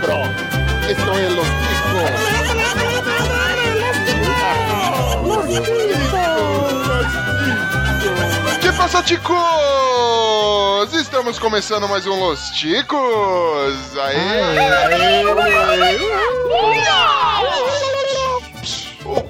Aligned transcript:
cabrón. 0.00 0.30
Esto 0.88 1.18
es 1.18 1.32
Los 1.32 1.46
Ticos. 1.46 2.10
Que 8.60 8.72
passa, 8.72 9.02
ticos? 9.02 9.34
Estamos 10.92 11.38
começando 11.38 11.88
mais 11.88 12.06
um 12.06 12.18
Los 12.20 12.50
Ticos. 12.50 13.96
Aê! 13.98 14.42
O 15.24 16.15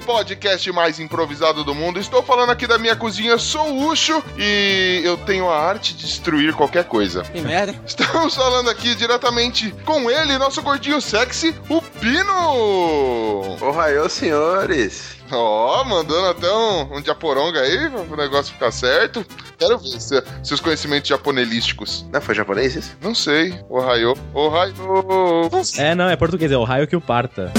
podcast 0.07 0.71
mais 0.71 1.01
improvisado 1.01 1.65
do 1.65 1.75
mundo. 1.75 1.99
Estou 1.99 2.23
falando 2.23 2.49
aqui 2.49 2.65
da 2.65 2.77
minha 2.77 2.95
cozinha, 2.95 3.37
sou 3.37 3.73
o 3.73 3.89
Ucho 3.89 4.23
e 4.37 5.01
eu 5.03 5.17
tenho 5.17 5.49
a 5.49 5.59
arte 5.59 5.93
de 5.93 6.05
destruir 6.05 6.53
qualquer 6.53 6.85
coisa. 6.85 7.23
Que 7.23 7.41
merda. 7.41 7.75
Estamos 7.85 8.33
falando 8.33 8.69
aqui 8.69 8.95
diretamente 8.95 9.69
com 9.83 10.09
ele, 10.09 10.37
nosso 10.37 10.61
gordinho 10.61 11.01
sexy, 11.01 11.53
o 11.67 11.81
Pino! 11.81 13.57
Ohio, 13.61 14.09
senhores! 14.09 15.17
Ó, 15.29 15.81
oh, 15.81 15.83
mandando 15.83 16.27
até 16.27 16.49
um, 16.49 16.95
um 16.95 17.01
diaporonga 17.01 17.59
aí 17.59 17.89
para 17.89 17.99
o 17.99 18.15
negócio 18.15 18.53
ficar 18.53 18.71
certo. 18.71 19.25
Quero 19.57 19.77
ver 19.77 19.99
se, 19.99 20.23
seus 20.41 20.61
conhecimentos 20.61 21.09
japonelísticos. 21.09 22.05
Não 22.13 22.21
foi 22.21 22.33
japonês 22.33 22.77
isso? 22.77 22.95
Não 23.01 23.13
sei. 23.13 23.59
Ohio. 23.69 24.13
Ohio. 24.33 24.73
É, 25.77 25.93
não, 25.93 26.09
é 26.09 26.15
português. 26.15 26.49
É 26.49 26.57
Ohio 26.57 26.87
que 26.87 26.95
o 26.95 27.01
parta. 27.01 27.51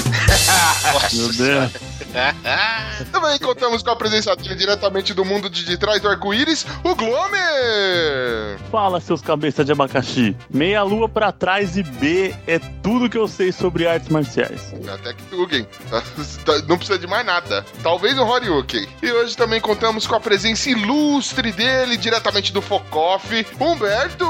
Meu 1.12 1.32
Deus. 1.34 1.97
Também 3.12 3.38
contamos 3.38 3.82
com 3.82 3.90
a 3.90 3.96
presença 3.96 4.34
dele 4.34 4.54
diretamente 4.54 5.14
do 5.14 5.24
mundo 5.24 5.48
de, 5.50 5.76
trás 5.76 6.00
do 6.00 6.08
arco-íris, 6.08 6.66
o 6.82 6.94
Glomer! 6.94 8.58
Fala, 8.70 9.00
seus 9.00 9.20
cabeças 9.20 9.64
de 9.64 9.72
abacaxi. 9.72 10.36
Meia 10.50 10.82
lua 10.82 11.08
pra 11.08 11.32
trás 11.32 11.76
e 11.76 11.82
B 11.82 12.34
é 12.46 12.58
tudo 12.82 13.08
que 13.08 13.18
eu 13.18 13.28
sei 13.28 13.52
sobre 13.52 13.86
artes 13.86 14.08
marciais. 14.08 14.74
Até 14.92 15.12
que 15.14 15.22
Tugen. 15.24 15.66
Não 16.66 16.76
precisa 16.76 16.98
de 16.98 17.06
mais 17.06 17.24
nada. 17.24 17.64
Talvez 17.82 18.18
o 18.18 18.24
Horyuken. 18.24 18.88
E 19.02 19.12
hoje 19.12 19.36
também 19.36 19.60
contamos 19.60 20.06
com 20.06 20.14
a 20.14 20.20
presença 20.20 20.70
ilustre 20.70 21.52
dele, 21.52 21.96
diretamente 21.96 22.52
do 22.52 22.62
Focoff, 22.62 23.46
Humberto! 23.60 24.26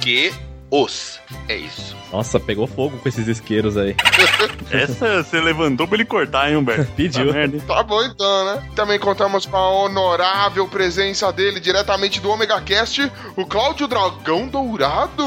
Que 0.00 0.32
os. 0.74 1.20
É 1.48 1.56
isso. 1.56 1.96
Nossa, 2.12 2.40
pegou 2.40 2.66
fogo 2.66 2.98
com 2.98 3.08
esses 3.08 3.28
isqueiros 3.28 3.76
aí. 3.76 3.94
Essa 4.70 5.22
você 5.22 5.40
levantou 5.40 5.86
pra 5.86 5.96
ele 5.96 6.04
cortar, 6.04 6.50
hein, 6.50 6.56
Humberto? 6.56 6.90
Pediu. 6.96 7.32
Tá, 7.66 7.74
tá 7.76 7.82
bom 7.82 8.02
então, 8.02 8.44
né? 8.44 8.70
Também 8.74 8.98
contamos 8.98 9.46
com 9.46 9.56
a 9.56 9.70
honorável 9.70 10.66
presença 10.68 11.32
dele 11.32 11.60
diretamente 11.60 12.20
do 12.20 12.30
Omega 12.30 12.60
Cast, 12.60 13.10
o 13.36 13.46
Cláudio 13.46 13.86
Dragão 13.86 14.48
Dourado. 14.48 15.24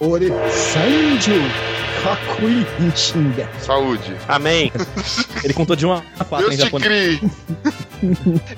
Ore 0.00 0.32
Kakui 2.02 2.66
Nshinda. 2.80 3.48
Saúde. 3.60 4.16
Amém. 4.28 4.72
Ele 5.42 5.52
contou 5.52 5.74
de 5.74 5.84
uma 5.84 6.04
a 6.18 6.24
quatro 6.24 6.48
Deus 6.48 6.60
em 6.60 6.64
japonês. 6.64 7.20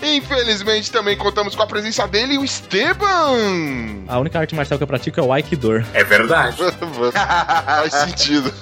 Infelizmente 0.02 0.92
também 0.92 1.16
contamos 1.16 1.54
com 1.54 1.62
a 1.62 1.66
presença 1.66 2.06
dele, 2.06 2.38
o 2.38 2.44
Esteban. 2.44 4.04
A 4.06 4.18
única 4.18 4.38
arte 4.38 4.54
marcial 4.54 4.78
que 4.78 4.82
eu 4.82 4.86
pratico 4.86 5.18
é 5.18 5.22
o 5.22 5.32
É 5.94 6.04
verdade. 6.04 6.56
Faz 7.12 7.92
sentido. 7.92 8.52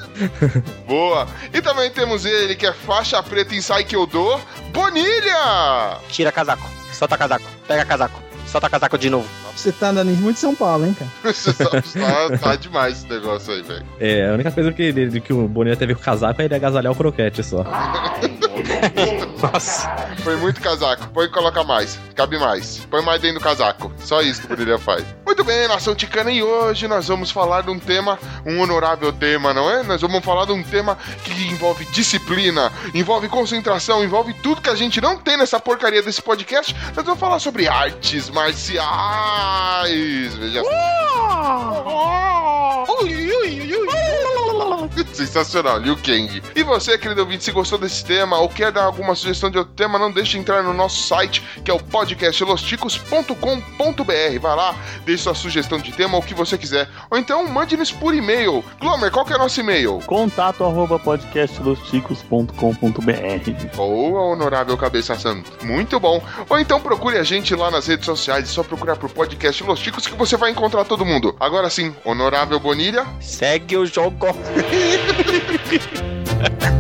Boa. 0.87 1.27
E 1.53 1.61
também 1.61 1.91
temos 1.91 2.25
ele, 2.25 2.55
que 2.57 2.67
é 2.67 2.73
faixa 2.73 3.23
preta 3.23 3.55
em 3.55 3.61
Saikyodo, 3.61 4.41
Bonilha. 4.73 5.99
Tira 6.09 6.33
casaco. 6.33 6.69
Solta 6.93 7.17
casaco. 7.17 7.45
Pega 7.67 7.85
casaco. 7.85 8.28
Solta 8.51 8.69
casaco 8.71 8.97
de 8.97 9.11
novo. 9.11 9.29
Você 9.55 9.71
tá 9.73 9.89
andando 9.91 10.09
muito 10.17 10.35
de 10.37 10.41
São 10.41 10.55
Paulo, 10.55 10.87
hein, 10.87 10.95
cara? 10.99 11.11
Tá, 11.59 11.83
tá- 12.31 12.39
tá 12.39 12.57
demais 12.57 12.99
esse 12.99 13.09
negócio 13.09 13.53
aí, 13.53 13.63
velho. 13.63 13.85
É, 14.01 14.29
a 14.31 14.33
única 14.35 14.51
coisa 14.51 14.73
que, 14.73 14.83
ele- 14.83 15.21
que 15.21 15.33
o 15.33 15.47
Bonilha 15.49 15.77
teve 15.77 15.95
com 15.95 16.01
o 16.01 16.05
casaco 16.05 16.41
é 16.41 16.45
ele 16.47 16.55
agasalhar 16.55 16.93
o 16.93 16.97
croquete 16.97 17.43
só. 17.43 17.65
Nossa. 19.53 19.89
Foi 20.23 20.37
muito 20.37 20.61
casaco. 20.61 21.09
Põe 21.09 21.27
e 21.27 21.29
coloca 21.29 21.63
mais. 21.65 21.99
Cabe 22.15 22.39
mais. 22.39 22.79
Põe 22.91 23.03
mais 23.03 23.21
dentro 23.21 23.39
do 23.39 23.43
casaco. 23.43 23.93
Só 23.99 24.21
isso 24.21 24.41
que 24.41 24.53
o 24.53 24.57
Bonilha 24.57 24.79
faz. 24.79 25.05
Muito 25.25 25.45
bem, 25.45 25.69
nação 25.69 25.95
ticana, 25.95 26.31
e 26.31 26.43
hoje 26.43 26.89
nós 26.89 27.07
vamos 27.09 27.31
falar 27.31 27.63
de 27.63 27.71
um 27.71 27.79
tema, 27.79 28.19
um 28.45 28.61
honorável 28.61 29.13
tema, 29.13 29.53
não 29.55 29.71
é? 29.71 29.83
Nós 29.83 30.01
vamos 30.01 30.25
falar 30.25 30.47
de 30.47 30.53
um 30.53 30.63
tema 30.63 30.97
que 31.25 31.33
envolve 31.49 31.85
disciplina, 31.87 32.73
envolve 32.95 33.29
concentração, 33.29 34.03
envolve 34.03 34.33
tudo 34.35 34.61
que 34.61 34.71
a 34.71 34.75
gente 34.75 35.01
não 35.01 35.17
tem 35.19 35.37
nessa 35.37 35.61
porcaria 35.61 36.03
desse 36.03 36.21
podcast. 36.23 36.75
Nós 36.97 37.05
vamos 37.05 37.21
falar 37.21 37.39
sobre 37.39 37.69
artes 37.69 38.29
marciais. 38.39 40.35
Veja 40.37 40.63
Sensacional, 45.13 45.79
Liu 45.79 45.97
Kang. 45.97 46.43
E 46.55 46.63
você, 46.63 46.97
querido 46.97 47.23
ouvinte, 47.23 47.43
se 47.45 47.53
gostou 47.53 47.79
desse 47.79 48.05
tema 48.05 48.39
ou 48.39 48.49
quer 48.49 48.71
dar 48.71 48.85
alguma 48.85 49.15
sugestão 49.15 49.51
de 49.51 49.59
outro 49.59 49.75
tema, 49.75 49.99
não 49.99 50.13
deixe 50.13 50.33
de 50.33 50.39
entrar 50.39 50.63
no 50.63 50.73
nosso 50.73 51.03
site, 51.03 51.43
que 51.65 51.71
é 51.71 51.75
o 51.75 51.79
podcastlosticos.com.br. 51.79 54.39
Vai 54.41 54.57
lá, 54.57 54.75
deixe 55.05 55.25
sua 55.25 55.35
sugestão 55.35 55.79
de 55.79 55.93
tema 55.93 56.15
ou 56.15 56.23
o 56.23 56.25
que 56.25 56.35
você 56.35 56.57
quiser. 56.57 56.89
Ou 57.11 57.19
então 57.19 57.47
mande-nos 57.49 57.91
por 57.91 58.15
e-mail. 58.15 58.65
Glomer, 58.81 59.11
qual 59.11 59.25
que 59.25 59.33
é 59.33 59.39
nosso 59.39 59.59
e-mail? 59.61 60.01
Contato 60.07 60.65
arroba 60.65 60.99
podcastlosticos.com.br 60.99 63.77
Ou 63.77 64.19
a 64.19 64.23
honorável 64.23 64.77
Cabeça 64.77 65.19
Santa. 65.19 65.51
Muito 65.65 65.99
bom. 65.99 66.23
Ou 66.49 66.59
então 66.59 66.81
procure 66.81 67.19
a 67.19 67.25
gente 67.25 67.55
lá 67.55 67.71
nas 67.71 67.87
redes 67.87 68.07
sociais, 68.07 68.28
é 68.37 68.45
só 68.45 68.63
procurar 68.63 68.97
por 68.97 69.11
podcast 69.11 69.63
Los 69.65 69.81
Ticos 69.81 70.07
que 70.07 70.15
você 70.15 70.37
vai 70.37 70.51
encontrar 70.51 70.85
todo 70.85 71.05
mundo. 71.05 71.35
Agora 71.41 71.71
sim, 71.71 71.95
honorável 72.05 72.61
Bonilha. 72.61 73.07
Segue 73.21 73.77
o 73.77 73.87
jogo. 73.87 74.27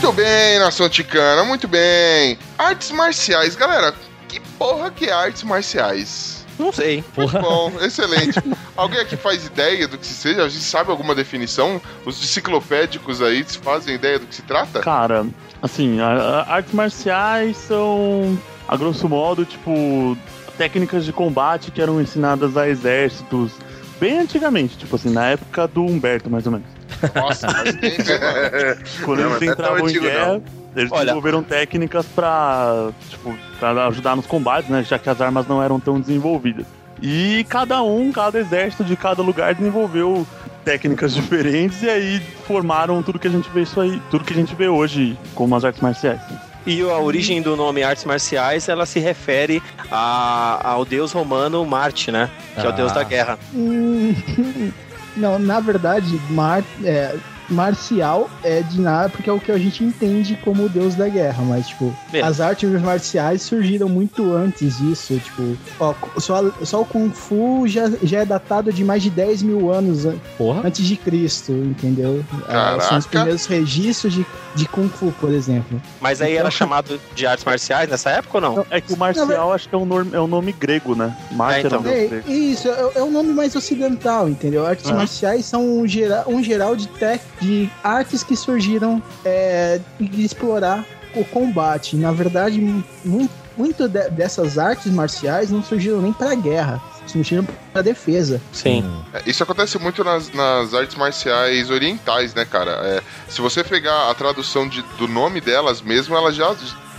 Muito 0.00 0.12
bem, 0.12 0.58
nação 0.60 0.88
ticana, 0.88 1.44
muito 1.44 1.66
bem. 1.66 2.38
Artes 2.56 2.90
marciais, 2.92 3.56
galera. 3.56 3.92
Que 4.28 4.38
porra 4.58 4.90
que 4.92 5.06
é 5.06 5.12
artes 5.12 5.42
marciais? 5.42 6.46
Não 6.58 6.72
sei. 6.72 7.04
Muito 7.16 7.32
Porra. 7.32 7.40
bom, 7.40 7.72
excelente. 7.82 8.38
Alguém 8.76 9.00
aqui 9.00 9.16
faz 9.16 9.44
ideia 9.46 9.88
do 9.88 9.98
que 9.98 10.06
se 10.06 10.14
seja? 10.14 10.44
A 10.44 10.48
gente 10.48 10.62
sabe 10.64 10.90
alguma 10.90 11.14
definição? 11.16 11.80
Os 12.04 12.22
enciclopédicos 12.22 13.20
aí 13.20 13.42
fazem 13.44 13.94
ideia 13.96 14.18
do 14.20 14.26
que 14.26 14.34
se 14.36 14.42
trata? 14.42 14.80
Cara, 14.80 15.26
assim, 15.60 16.00
a- 16.00 16.06
a- 16.46 16.54
artes 16.54 16.72
marciais 16.72 17.56
são, 17.56 18.38
a 18.68 18.76
grosso 18.76 19.08
modo, 19.08 19.44
tipo, 19.44 20.16
técnicas 20.56 21.04
de 21.04 21.12
combate 21.12 21.70
que 21.72 21.82
eram 21.82 22.00
ensinadas 22.00 22.56
a 22.56 22.68
exércitos 22.68 23.52
bem 24.00 24.20
antigamente, 24.20 24.76
tipo 24.78 24.94
assim, 24.94 25.10
na 25.10 25.26
época 25.30 25.66
do 25.66 25.82
Humberto, 25.82 26.30
mais 26.30 26.46
ou 26.46 26.52
menos. 26.52 26.77
Nossa, 27.14 27.48
faz 27.50 27.74
tempo, 27.74 28.10
hein, 28.10 28.18
mano? 28.20 28.76
Quando 29.04 29.20
Não, 29.20 29.30
eles 29.36 29.42
é 29.42 29.52
entravam 29.52 29.88
em 29.88 30.00
guerra, 30.00 30.40
eles 30.76 30.92
Olha- 30.92 31.00
desenvolveram 31.02 31.42
técnicas 31.42 32.06
pra, 32.06 32.90
tipo, 33.08 33.36
pra 33.58 33.86
ajudar 33.88 34.16
nos 34.16 34.26
combates, 34.26 34.70
né? 34.70 34.82
Já 34.84 34.98
que 34.98 35.08
as 35.08 35.20
armas 35.20 35.46
não 35.46 35.62
eram 35.62 35.78
tão 35.80 36.00
desenvolvidas. 36.00 36.66
E 37.00 37.44
cada 37.48 37.82
um, 37.82 38.10
cada 38.10 38.38
exército 38.38 38.82
de 38.84 38.96
cada 38.96 39.22
lugar 39.22 39.54
desenvolveu 39.54 40.26
técnicas 40.64 41.14
diferentes 41.14 41.82
e 41.82 41.88
aí 41.88 42.20
formaram 42.46 43.02
tudo 43.02 43.18
que 43.18 43.28
a 43.28 43.30
gente 43.30 43.48
vê 43.50 43.62
isso 43.62 43.80
aí, 43.80 44.02
tudo 44.10 44.24
que 44.24 44.32
a 44.32 44.36
gente 44.36 44.54
vê 44.54 44.68
hoje 44.68 45.16
como 45.34 45.54
as 45.54 45.64
artes 45.64 45.80
marciais. 45.80 46.20
E 46.66 46.82
a 46.82 46.98
origem 46.98 47.40
do 47.40 47.56
nome 47.56 47.82
artes 47.82 48.04
marciais, 48.04 48.68
ela 48.68 48.84
se 48.84 48.98
refere 48.98 49.62
a- 49.90 50.60
ao 50.62 50.84
deus 50.84 51.12
romano 51.12 51.64
Marte, 51.64 52.10
né? 52.10 52.28
Que 52.54 52.66
é 52.66 52.68
o 52.68 52.72
deus 52.72 52.90
Ah. 52.90 52.96
da 52.96 53.02
guerra. 53.04 53.38
Não, 55.18 55.38
na 55.38 55.60
verdade, 55.60 56.20
Mar, 56.30 56.62
é, 56.84 57.16
marcial 57.48 58.28
é 58.42 58.60
de 58.62 58.80
nada, 58.80 59.08
porque 59.08 59.28
é 59.28 59.32
o 59.32 59.40
que 59.40 59.50
a 59.52 59.58
gente 59.58 59.82
entende 59.84 60.38
como 60.44 60.64
o 60.64 60.68
deus 60.68 60.94
da 60.94 61.08
guerra, 61.08 61.42
mas, 61.44 61.68
tipo, 61.68 61.94
É. 62.12 62.20
as 62.22 62.40
artes 62.40 62.68
marciais 62.80 63.42
surgiram 63.42 63.88
muito 63.88 64.32
antes 64.32 64.78
disso, 64.78 65.18
tipo, 65.18 65.56
ó, 65.80 65.94
só, 66.18 66.50
só 66.62 66.82
o 66.82 66.84
Kung 66.84 67.10
Fu 67.10 67.66
já, 67.66 67.90
já 68.02 68.20
é 68.20 68.24
datado 68.24 68.72
de 68.72 68.84
mais 68.84 69.02
de 69.02 69.10
10 69.10 69.42
mil 69.42 69.72
anos 69.72 70.06
an- 70.06 70.16
Porra. 70.36 70.62
antes 70.64 70.84
de 70.86 70.96
Cristo, 70.96 71.52
entendeu? 71.52 72.24
Ah, 72.48 72.78
São 72.80 72.98
os 72.98 73.06
primeiros 73.06 73.46
registros 73.46 74.12
de, 74.12 74.26
de 74.54 74.66
Kung 74.68 74.88
Fu, 74.88 75.12
por 75.20 75.30
exemplo. 75.32 75.80
Mas 76.00 76.20
aí 76.20 76.36
era 76.36 76.50
chamado 76.50 77.00
de 77.14 77.26
artes 77.26 77.44
marciais 77.44 77.88
nessa 77.88 78.10
época 78.10 78.38
ou 78.38 78.40
não? 78.40 78.66
É 78.70 78.80
que 78.80 78.92
o 78.92 78.96
marcial 78.96 79.52
acho 79.52 79.68
que 79.68 79.74
é 79.74 79.78
um, 79.78 79.84
nome, 79.84 80.10
é 80.14 80.20
um 80.20 80.26
nome 80.26 80.52
grego, 80.52 80.94
né? 80.94 81.16
Marte 81.32 81.60
É, 81.64 81.66
então. 81.66 81.82
É, 81.86 82.06
grego. 82.06 82.30
isso, 82.30 82.68
é, 82.68 82.90
é 82.96 83.02
um 83.02 83.10
nome 83.10 83.32
mais 83.32 83.54
ocidental, 83.56 84.28
entendeu? 84.28 84.66
Artes 84.66 84.90
Ah. 84.90 84.94
marciais 84.94 85.44
são 85.44 85.64
um, 85.80 85.86
gera, 85.86 86.24
um 86.26 86.42
geral 86.42 86.76
de, 86.76 86.86
tec, 86.88 87.20
de 87.40 87.70
artes 87.82 88.22
que 88.22 88.36
surgiram 88.36 89.02
é, 89.24 89.80
de 90.00 90.24
explorar 90.24 90.84
o 91.14 91.24
combate. 91.24 91.96
Na 91.96 92.12
verdade, 92.12 92.60
mu- 93.04 93.28
muito 93.56 93.88
de- 93.88 94.08
dessas 94.10 94.58
artes 94.58 94.90
marciais 94.92 95.50
não 95.50 95.62
surgiram 95.62 96.00
nem 96.00 96.12
para 96.12 96.34
guerra, 96.34 96.80
surgiram 97.06 97.46
para 97.72 97.82
defesa. 97.82 98.40
Sim. 98.52 98.84
É, 99.12 99.22
Isso 99.26 99.42
acontece 99.42 99.78
muito 99.78 100.04
nas, 100.04 100.30
nas 100.32 100.74
artes 100.74 100.96
marciais 100.96 101.70
orientais, 101.70 102.34
né, 102.34 102.44
cara? 102.44 102.72
É, 102.84 103.02
se 103.28 103.40
você 103.40 103.64
pegar 103.64 104.10
a 104.10 104.14
tradução 104.14 104.68
de- 104.68 104.82
do 104.98 105.08
nome 105.08 105.40
delas 105.40 105.80
mesmo, 105.82 106.14
elas 106.16 106.36
já 106.36 106.54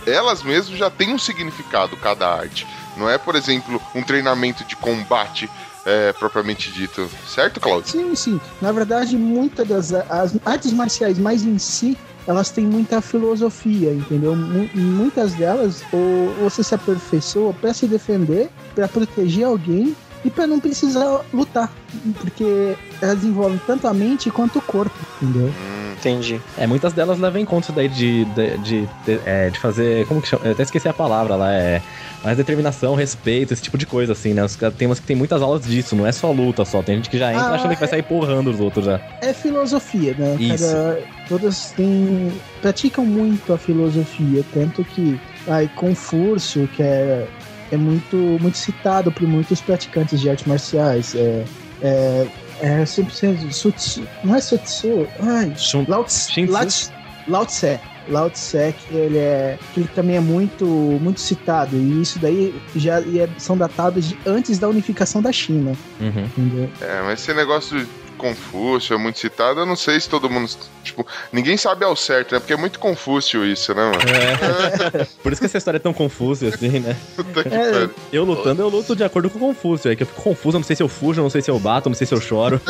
elas 0.06 0.42
mesmas 0.42 0.78
já 0.78 0.88
têm 0.90 1.12
um 1.14 1.18
significado 1.18 1.94
cada 1.96 2.26
arte. 2.28 2.66
Não 2.96 3.08
é, 3.08 3.16
por 3.18 3.36
exemplo, 3.36 3.80
um 3.94 4.02
treinamento 4.02 4.64
de 4.64 4.74
combate 4.74 5.48
é, 5.84 6.12
propriamente 6.12 6.70
dito, 6.72 7.08
certo, 7.26 7.60
Claudio? 7.60 7.90
Sim, 7.90 8.14
sim. 8.14 8.40
Na 8.60 8.72
verdade, 8.72 9.16
muitas 9.16 9.68
das 9.68 9.92
as 10.10 10.36
artes 10.44 10.72
marciais 10.72 11.18
mais 11.18 11.44
em 11.44 11.58
si, 11.58 11.96
elas 12.26 12.50
têm 12.50 12.66
muita 12.66 13.00
filosofia, 13.00 13.92
entendeu? 13.92 14.36
Muitas 14.36 15.32
delas, 15.34 15.82
ou 15.92 16.32
você 16.42 16.62
se 16.62 16.74
aperfeiçoa 16.74 17.52
para 17.54 17.72
se 17.72 17.86
defender, 17.86 18.50
para 18.74 18.86
proteger 18.88 19.44
alguém 19.44 19.96
e 20.24 20.30
para 20.30 20.46
não 20.46 20.60
precisar 20.60 21.20
lutar, 21.32 21.72
porque 22.20 22.74
elas 23.00 23.24
envolvem 23.24 23.60
tanto 23.66 23.86
a 23.88 23.94
mente 23.94 24.30
quanto 24.30 24.58
o 24.58 24.62
corpo, 24.62 24.94
entendeu? 25.22 25.52
Entendi. 25.98 26.40
É, 26.56 26.66
muitas 26.66 26.94
delas 26.94 27.18
levam 27.18 27.40
em 27.40 27.44
conta 27.44 27.66
isso 27.66 27.72
daí 27.72 27.88
de, 27.88 28.24
de, 28.26 28.56
de, 28.58 28.88
de- 29.04 29.20
é, 29.26 29.50
de 29.50 29.58
fazer. 29.58 30.06
Como 30.06 30.22
que 30.22 30.28
chama? 30.28 30.46
Eu 30.46 30.52
até 30.52 30.62
esqueci 30.62 30.88
a 30.88 30.94
palavra 30.94 31.36
lá. 31.36 31.52
É. 31.52 31.82
Mais 32.24 32.36
determinação, 32.38 32.94
respeito, 32.94 33.52
esse 33.52 33.62
tipo 33.62 33.76
de 33.78 33.84
coisa, 33.86 34.12
assim, 34.12 34.32
né? 34.34 34.42
Os 34.44 34.56
caras- 34.56 34.74
Tem 34.76 34.86
umas 34.88 34.98
que 35.00 35.06
tem 35.06 35.16
muitas 35.16 35.40
aulas 35.42 35.62
disso, 35.64 35.94
não 35.96 36.06
é 36.06 36.12
só 36.12 36.30
luta 36.32 36.64
só. 36.64 36.82
Tem 36.82 36.96
gente 36.96 37.10
que 37.10 37.18
já 37.18 37.32
entra 37.32 37.46
Ah, 37.48 37.54
achando 37.54 37.72
que 37.74 37.80
vai 37.80 37.88
sair 37.88 38.02
porrando 38.02 38.50
os 38.50 38.60
outros 38.60 38.86
já. 38.86 38.98
É 39.20 39.32
filosofia, 39.34 40.14
né? 40.18 40.36
Isso. 40.38 40.64
Cada- 40.66 40.98
todas 41.28 41.72
têm 41.72 42.32
praticam 42.62 43.04
muito 43.04 43.52
a 43.52 43.58
filosofia, 43.58 44.42
tanto 44.54 44.82
que 44.84 45.18
ai, 45.48 45.70
Confúcio, 45.76 46.66
que 46.68 46.82
é, 46.82 47.26
é 47.70 47.76
muito 47.76 48.16
muito 48.40 48.56
citado 48.58 49.10
por 49.12 49.26
muitos 49.26 49.60
praticantes 49.60 50.20
de 50.20 50.28
artes 50.28 50.46
marciais, 50.46 51.14
é 51.14 51.44
é, 51.82 52.26
é 52.60 52.84
sempre 52.86 53.14
sendo 53.14 53.50
Sutsu, 53.52 54.06
não 54.22 54.34
é 54.34 54.40
Sutsu, 54.40 55.08
ai, 55.18 55.52
Shun- 55.56 55.84
Lao 55.88 56.04
Tse? 56.04 56.44
Lao 56.46 56.66
Tse, 56.66 56.90
Lao 57.26 57.46
Tse, 57.46 57.80
Lao 58.08 58.30
Tse, 58.30 58.74
que 58.78 58.94
ele 58.94 59.16
é 59.18 59.58
que 59.72 59.80
ele 59.80 59.88
também 59.94 60.16
é 60.16 60.20
muito 60.20 60.66
muito 60.66 61.20
citado 61.20 61.76
e 61.76 62.02
isso 62.02 62.18
daí 62.18 62.54
já 62.76 63.00
e 63.00 63.18
é- 63.20 63.28
são 63.38 63.56
datados 63.56 64.08
de 64.08 64.18
antes 64.26 64.58
da 64.58 64.68
unificação 64.68 65.22
da 65.22 65.32
China, 65.32 65.72
Uhum. 66.00 66.24
entendeu? 66.36 66.70
É, 66.82 67.02
mas 67.02 67.20
esse 67.20 67.32
negócio 67.32 67.86
Confúcio 68.20 68.94
é 68.94 68.98
muito 68.98 69.18
citado, 69.18 69.60
eu 69.60 69.66
não 69.66 69.76
sei 69.76 69.98
se 70.00 70.08
todo 70.08 70.28
mundo. 70.28 70.50
Tipo, 70.84 71.06
ninguém 71.32 71.56
sabe 71.56 71.84
ao 71.84 71.96
certo, 71.96 72.32
né? 72.32 72.38
Porque 72.40 72.52
é 72.52 72.56
muito 72.56 72.78
Confúcio 72.78 73.44
isso, 73.44 73.74
né, 73.74 73.82
mano? 73.82 73.98
É. 73.98 75.04
Por 75.22 75.32
isso 75.32 75.40
que 75.40 75.46
essa 75.46 75.58
história 75.58 75.76
é 75.76 75.80
tão 75.80 75.92
confusa, 75.92 76.48
assim, 76.48 76.80
né? 76.80 76.96
Puta 77.16 77.42
que 77.44 77.54
É. 77.54 77.70
pariu. 77.72 77.90
Eu 78.12 78.24
lutando, 78.24 78.62
eu 78.62 78.68
luto 78.68 78.94
de 78.94 79.02
acordo 79.04 79.28
com 79.30 79.38
o 79.38 79.40
Confúcio. 79.40 79.90
É 79.90 79.96
que 79.96 80.02
eu 80.02 80.06
fico 80.06 80.22
confuso, 80.22 80.56
eu 80.56 80.60
não 80.60 80.66
sei 80.66 80.76
se 80.76 80.82
eu 80.82 80.88
fujo, 80.88 81.20
eu 81.20 81.22
não 81.24 81.30
sei 81.30 81.42
se 81.42 81.50
eu 81.50 81.58
bato, 81.58 81.88
eu 81.88 81.90
não 81.90 81.96
sei 81.96 82.06
se 82.06 82.14
eu 82.14 82.20
choro. 82.20 82.60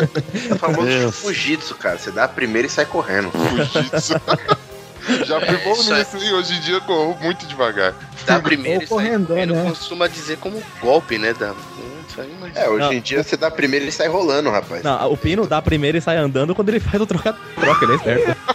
É 0.51 0.55
o 0.55 0.59
famoso. 0.59 1.13
Fujitsu, 1.13 1.75
cara. 1.75 1.99
Você 1.99 2.11
dá 2.11 2.25
a 2.25 2.29
primeira 2.29 2.67
e 2.67 2.71
sai 2.71 2.87
correndo. 2.87 3.31
Fujitsu. 3.31 4.15
Já 5.25 5.41
fui 5.41 5.57
bom 5.65 5.73
é- 5.95 5.99
nisso, 5.99 6.17
hein? 6.19 6.33
Hoje 6.35 6.55
em 6.55 6.61
dia 6.61 6.75
eu 6.75 6.81
corro 6.83 7.17
muito 7.23 7.47
devagar. 7.47 7.95
Dá 8.27 8.39
primeiro 8.39 8.79
Ou 8.81 8.85
e 8.85 8.87
sai 8.87 8.97
correndo, 8.97 9.27
correndo, 9.29 9.55
né? 9.55 9.65
costuma 9.71 10.07
dizer 10.07 10.37
como 10.39 10.63
golpe, 10.81 11.19
né? 11.19 11.33
Da... 11.33 11.55
Isso 12.11 12.21
aí, 12.21 12.37
mas... 12.41 12.57
É, 12.57 12.69
hoje 12.69 12.81
Não. 12.81 12.93
em 12.93 13.01
dia 13.01 13.23
você 13.23 13.37
dá 13.37 13.47
a 13.47 13.51
primeira 13.51 13.85
e 13.85 13.93
sai 13.93 14.09
rolando, 14.09 14.51
rapaz. 14.51 14.83
Não, 14.83 15.13
o 15.13 15.17
Pino 15.17 15.47
dá 15.47 15.63
primeiro 15.63 15.97
e 15.97 16.01
sai 16.01 16.17
andando 16.17 16.55
quando 16.55 16.69
ele 16.71 16.81
faz 16.81 17.01
o 17.01 17.07
troca 17.07 17.37
troca, 17.55 17.85
ele 17.85 17.93
é 17.93 17.97
esperto. 17.97 18.37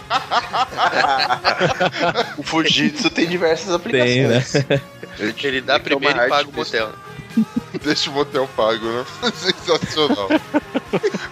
O 2.38 2.44
Fujitsu 2.44 3.10
tem 3.10 3.28
diversas 3.28 3.82
Tem, 3.82 4.28
né? 4.28 4.38
aplicações. 4.38 5.44
Ele 5.44 5.62
dá 5.62 5.80
primeiro 5.80 6.20
e 6.20 6.30
paga 6.30 6.50
o 6.50 6.54
motel. 6.54 6.92
Deixa 7.84 8.10
o 8.10 8.14
motel 8.14 8.50
pago, 8.56 8.86
né? 8.86 9.06
Sensacional. 9.36 10.30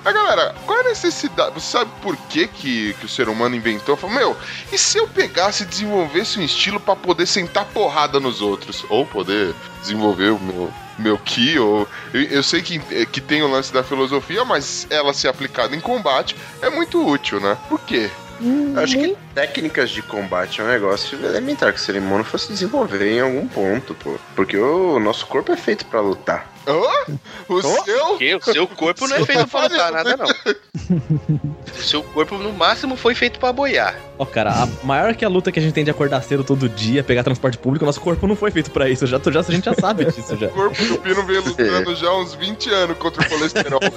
Mas 0.04 0.14
galera, 0.14 0.56
qual 0.66 0.80
é 0.80 0.82
a 0.82 0.90
necessidade? 0.90 1.54
Você 1.54 1.72
sabe 1.72 1.92
por 2.02 2.16
que, 2.16 2.48
que, 2.48 2.94
que 2.94 3.06
o 3.06 3.10
ser 3.10 3.30
humano 3.30 3.56
inventou? 3.56 3.96
Falou, 3.96 4.16
meu, 4.16 4.38
e 4.72 4.78
se 4.78 4.98
eu 4.98 5.08
pegasse 5.08 5.64
e 5.64 5.66
desenvolvesse 5.66 6.40
um 6.40 6.44
estilo 6.44 6.80
pra 6.80 6.96
poder 6.96 7.26
sentar 7.26 7.66
porrada 7.66 8.20
nos 8.20 8.42
outros? 8.42 8.86
Ou 8.90 9.06
poder 9.06 9.54
desenvolver 9.82 10.32
o 10.32 10.40
meu, 10.40 10.74
meu 10.98 11.18
ki, 11.18 11.58
ou. 11.60 11.88
Eu, 12.14 12.22
eu 12.24 12.44
sei 12.44 12.62
que, 12.62 12.80
que 13.08 13.22
tem 13.22 13.42
o 13.42 13.48
lance 13.48 13.74
da 13.74 13.84
filosofia, 13.84 14.44
mas 14.46 14.88
ela 14.90 15.14
ser 15.14 15.28
aplicada 15.28 15.76
em 15.76 15.80
combate 15.80 16.36
é 16.62 16.70
muito 16.70 17.06
útil, 17.06 17.40
né? 17.40 17.58
Por 17.70 17.80
quê? 17.82 18.10
Hum, 18.42 18.74
Acho 18.76 18.98
que 18.98 19.16
técnicas 19.34 19.90
de 19.90 20.02
combate 20.02 20.60
é 20.60 20.64
um 20.64 20.68
negócio 20.68 21.18
elementar 21.24 21.72
que 21.72 21.80
o 21.80 21.82
ser 21.82 21.96
humano 21.96 22.24
fosse 22.24 22.52
desenvolver 22.52 23.10
em 23.16 23.22
algum 23.22 23.48
ponto, 23.48 23.94
pô. 23.94 24.16
Porque 24.36 24.58
o 24.58 25.00
nosso 25.00 25.26
corpo 25.28 25.52
é 25.52 25.56
feito 25.58 25.86
pra 25.86 26.02
lutar. 26.02 26.53
Hã? 26.68 27.14
O 27.50 27.62
seu? 27.62 28.06
Porque 28.08 28.36
o 28.36 28.42
seu 28.42 28.68
corpo 28.68 29.08
não 29.08 29.16
é 29.18 29.26
feito 29.26 29.48
pra 29.48 29.64
lutar 29.64 29.92
nada, 29.92 30.18
não. 30.18 30.28
O 31.74 31.82
seu 31.84 32.04
corpo, 32.04 32.38
no 32.38 32.54
máximo, 32.54 32.96
foi 32.96 33.16
feito 33.16 33.40
pra 33.40 33.52
boiar. 33.52 33.96
Ó, 34.18 34.26
cara, 34.26 34.52
a 34.52 34.68
maior 34.86 35.14
que 35.16 35.26
a 35.26 35.30
luta 35.30 35.52
que 35.52 35.60
a 35.60 35.62
gente 35.62 35.74
tem 35.74 35.84
de 35.84 35.92
acordar 35.92 36.22
cedo 36.22 36.44
todo 36.44 36.70
dia, 36.70 37.04
pegar 37.04 37.24
transporte 37.24 37.58
público, 37.58 37.86
nosso 37.86 38.00
corpo 38.00 38.28
não 38.28 38.36
foi 38.36 38.52
feito 38.52 38.70
pra 38.72 38.88
isso. 38.90 39.06
Já, 39.08 39.20
já, 39.20 39.40
a 39.40 39.44
gente 39.44 39.66
já 39.66 39.74
sabe 39.74 40.06
disso 40.06 40.38
já. 40.38 40.48
O 40.48 40.52
corpo 40.52 40.86
do 40.86 40.98
Pino 41.00 41.26
vem 41.26 41.40
lutando 41.40 41.96
já 41.96 42.08
há 42.08 42.18
uns 42.18 42.34
20 42.36 42.70
anos 42.70 42.98
contra 42.98 43.22
o 43.22 43.30
colesterol. 43.30 43.80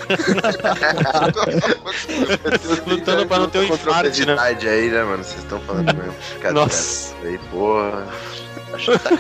Lutando 2.87 3.27
pra 3.27 3.39
não 3.39 3.49
ter 3.49 3.61
um 3.61 3.69
Contra 3.69 3.91
a 3.91 4.01
infarte, 4.01 4.27
né? 4.27 4.37
aí, 4.39 4.91
né, 4.91 5.05
mano? 5.05 5.23
Vocês 5.23 5.43
estão 5.43 5.61
falando 5.61 5.95
mesmo. 5.95 6.15
Cadê 6.41 6.55
Nossa. 6.55 7.15
Aí, 7.23 7.39
porra. 7.51 8.07
Acho 8.73 8.93
que 8.93 8.99
tá 8.99 9.11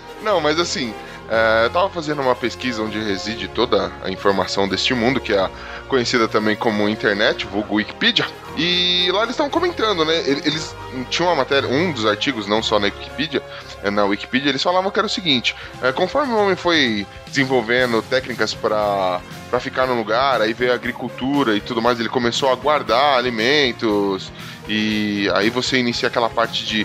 Não, 0.22 0.40
mas 0.40 0.58
assim, 0.58 0.94
é, 1.28 1.64
eu 1.66 1.70
tava 1.70 1.90
fazendo 1.90 2.22
uma 2.22 2.34
pesquisa 2.34 2.82
onde 2.82 2.98
reside 3.02 3.48
toda 3.48 3.92
a 4.02 4.10
informação 4.10 4.68
deste 4.68 4.94
mundo, 4.94 5.20
que 5.20 5.32
é 5.32 5.50
conhecida 5.88 6.26
também 6.28 6.54
como 6.56 6.88
internet, 6.88 7.46
vulgo 7.46 7.76
Wikipedia. 7.76 8.26
E 8.56 9.08
lá 9.12 9.18
eles 9.18 9.30
estavam 9.32 9.50
comentando, 9.50 10.04
né? 10.04 10.16
ele- 10.26 10.42
Eles 10.44 10.74
tinham 11.10 11.28
uma 11.28 11.36
matéria, 11.36 11.68
um 11.68 11.92
dos 11.92 12.06
artigos, 12.06 12.46
não 12.46 12.62
só 12.62 12.78
na 12.78 12.86
Wikipedia, 12.86 13.42
é, 13.84 13.90
na 13.90 14.04
Wikipedia, 14.04 14.48
eles 14.48 14.62
falavam 14.62 14.90
que 14.90 14.98
era 14.98 15.06
o 15.06 15.10
seguinte: 15.10 15.54
é, 15.82 15.92
conforme 15.92 16.32
o 16.32 16.38
homem 16.38 16.56
foi 16.56 17.06
desenvolvendo 17.26 18.00
técnicas 18.02 18.54
para 18.54 19.20
para 19.50 19.60
ficar 19.60 19.86
no 19.86 19.94
lugar, 19.94 20.40
aí 20.40 20.52
veio 20.52 20.72
a 20.72 20.74
agricultura 20.74 21.54
e 21.54 21.60
tudo 21.60 21.80
mais, 21.82 22.00
ele 22.00 22.08
começou 22.08 22.50
a 22.50 22.54
guardar 22.56 23.18
alimentos 23.18 24.32
e 24.68 25.30
aí 25.34 25.50
você 25.50 25.78
inicia 25.78 26.08
aquela 26.08 26.28
parte 26.28 26.64
de 26.66 26.84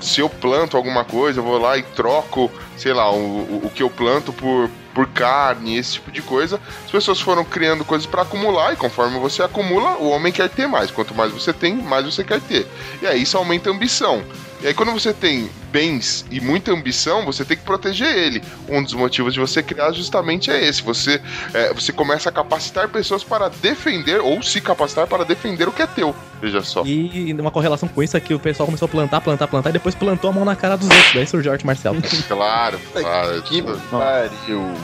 se 0.00 0.20
eu 0.20 0.28
planto 0.28 0.76
alguma 0.76 1.04
coisa, 1.04 1.40
eu 1.40 1.44
vou 1.44 1.58
lá 1.58 1.76
e 1.76 1.82
troco, 1.82 2.50
sei 2.76 2.92
lá, 2.92 3.10
o, 3.10 3.16
o, 3.16 3.60
o 3.64 3.70
que 3.70 3.82
eu 3.82 3.90
planto 3.90 4.32
por, 4.32 4.70
por 4.94 5.08
carne, 5.08 5.76
esse 5.76 5.94
tipo 5.94 6.10
de 6.10 6.22
coisa. 6.22 6.60
As 6.84 6.90
pessoas 6.90 7.20
foram 7.20 7.44
criando 7.44 7.84
coisas 7.84 8.06
para 8.06 8.22
acumular 8.22 8.72
e 8.72 8.76
conforme 8.76 9.18
você 9.18 9.42
acumula, 9.42 9.96
o 9.98 10.08
homem 10.08 10.32
quer 10.32 10.48
ter 10.48 10.66
mais. 10.66 10.90
Quanto 10.90 11.14
mais 11.14 11.32
você 11.32 11.52
tem, 11.52 11.74
mais 11.76 12.04
você 12.04 12.24
quer 12.24 12.40
ter. 12.40 12.66
E 13.02 13.06
aí 13.06 13.22
isso 13.22 13.36
aumenta 13.36 13.70
a 13.70 13.72
ambição. 13.72 14.22
E 14.62 14.66
aí 14.66 14.74
quando 14.74 14.92
você 14.92 15.12
tem 15.12 15.50
bens 15.70 16.24
e 16.30 16.40
muita 16.40 16.72
ambição, 16.72 17.24
você 17.24 17.44
tem 17.44 17.56
que 17.56 17.62
proteger 17.62 18.08
ele. 18.16 18.42
Um 18.68 18.82
dos 18.82 18.94
motivos 18.94 19.34
de 19.34 19.40
você 19.40 19.62
criar 19.62 19.92
justamente 19.92 20.50
é 20.50 20.64
esse. 20.64 20.82
Você, 20.82 21.20
é, 21.52 21.72
você 21.74 21.92
começa 21.92 22.28
a 22.28 22.32
capacitar 22.32 22.88
pessoas 22.88 23.22
para 23.22 23.48
defender 23.48 24.20
ou 24.20 24.42
se 24.42 24.60
capacitar 24.60 25.06
para 25.06 25.24
defender 25.24 25.68
o 25.68 25.72
que 25.72 25.82
é 25.82 25.86
teu. 25.86 26.14
Veja 26.40 26.62
só. 26.62 26.84
E 26.84 27.34
uma 27.38 27.50
correlação 27.50 27.88
com 27.88 28.02
isso 28.02 28.16
é 28.16 28.20
que 28.20 28.32
o 28.34 28.38
pessoal 28.38 28.66
começou 28.66 28.86
a 28.86 28.88
plantar, 28.88 29.20
plantar, 29.20 29.46
plantar 29.48 29.70
e 29.70 29.72
depois 29.74 29.94
plantou 29.94 30.30
a 30.30 30.32
mão 30.32 30.44
na 30.44 30.56
cara 30.56 30.76
dos 30.76 30.88
outros. 30.88 31.14
Daí 31.14 31.26
surgiu 31.26 31.50
a 31.50 31.54
arte 31.54 31.66
marcial. 31.66 31.94
Claro, 32.26 32.78
claro. 32.92 33.42
Que 33.42 33.62
pariu. 33.62 34.74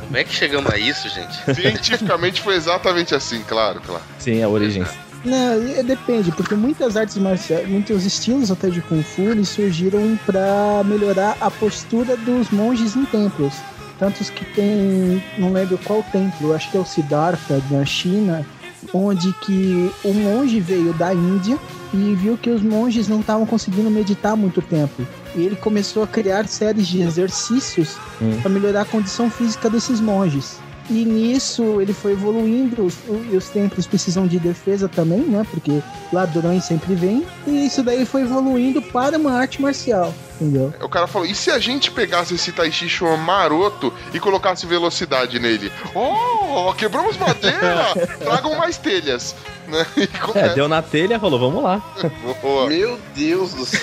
Como 0.00 0.16
é 0.16 0.24
que 0.24 0.34
chegamos 0.34 0.70
a 0.70 0.78
isso, 0.78 1.08
gente? 1.08 1.54
Cientificamente 1.54 2.40
foi 2.42 2.54
exatamente 2.54 3.14
assim, 3.14 3.42
claro, 3.42 3.80
claro. 3.80 4.02
Sim, 4.18 4.42
a 4.42 4.48
origens. 4.48 4.88
Não, 5.24 5.36
é- 5.76 5.82
depende, 5.82 6.30
porque 6.32 6.54
muitas 6.54 6.96
artes 6.96 7.16
marciais, 7.18 7.68
muitos 7.68 8.04
estilos 8.04 8.50
até 8.50 8.68
de 8.70 8.80
Kung 8.82 9.02
Fu, 9.02 9.22
eles 9.22 9.48
surgiram 9.48 10.18
para 10.24 10.82
melhorar 10.84 11.36
a 11.40 11.50
postura 11.50 12.16
dos 12.16 12.50
monges 12.50 12.94
em 12.94 13.04
templos. 13.04 13.54
Tantos 13.98 14.28
que 14.30 14.44
tem, 14.44 15.22
não 15.38 15.52
lembro 15.52 15.78
qual 15.84 16.02
templo, 16.12 16.54
acho 16.54 16.70
que 16.70 16.76
é 16.76 16.80
o 16.80 16.84
Siddhartha 16.84 17.60
na 17.70 17.84
China, 17.84 18.46
onde 18.92 19.32
que 19.40 19.90
o 20.04 20.12
monge 20.12 20.60
veio 20.60 20.92
da 20.92 21.12
Índia 21.12 21.58
e 21.94 22.14
viu 22.14 22.36
que 22.36 22.50
os 22.50 22.62
monges 22.62 23.08
não 23.08 23.20
estavam 23.20 23.46
conseguindo 23.46 23.90
meditar 23.90 24.36
muito 24.36 24.60
tempo. 24.60 25.04
E 25.34 25.40
ele 25.40 25.56
começou 25.56 26.02
a 26.02 26.06
criar 26.06 26.46
séries 26.46 26.86
de 26.86 27.00
exercícios 27.02 27.96
Hum. 28.20 28.38
para 28.42 28.50
melhorar 28.50 28.82
a 28.82 28.84
condição 28.84 29.30
física 29.30 29.68
desses 29.70 29.98
monges. 30.00 30.58
E 30.88 31.04
nisso 31.04 31.80
ele 31.80 31.92
foi 31.92 32.12
evoluindo, 32.12 32.84
os, 32.84 32.94
os 33.34 33.48
templos 33.48 33.86
precisam 33.86 34.26
de 34.26 34.38
defesa 34.38 34.88
também, 34.88 35.20
né? 35.20 35.44
Porque 35.50 35.82
ladrões 36.12 36.64
sempre 36.64 36.94
vêm. 36.94 37.24
E 37.46 37.66
isso 37.66 37.82
daí 37.82 38.04
foi 38.04 38.22
evoluindo 38.22 38.80
para 38.80 39.18
uma 39.18 39.32
arte 39.32 39.60
marcial, 39.60 40.14
entendeu? 40.40 40.72
O 40.80 40.88
cara 40.88 41.06
falou: 41.06 41.26
e 41.26 41.34
se 41.34 41.50
a 41.50 41.58
gente 41.58 41.90
pegasse 41.90 42.34
esse 42.34 42.52
Tai 42.52 42.70
Chi 42.70 42.88
Chuan 42.88 43.16
maroto 43.16 43.92
e 44.14 44.20
colocasse 44.20 44.66
velocidade 44.66 45.38
nele? 45.38 45.72
Oh, 45.94 46.72
quebramos 46.74 47.16
madeira! 47.16 47.86
Tragam 48.22 48.56
mais 48.56 48.78
telhas. 48.78 49.34
Né? 49.68 49.84
É, 50.34 50.54
deu 50.54 50.68
na 50.68 50.82
telha, 50.82 51.18
falou, 51.18 51.38
vamos 51.38 51.62
lá. 51.62 51.82
Boa. 52.42 52.68
Meu 52.68 52.98
Deus 53.14 53.54
do 53.54 53.64
céu. 53.64 53.80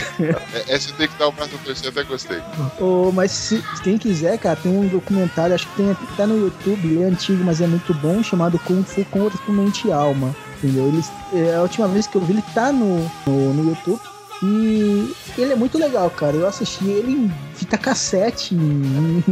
É, 0.53 0.75
Essa 0.75 0.93
tem 0.93 1.07
que 1.07 1.17
dar 1.17 1.27
o 1.27 1.31
braço 1.31 1.55
a 1.55 1.65
torcer, 1.65 1.89
até 1.89 2.03
gostei. 2.03 2.41
Ô, 2.79 3.11
mas 3.11 3.31
se 3.31 3.63
quem 3.83 3.97
quiser, 3.97 4.37
cara, 4.37 4.55
tem 4.55 4.71
um 4.71 4.87
documentário, 4.87 5.55
acho 5.55 5.67
que 5.67 5.75
tem 5.77 5.91
até 5.91 6.25
no 6.25 6.37
YouTube, 6.37 6.87
ele 6.87 7.03
é 7.03 7.05
antigo, 7.05 7.43
mas 7.43 7.59
é 7.59 7.67
muito 7.67 7.93
bom, 7.95 8.21
chamado 8.21 8.59
Kung 8.59 8.83
Fu 8.83 9.03
Corpo, 9.05 9.51
Mente 9.51 9.87
e 9.87 9.91
Alma. 9.91 10.35
Entendeu? 10.57 10.87
Ele, 10.87 11.03
é, 11.33 11.55
a 11.55 11.61
última 11.61 11.87
vez 11.87 12.07
que 12.07 12.15
eu 12.15 12.21
vi, 12.21 12.33
ele 12.33 12.43
tá 12.53 12.71
no, 12.71 13.11
no, 13.25 13.53
no 13.53 13.69
YouTube. 13.69 13.99
E 14.45 15.15
ele 15.37 15.53
é 15.53 15.55
muito 15.55 15.77
legal, 15.77 16.09
cara. 16.09 16.35
Eu 16.35 16.45
assisti 16.45 16.85
ele 16.85 17.13
em 17.13 17.33
fita 17.55 17.77
cassete 17.77 18.53
em, 18.53 19.23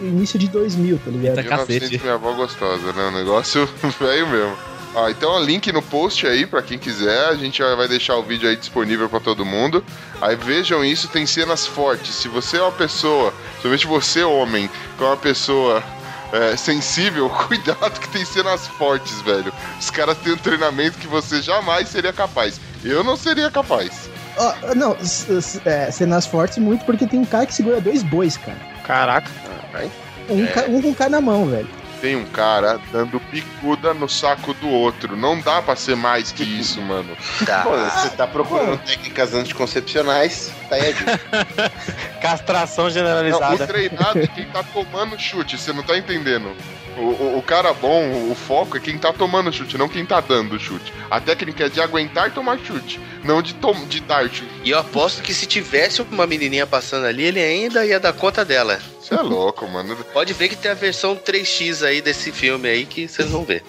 em 0.00 0.06
início 0.08 0.36
de 0.36 0.48
2000, 0.48 0.98
tá 0.98 1.10
ligado? 1.12 1.36
1900, 1.36 1.88
cacete. 1.88 2.02
minha 2.02 2.14
avó 2.14 2.32
gostosa, 2.32 2.92
né? 2.92 3.06
O 3.06 3.10
negócio 3.12 3.68
velho 4.00 4.26
mesmo. 4.26 4.56
Ah, 4.96 5.10
então 5.10 5.30
o 5.36 5.44
link 5.44 5.70
no 5.70 5.82
post 5.82 6.26
aí 6.26 6.44
pra 6.46 6.62
quem 6.62 6.78
quiser, 6.78 7.28
a 7.28 7.34
gente 7.34 7.62
vai 7.62 7.86
deixar 7.86 8.16
o 8.16 8.22
vídeo 8.22 8.48
aí 8.48 8.56
disponível 8.56 9.08
pra 9.08 9.20
todo 9.20 9.44
mundo. 9.44 9.84
Aí 10.20 10.34
vejam 10.34 10.84
isso, 10.84 11.06
tem 11.06 11.24
cenas 11.24 11.64
fortes. 11.64 12.14
Se 12.14 12.26
você 12.26 12.56
é 12.56 12.62
uma 12.62 12.72
pessoa, 12.72 13.32
somente 13.62 13.86
você 13.86 14.24
homem, 14.24 14.68
que 14.96 15.04
é 15.04 15.06
uma 15.06 15.16
pessoa 15.16 15.84
é, 16.32 16.56
sensível, 16.56 17.28
cuidado 17.46 18.00
que 18.00 18.08
tem 18.08 18.24
cenas 18.24 18.66
fortes, 18.66 19.20
velho. 19.20 19.52
Os 19.78 19.90
caras 19.90 20.18
têm 20.18 20.32
um 20.32 20.38
treinamento 20.38 20.98
que 20.98 21.06
você 21.06 21.40
jamais 21.40 21.88
seria 21.88 22.12
capaz. 22.12 22.58
Eu 22.82 23.04
não 23.04 23.16
seria 23.16 23.50
capaz. 23.50 24.15
Ó, 24.36 24.74
não, 24.74 24.96
é, 25.64 25.90
cenas 25.90 26.26
fortes 26.26 26.58
muito, 26.58 26.84
porque 26.84 27.06
tem 27.06 27.18
um 27.20 27.24
cara 27.24 27.46
que 27.46 27.54
segura 27.54 27.80
dois 27.80 28.02
bois, 28.02 28.36
cara. 28.36 28.58
Caraca. 28.84 29.30
Um, 30.28 30.46
ca- 30.46 30.64
um 30.68 30.82
com 30.82 30.94
cada 30.94 31.20
mão, 31.20 31.46
velho. 31.46 31.68
Tem 32.00 32.14
um 32.14 32.26
cara 32.26 32.78
dando 32.92 33.18
picuda 33.18 33.94
no 33.94 34.06
saco 34.08 34.52
do 34.54 34.68
outro. 34.68 35.16
Não 35.16 35.40
dá 35.40 35.62
pra 35.62 35.74
ser 35.74 35.96
mais 35.96 36.30
que 36.30 36.42
isso, 36.42 36.80
mano. 36.82 37.16
Pô, 37.62 37.70
você 37.70 38.10
tá 38.10 38.26
procurando 38.26 38.78
técnicas 38.84 39.32
anticoncepcionais, 39.32 40.52
tá 40.68 40.76
aí 40.76 40.88
a 40.88 40.92
dica. 40.92 41.20
Castração 42.20 42.84
Não, 42.84 42.90
o 42.90 42.94
generalizada. 42.94 43.66
treinado 43.66 44.18
é 44.18 44.26
quem 44.26 44.44
tá 44.46 44.62
tomando 44.62 45.18
chute, 45.18 45.56
você 45.58 45.72
não 45.72 45.82
tá 45.82 45.96
entendendo. 45.96 46.54
O, 46.96 47.00
o, 47.00 47.38
o 47.38 47.42
cara 47.42 47.72
bom, 47.72 48.30
o 48.30 48.34
foco 48.34 48.76
é 48.76 48.80
quem 48.80 48.98
tá 48.98 49.12
tomando 49.12 49.52
chute, 49.52 49.76
não 49.76 49.88
quem 49.88 50.04
tá 50.04 50.20
dando 50.20 50.58
chute. 50.58 50.92
A 51.10 51.20
técnica 51.20 51.66
é 51.66 51.68
de 51.68 51.80
aguentar 51.80 52.32
tomar 52.32 52.58
chute, 52.58 53.00
não 53.22 53.42
de, 53.42 53.54
tom, 53.54 53.74
de 53.86 54.00
dar 54.00 54.28
chute. 54.28 54.48
E 54.64 54.70
eu 54.70 54.78
aposto 54.78 55.22
que 55.22 55.34
se 55.34 55.46
tivesse 55.46 56.00
uma 56.02 56.26
menininha 56.26 56.66
passando 56.66 57.06
ali, 57.06 57.24
ele 57.24 57.40
ainda 57.40 57.84
ia 57.84 58.00
dar 58.00 58.12
conta 58.12 58.44
dela. 58.44 58.80
Você 59.00 59.14
é 59.14 59.20
louco, 59.20 59.68
mano. 59.68 59.96
Pode 60.12 60.32
ver 60.32 60.48
que 60.48 60.56
tem 60.56 60.70
a 60.70 60.74
versão 60.74 61.14
3x 61.14 61.86
aí 61.86 62.00
desse 62.00 62.32
filme 62.32 62.68
aí 62.68 62.84
que 62.84 63.06
vocês 63.06 63.30
vão 63.30 63.44
ver. 63.44 63.62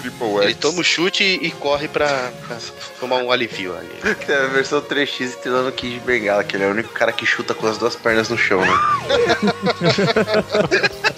Triple 0.00 0.26
Ele 0.42 0.50
X. 0.52 0.56
toma 0.58 0.80
o 0.80 0.84
chute 0.84 1.24
e 1.24 1.50
corre 1.50 1.88
pra, 1.88 2.30
pra 2.46 2.56
tomar 3.00 3.16
um 3.16 3.30
alivio 3.30 3.76
ali. 3.76 4.14
Tem 4.26 4.34
a 4.36 4.46
versão 4.46 4.80
3x 4.80 5.32
e 5.32 5.36
tem 5.36 5.52
lá 5.52 5.62
no 5.62 5.72
Kid 5.72 5.94
de 5.94 6.00
Bengala, 6.00 6.44
que 6.44 6.56
ele 6.56 6.64
é 6.64 6.68
o 6.68 6.70
único 6.70 6.90
cara 6.92 7.12
que 7.12 7.26
chuta 7.26 7.54
com 7.54 7.66
as 7.66 7.78
duas 7.78 7.96
pernas 7.96 8.28
no 8.28 8.38
chão, 8.38 8.60
né? 8.60 8.68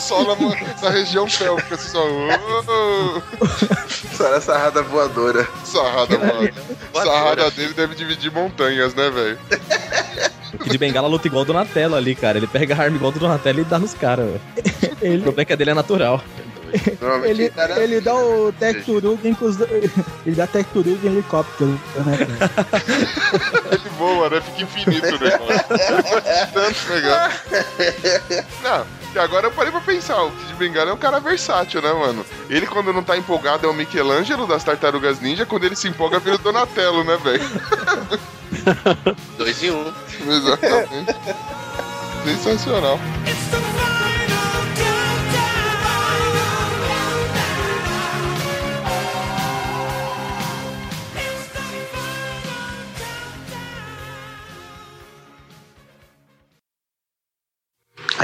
Só 0.00 0.22
na, 0.24 0.36
na 0.82 0.90
região 0.90 1.26
pélvica, 1.26 1.76
só. 1.78 2.04
Uh, 2.06 3.22
Só 4.14 4.30
na 4.30 4.40
sarrada 4.40 4.82
voadora. 4.82 5.46
sarrada, 5.64 6.18
mano. 6.18 6.50
Sarrada 6.92 7.50
dele 7.50 7.72
deve 7.74 7.94
dividir 7.94 8.30
montanhas, 8.32 8.94
né, 8.94 9.10
velho? 9.10 9.38
O 10.54 10.58
Kid 10.58 10.78
Bengala 10.78 11.08
luta 11.08 11.26
igual 11.26 11.42
o 11.42 11.46
Donatello 11.46 11.96
ali, 11.96 12.14
cara. 12.14 12.38
Ele 12.38 12.46
pega 12.46 12.74
a 12.74 12.80
arma 12.82 12.96
igual 12.96 13.12
do 13.12 13.18
Donatello 13.18 13.60
e 13.60 13.64
dá 13.64 13.78
nos 13.78 13.94
caras, 13.94 14.26
velho. 14.26 14.40
O 15.04 15.06
Ele, 15.06 15.22
problema 15.22 15.42
é 15.42 15.44
que 15.44 15.52
a 15.52 15.56
dele 15.56 15.70
é 15.70 15.74
natural. 15.74 16.22
Ele, 17.24 17.52
ele 17.76 18.00
dá 18.00 18.14
o 18.14 18.52
Tecturugen 18.52 19.34
com 19.34 19.46
os. 19.46 19.60
Ele 20.26 20.36
dá 20.36 20.46
Tecturugen 20.46 20.98
em 21.04 21.12
helicóptero, 21.12 21.80
né? 22.04 22.18
Ele 23.70 23.88
voa, 23.96 24.30
né? 24.30 24.40
Fica 24.40 24.62
infinito 24.62 25.06
o 25.06 25.18
negócio. 25.18 25.64
Tanto 26.52 26.86
pegar. 26.86 27.42
Não, 28.62 28.86
e 29.14 29.18
agora 29.18 29.46
eu 29.46 29.52
parei 29.52 29.70
pra 29.70 29.80
pensar, 29.80 30.20
o 30.24 30.30
Kid 30.32 30.54
Bengala 30.54 30.90
é 30.90 30.92
um 30.92 30.98
cara 30.98 31.20
versátil, 31.20 31.80
né, 31.80 31.92
mano? 31.92 32.26
Ele, 32.50 32.66
quando 32.66 32.92
não 32.92 33.02
tá 33.02 33.16
empolgado, 33.16 33.64
é 33.64 33.70
o 33.70 33.74
Michelangelo 33.74 34.46
das 34.46 34.64
Tartarugas 34.64 35.20
Ninja, 35.20 35.46
quando 35.46 35.64
ele 35.64 35.76
se 35.76 35.86
empolga, 35.86 36.18
vira 36.18 36.34
o 36.34 36.38
Donatello, 36.38 37.04
né, 37.04 37.16
velho? 37.18 37.44
Dois 39.38 39.62
em 39.62 39.70
um. 39.70 39.92
Exatamente. 40.26 41.14
Sensacional. 42.24 42.98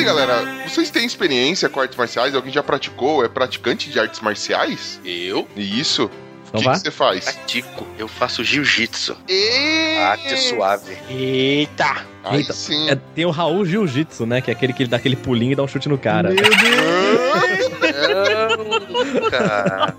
Assim, 0.00 0.04
galera, 0.04 0.68
vocês 0.68 0.90
têm 0.90 1.04
experiência 1.04 1.68
com 1.68 1.80
artes 1.80 1.96
marciais? 1.96 2.34
Alguém 2.34 2.52
já 2.52 2.62
praticou? 2.62 3.24
É 3.24 3.28
praticante 3.28 3.90
de 3.90 3.98
artes 3.98 4.20
marciais? 4.20 5.00
Eu 5.04 5.46
E 5.56 5.80
isso? 5.80 6.06
O 6.52 6.58
Então 6.58 6.62
que 6.62 6.70
que 6.70 6.78
você 6.84 6.90
faz? 6.90 7.24
pratico. 7.24 7.86
Eu 7.98 8.08
faço 8.08 8.42
jiu-jitsu. 8.42 9.16
E... 9.28 9.98
Arte 9.98 10.36
suave. 10.36 10.96
Eita! 11.08 12.09
Aí 12.24 12.40
Eita, 12.40 12.52
sim. 12.52 12.90
É, 12.90 12.96
tem 13.14 13.24
o 13.24 13.30
Raul 13.30 13.64
Jiu-Jitsu, 13.64 14.26
né? 14.26 14.40
Que 14.40 14.50
é 14.50 14.54
aquele 14.54 14.72
que 14.72 14.82
ele 14.82 14.90
dá 14.90 14.96
aquele 14.98 15.16
pulinho 15.16 15.52
e 15.52 15.54
dá 15.54 15.62
um 15.62 15.68
chute 15.68 15.88
no 15.88 15.96
cara. 15.96 16.30
Não, 16.30 16.36
cara. 19.30 19.94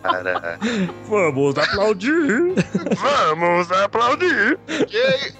Vamos 1.07 1.57
aplaudir! 1.57 2.53
Vamos 2.95 3.71
aplaudir! 3.71 4.57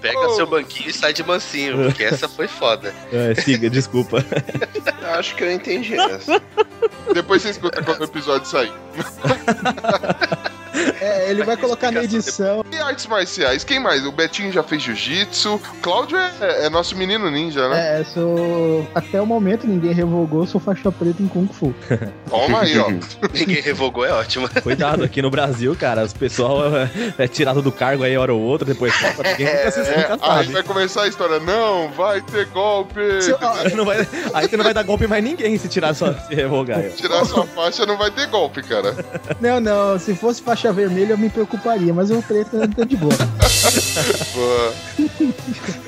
Pega 0.00 0.18
Oh, 0.18 0.30
seu 0.34 0.46
banquinho 0.46 0.90
e 0.90 0.92
sai 0.92 1.12
de 1.12 1.22
mansinho, 1.24 1.76
porque 1.84 2.02
essa 2.04 2.28
foi 2.28 2.48
foda. 2.48 2.92
É, 3.12 3.34
siga, 3.34 3.68
desculpa. 3.70 4.24
Acho 5.18 5.34
que 5.36 5.44
eu 5.44 5.52
entendi 5.52 5.94
essa. 5.94 6.40
Depois 7.14 7.42
você 7.42 7.50
escuta 7.50 7.82
quando 7.82 8.00
o 8.00 8.04
episódio 8.04 8.46
sair. 8.46 8.72
É, 11.00 11.30
ele 11.30 11.42
vai 11.44 11.56
colocar 11.56 11.90
na 11.90 12.02
edição. 12.02 12.64
E 12.72 12.76
artes 12.76 13.06
marciais? 13.06 13.64
Quem 13.64 13.78
mais? 13.80 14.04
O 14.06 14.12
Betinho 14.12 14.50
já 14.52 14.62
fez 14.62 14.82
jiu-jitsu. 14.82 15.60
Cláudio 15.80 16.16
é, 16.16 16.66
é 16.66 16.70
nosso 16.70 16.96
menino 16.96 17.30
ninja, 17.30 17.68
né? 17.68 18.00
É, 18.00 18.04
sou. 18.04 18.86
Até 18.94 19.20
o 19.20 19.26
momento 19.26 19.66
ninguém 19.66 19.92
revogou, 19.92 20.46
sou 20.46 20.60
faixa 20.60 20.90
preta 20.90 21.22
em 21.22 21.28
Kung 21.28 21.46
Fu. 21.48 21.74
Toma 22.30 22.60
aí, 22.62 22.78
ó. 22.78 22.90
Ninguém 23.32 23.60
revogou, 23.60 24.04
é 24.04 24.12
ótimo. 24.12 24.48
Cuidado, 24.62 25.04
aqui 25.04 25.20
no 25.22 25.30
Brasil, 25.30 25.74
cara, 25.78 26.02
os 26.04 26.12
pessoal 26.12 26.60
é, 26.76 26.90
é 27.18 27.28
tirado 27.28 27.60
do 27.62 27.70
cargo 27.72 28.02
aí 28.04 28.16
hora 28.16 28.32
ou 28.32 28.40
outra, 28.40 28.66
depois 28.66 28.92
volta, 29.00 29.22
ninguém 29.22 29.46
nunca, 29.46 29.70
se, 29.70 29.80
É, 29.80 29.96
nunca 30.08 30.12
aí 30.14 30.18
sabe. 30.44 30.52
vai 30.52 30.62
começar 30.62 31.02
a 31.02 31.08
história. 31.08 31.40
Não, 31.40 31.90
vai 31.90 32.20
ter 32.20 32.46
golpe. 32.46 33.00
Se- 33.20 33.32
ó, 33.32 33.52
Aí, 33.62 33.74
não 33.74 33.84
vai, 33.84 34.06
aí 34.34 34.48
você 34.48 34.56
não 34.56 34.64
vai 34.64 34.74
dar 34.74 34.82
golpe 34.82 35.06
mais 35.06 35.22
ninguém 35.22 35.56
se 35.58 35.68
tirar 35.68 35.94
só 35.94 36.12
se 36.14 36.34
revogar. 36.34 36.78
ó. 36.80 36.96
Tirar 36.96 37.24
sua 37.24 37.46
faixa 37.46 37.84
não 37.86 37.96
vai 37.96 38.10
ter 38.10 38.26
golpe, 38.28 38.62
cara. 38.62 38.94
não, 39.40 39.60
não, 39.60 39.98
se 39.98 40.14
fosse 40.14 40.42
faixa 40.42 40.61
vermelha 40.70 40.72
vermelho 40.72 41.12
eu 41.14 41.18
me 41.18 41.28
preocuparia, 41.28 41.92
mas 41.92 42.10
o 42.10 42.22
preto 42.22 42.56
tá 42.68 42.84
de 42.84 42.96
boa. 42.96 43.12
Boa. 44.34 44.72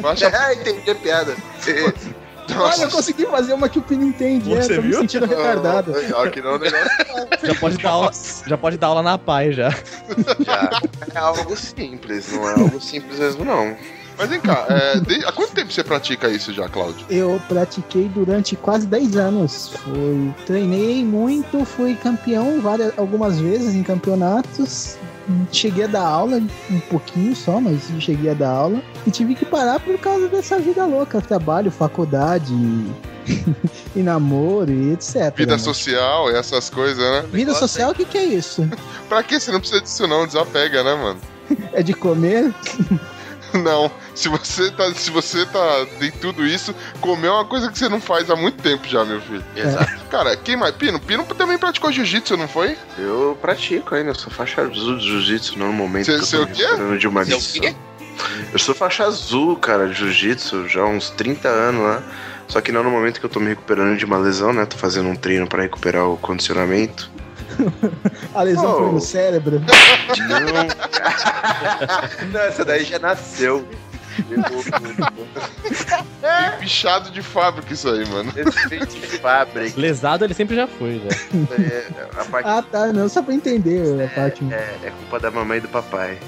Faixa 0.00 0.30
Ah, 0.34 0.54
entendi 0.54 0.90
a 0.90 0.94
piada. 0.94 1.36
Olha, 2.56 2.82
eu 2.82 2.90
consegui 2.90 3.26
fazer 3.26 3.54
uma 3.54 3.68
que 3.68 3.78
o 3.78 3.82
Pino 3.82 4.04
entende. 4.04 4.52
É, 4.52 4.62
Você 4.62 4.76
tô 4.76 4.82
me 4.82 4.88
viu? 4.88 5.00
sentindo 5.00 5.26
retardado. 5.26 5.94
Aqui 6.22 6.40
não, 6.42 6.58
negócio 6.58 6.86
Já 7.42 7.54
pode, 7.54 7.78
dar 7.78 7.90
aula, 7.90 8.10
já 8.46 8.58
pode 8.58 8.76
dar 8.76 8.86
aula 8.88 9.02
na 9.02 9.16
PAI 9.18 9.52
já. 9.52 9.70
já 10.44 10.80
é 11.14 11.18
algo 11.18 11.56
simples, 11.56 12.32
não 12.32 12.48
é 12.48 12.52
algo 12.54 12.80
simples 12.80 13.18
mesmo, 13.18 13.44
não. 13.44 13.76
Mas 14.16 14.28
vem 14.30 14.40
cá, 14.40 14.66
é, 14.68 15.00
de- 15.00 15.25
há 15.25 15.33
quanto 15.33 15.52
tempo 15.52 15.73
você 15.73 15.83
pratica 15.83 16.28
isso 16.28 16.52
já, 16.52 16.68
Cláudio? 16.68 17.04
Eu 17.11 17.40
pratiquei 17.49 18.09
durante 18.09 18.54
quase 18.56 18.87
10 18.87 19.16
anos. 19.16 19.71
Fui, 19.83 20.33
treinei 20.47 21.04
muito, 21.04 21.64
fui 21.64 21.94
campeão 21.97 22.61
várias, 22.61 22.97
algumas 22.97 23.38
vezes 23.40 23.75
em 23.75 23.83
campeonatos. 23.83 24.97
Cheguei 25.50 25.85
a 25.85 25.88
dar 25.88 26.02
aula, 26.06 26.37
um 26.71 26.80
pouquinho 26.80 27.35
só, 27.35 27.59
mas 27.59 27.80
cheguei 27.99 28.30
a 28.30 28.35
dar 28.35 28.50
aula. 28.50 28.83
E 29.06 29.11
tive 29.11 29.35
que 29.35 29.44
parar 29.47 29.80
por 29.80 29.99
causa 29.99 30.28
dessa 30.28 30.59
vida 30.59 30.85
louca: 30.85 31.21
trabalho, 31.21 31.71
faculdade, 31.71 32.52
e 33.97 34.02
namoro 34.02 34.71
e 34.71 34.92
etc. 34.92 35.35
Vida 35.35 35.52
né? 35.52 35.59
social 35.59 36.30
e 36.30 36.35
essas 36.35 36.68
coisas, 36.68 36.99
né? 36.99 37.25
Vida 37.33 37.54
social, 37.54 37.92
o 37.92 37.94
que, 37.94 38.04
que 38.04 38.18
é 38.18 38.25
isso? 38.25 38.68
Pra 39.09 39.23
que 39.23 39.40
você 39.40 39.50
não 39.50 39.61
precisa 39.61 39.80
disso 39.80 40.06
não? 40.06 40.26
Desapega, 40.26 40.85
né, 40.85 40.94
mano? 40.94 41.18
É 41.73 41.83
de 41.83 41.94
comer? 41.94 42.52
Não. 43.62 43.90
Se 44.14 44.28
você 44.28 44.70
tá, 44.70 44.92
se 44.94 45.11
você 45.11 45.46
tá 45.46 45.87
em 46.00 46.11
tudo 46.11 46.44
isso, 46.46 46.75
comer 47.00 47.28
é 47.28 47.30
uma 47.30 47.44
coisa 47.44 47.70
que 47.70 47.78
você 47.78 47.88
não 47.88 48.00
faz 48.00 48.28
há 48.30 48.37
muito 48.37 48.62
tempo 48.62 48.87
já, 48.88 49.04
meu 49.04 49.20
filho. 49.20 49.44
Exato. 49.56 49.92
Cara, 50.11 50.37
quem 50.37 50.56
mais? 50.56 50.75
Pino? 50.75 50.99
Pino 51.00 51.25
também 51.25 51.56
praticou 51.58 51.90
jiu-jitsu, 51.92 52.37
não 52.37 52.49
foi? 52.49 52.76
Eu 52.99 53.38
pratico 53.40 53.94
ainda, 53.94 54.11
eu 54.11 54.14
sou 54.14 54.32
faixa 54.32 54.62
azul 54.62 54.99
de 54.99 55.06
jiu-jitsu 55.06 55.58
no 55.58 55.73
momento 55.73 56.06
Cê- 56.06 56.14
que 56.16 56.20
eu 56.23 56.26
cê 56.26 56.37
tô 56.37 56.42
o 56.42 56.46
quê? 56.46 56.62
recuperando 56.64 56.99
de 56.99 57.08
uma 57.08 57.25
Você 57.25 57.32
é 57.32 57.37
o 57.37 57.62
quê? 57.62 57.75
Eu 58.52 58.58
sou 58.58 58.75
faixa 58.75 59.04
azul, 59.04 59.56
cara, 59.56 59.88
de 59.88 59.94
jiu-jitsu, 59.94 60.68
já 60.68 60.82
há 60.82 60.87
uns 60.87 61.11
30 61.11 61.49
anos 61.49 61.82
lá. 61.82 62.02
Só 62.46 62.61
que 62.61 62.70
não 62.70 62.84
no 62.84 62.90
momento 62.90 63.18
que 63.18 63.26
eu 63.26 63.30
tô 63.30 63.40
me 63.40 63.49
recuperando 63.49 63.96
de 63.96 64.04
uma 64.04 64.18
lesão, 64.18 64.52
né? 64.52 64.66
Tô 64.66 64.76
fazendo 64.76 65.08
um 65.08 65.16
treino 65.16 65.46
pra 65.46 65.62
recuperar 65.62 66.06
o 66.08 66.16
condicionamento. 66.16 67.11
A 68.34 68.42
lesão 68.42 68.73
Oh. 68.75 68.78
foi 68.84 68.92
no 68.92 69.00
cérebro. 69.00 69.61
Não. 69.61 70.66
não, 72.32 72.40
essa 72.40 72.64
daí 72.64 72.84
já 72.84 72.99
nasceu. 72.99 73.66
Tem 76.20 76.58
pichado 76.61 77.11
de 77.11 77.20
fábrica 77.23 77.73
isso 77.73 77.88
aí, 77.88 78.06
mano. 78.08 78.32
Efeito 78.37 78.87
de 78.87 79.06
fábrica. 79.18 79.80
Lesado 79.80 80.25
ele 80.25 80.34
sempre 80.34 80.54
já 80.56 80.66
foi, 80.66 81.00
já. 81.00 81.08
É, 81.62 81.87
a 82.20 82.25
parte 82.25 82.49
Ah, 82.49 82.62
tá. 82.62 82.87
Não, 82.92 83.08
só 83.08 83.23
pra 83.23 83.34
entender 83.34 84.04
a 84.04 84.08
parte. 84.14 84.44
é, 84.52 84.76
é 84.84 84.90
culpa 84.90 85.18
da 85.18 85.30
mamãe 85.30 85.58
e 85.58 85.62
do 85.62 85.68
papai. 85.68 86.18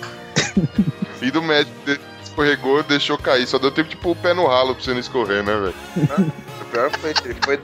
E 1.22 1.30
do 1.30 1.40
médico 1.42 1.72
escorregou, 2.22 2.82
deixou 2.82 3.16
cair. 3.18 3.46
Só 3.46 3.58
deu 3.58 3.70
tempo 3.70 3.88
de 3.88 3.96
pôr 3.96 4.10
o 4.12 4.16
pé 4.16 4.34
no 4.34 4.46
ralo 4.46 4.74
pra 4.74 4.82
você 4.84 4.92
não 4.92 5.00
escorrer, 5.00 5.42
né, 5.44 5.54
velho? 5.54 6.32
O 6.66 6.70
pior 6.70 6.90
foi 6.98 7.12
isso, 7.12 7.22
ele 7.24 7.36
foi 7.42 7.60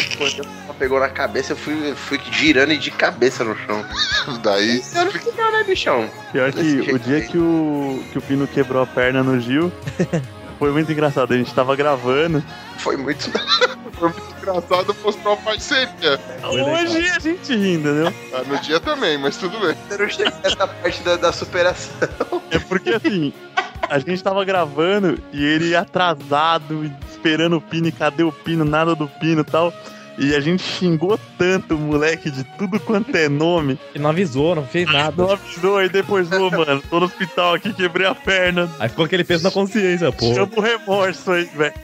escorrendo, 0.00 0.48
pegou 0.78 1.00
na 1.00 1.08
cabeça, 1.08 1.52
eu 1.52 1.56
fui, 1.56 1.94
fui 1.94 2.20
girando 2.30 2.72
e 2.72 2.78
de 2.78 2.90
cabeça 2.90 3.44
no 3.44 3.56
chão. 3.56 3.84
Daí. 4.42 4.82
Eu 4.94 5.04
não 5.04 5.12
fiquei 5.12 5.32
não, 5.36 5.52
né, 5.52 5.64
bichão? 5.64 6.10
Pior 6.32 6.52
que 6.52 6.92
o 6.92 6.98
dia 6.98 7.20
que 7.22 7.38
o, 7.38 8.02
que 8.12 8.18
o 8.18 8.22
Pino 8.22 8.46
quebrou 8.46 8.82
a 8.82 8.86
perna 8.86 9.22
no 9.22 9.38
Gil, 9.40 9.72
foi 10.58 10.72
muito 10.72 10.90
engraçado. 10.90 11.32
A 11.32 11.36
gente 11.36 11.52
tava 11.54 11.76
gravando. 11.76 12.42
Foi 12.78 12.96
muito. 12.96 13.30
Foi 13.96 14.10
muito 14.10 14.34
engraçado 14.36 14.94
mostrar 15.02 15.32
a 15.32 15.36
parceria. 15.36 16.20
Hoje 16.44 17.08
a 17.08 17.18
gente 17.18 17.56
rindo, 17.56 17.88
entendeu? 17.88 18.14
Ah, 18.34 18.42
no 18.46 18.58
dia 18.58 18.78
também, 18.78 19.16
mas 19.16 19.38
tudo 19.38 19.58
bem. 19.58 19.74
Eu 19.88 19.98
não 20.00 20.08
cheguei 20.10 20.30
nessa 20.44 20.68
parte 20.68 21.02
da, 21.02 21.16
da 21.16 21.32
superação. 21.32 22.06
É 22.50 22.58
porque 22.58 22.90
assim, 22.90 23.32
a 23.88 23.98
gente 23.98 24.22
tava 24.22 24.44
gravando 24.44 25.18
e 25.32 25.42
ele 25.42 25.74
atrasado, 25.74 26.84
e 26.84 26.92
esperando 27.16 27.56
o 27.56 27.60
Pino, 27.60 27.88
e 27.88 27.92
cadê 27.92 28.22
o 28.22 28.32
Pino? 28.32 28.64
Nada 28.64 28.94
do 28.94 29.08
Pino 29.08 29.40
e 29.40 29.44
tal. 29.44 29.72
E 30.18 30.34
a 30.34 30.40
gente 30.40 30.62
xingou 30.62 31.18
tanto 31.36 31.74
o 31.74 31.78
moleque 31.78 32.30
de 32.30 32.42
tudo 32.56 32.80
quanto 32.80 33.14
é 33.14 33.28
nome. 33.28 33.78
Ele 33.94 34.02
não 34.02 34.10
avisou, 34.10 34.54
não 34.54 34.66
fez 34.66 34.90
nada. 34.90 35.22
Não 35.22 35.30
avisou, 35.30 35.76
aí 35.76 35.90
depois, 35.90 36.30
ô, 36.32 36.50
mano, 36.50 36.82
tô 36.88 37.00
no 37.00 37.06
hospital 37.06 37.54
aqui, 37.54 37.72
quebrei 37.72 38.06
a 38.06 38.14
perna. 38.14 38.70
Aí 38.78 38.88
ficou 38.88 39.04
aquele 39.04 39.24
peso 39.24 39.44
na 39.44 39.50
consciência, 39.50 40.10
pô. 40.10 40.34
Chama 40.34 40.50
o 40.56 40.60
remorso 40.60 41.32
aí, 41.32 41.44
velho. 41.44 41.74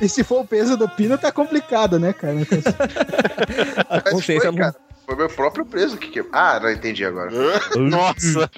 E 0.00 0.08
se 0.08 0.24
for 0.24 0.40
o 0.40 0.44
peso 0.44 0.76
do 0.76 0.88
pino, 0.88 1.18
tá 1.18 1.30
complicado, 1.30 1.98
né, 1.98 2.12
cara? 2.12 2.34
A 3.88 4.00
consciência 4.00 4.52
foi, 4.52 4.60
cara. 4.60 4.74
Foi 5.08 5.16
meu 5.16 5.28
próprio 5.30 5.64
preso 5.64 5.96
que 5.96 6.08
quebrou. 6.08 6.38
Ah, 6.38 6.60
não 6.60 6.70
entendi 6.70 7.02
agora. 7.02 7.30
Nossa. 7.74 8.50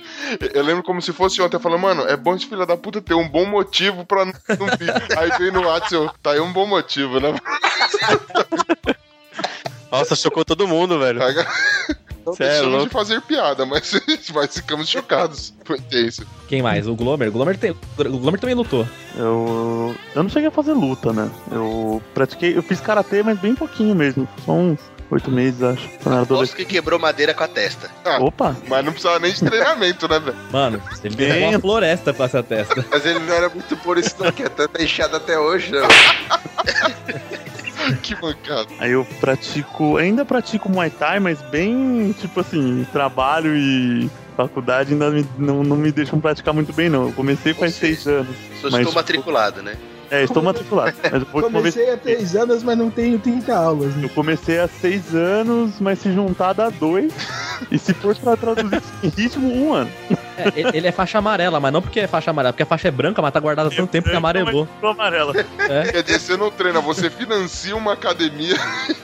Eu 0.52 0.64
lembro 0.64 0.82
como 0.82 1.00
se 1.00 1.12
fosse 1.12 1.40
ontem, 1.40 1.60
falando, 1.60 1.80
mano, 1.80 2.02
é 2.08 2.16
bom 2.16 2.34
esse 2.34 2.44
filho 2.44 2.66
da 2.66 2.76
puta 2.76 3.00
ter 3.00 3.14
um 3.14 3.28
bom 3.28 3.46
motivo 3.46 4.04
pra 4.04 4.24
não 4.24 4.32
vir. 4.76 4.90
Aí 5.16 5.30
veio 5.38 5.52
no 5.52 5.64
WhatsApp, 5.64 6.12
tá 6.20 6.32
aí 6.32 6.40
um 6.40 6.52
bom 6.52 6.66
motivo, 6.66 7.20
né? 7.20 7.36
Nossa, 9.92 10.16
chocou 10.16 10.44
todo 10.44 10.66
mundo, 10.66 10.98
velho. 10.98 11.20
Não 12.26 12.34
Cê 12.34 12.42
é 12.42 12.48
deixamos 12.48 12.72
de 12.72 12.78
louco. 12.78 12.92
fazer 12.92 13.20
piada, 13.22 13.64
mas, 13.64 13.92
mas 14.34 14.54
ficamos 14.56 14.88
chocados. 14.88 15.54
Foi 15.64 15.78
intenso. 15.78 16.26
Quem 16.48 16.62
mais? 16.62 16.88
O 16.88 16.96
Glomer? 16.96 17.28
O 17.28 17.32
Glomer, 17.32 17.56
tem... 17.58 17.70
o 17.70 18.18
Glomer 18.18 18.40
também 18.40 18.56
lutou. 18.56 18.84
Eu, 19.16 19.94
eu 20.16 20.22
não 20.22 20.28
cheguei 20.28 20.48
a 20.48 20.52
fazer 20.52 20.72
luta, 20.72 21.12
né? 21.12 21.30
Eu 21.50 22.02
pratiquei, 22.12 22.56
eu 22.56 22.62
fiz 22.62 22.80
karatê, 22.80 23.22
mas 23.22 23.38
bem 23.38 23.54
pouquinho 23.54 23.94
mesmo. 23.94 24.28
Só 24.44 24.52
uns 24.52 24.80
oito 25.10 25.30
meses, 25.30 25.62
acho. 25.62 25.88
Quando 26.02 26.30
eu 26.34 26.38
era 26.42 26.46
que 26.48 26.64
quebrou 26.64 26.98
madeira 26.98 27.34
com 27.34 27.44
a 27.44 27.48
testa. 27.48 27.90
Opa! 28.20 28.56
Mas 28.68 28.84
não 28.84 28.92
precisava 28.92 29.18
nem 29.18 29.32
de 29.32 29.40
treinamento, 29.40 30.08
né, 30.08 30.18
velho? 30.18 30.36
Mano, 30.52 30.82
ele 31.04 31.16
Bem- 31.16 31.48
uma 31.48 31.58
floresta 31.60 32.12
pra 32.14 32.26
essa 32.26 32.42
testa. 32.42 32.84
Mas 32.90 33.04
ele 33.04 33.18
não 33.20 33.32
era 33.34 33.48
muito 33.48 33.76
por 33.78 33.98
isso, 33.98 34.14
não, 34.18 34.30
que 34.32 34.42
é 34.42 34.48
tanta 34.48 34.82
enxada 34.82 35.16
até 35.16 35.38
hoje, 35.38 35.72
né? 35.72 35.80
Que 38.02 38.14
mancada. 38.20 38.68
Aí 38.78 38.92
eu 38.92 39.04
pratico, 39.20 39.96
ainda 39.96 40.24
pratico 40.24 40.68
Muay 40.68 40.90
Thai, 40.90 41.18
mas 41.18 41.40
bem, 41.42 42.14
tipo 42.20 42.40
assim, 42.40 42.86
trabalho 42.92 43.56
e 43.56 44.08
faculdade 44.36 44.92
ainda 44.92 45.10
me- 45.10 45.26
não, 45.38 45.64
não 45.64 45.76
me 45.76 45.90
deixam 45.90 46.20
praticar 46.20 46.52
muito 46.54 46.72
bem, 46.72 46.88
não. 46.88 47.06
Eu 47.06 47.12
comecei 47.12 47.52
faz 47.54 47.74
seis 47.74 48.06
anos. 48.06 48.28
Só 48.60 48.68
Mas, 48.70 48.80
estou 48.80 48.80
tipo, 48.80 48.94
matriculado, 48.94 49.62
né? 49.62 49.76
É, 50.10 50.24
estou 50.24 50.42
matriculado. 50.42 50.96
Mas 51.10 51.22
eu. 51.22 51.26
Comecei 51.50 51.90
há 51.92 51.96
três 51.96 52.34
anos, 52.34 52.62
mas 52.62 52.76
não 52.76 52.90
tenho 52.90 53.18
30 53.18 53.54
aulas. 53.54 53.94
Né? 53.94 54.04
Eu 54.04 54.08
comecei 54.10 54.58
há 54.58 54.66
seis 54.68 55.14
anos, 55.14 55.74
mas 55.80 55.98
se 56.00 56.12
juntar 56.12 56.52
dá 56.52 56.68
dois. 56.68 57.12
e 57.70 57.78
se 57.78 57.94
for 57.94 58.16
pra 58.16 58.36
traduzir 58.36 58.82
em 59.02 59.08
ritmo, 59.08 59.52
um 59.52 59.72
ano. 59.74 59.90
É, 60.36 60.76
ele- 60.76 60.86
é 60.88 60.92
faixa 60.92 61.18
amarela, 61.18 61.60
mas 61.60 61.72
não 61.72 61.82
porque 61.82 62.00
é 62.00 62.06
faixa 62.06 62.30
amarela, 62.30 62.52
porque 62.52 62.62
a 62.62 62.66
faixa 62.66 62.88
é 62.88 62.90
branca, 62.90 63.20
mas 63.22 63.30
tá 63.32 63.38
guardada 63.38 63.68
há 63.68 63.72
tanto 63.72 63.90
tempo 63.90 64.08
que 64.08 64.16
amarelou. 64.16 64.66
Amarela. 64.82 65.32
Quer 65.92 66.02
dizer, 66.02 66.18
você 66.18 66.36
não 66.36 66.50
treina, 66.50 66.80
você 66.80 67.10
financia 67.10 67.76
uma 67.76 67.92
academia 67.92 68.54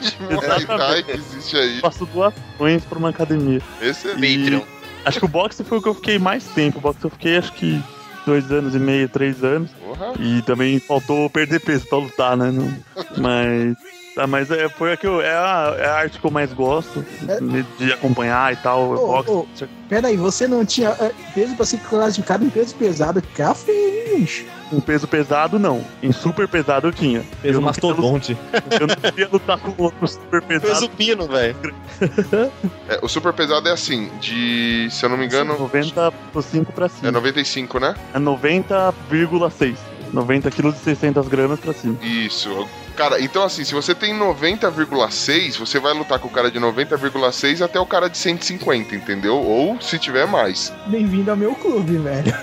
de 0.01 0.17
Muay 0.23 0.65
Thai 0.67 1.03
que 1.03 1.13
existe 1.13 1.57
aí. 1.57 1.79
Faço 1.81 2.07
doações 2.07 2.85
pra 2.85 2.99
uma 2.99 3.11
academia. 3.11 3.61
Excelente. 3.81 4.39
Patreon. 4.41 4.61
Acho 5.05 5.19
que 5.21 5.25
o 5.25 5.29
boxe 5.29 5.63
foi 5.63 5.79
o 5.79 5.83
que 5.83 5.89
eu 5.89 5.95
fiquei 5.95 6.19
mais 6.19 6.45
tempo. 6.47 6.79
O 6.79 6.81
boxe 6.81 7.05
eu 7.05 7.11
fiquei 7.11 7.37
acho 7.37 7.53
que 7.53 7.81
dois 8.27 8.51
anos 8.53 8.75
e 8.75 8.79
meio, 8.79 9.09
três 9.09 9.43
anos. 9.43 9.71
Porra. 9.73 10.13
E 10.19 10.43
também 10.43 10.79
faltou 10.81 11.31
perder 11.31 11.61
peso 11.61 11.87
pra 11.87 11.99
lutar, 11.99 12.37
né? 12.37 12.53
Mas. 13.17 13.77
Tá, 14.17 14.27
mas 14.27 14.51
é, 14.51 14.67
foi 14.71 14.95
a 14.95 14.97
que 14.97 15.07
eu, 15.07 15.21
é, 15.21 15.31
a, 15.31 15.77
é 15.79 15.87
a 15.87 15.95
arte 15.97 16.19
que 16.19 16.27
eu 16.27 16.31
mais 16.31 16.51
gosto 16.51 17.05
É. 17.29 17.39
de, 17.39 17.63
de 17.79 17.93
acompanhar 17.93 18.51
e 18.51 18.57
tal. 18.57 18.91
Ô, 18.93 19.23
boxe. 19.23 19.69
Pera 19.91 20.09
aí, 20.09 20.17
você 20.17 20.49
não 20.49 20.65
tinha 20.65 20.89
é, 20.89 21.13
peso 21.35 21.55
pra 21.55 21.67
ser 21.67 21.79
classificado 21.81 22.43
em 22.43 22.49
peso 22.49 22.75
pesado? 22.77 23.23
Café, 23.35 23.73
bicho. 24.17 24.47
Em 24.73 24.81
peso 24.81 25.07
pesado, 25.07 25.59
não. 25.59 25.85
Em 26.03 26.13
super 26.13 26.49
pesado 26.49 26.89
eu 26.89 26.93
tinha. 26.93 27.21
Fez 27.43 27.55
eu 27.55 27.61
queria 27.61 27.61
lutar- 27.61 27.63
mastodonte. 27.63 28.37
Eu 28.81 28.87
não 28.87 28.97
queria 28.97 29.29
lutar 29.31 29.59
com 29.59 29.83
outro 29.83 30.09
super 30.09 30.41
pesado. 30.43 30.87
o 30.87 30.89
pino, 30.89 31.29
velho. 31.29 31.57
É, 32.89 32.99
o 33.03 33.09
super 33.09 33.33
pesado 33.35 33.69
é 33.69 33.73
assim, 33.73 34.11
de. 34.21 34.89
Se 34.91 35.05
eu 35.05 35.11
não 35.11 35.17
me 35.19 35.27
engano. 35.27 35.59
95 35.59 36.73
pra 36.73 36.89
cima. 36.89 37.09
É 37.09 37.11
95, 37.11 37.79
né? 37.79 37.95
É 38.15 38.19
90,6. 38.19 39.77
90 40.13 40.51
quilos 40.51 40.75
e 40.77 40.79
600 40.79 41.29
gramas 41.29 41.61
pra 41.61 41.73
cima. 41.75 41.97
Isso. 42.03 42.67
Cara, 42.97 43.21
então 43.21 43.43
assim, 43.43 43.63
se 43.63 43.75
você 43.75 43.95
tem 43.95 44.19
90,6, 44.19 45.59
você 45.59 45.79
vai 45.79 45.93
lutar 45.93 46.19
com 46.19 46.29
o 46.29 46.31
cara 46.31 46.51
de 46.51 46.59
90,6 46.59 47.63
até 47.63 47.79
o 47.79 47.85
cara 47.85 48.09
de 48.09 48.17
150, 48.17 48.95
entendeu? 48.95 49.37
Ou 49.37 49.79
se 49.81 49.99
tiver 49.99 50.27
mais. 50.27 50.73
Bem-vindo 50.87 51.31
ao 51.31 51.37
meu 51.37 51.55
clube, 51.55 51.99
velho. 51.99 52.35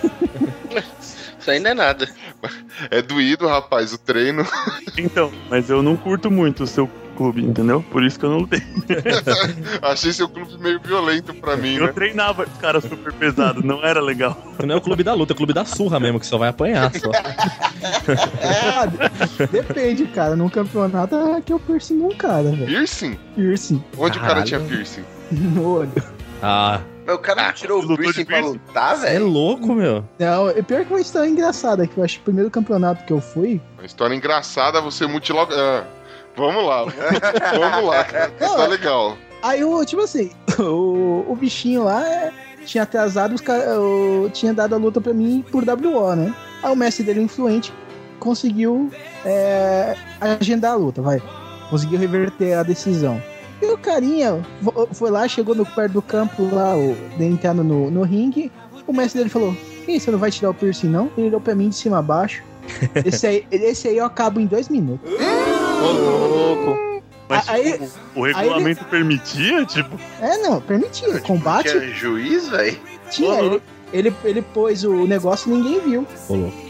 Isso 1.39 1.59
não 1.59 1.71
é 1.71 1.73
nada. 1.73 2.07
É 2.91 3.01
doído, 3.01 3.47
rapaz, 3.47 3.93
o 3.93 3.97
treino. 3.97 4.45
Então, 4.97 5.31
mas 5.49 5.69
eu 5.69 5.81
não 5.81 5.97
curto 5.97 6.29
muito 6.29 6.63
o 6.63 6.67
seu 6.67 6.87
clube, 7.13 7.41
entendeu? 7.43 7.83
Por 7.91 8.03
isso 8.03 8.19
que 8.19 8.25
eu 8.25 8.29
não 8.31 8.39
lutei. 8.39 8.61
Achei 9.81 10.11
seu 10.13 10.27
clube 10.27 10.57
meio 10.59 10.79
violento 10.79 11.33
pra 11.35 11.55
mim, 11.55 11.75
Eu 11.75 11.87
né? 11.87 11.91
treinava 11.93 12.43
os 12.43 12.57
caras 12.59 12.83
super 12.83 13.13
pesados, 13.13 13.63
não 13.63 13.83
era 13.83 14.01
legal. 14.01 14.37
Não 14.65 14.75
é 14.75 14.77
o 14.77 14.81
clube 14.81 15.03
da 15.03 15.13
luta, 15.13 15.33
é 15.33 15.35
o 15.35 15.37
clube 15.37 15.53
da 15.53 15.65
surra 15.65 15.99
mesmo, 15.99 16.19
que 16.19 16.25
só 16.25 16.37
vai 16.37 16.49
apanhar 16.49 16.91
só. 16.93 17.11
Ah, 18.41 18.85
de- 19.37 19.47
depende, 19.47 20.05
cara. 20.07 20.35
Num 20.35 20.49
campeonato 20.49 21.15
é 21.15 21.41
que 21.41 21.53
eu 21.53 21.59
piercing 21.59 21.95
num 21.95 22.15
cara, 22.15 22.43
velho. 22.51 22.65
Piercing? 22.65 23.17
Piercing 23.35 23.83
Onde 23.97 24.17
o 24.17 24.21
cara 24.21 24.33
Caralho. 24.43 24.45
tinha 24.45 24.59
piercing? 24.59 25.03
no 25.31 25.67
olho. 25.77 25.91
Ah, 26.41 26.81
Mas 27.05 27.15
o 27.15 27.19
cara 27.19 27.45
não 27.47 27.53
tirou 27.53 27.81
o 27.83 27.97
piercing 27.97 28.25
pra 28.25 28.39
lutar, 28.41 28.95
É 28.97 29.13
velho? 29.13 29.27
louco, 29.27 29.73
meu. 29.73 30.03
Não, 30.19 30.49
é 30.49 30.61
pior 30.61 30.83
que 30.83 30.91
uma 30.93 30.99
história 31.01 31.29
engraçada, 31.29 31.87
que 31.87 31.97
eu 31.97 32.03
acho 32.03 32.15
que 32.15 32.21
o 32.21 32.23
primeiro 32.25 32.51
campeonato 32.51 33.05
que 33.05 33.13
eu 33.13 33.21
fui. 33.21 33.61
Uma 33.77 33.85
história 33.85 34.13
engraçada, 34.15 34.81
você 34.81 35.07
mutilou. 35.07 35.47
Ah, 35.51 35.83
vamos 36.35 36.65
lá. 36.65 36.85
vamos 37.59 37.85
lá, 37.89 38.03
cara. 38.03 38.31
Tá 38.31 38.67
legal. 38.67 39.17
Aí 39.41 39.59
eu, 39.59 39.85
tipo 39.85 40.01
assim, 40.01 40.31
o, 40.59 41.25
o 41.27 41.35
bichinho 41.35 41.83
lá 41.83 42.07
é, 42.07 42.31
tinha 42.65 42.83
atrasado, 42.83 43.33
os 43.35 43.41
cara, 43.41 43.79
o- 43.79 44.29
tinha 44.31 44.53
dado 44.53 44.73
a 44.75 44.77
luta 44.77 45.01
pra 45.01 45.13
mim 45.13 45.43
por 45.51 45.63
WO, 45.67 46.15
né? 46.15 46.33
Aí 46.61 46.71
o 46.71 46.75
mestre 46.75 47.03
dele, 47.03 47.21
influente, 47.21 47.73
conseguiu 48.19 48.89
é, 49.25 49.95
agendar 50.21 50.71
a 50.71 50.75
luta, 50.75 51.01
vai. 51.01 51.21
Conseguiu 51.69 51.99
reverter 51.99 52.53
a 52.53 52.63
decisão. 52.63 53.21
E 53.61 53.65
o 53.65 53.77
carinha 53.77 54.41
foi 54.93 55.09
lá, 55.09 55.27
chegou 55.27 55.55
no 55.55 55.65
perto 55.65 55.93
do 55.93 56.01
campo 56.01 56.47
lá, 56.53 56.75
o, 56.75 56.95
entrando 57.19 57.63
no, 57.63 57.89
no 57.91 58.03
ringue. 58.03 58.51
O 58.85 58.93
mestre 58.93 59.19
dele 59.19 59.29
falou: 59.29 59.55
Ih, 59.87 59.99
você 59.99 60.11
não 60.11 60.19
vai 60.19 60.29
tirar 60.31 60.49
o 60.51 60.53
piercing, 60.53 60.87
não? 60.89 61.09
Ele 61.17 61.27
olhou 61.27 61.39
pra 61.41 61.55
mim 61.55 61.69
de 61.69 61.75
cima 61.75 61.99
a 61.99 62.01
baixo. 62.01 62.43
Esse 63.05 63.27
aí, 63.27 63.45
esse 63.51 63.89
aí 63.89 63.97
eu 63.97 64.05
acabo 64.05 64.39
em 64.39 64.45
dois 64.45 64.69
minutos. 64.69 65.09
Louco. 65.91 67.01
Mas 67.29 67.49
Aí- 67.49 67.71
tipo, 67.73 67.89
o 68.15 68.23
regulamento 68.23 68.83
permitia, 68.85 69.65
tipo, 69.65 69.97
É, 70.21 70.37
não, 70.37 70.61
permitia. 70.61 71.19
Combate 71.21 71.69
Tinha 71.71 71.87
juiz, 71.93 72.49
velho? 72.49 72.77
tinha. 73.09 73.39
Ele, 73.39 73.61
ele, 73.93 74.15
ele 74.23 74.41
pôs 74.41 74.83
o 74.83 75.05
negócio 75.07 75.51
e 75.51 75.55
ninguém 75.55 75.79
viu. 75.79 76.07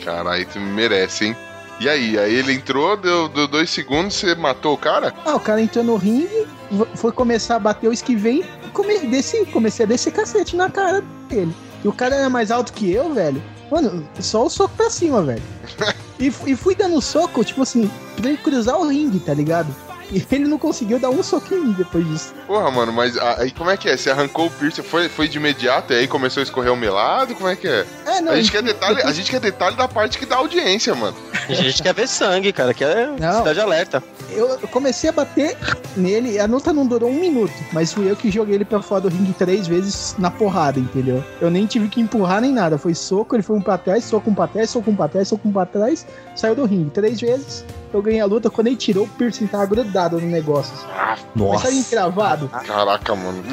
Caralho, 0.04 0.46
tu 0.46 0.60
merece, 0.60 1.26
hein? 1.28 1.36
E 1.80 1.90
aí? 1.90 2.18
Aí 2.18 2.34
ele 2.36 2.54
entrou, 2.54 2.96
deu, 2.96 3.28
deu 3.28 3.48
dois 3.48 3.70
segundos, 3.70 4.14
você 4.16 4.36
matou 4.36 4.74
o 4.76 4.78
cara? 4.78 5.14
Ah, 5.26 5.36
o 5.36 5.40
cara 5.40 5.60
entrou 5.60 5.84
no 5.84 5.96
ringue, 5.98 6.48
foi 6.96 7.12
começar 7.12 7.56
a 7.56 7.60
bater, 7.60 7.88
eu 7.88 7.94
esquivei 7.94 8.46
e 8.66 8.70
come, 8.70 9.00
desci, 9.00 9.46
comecei 9.48 9.86
a 9.86 9.90
descer 9.90 10.14
cacete 10.14 10.56
na 10.56 10.70
cara 10.70 11.04
dele. 11.28 11.54
E 11.84 11.88
o 11.88 11.92
cara 11.92 12.16
era 12.16 12.30
mais 12.30 12.52
alto 12.52 12.72
que 12.72 12.92
eu, 12.92 13.14
velho. 13.14 13.42
Mano, 13.74 14.08
só 14.20 14.46
o 14.46 14.50
soco 14.52 14.76
pra 14.78 14.88
cima, 14.90 15.24
velho. 15.24 15.42
E, 16.20 16.28
e 16.28 16.56
fui 16.56 16.76
dando 16.76 17.02
soco, 17.02 17.44
tipo 17.44 17.64
assim, 17.64 17.90
pra 18.16 18.30
ele 18.30 18.38
cruzar 18.38 18.80
o 18.80 18.88
ringue, 18.88 19.20
tá 19.20 19.34
ligado? 19.34 19.76
E 20.14 20.26
ele 20.34 20.48
não 20.48 20.58
conseguiu 20.58 21.00
dar 21.00 21.10
um 21.10 21.22
soquinho 21.22 21.64
em 21.64 21.68
mim 21.68 21.76
depois 21.78 22.08
disso. 22.08 22.34
Porra, 22.48 22.70
mano, 22.72 22.94
mas 22.94 23.18
aí 23.18 23.52
como 23.52 23.70
é 23.70 23.78
que 23.78 23.90
é? 23.90 23.98
Você 23.98 24.10
arrancou 24.10 24.48
o 24.48 24.52
piercing, 24.52 24.84
foi, 24.84 25.10
foi 25.10 25.28
de 25.28 25.38
imediato 25.38 25.92
e 25.92 25.98
aí 25.98 26.08
começou 26.08 26.42
a 26.42 26.44
escorrer 26.44 26.72
o 26.72 26.78
melado? 26.78 27.36
Como 27.36 27.50
é 27.50 27.56
que 27.56 27.68
é? 27.68 27.86
É, 28.06 28.22
não. 28.22 28.32
A 28.32 28.36
gente, 28.36 28.52
quer 28.52 28.62
detalhe, 28.62 29.02
a 29.02 29.12
gente 29.12 29.30
quer 29.30 29.40
detalhe 29.40 29.76
da 29.76 29.88
parte 29.88 30.18
que 30.18 30.26
dá 30.26 30.38
audiência, 30.38 30.96
mano. 30.96 31.16
A 31.50 31.54
gente 31.54 31.84
quer 31.84 31.94
ver 31.94 32.08
sangue, 32.08 32.54
cara. 32.54 32.74
Quer 32.74 33.10
Não. 33.20 33.40
cidade 33.40 33.60
alerta. 33.60 34.04
Eu 34.30 34.54
eu 34.62 34.68
comecei 34.68 35.10
a 35.10 35.14
bater 35.14 35.58
nele, 35.96 36.40
a 36.40 36.46
luta 36.46 36.74
não 36.74 36.86
durou 36.86 37.10
um 37.10 37.20
minuto, 37.20 37.54
mas 37.72 37.94
fui 37.94 38.10
eu 38.10 38.16
que 38.16 38.32
joguei 38.32 38.56
ele 38.56 38.66
pra 38.66 38.82
fora 38.82 39.02
do 39.02 39.10
ringue 39.10 39.34
três 39.34 39.68
vezes 39.68 40.16
na 40.18 40.32
porrada, 40.32 40.80
entendeu? 40.80 41.24
Eu 41.40 41.50
nem 41.50 41.66
tive 41.66 41.88
que 41.88 42.02
empurrar 42.02 42.42
nem 42.42 42.52
nada, 42.52 42.78
foi 42.78 42.94
soco, 42.94 43.36
ele 43.36 43.44
foi 43.44 43.58
um 43.58 43.62
pra 43.62 43.78
trás, 43.78 44.04
soco 44.04 44.30
um 44.30 44.36
pra 44.36 44.48
trás, 44.48 44.70
soco 44.70 44.90
um 44.90 44.96
pra 44.96 45.08
trás, 45.08 45.28
soco 45.28 45.48
um 45.48 45.52
pra 45.52 45.66
trás, 45.66 46.06
saiu 46.36 46.56
do 46.56 46.66
ringue 46.66 46.90
três 46.90 47.20
vezes, 47.20 47.64
eu 47.94 48.02
ganhei 48.02 48.22
a 48.22 48.26
luta, 48.26 48.50
quando 48.50 48.68
ele 48.68 48.76
tirou 48.76 49.06
o 49.06 49.08
piercing 49.08 49.48
tava 49.48 49.66
grudado 49.66 49.94
no 50.20 50.28
negócio. 50.28 50.74
Ah, 50.92 51.16
Mas 51.18 51.26
Nossa. 51.36 51.68
saiu 51.68 51.80
encravado, 51.80 52.48
caraca, 52.50 53.16
mano. 53.16 53.44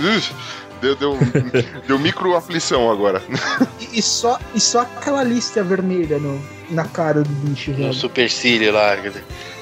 Deu, 0.80 0.96
deu, 0.96 1.18
deu 1.86 1.98
micro 1.98 2.34
aflição 2.34 2.90
agora. 2.90 3.22
e, 3.78 3.98
e 3.98 4.02
só, 4.02 4.38
e 4.54 4.60
só 4.60 4.80
aquela 4.80 5.22
lista 5.22 5.62
vermelha 5.62 6.18
no, 6.18 6.40
na 6.70 6.84
cara 6.86 7.22
do 7.22 7.28
bicho, 7.28 7.70
Um 7.72 7.74
velho. 7.74 7.92
supercílio 7.92 8.72
lá, 8.72 8.96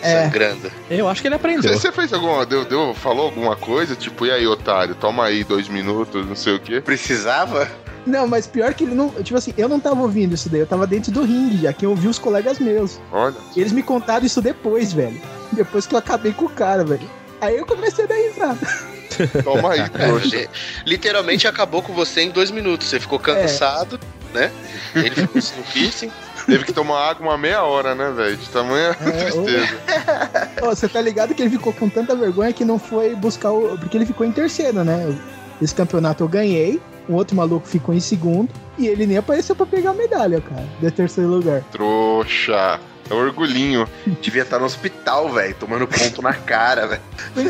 É. 0.00 0.22
sangrando. 0.22 0.70
Eu 0.88 1.08
acho 1.08 1.20
que 1.20 1.26
ele 1.26 1.34
aprendeu. 1.34 1.72
Você, 1.72 1.76
você 1.88 1.90
fez 1.92 2.12
alguma. 2.12 2.46
Deu, 2.46 2.64
deu, 2.64 2.94
falou 2.94 3.24
alguma 3.24 3.56
coisa? 3.56 3.96
Tipo, 3.96 4.26
e 4.26 4.30
aí, 4.30 4.46
otário, 4.46 4.94
toma 4.94 5.24
aí 5.24 5.42
dois 5.42 5.66
minutos, 5.68 6.24
não 6.24 6.36
sei 6.36 6.54
o 6.54 6.60
quê. 6.60 6.80
Precisava? 6.80 7.68
Não, 8.06 8.28
mas 8.28 8.46
pior 8.46 8.72
que 8.72 8.84
ele 8.84 8.94
não, 8.94 9.10
tipo 9.10 9.36
assim, 9.36 9.52
eu 9.58 9.68
não 9.68 9.80
tava 9.80 10.00
ouvindo 10.00 10.34
isso 10.36 10.48
daí, 10.48 10.60
eu 10.60 10.66
tava 10.68 10.86
dentro 10.86 11.10
do 11.10 11.24
ringue 11.24 11.62
já, 11.62 11.72
que 11.72 11.84
eu 11.84 11.90
ouvi 11.90 12.06
os 12.06 12.18
colegas 12.18 12.60
meus. 12.60 13.00
Olha. 13.12 13.34
E 13.56 13.60
eles 13.60 13.72
me 13.72 13.82
contaram 13.82 14.24
isso 14.24 14.40
depois, 14.40 14.92
velho. 14.92 15.20
Depois 15.52 15.86
que 15.86 15.94
eu 15.94 15.98
acabei 15.98 16.32
com 16.32 16.44
o 16.46 16.48
cara, 16.50 16.84
velho. 16.84 17.08
Aí 17.40 17.56
eu 17.56 17.66
comecei 17.66 18.04
a 18.04 18.08
dar 18.08 18.14
risada. 18.16 18.58
Toma 19.44 19.72
aí, 19.72 19.88
trouxa. 19.88 20.36
Li- 20.36 20.48
Literalmente 20.86 21.46
acabou 21.48 21.82
com 21.82 21.92
você 21.92 22.22
em 22.22 22.30
dois 22.30 22.50
minutos. 22.50 22.88
Você 22.88 23.00
ficou 23.00 23.18
cansado, 23.18 23.98
né? 24.34 24.50
Ele 24.94 25.10
ficou 25.14 25.40
sem 25.40 25.62
piercing. 25.72 26.10
Teve 26.46 26.64
que 26.64 26.72
tomar 26.72 27.10
água 27.10 27.26
uma 27.26 27.36
meia 27.38 27.62
hora, 27.62 27.94
né, 27.94 28.10
velho? 28.10 28.36
De 28.36 28.48
tamanha 28.48 28.96
É, 29.00 29.24
tristeza. 29.30 29.78
Ô, 30.62 30.66
Você 30.66 30.88
tá 30.88 31.00
ligado 31.00 31.34
que 31.34 31.42
ele 31.42 31.50
ficou 31.50 31.72
com 31.72 31.88
tanta 31.88 32.14
vergonha 32.16 32.52
que 32.52 32.64
não 32.64 32.78
foi 32.78 33.14
buscar 33.14 33.50
o. 33.50 33.76
Porque 33.78 33.96
ele 33.96 34.06
ficou 34.06 34.26
em 34.26 34.32
terceiro, 34.32 34.82
né? 34.84 35.14
Esse 35.60 35.74
campeonato 35.74 36.22
eu 36.24 36.28
ganhei. 36.28 36.80
O 37.08 37.14
outro 37.14 37.34
maluco 37.36 37.66
ficou 37.66 37.94
em 37.94 38.00
segundo. 38.00 38.50
E 38.78 38.86
ele 38.86 39.06
nem 39.06 39.16
apareceu 39.18 39.54
pra 39.56 39.66
pegar 39.66 39.90
a 39.90 39.94
medalha, 39.94 40.40
cara. 40.40 40.64
De 40.80 40.90
terceiro 40.90 41.28
lugar. 41.30 41.62
Trouxa. 41.72 42.78
É 43.10 43.14
orgulhinho. 43.14 43.88
Devia 44.20 44.42
estar 44.42 44.58
no 44.58 44.64
hospital, 44.66 45.32
velho, 45.32 45.54
tomando 45.58 45.86
ponto 45.86 46.20
na 46.22 46.34
cara, 46.34 46.86
velho. 46.86 47.02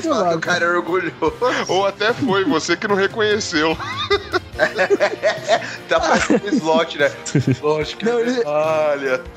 Fala 0.02 0.30
que 0.30 0.36
o 0.36 0.40
cara 0.40 0.64
é 0.64 0.68
orgulhoso. 0.68 1.12
Ou 1.68 1.86
até 1.86 2.12
foi, 2.12 2.44
você 2.44 2.76
que 2.76 2.86
não 2.88 2.94
reconheceu. 2.96 3.76
Tá 5.88 6.00
parecendo 6.00 6.44
um 6.46 6.48
slot, 6.56 6.98
né? 6.98 7.10
Lógico 7.62 8.00
que 8.00 8.04
Não, 8.06 8.18
ele- 8.20 8.42
Olha. 8.44 9.22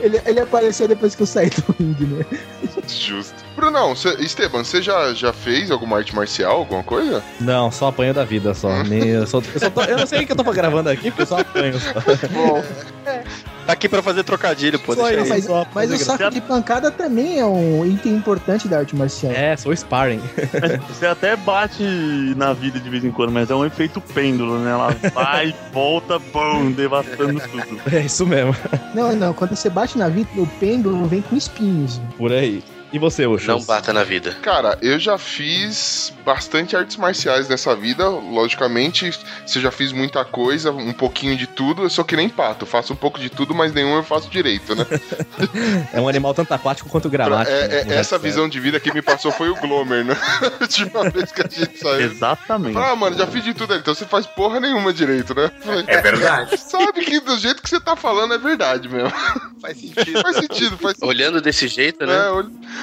Ele, 0.00 0.18
ele 0.24 0.40
apareceu 0.40 0.88
depois 0.88 1.14
que 1.14 1.22
eu 1.22 1.26
saí 1.26 1.50
do 1.50 1.74
ringue, 1.78 2.04
né? 2.06 2.24
Justo. 2.88 3.34
Brunão, 3.56 3.96
cê, 3.96 4.10
Esteban, 4.20 4.62
você 4.62 4.82
já, 4.82 5.12
já 5.14 5.32
fez 5.32 5.70
alguma 5.70 5.96
arte 5.96 6.14
marcial, 6.14 6.58
alguma 6.58 6.82
coisa? 6.82 7.22
Não, 7.40 7.70
só 7.70 7.88
apanho 7.88 8.12
da 8.14 8.24
vida 8.24 8.52
só. 8.54 8.82
Nem, 8.84 9.06
eu, 9.08 9.26
só, 9.26 9.38
eu, 9.38 9.60
só 9.60 9.70
tô- 9.70 9.82
eu 9.82 9.96
não 9.96 10.06
sei 10.06 10.22
o 10.22 10.26
que 10.26 10.32
eu 10.32 10.36
tô 10.36 10.44
gravando 10.52 10.90
aqui, 10.90 11.10
porque 11.10 11.22
eu 11.22 11.26
só 11.26 11.38
apanho. 11.40 11.74
Só. 11.80 11.92
Bom, 12.32 12.62
Tá 13.66 13.72
aqui 13.72 13.88
pra 13.88 14.00
fazer 14.00 14.22
trocadilho, 14.22 14.78
pô. 14.78 14.94
Só 14.94 15.10
isso. 15.10 15.28
Mas, 15.28 15.44
só 15.44 15.66
mas 15.74 15.90
o 15.90 15.98
saco 15.98 16.30
de 16.30 16.40
pancada 16.40 16.88
também 16.88 17.40
é 17.40 17.44
um 17.44 17.84
item 17.84 18.14
importante 18.14 18.68
da 18.68 18.78
arte 18.78 18.94
marcial. 18.94 19.32
É, 19.32 19.56
sou 19.56 19.74
sparring. 19.74 20.20
Você 20.88 21.04
até 21.04 21.34
bate 21.34 21.82
na 22.36 22.52
vida 22.52 22.78
de 22.78 22.88
vez 22.88 23.04
em 23.04 23.10
quando, 23.10 23.32
mas 23.32 23.50
é 23.50 23.54
um 23.56 23.64
efeito 23.66 24.00
pêndulo, 24.00 24.58
né? 24.60 24.70
Ela 24.70 24.94
vai, 25.12 25.52
volta, 25.74 26.16
bum, 26.16 26.70
devastando 26.70 27.40
tudo. 27.40 27.80
É 27.92 28.02
isso 28.02 28.24
mesmo. 28.24 28.54
Não, 28.94 29.16
não. 29.16 29.32
Quando 29.34 29.56
você 29.56 29.68
bate 29.68 29.98
na 29.98 30.08
vida, 30.08 30.28
o 30.36 30.46
pêndulo 30.60 31.04
vem 31.06 31.20
com 31.22 31.34
espinhos. 31.34 32.00
Por 32.16 32.30
aí. 32.32 32.62
E 32.92 32.98
você, 32.98 33.26
Ucho? 33.26 33.48
Não 33.48 33.60
bata 33.62 33.92
na 33.92 34.04
vida. 34.04 34.36
cara, 34.42 34.78
eu 34.80 34.98
já 34.98 35.18
fiz 35.18 36.12
bastante 36.24 36.76
artes 36.76 36.96
marciais 36.96 37.48
nessa 37.48 37.74
vida. 37.74 38.08
Logicamente, 38.08 39.12
se 39.44 39.58
eu 39.58 39.62
já 39.62 39.70
fiz 39.70 39.92
muita 39.92 40.24
coisa, 40.24 40.70
um 40.70 40.92
pouquinho 40.92 41.36
de 41.36 41.46
tudo, 41.46 41.82
eu 41.82 41.90
sou 41.90 42.04
que 42.04 42.16
nem 42.16 42.28
pato. 42.28 42.64
Faço 42.64 42.92
um 42.92 42.96
pouco 42.96 43.18
de 43.18 43.28
tudo, 43.28 43.54
mas 43.54 43.72
nenhum 43.74 43.96
eu 43.96 44.02
faço 44.04 44.30
direito, 44.30 44.74
né? 44.74 44.86
É 45.92 46.00
um 46.00 46.08
animal 46.08 46.32
tanto 46.34 46.52
aquático 46.54 46.88
quanto 46.88 47.08
gramático. 47.10 47.54
é- 47.56 47.80
é- 47.80 47.84
né? 47.84 47.96
essa 47.96 48.18
visão 48.18 48.48
de 48.48 48.58
vida 48.60 48.78
que 48.80 48.92
me 48.92 49.02
passou 49.02 49.30
foi 49.32 49.48
o 49.48 49.56
Glomer, 49.56 50.04
né? 50.04 50.16
A 50.60 50.62
última 50.62 51.10
vez 51.10 51.32
que 51.32 51.42
a 51.42 51.48
gente 51.48 51.78
saiu. 51.78 52.00
Exatamente. 52.10 52.78
Ah, 52.78 52.94
mano, 52.96 53.16
já 53.16 53.26
fiz 53.26 53.42
de 53.44 53.52
tudo 53.54 53.74
então 53.74 53.94
você 53.94 54.04
faz 54.04 54.26
porra 54.26 54.60
nenhuma 54.60 54.92
direito, 54.92 55.34
né? 55.34 55.50
É 55.86 56.00
verdade. 56.00 56.56
Sabe 56.60 57.04
que 57.04 57.20
do 57.20 57.36
jeito 57.38 57.62
que 57.62 57.68
você 57.68 57.80
tá 57.80 57.96
falando 57.96 58.34
é 58.34 58.38
verdade 58.38 58.88
mesmo. 58.88 59.10
Faz 59.60 59.78
sentido. 59.78 60.22
Faz 60.22 60.36
sentido, 60.36 60.76
faz 60.78 60.96
sentido. 60.96 61.06
Olhando 61.08 61.40
desse 61.40 61.66
jeito, 61.68 62.04
É, 62.04 62.06
né? 62.06 62.14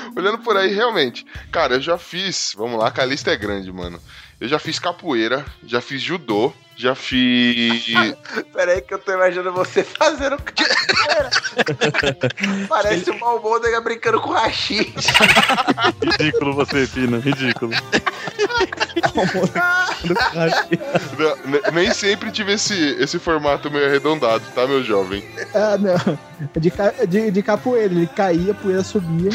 Ol- 0.08 0.13
olhando 0.17 0.39
por 0.39 0.58
aí, 0.58 0.73
realmente. 0.73 1.25
Cara, 1.51 1.75
eu 1.75 1.82
já 1.82 1.97
fiz. 1.97 2.53
Vamos 2.58 2.79
lá, 2.79 2.91
que 2.91 3.01
a 3.01 3.06
lista 3.06 3.32
é 3.32 3.36
grande, 3.38 3.71
mano. 3.71 3.99
Eu 4.43 4.49
já 4.49 4.60
fiz 4.60 4.77
capoeira, 4.77 5.45
já 5.65 5.79
fiz 5.79 6.01
judô, 6.01 6.51
já 6.75 6.93
fiz. 6.95 7.86
Pera 8.53 8.73
aí 8.73 8.82
que 8.82 8.93
eu 8.93 8.99
tô 8.99 9.13
imaginando 9.13 9.53
você 9.53 9.86
fazendo 9.88 10.36
capoeira. 10.38 11.29
Parece 12.67 13.10
o 13.10 13.17
Malmôndega 13.17 13.79
brincando 13.79 14.19
com 14.19 14.32
rachi. 14.34 14.93
Ridículo 16.19 16.56
você, 16.56 16.86
Pina, 16.88 17.19
ridículo. 17.19 17.71
Não, 21.17 21.36
ne- 21.49 21.62
Nem 21.71 21.93
sempre 21.93 22.29
tive 22.29 22.51
esse, 22.51 22.97
esse 22.99 23.17
formato 23.19 23.71
meio 23.71 23.86
arredondado, 23.86 24.43
tá, 24.53 24.67
meu 24.67 24.84
jovem? 24.84 25.23
Ah, 25.56 25.77
não. 25.77 26.19
De, 26.60 26.69
ca- 26.69 26.93
de, 27.08 27.32
de 27.32 27.41
capoeira. 27.41 27.93
Ele 27.93 28.08
caía, 28.08 28.51
a 28.51 28.56
poeira 28.56 28.84
subia. 28.84 29.29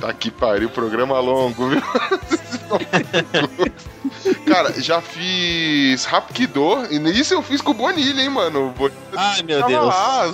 Tá 0.00 0.12
que 0.12 0.30
pariu, 0.30 0.70
programa 0.70 1.18
longo, 1.20 1.68
viu? 1.68 1.82
Cara, 4.46 4.80
já 4.80 5.00
fiz 5.00 6.04
Rapkido, 6.04 6.86
e 6.90 6.98
isso 7.18 7.34
eu 7.34 7.42
fiz 7.42 7.60
com 7.60 7.72
o 7.72 7.74
Bonilha, 7.74 8.22
hein, 8.22 8.30
mano? 8.30 8.72
Bonilha 8.76 8.96
Ai, 9.14 9.42
meu 9.42 9.66
Deus. 9.66 9.86
lá. 9.86 10.32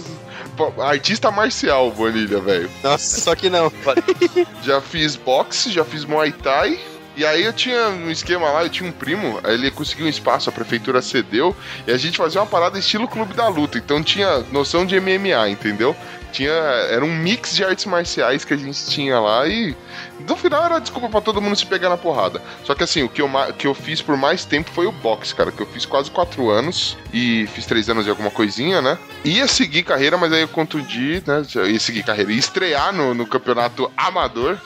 Artista 0.81 1.31
marcial, 1.31 1.91
Bonilha, 1.91 2.41
velho. 2.41 2.71
Nossa, 2.83 3.21
só 3.21 3.35
que 3.35 3.49
não. 3.49 3.73
Já 4.63 4.81
fiz 4.81 5.17
boxe, 5.17 5.71
já 5.71 5.85
fiz 5.85 6.05
Muay 6.05 6.33
Thai. 6.33 6.79
E 7.17 7.27
aí 7.27 7.43
eu 7.43 7.53
tinha 7.53 7.89
um 7.89 8.11
esquema 8.11 8.49
lá, 8.49 8.63
eu 8.63 8.69
tinha 8.69 8.89
um 8.89 8.93
primo, 8.93 9.41
aí 9.43 9.55
ele 9.55 9.73
conseguiu 9.73 10.07
um 10.07 10.09
espaço, 10.09 10.49
a 10.49 10.53
prefeitura 10.53 11.03
cedeu, 11.03 11.57
e 11.85 11.91
a 11.91 11.97
gente 11.97 12.17
fazia 12.17 12.41
uma 12.41 12.47
parada 12.47 12.79
estilo 12.79 13.09
clube 13.09 13.35
da 13.35 13.49
luta. 13.49 13.77
Então 13.77 14.01
tinha 14.05 14.39
noção 14.53 14.87
de 14.87 15.01
MMA, 15.01 15.49
entendeu? 15.51 15.97
Tinha, 16.33 16.51
era 16.51 17.05
um 17.05 17.15
mix 17.15 17.55
de 17.55 17.65
artes 17.65 17.85
marciais 17.87 18.45
que 18.45 18.55
a 18.55 18.57
gente 18.57 18.87
tinha 18.87 19.19
lá 19.19 19.47
e 19.47 19.75
no 20.21 20.37
final 20.37 20.65
era 20.65 20.79
desculpa 20.79 21.09
pra 21.09 21.21
todo 21.21 21.41
mundo 21.41 21.57
se 21.57 21.67
pegar 21.67 21.89
na 21.89 21.97
porrada. 21.97 22.41
Só 22.65 22.75
que 22.75 22.85
assim, 22.85 23.03
o 23.03 23.09
que 23.09 23.23
eu, 23.23 23.31
que 23.57 23.67
eu 23.67 23.75
fiz 23.75 24.03
por 24.03 24.17
mais 24.17 24.45
tempo 24.45 24.71
foi 24.71 24.87
o 24.87 24.93
boxe, 24.93 25.35
cara, 25.35 25.51
que 25.51 25.61
eu 25.61 25.67
fiz 25.67 25.85
quase 25.87 26.11
quatro 26.11 26.51
anos 26.51 26.97
e 27.13 27.47
fiz 27.55 27.67
três 27.67 27.89
anos 27.89 28.07
e 28.07 28.11
alguma 28.11 28.31
coisinha, 28.31 28.83
né? 28.83 28.99
Ia 29.25 29.47
seguir 29.47 29.83
carreira, 29.83 30.17
mas 30.17 30.33
aí 30.33 30.43
eu 30.43 30.49
contundi, 30.49 31.23
né? 31.27 31.43
Ia 31.69 31.81
seguir 31.81 32.03
carreira, 32.03 32.33
ia 32.33 32.39
estrear 32.39 32.93
no, 32.93 33.15
no 33.15 33.27
campeonato 33.27 33.91
amador. 33.97 34.59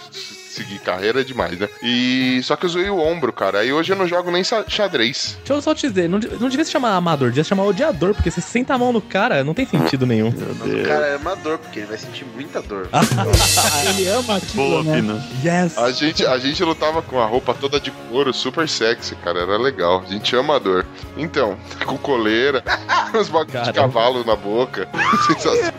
Seguir 0.52 0.80
carreira 0.80 1.22
é 1.22 1.24
demais, 1.24 1.58
né? 1.58 1.66
E 1.82 2.40
só 2.44 2.56
que 2.56 2.66
eu 2.66 2.70
zoei 2.70 2.90
o 2.90 2.98
ombro, 2.98 3.32
cara. 3.32 3.60
Aí 3.60 3.72
hoje 3.72 3.90
eu 3.92 3.96
não 3.96 4.06
jogo 4.06 4.30
nem 4.30 4.44
xa- 4.44 4.64
xadrez. 4.68 5.36
Deixa 5.38 5.54
eu 5.54 5.62
só 5.62 5.74
te 5.74 5.88
dizer, 5.88 6.08
não, 6.10 6.18
não 6.38 6.48
devia 6.50 6.64
se 6.64 6.70
chamar 6.70 6.94
amador, 6.94 7.28
devia 7.30 7.42
se 7.42 7.48
chamar 7.48 7.64
odiador, 7.64 8.12
porque 8.14 8.30
você 8.30 8.42
senta 8.42 8.74
a 8.74 8.78
mão 8.78 8.92
no 8.92 9.00
cara, 9.00 9.42
não 9.42 9.54
tem 9.54 9.64
sentido 9.66 10.04
nenhum. 10.06 10.30
Mas 10.60 10.72
o 10.74 10.82
cara 10.86 11.06
é 11.06 11.14
amador, 11.14 11.56
porque 11.58 11.78
ele 11.80 11.86
vai 11.86 11.96
sentir 11.96 12.26
muita 12.34 12.60
dor. 12.60 12.88
Ele 13.88 14.08
ama 14.08 14.36
aquilo, 14.36 14.54
Boa, 14.68 14.82
né? 14.84 14.96
Pina. 14.96 15.24
Yes! 15.44 15.78
A 15.78 15.90
gente, 15.90 16.26
a 16.26 16.38
gente 16.38 16.62
lutava 16.62 17.00
com 17.02 17.18
a 17.20 17.24
roupa 17.26 17.54
toda 17.54 17.80
de 17.80 17.90
couro, 18.10 18.32
super 18.32 18.68
sexy, 18.68 19.14
cara. 19.16 19.40
Era 19.40 19.56
legal. 19.56 20.02
A 20.06 20.10
gente 20.10 20.34
ama 20.36 20.56
a 20.56 20.58
dor. 20.58 20.86
Então, 21.16 21.56
com 21.86 21.96
coleira, 21.98 22.62
uns 23.14 23.28
bagulhos 23.28 23.66
de 23.68 23.72
cavalo 23.72 24.24
na 24.24 24.36
boca. 24.36 24.88
Sensacional. 25.26 25.72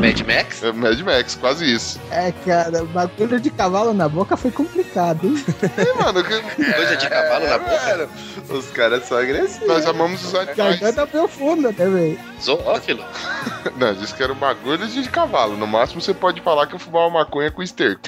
Mad 0.00 0.20
Max? 0.20 0.62
É 0.62 0.72
Mad 0.72 0.98
Max, 1.00 1.34
quase 1.34 1.70
isso. 1.72 2.00
É, 2.10 2.32
cara, 2.44 2.84
bagulho 2.84 3.40
de 3.40 3.50
cavalo 3.50 3.92
na 3.98 4.08
boca 4.08 4.36
foi 4.36 4.50
complicado, 4.50 5.26
hein? 5.26 5.34
E, 5.76 6.02
mano, 6.02 6.22
que- 6.24 6.64
Coisa 6.72 6.96
de 6.96 7.08
cavalo 7.08 7.46
na 7.46 7.58
boca? 7.58 7.78
Cara, 7.78 8.08
os 8.48 8.66
caras 8.70 9.04
são 9.04 9.18
agressivos. 9.18 9.68
nós 9.68 9.86
amamos 9.86 10.24
os 10.24 10.34
animais. 10.34 10.56
Garganta 10.56 11.06
profunda, 11.06 11.68
né, 11.68 11.86
velho? 11.88 12.18
Zoófilo? 12.40 13.04
Não, 13.76 13.92
disse 13.94 14.14
que 14.14 14.22
era 14.22 14.32
um 14.32 14.36
bagulho 14.36 14.86
de 14.86 15.08
cavalo. 15.10 15.56
No 15.56 15.66
máximo 15.66 16.00
você 16.00 16.14
pode 16.14 16.40
falar 16.40 16.66
que 16.66 16.74
eu 16.74 16.78
fumava 16.78 17.10
maconha 17.10 17.50
com 17.50 17.62
esterco. 17.62 18.00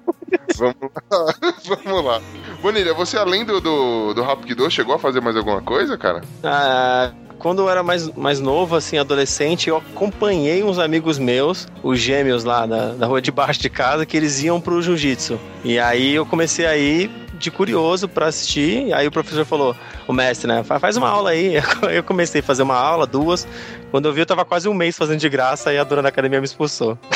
Vamos 0.56 0.76
lá. 1.10 1.34
Vamos 1.64 2.04
lá. 2.04 2.20
Bonilha, 2.62 2.92
você 2.94 3.16
além 3.16 3.44
do, 3.44 3.60
do, 3.60 4.14
do 4.14 4.22
Rapido, 4.22 4.70
chegou 4.70 4.94
a 4.94 4.98
fazer 4.98 5.20
mais 5.20 5.36
alguma 5.36 5.62
coisa, 5.62 5.96
cara? 5.96 6.20
Ah, 6.44 7.10
quando 7.40 7.62
eu 7.62 7.70
era 7.70 7.82
mais, 7.82 8.06
mais 8.14 8.38
novo, 8.38 8.76
assim, 8.76 8.98
adolescente, 8.98 9.68
eu 9.68 9.78
acompanhei 9.78 10.62
uns 10.62 10.78
amigos 10.78 11.18
meus, 11.18 11.66
os 11.82 11.98
gêmeos 11.98 12.44
lá 12.44 12.66
da, 12.66 12.92
da 12.92 13.06
rua 13.06 13.20
de 13.20 13.32
baixo 13.32 13.60
de 13.60 13.68
casa, 13.70 14.04
que 14.06 14.16
eles 14.16 14.40
iam 14.42 14.60
pro 14.60 14.80
jiu-jitsu. 14.80 15.40
E 15.64 15.78
aí 15.78 16.14
eu 16.14 16.24
comecei 16.26 16.66
a 16.66 16.76
ir 16.76 17.10
de 17.38 17.50
curioso 17.50 18.06
pra 18.06 18.26
assistir. 18.26 18.92
Aí 18.92 19.06
o 19.06 19.10
professor 19.10 19.46
falou, 19.46 19.74
o 20.06 20.12
mestre, 20.12 20.46
né? 20.46 20.62
"Fa- 20.62 20.78
Faz 20.78 20.96
uma 20.98 21.08
aula 21.08 21.30
aí. 21.30 21.54
Eu 21.90 22.02
comecei 22.04 22.42
a 22.42 22.44
fazer 22.44 22.62
uma 22.62 22.76
aula, 22.76 23.06
duas. 23.06 23.48
Quando 23.90 24.06
eu 24.06 24.12
vi, 24.12 24.20
eu 24.20 24.26
tava 24.26 24.44
quase 24.44 24.68
um 24.68 24.74
mês 24.74 24.96
fazendo 24.96 25.18
de 25.18 25.28
graça 25.30 25.72
e 25.72 25.78
a 25.78 25.84
dona 25.84 26.02
da 26.02 26.10
academia 26.10 26.38
me 26.38 26.44
expulsou. 26.44 26.98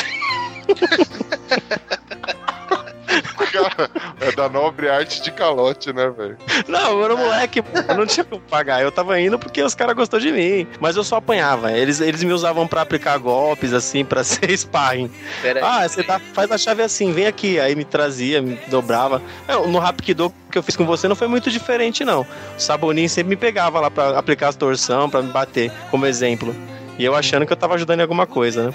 Cara, 3.21 3.89
é 4.21 4.31
da 4.31 4.49
nobre 4.49 4.89
arte 4.89 5.21
de 5.21 5.31
calote, 5.31 5.93
né, 5.93 6.09
velho? 6.09 6.37
Não, 6.67 6.91
eu 6.91 7.05
era 7.05 7.15
moleque, 7.15 7.61
pô, 7.61 7.79
eu 7.87 7.95
não 7.95 8.05
tinha 8.05 8.23
como 8.23 8.41
pagar. 8.41 8.81
Eu 8.81 8.91
tava 8.91 9.19
indo 9.19 9.37
porque 9.37 9.61
os 9.61 9.75
caras 9.75 9.95
gostou 9.95 10.19
de 10.19 10.31
mim. 10.31 10.67
Mas 10.79 10.95
eu 10.95 11.03
só 11.03 11.17
apanhava. 11.17 11.71
Eles, 11.71 12.01
eles 12.01 12.23
me 12.23 12.33
usavam 12.33 12.67
pra 12.67 12.81
aplicar 12.81 13.17
golpes, 13.17 13.73
assim, 13.73 14.03
pra 14.03 14.23
ser 14.25 14.55
sparring. 14.57 15.11
Pera 15.41 15.59
aí. 15.59 15.65
Ah, 15.65 15.87
você 15.87 16.03
dá, 16.03 16.19
faz 16.19 16.51
a 16.51 16.57
chave 16.57 16.81
assim, 16.81 17.11
vem 17.11 17.27
aqui. 17.27 17.59
Aí 17.59 17.75
me 17.75 17.85
trazia, 17.85 18.41
me 18.41 18.59
dobrava. 18.67 19.21
É, 19.47 19.55
no 19.55 19.79
Rapido 19.79 20.33
que 20.55 20.57
eu 20.57 20.63
fiz 20.63 20.75
com 20.77 20.85
você 20.85 21.05
não 21.07 21.15
foi 21.17 21.27
muito 21.27 21.51
diferente, 21.51 22.05
não. 22.05 22.21
O 22.21 22.59
Saboninho 22.59 23.09
sempre 23.09 23.31
me 23.31 23.35
pegava 23.35 23.81
lá 23.81 23.91
pra 23.91 24.17
aplicar 24.17 24.47
as 24.47 24.55
torção, 24.55 25.09
pra 25.09 25.21
me 25.21 25.29
bater, 25.29 25.69
como 25.91 26.05
exemplo. 26.05 26.55
E 26.97 27.03
eu 27.03 27.13
achando 27.15 27.45
que 27.45 27.51
eu 27.51 27.57
tava 27.57 27.75
ajudando 27.75 27.99
em 27.99 28.03
alguma 28.03 28.25
coisa, 28.25 28.67
né? 28.67 28.73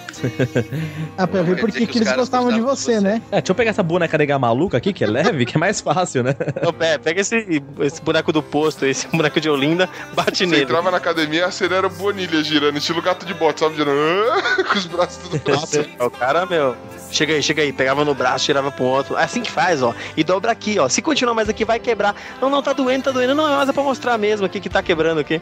Ah, 1.16 1.26
pra 1.26 1.42
ver 1.42 1.58
por 1.58 1.70
que 1.72 1.84
eles 1.98 2.12
gostavam 2.12 2.52
de 2.52 2.60
você, 2.60 2.94
você. 2.96 3.00
né? 3.00 3.22
É, 3.30 3.36
deixa 3.36 3.50
eu 3.50 3.54
pegar 3.54 3.70
essa 3.70 3.82
boneca 3.82 4.18
nega 4.18 4.38
maluca 4.38 4.76
aqui, 4.76 4.92
que 4.92 5.02
é 5.02 5.06
leve, 5.06 5.46
que 5.46 5.56
é 5.56 5.58
mais 5.60 5.80
fácil, 5.80 6.22
né? 6.22 6.34
Então, 6.56 6.72
pé, 6.72 6.98
pega 6.98 7.20
esse, 7.20 7.62
esse 7.80 8.02
boneco 8.02 8.32
do 8.32 8.42
posto, 8.42 8.84
esse 8.84 9.08
boneco 9.08 9.40
de 9.40 9.48
Olinda, 9.48 9.88
bate 10.14 10.38
Você 10.38 10.46
nele. 10.46 10.62
entrava 10.64 10.90
na 10.90 10.98
academia, 10.98 11.46
a 11.46 11.50
cena 11.50 11.76
era 11.76 11.88
bonilha 11.88 12.42
girando, 12.44 12.76
estilo 12.76 13.00
gato 13.00 13.24
de 13.24 13.32
bota, 13.34 13.60
sabe? 13.60 13.76
Girando, 13.76 14.42
com 14.70 14.78
os 14.78 14.86
braços 14.86 15.16
tudo 15.22 15.40
pra 15.40 15.54
Nossa, 15.54 15.86
o 15.98 16.10
cara, 16.10 16.44
meu. 16.46 16.76
Chega 17.10 17.34
aí, 17.34 17.42
chega 17.42 17.62
aí. 17.62 17.72
Pegava 17.72 18.04
no 18.04 18.14
braço, 18.14 18.44
tirava 18.44 18.70
pro 18.70 18.84
outro. 18.84 19.16
É 19.16 19.24
assim 19.24 19.42
que 19.42 19.50
faz, 19.50 19.82
ó. 19.82 19.94
E 20.16 20.24
dobra 20.24 20.52
aqui, 20.52 20.78
ó. 20.78 20.88
Se 20.88 21.02
continuar 21.02 21.34
mais 21.34 21.48
aqui, 21.48 21.64
vai 21.64 21.78
quebrar. 21.78 22.14
Não, 22.40 22.48
não, 22.48 22.62
tá 22.62 22.72
doendo, 22.72 23.04
tá 23.04 23.10
doendo. 23.10 23.34
Não, 23.34 23.48
mas 23.48 23.68
é 23.68 23.72
pra 23.72 23.82
mostrar 23.82 24.16
mesmo 24.18 24.46
aqui 24.46 24.60
que 24.60 24.68
tá 24.68 24.82
quebrando 24.82 25.20
aqui. 25.20 25.40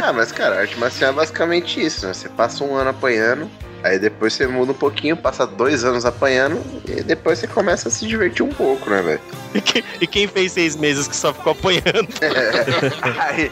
Ah, 0.00 0.12
mas 0.12 0.32
cara, 0.32 0.60
arte 0.60 0.78
marcial 0.78 1.10
é 1.10 1.14
basicamente 1.14 1.84
isso, 1.84 2.06
né? 2.06 2.14
Você 2.14 2.28
passa 2.28 2.62
um 2.64 2.74
ano 2.74 2.90
apanhando, 2.90 3.50
aí 3.82 3.98
depois 3.98 4.32
você 4.32 4.46
muda 4.46 4.72
um 4.72 4.74
pouquinho, 4.74 5.16
passa 5.16 5.46
dois 5.46 5.84
anos 5.84 6.04
apanhando, 6.04 6.60
e 6.86 7.02
depois 7.02 7.38
você 7.38 7.46
começa 7.46 7.88
a 7.88 7.90
se 7.90 8.06
divertir 8.06 8.44
um 8.44 8.48
pouco, 8.50 8.88
né, 8.90 9.02
velho? 9.02 9.20
E, 9.54 9.60
que- 9.60 9.84
e 10.00 10.06
quem 10.06 10.26
fez 10.28 10.52
seis 10.52 10.76
meses 10.76 11.08
que 11.08 11.16
só 11.16 11.32
ficou 11.32 11.52
apanhando? 11.52 12.08
Aí, 13.20 13.50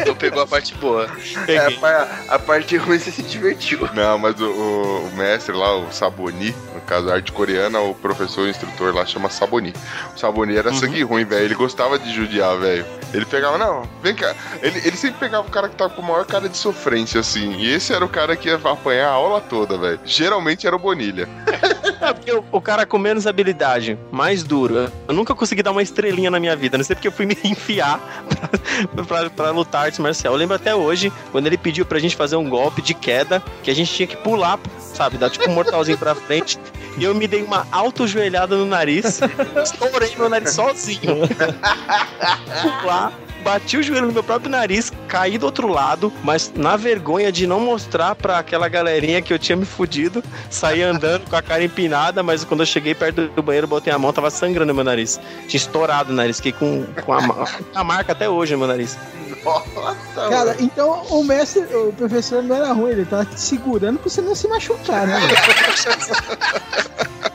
Então 0.00 0.14
pegou 0.14 0.42
a 0.42 0.46
parte 0.46 0.74
boa. 0.74 1.08
é, 1.48 1.58
a, 1.58 2.34
a 2.34 2.38
parte 2.38 2.76
ruim 2.76 2.98
você 2.98 3.10
se 3.10 3.22
divertiu. 3.22 3.88
Não, 3.94 4.18
mas 4.18 4.38
o, 4.40 4.44
o- 4.50 5.10
mestre 5.16 5.54
lá, 5.54 5.76
o 5.76 5.90
Saboni, 5.92 6.54
no 6.74 6.80
caso, 6.82 7.08
a 7.10 7.14
arte 7.14 7.32
coreana, 7.32 7.80
o 7.80 7.94
professor, 7.94 8.42
o 8.42 8.48
instrutor 8.48 8.94
lá 8.94 9.06
chama 9.06 9.30
Saboni. 9.30 9.72
O 10.14 10.18
Saboni 10.18 10.56
era 10.56 10.72
sangue 10.72 11.02
ruim, 11.02 11.24
velho. 11.24 11.44
Ele 11.44 11.54
gostava 11.54 11.98
de 11.98 12.12
judiar, 12.14 12.56
velho. 12.58 12.84
Ele 13.14 13.24
pegava, 13.24 13.56
não, 13.56 13.82
vem 14.02 14.14
cá. 14.14 14.34
Ele, 14.62 14.78
ele 14.84 14.96
sempre 14.96 15.18
pegava 15.20 15.46
o 15.46 15.50
cara 15.50 15.68
que 15.68 15.76
tava 15.76 15.94
com 15.94 16.02
a 16.02 16.04
maior 16.04 16.26
cara 16.26 16.48
de 16.48 16.56
sofrência, 16.56 17.20
assim. 17.20 17.52
E 17.56 17.72
esse 17.72 17.92
era 17.92 18.04
o 18.04 18.08
cara 18.08 18.36
que 18.36 18.48
ia 18.48 18.56
apanhar 18.56 19.08
a 19.08 19.12
aula 19.12 19.35
toda, 19.40 19.76
velho. 19.78 20.00
Geralmente 20.04 20.66
era 20.66 20.76
o 20.76 20.78
Bonilha. 20.78 21.28
É 21.98 22.12
porque 22.12 22.30
o, 22.30 22.44
o 22.52 22.60
cara 22.60 22.86
com 22.86 22.98
menos 22.98 23.26
habilidade, 23.26 23.98
mais 24.12 24.44
duro. 24.44 24.92
Eu 25.08 25.14
nunca 25.14 25.34
consegui 25.34 25.60
dar 25.62 25.72
uma 25.72 25.82
estrelinha 25.82 26.30
na 26.30 26.38
minha 26.38 26.54
vida. 26.54 26.76
Não 26.78 26.84
sei 26.84 26.94
porque 26.94 27.08
eu 27.08 27.12
fui 27.12 27.26
me 27.26 27.36
enfiar 27.42 27.98
pra, 28.94 29.04
pra, 29.04 29.30
pra 29.30 29.50
lutar 29.50 29.86
arte 29.86 30.00
marcial. 30.00 30.34
Eu 30.34 30.38
lembro 30.38 30.54
até 30.54 30.74
hoje, 30.74 31.12
quando 31.32 31.46
ele 31.46 31.56
pediu 31.56 31.84
pra 31.84 31.98
gente 31.98 32.14
fazer 32.14 32.36
um 32.36 32.48
golpe 32.48 32.80
de 32.80 32.94
queda, 32.94 33.42
que 33.62 33.70
a 33.70 33.74
gente 33.74 33.92
tinha 33.92 34.06
que 34.06 34.16
pular, 34.16 34.60
sabe? 34.78 35.18
Dar 35.18 35.30
tipo 35.30 35.50
um 35.50 35.54
mortalzinho 35.54 35.98
pra 35.98 36.14
frente. 36.14 36.58
E 36.96 37.04
eu 37.04 37.14
me 37.14 37.26
dei 37.26 37.42
uma 37.42 37.66
autojoelhada 37.72 38.56
no 38.56 38.66
nariz. 38.66 39.20
Estourei 39.62 40.14
meu 40.16 40.28
nariz 40.28 40.50
sozinho. 40.52 41.26
Pular. 42.80 43.12
Bati 43.46 43.76
o 43.76 43.82
joelho 43.82 44.08
no 44.08 44.12
meu 44.12 44.24
próprio 44.24 44.50
nariz, 44.50 44.92
caí 45.06 45.38
do 45.38 45.46
outro 45.46 45.68
lado, 45.68 46.12
mas 46.24 46.52
na 46.56 46.76
vergonha 46.76 47.30
de 47.30 47.46
não 47.46 47.60
mostrar 47.60 48.16
pra 48.16 48.40
aquela 48.40 48.68
galerinha 48.68 49.22
que 49.22 49.32
eu 49.32 49.38
tinha 49.38 49.54
me 49.54 49.64
fudido, 49.64 50.20
saí 50.50 50.82
andando 50.82 51.30
com 51.30 51.36
a 51.36 51.40
cara 51.40 51.62
empinada, 51.62 52.24
mas 52.24 52.42
quando 52.42 52.64
eu 52.64 52.66
cheguei 52.66 52.92
perto 52.92 53.28
do 53.28 53.42
banheiro, 53.44 53.68
botei 53.68 53.92
a 53.92 53.98
mão, 54.00 54.12
tava 54.12 54.30
sangrando 54.30 54.74
meu 54.74 54.82
nariz. 54.82 55.20
Tinha 55.46 55.58
estourado 55.58 56.10
o 56.10 56.16
nariz, 56.16 56.38
fiquei 56.38 56.50
com, 56.50 56.84
com 57.04 57.12
a, 57.12 57.20
a 57.72 57.84
marca 57.84 58.10
até 58.10 58.28
hoje 58.28 58.54
no 58.54 58.58
meu 58.58 58.66
nariz. 58.66 58.98
Nossa, 59.46 60.28
Cara, 60.28 60.46
mano. 60.46 60.56
então 60.60 61.02
o 61.10 61.22
mestre, 61.22 61.60
o 61.74 61.92
professor 61.92 62.42
não 62.42 62.56
era 62.56 62.72
ruim, 62.72 62.90
ele 62.90 63.04
tava 63.04 63.24
te 63.26 63.40
segurando 63.40 64.00
pra 64.00 64.10
você 64.10 64.20
não 64.20 64.34
se 64.34 64.48
machucar, 64.48 65.06
né? 65.06 65.20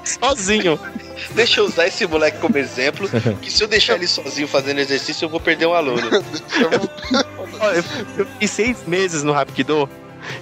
Sozinho. 0.04 0.80
Deixa 1.32 1.62
eu 1.62 1.66
usar 1.66 1.88
esse 1.88 2.06
moleque 2.06 2.38
como 2.40 2.58
exemplo, 2.58 3.08
que 3.42 3.50
se 3.50 3.64
eu 3.64 3.68
deixar 3.68 3.96
ele 3.96 4.08
sozinho 4.08 4.48
fazendo 4.48 4.80
exercício, 4.80 5.26
eu 5.26 5.30
vou 5.30 5.40
perder 5.40 5.68
um 5.68 5.74
aluno. 5.74 6.02
Eu, 7.62 7.84
eu 8.18 8.26
fiquei 8.26 8.48
seis 8.48 8.88
meses 8.88 9.22
no 9.22 9.34
Rapido 9.34 9.88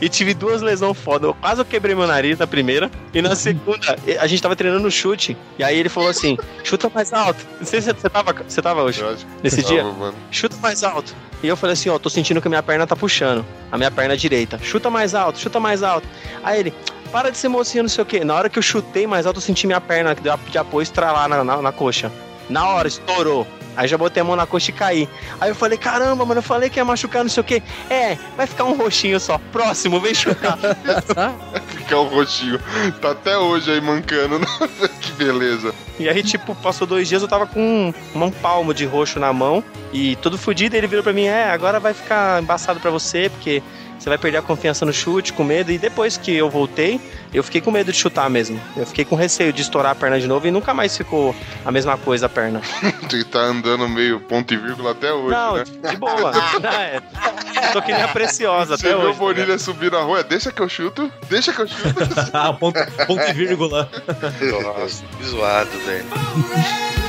e 0.01 0.09
tive 0.09 0.33
duas 0.33 0.61
lesões 0.61 0.97
foda. 0.97 1.27
Eu 1.27 1.33
quase 1.33 1.63
quebrei 1.65 1.95
meu 1.95 2.07
nariz 2.07 2.37
na 2.37 2.47
primeira 2.47 2.89
e 3.13 3.21
na 3.21 3.35
segunda 3.35 3.95
a 4.19 4.27
gente 4.27 4.41
tava 4.41 4.55
treinando 4.55 4.89
chute. 4.89 5.37
E 5.57 5.63
aí 5.63 5.77
ele 5.77 5.89
falou 5.89 6.09
assim: 6.09 6.37
chuta 6.63 6.89
mais 6.93 7.13
alto. 7.13 7.45
Não 7.59 7.65
sei 7.65 7.81
se 7.81 7.93
você 7.93 8.09
tava, 8.09 8.33
você 8.47 8.61
tava 8.61 8.83
hoje, 8.83 9.03
nesse 9.43 9.63
dia. 9.63 9.83
mano. 9.83 10.15
Chuta 10.31 10.55
mais 10.57 10.83
alto. 10.83 11.15
E 11.41 11.47
eu 11.47 11.55
falei 11.55 11.73
assim, 11.73 11.89
ó, 11.89 11.97
tô 11.97 12.09
sentindo 12.09 12.41
que 12.41 12.47
a 12.47 12.49
minha 12.49 12.63
perna 12.63 12.85
tá 12.85 12.95
puxando. 12.95 13.45
A 13.71 13.77
minha 13.77 13.89
perna 13.89 14.17
direita. 14.17 14.59
Chuta 14.61 14.89
mais 14.89 15.15
alto, 15.15 15.39
chuta 15.39 15.59
mais 15.59 15.83
alto. 15.83 16.05
Aí 16.43 16.59
ele, 16.59 16.73
para 17.11 17.29
de 17.31 17.37
ser 17.37 17.47
mocinho, 17.47 17.83
não 17.83 17.89
sei 17.89 18.01
o 18.03 18.05
quê. 18.05 18.23
Na 18.25 18.35
hora 18.35 18.49
que 18.49 18.59
eu 18.59 18.63
chutei 18.63 19.07
mais 19.07 19.25
alto, 19.25 19.37
eu 19.37 19.41
senti 19.41 19.65
minha 19.65 19.79
perna 19.79 20.13
que 20.13 20.21
deu 20.21 20.37
de 20.49 20.57
apoio 20.57 20.83
estralar 20.83 21.29
na, 21.29 21.43
na, 21.43 21.61
na 21.61 21.71
coxa. 21.71 22.11
Na 22.49 22.67
hora, 22.67 22.88
estourou. 22.88 23.45
Aí 23.77 23.88
já 23.88 23.97
botei 23.97 24.19
a 24.19 24.23
mão 24.25 24.35
na 24.35 24.45
coxa 24.45 24.71
e 24.71 24.73
caí. 24.73 25.07
Aí 25.39 25.49
eu 25.51 25.55
falei, 25.55 25.77
caramba, 25.77 26.25
mano, 26.25 26.39
eu 26.39 26.43
falei 26.43 26.69
que 26.69 26.79
ia 26.79 26.83
machucar, 26.83 27.23
não 27.23 27.29
sei 27.29 27.39
o 27.39 27.43
quê. 27.45 27.63
É, 27.89 28.17
vai 28.35 28.45
ficar 28.45 28.65
um 28.65 28.75
roxinho 28.75 29.17
só. 29.19 29.39
Próximo, 29.53 30.01
vem 30.01 30.13
chutar. 30.13 30.57
Ficar 31.67 31.99
o 31.99 32.03
roxinho. 32.03 32.59
Tá 33.01 33.12
até 33.12 33.38
hoje 33.38 33.71
aí 33.71 33.79
mancando. 33.79 34.39
né? 34.39 34.45
que 34.99 35.12
beleza. 35.13 35.73
E 35.97 36.09
aí, 36.09 36.21
tipo, 36.23 36.53
passou 36.55 36.85
dois 36.85 37.07
dias, 37.07 37.21
eu 37.21 37.27
tava 37.27 37.45
com 37.47 37.93
um, 38.13 38.21
um 38.21 38.31
palmo 38.31 38.73
de 38.73 38.85
roxo 38.85 39.19
na 39.19 39.31
mão 39.31 39.63
e 39.93 40.15
todo 40.17 40.38
fudido. 40.38 40.75
Ele 40.75 40.88
virou 40.88 41.03
pra 41.03 41.13
mim: 41.13 41.25
É, 41.25 41.49
agora 41.49 41.79
vai 41.79 41.93
ficar 41.93 42.41
embaçado 42.41 42.79
pra 42.79 42.91
você, 42.91 43.29
porque 43.29 43.63
você 43.99 44.09
vai 44.09 44.17
perder 44.17 44.38
a 44.38 44.41
confiança 44.41 44.85
no 44.85 44.93
chute, 44.93 45.33
com 45.33 45.43
medo. 45.43 45.71
E 45.71 45.77
depois 45.77 46.15
que 46.17 46.33
eu 46.33 46.49
voltei, 46.49 46.99
eu 47.33 47.43
fiquei 47.43 47.59
com 47.59 47.69
medo 47.69 47.91
de 47.91 47.97
chutar 47.97 48.29
mesmo. 48.29 48.59
Eu 48.75 48.85
fiquei 48.85 49.03
com 49.03 49.15
receio 49.15 49.51
de 49.51 49.62
estourar 49.62 49.91
a 49.91 49.95
perna 49.95 50.19
de 50.19 50.25
novo 50.25 50.47
e 50.47 50.51
nunca 50.51 50.73
mais 50.73 50.95
ficou 50.97 51.35
a 51.65 51.71
mesma 51.71 51.97
coisa 51.97 52.25
a 52.27 52.29
perna. 52.29 52.62
Tu 53.09 53.25
tá 53.25 53.39
andando 53.39 53.88
meio 53.89 54.19
ponto 54.21 54.53
e 54.53 54.57
vírgula 54.57 54.91
até 54.91 55.12
hoje, 55.12 55.31
Não, 55.35 55.55
né? 55.57 55.63
de 55.91 55.97
boa. 55.97 56.31
é, 56.73 57.01
tô 57.73 57.81
que 57.81 57.91
nem 57.91 58.01
a 58.01 58.07
preciosa 58.07 58.77
Você 58.77 58.88
até 58.88 58.95
viu 58.95 59.05
o 59.05 59.09
hoje. 59.09 59.19
Bonilha 59.19 59.57
subir 59.57 59.91
na 59.91 59.99
rua, 60.01 60.23
deixa 60.23 60.51
que 60.51 60.62
eu 60.62 60.69
chuto, 60.69 61.12
deixa 61.29 61.51
que 61.51 61.62
eu 61.62 61.67
chuto. 61.67 62.03
ah, 62.33 62.53
ponto, 62.53 62.79
ponto 63.05 63.21
e 63.29 63.33
vírgula. 63.33 63.89
Nossa, 64.77 65.03
que 65.17 65.25
zoado, 65.25 65.69
velho. 65.85 67.09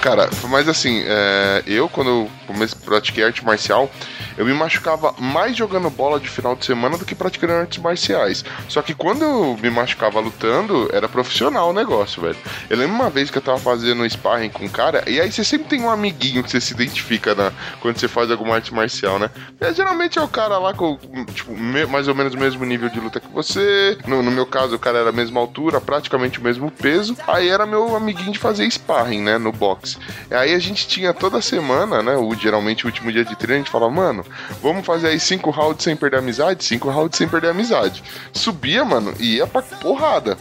Cara, 0.00 0.28
mas 0.48 0.68
assim, 0.68 1.02
é, 1.06 1.62
eu 1.66 1.88
quando 1.88 2.08
eu 2.10 2.30
comecei, 2.46 2.78
pratiquei 2.84 3.24
arte 3.24 3.44
marcial, 3.44 3.90
eu 4.40 4.46
me 4.46 4.54
machucava 4.54 5.14
mais 5.18 5.54
jogando 5.54 5.90
bola 5.90 6.18
de 6.18 6.26
final 6.26 6.56
de 6.56 6.64
semana 6.64 6.96
do 6.96 7.04
que 7.04 7.14
praticando 7.14 7.52
artes 7.52 7.76
marciais. 7.76 8.42
Só 8.68 8.80
que 8.80 8.94
quando 8.94 9.22
eu 9.22 9.58
me 9.62 9.68
machucava 9.68 10.18
lutando, 10.18 10.88
era 10.94 11.06
profissional 11.06 11.68
o 11.68 11.72
negócio, 11.74 12.22
velho. 12.22 12.38
Eu 12.70 12.78
lembro 12.78 12.94
uma 12.96 13.10
vez 13.10 13.30
que 13.30 13.36
eu 13.36 13.42
tava 13.42 13.58
fazendo 13.58 14.08
sparring 14.08 14.48
com 14.48 14.64
um 14.64 14.68
cara, 14.68 15.04
e 15.06 15.20
aí 15.20 15.30
você 15.30 15.44
sempre 15.44 15.68
tem 15.68 15.82
um 15.82 15.90
amiguinho 15.90 16.42
que 16.42 16.50
você 16.50 16.58
se 16.58 16.72
identifica 16.72 17.34
na, 17.34 17.52
quando 17.82 17.98
você 17.98 18.08
faz 18.08 18.30
alguma 18.30 18.54
arte 18.54 18.72
marcial, 18.72 19.18
né? 19.18 19.28
E, 19.60 19.74
geralmente 19.74 20.18
é 20.18 20.22
o 20.22 20.28
cara 20.28 20.56
lá 20.56 20.72
com, 20.72 20.96
tipo, 21.34 21.52
me- 21.54 21.84
mais 21.84 22.08
ou 22.08 22.14
menos 22.14 22.32
o 22.32 22.38
mesmo 22.38 22.64
nível 22.64 22.88
de 22.88 22.98
luta 22.98 23.20
que 23.20 23.28
você. 23.28 23.98
No, 24.06 24.22
no 24.22 24.30
meu 24.30 24.46
caso, 24.46 24.74
o 24.74 24.78
cara 24.78 25.00
era 25.00 25.10
a 25.10 25.12
mesma 25.12 25.38
altura, 25.38 25.82
praticamente 25.82 26.40
o 26.40 26.42
mesmo 26.42 26.70
peso. 26.70 27.14
Aí 27.28 27.50
era 27.50 27.66
meu 27.66 27.94
amiguinho 27.94 28.32
de 28.32 28.38
fazer 28.38 28.64
sparring, 28.70 29.20
né? 29.20 29.36
No 29.36 29.52
boxe. 29.52 29.98
Aí 30.30 30.54
a 30.54 30.58
gente 30.58 30.88
tinha 30.88 31.12
toda 31.12 31.42
semana, 31.42 32.02
né? 32.02 32.16
O, 32.16 32.34
geralmente 32.34 32.84
o 32.84 32.86
último 32.88 33.12
dia 33.12 33.22
de 33.22 33.36
treino, 33.36 33.56
a 33.56 33.64
gente 33.64 33.70
falava, 33.70 33.92
mano, 33.92 34.24
vamos 34.62 34.84
fazer 34.84 35.08
aí 35.08 35.20
cinco 35.20 35.50
rounds 35.50 35.84
sem 35.84 35.96
perder 35.96 36.18
amizade? 36.18 36.64
Cinco 36.64 36.90
rounds 36.90 37.16
sem 37.16 37.28
perder 37.28 37.50
amizade. 37.50 38.02
Subia, 38.32 38.84
mano, 38.84 39.14
e 39.18 39.36
ia 39.36 39.46
pra 39.46 39.62
porrada. 39.62 40.36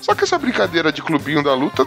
Só 0.00 0.14
que 0.14 0.24
essa 0.24 0.38
brincadeira 0.38 0.92
de 0.92 1.02
clubinho 1.02 1.42
da 1.42 1.54
luta, 1.54 1.86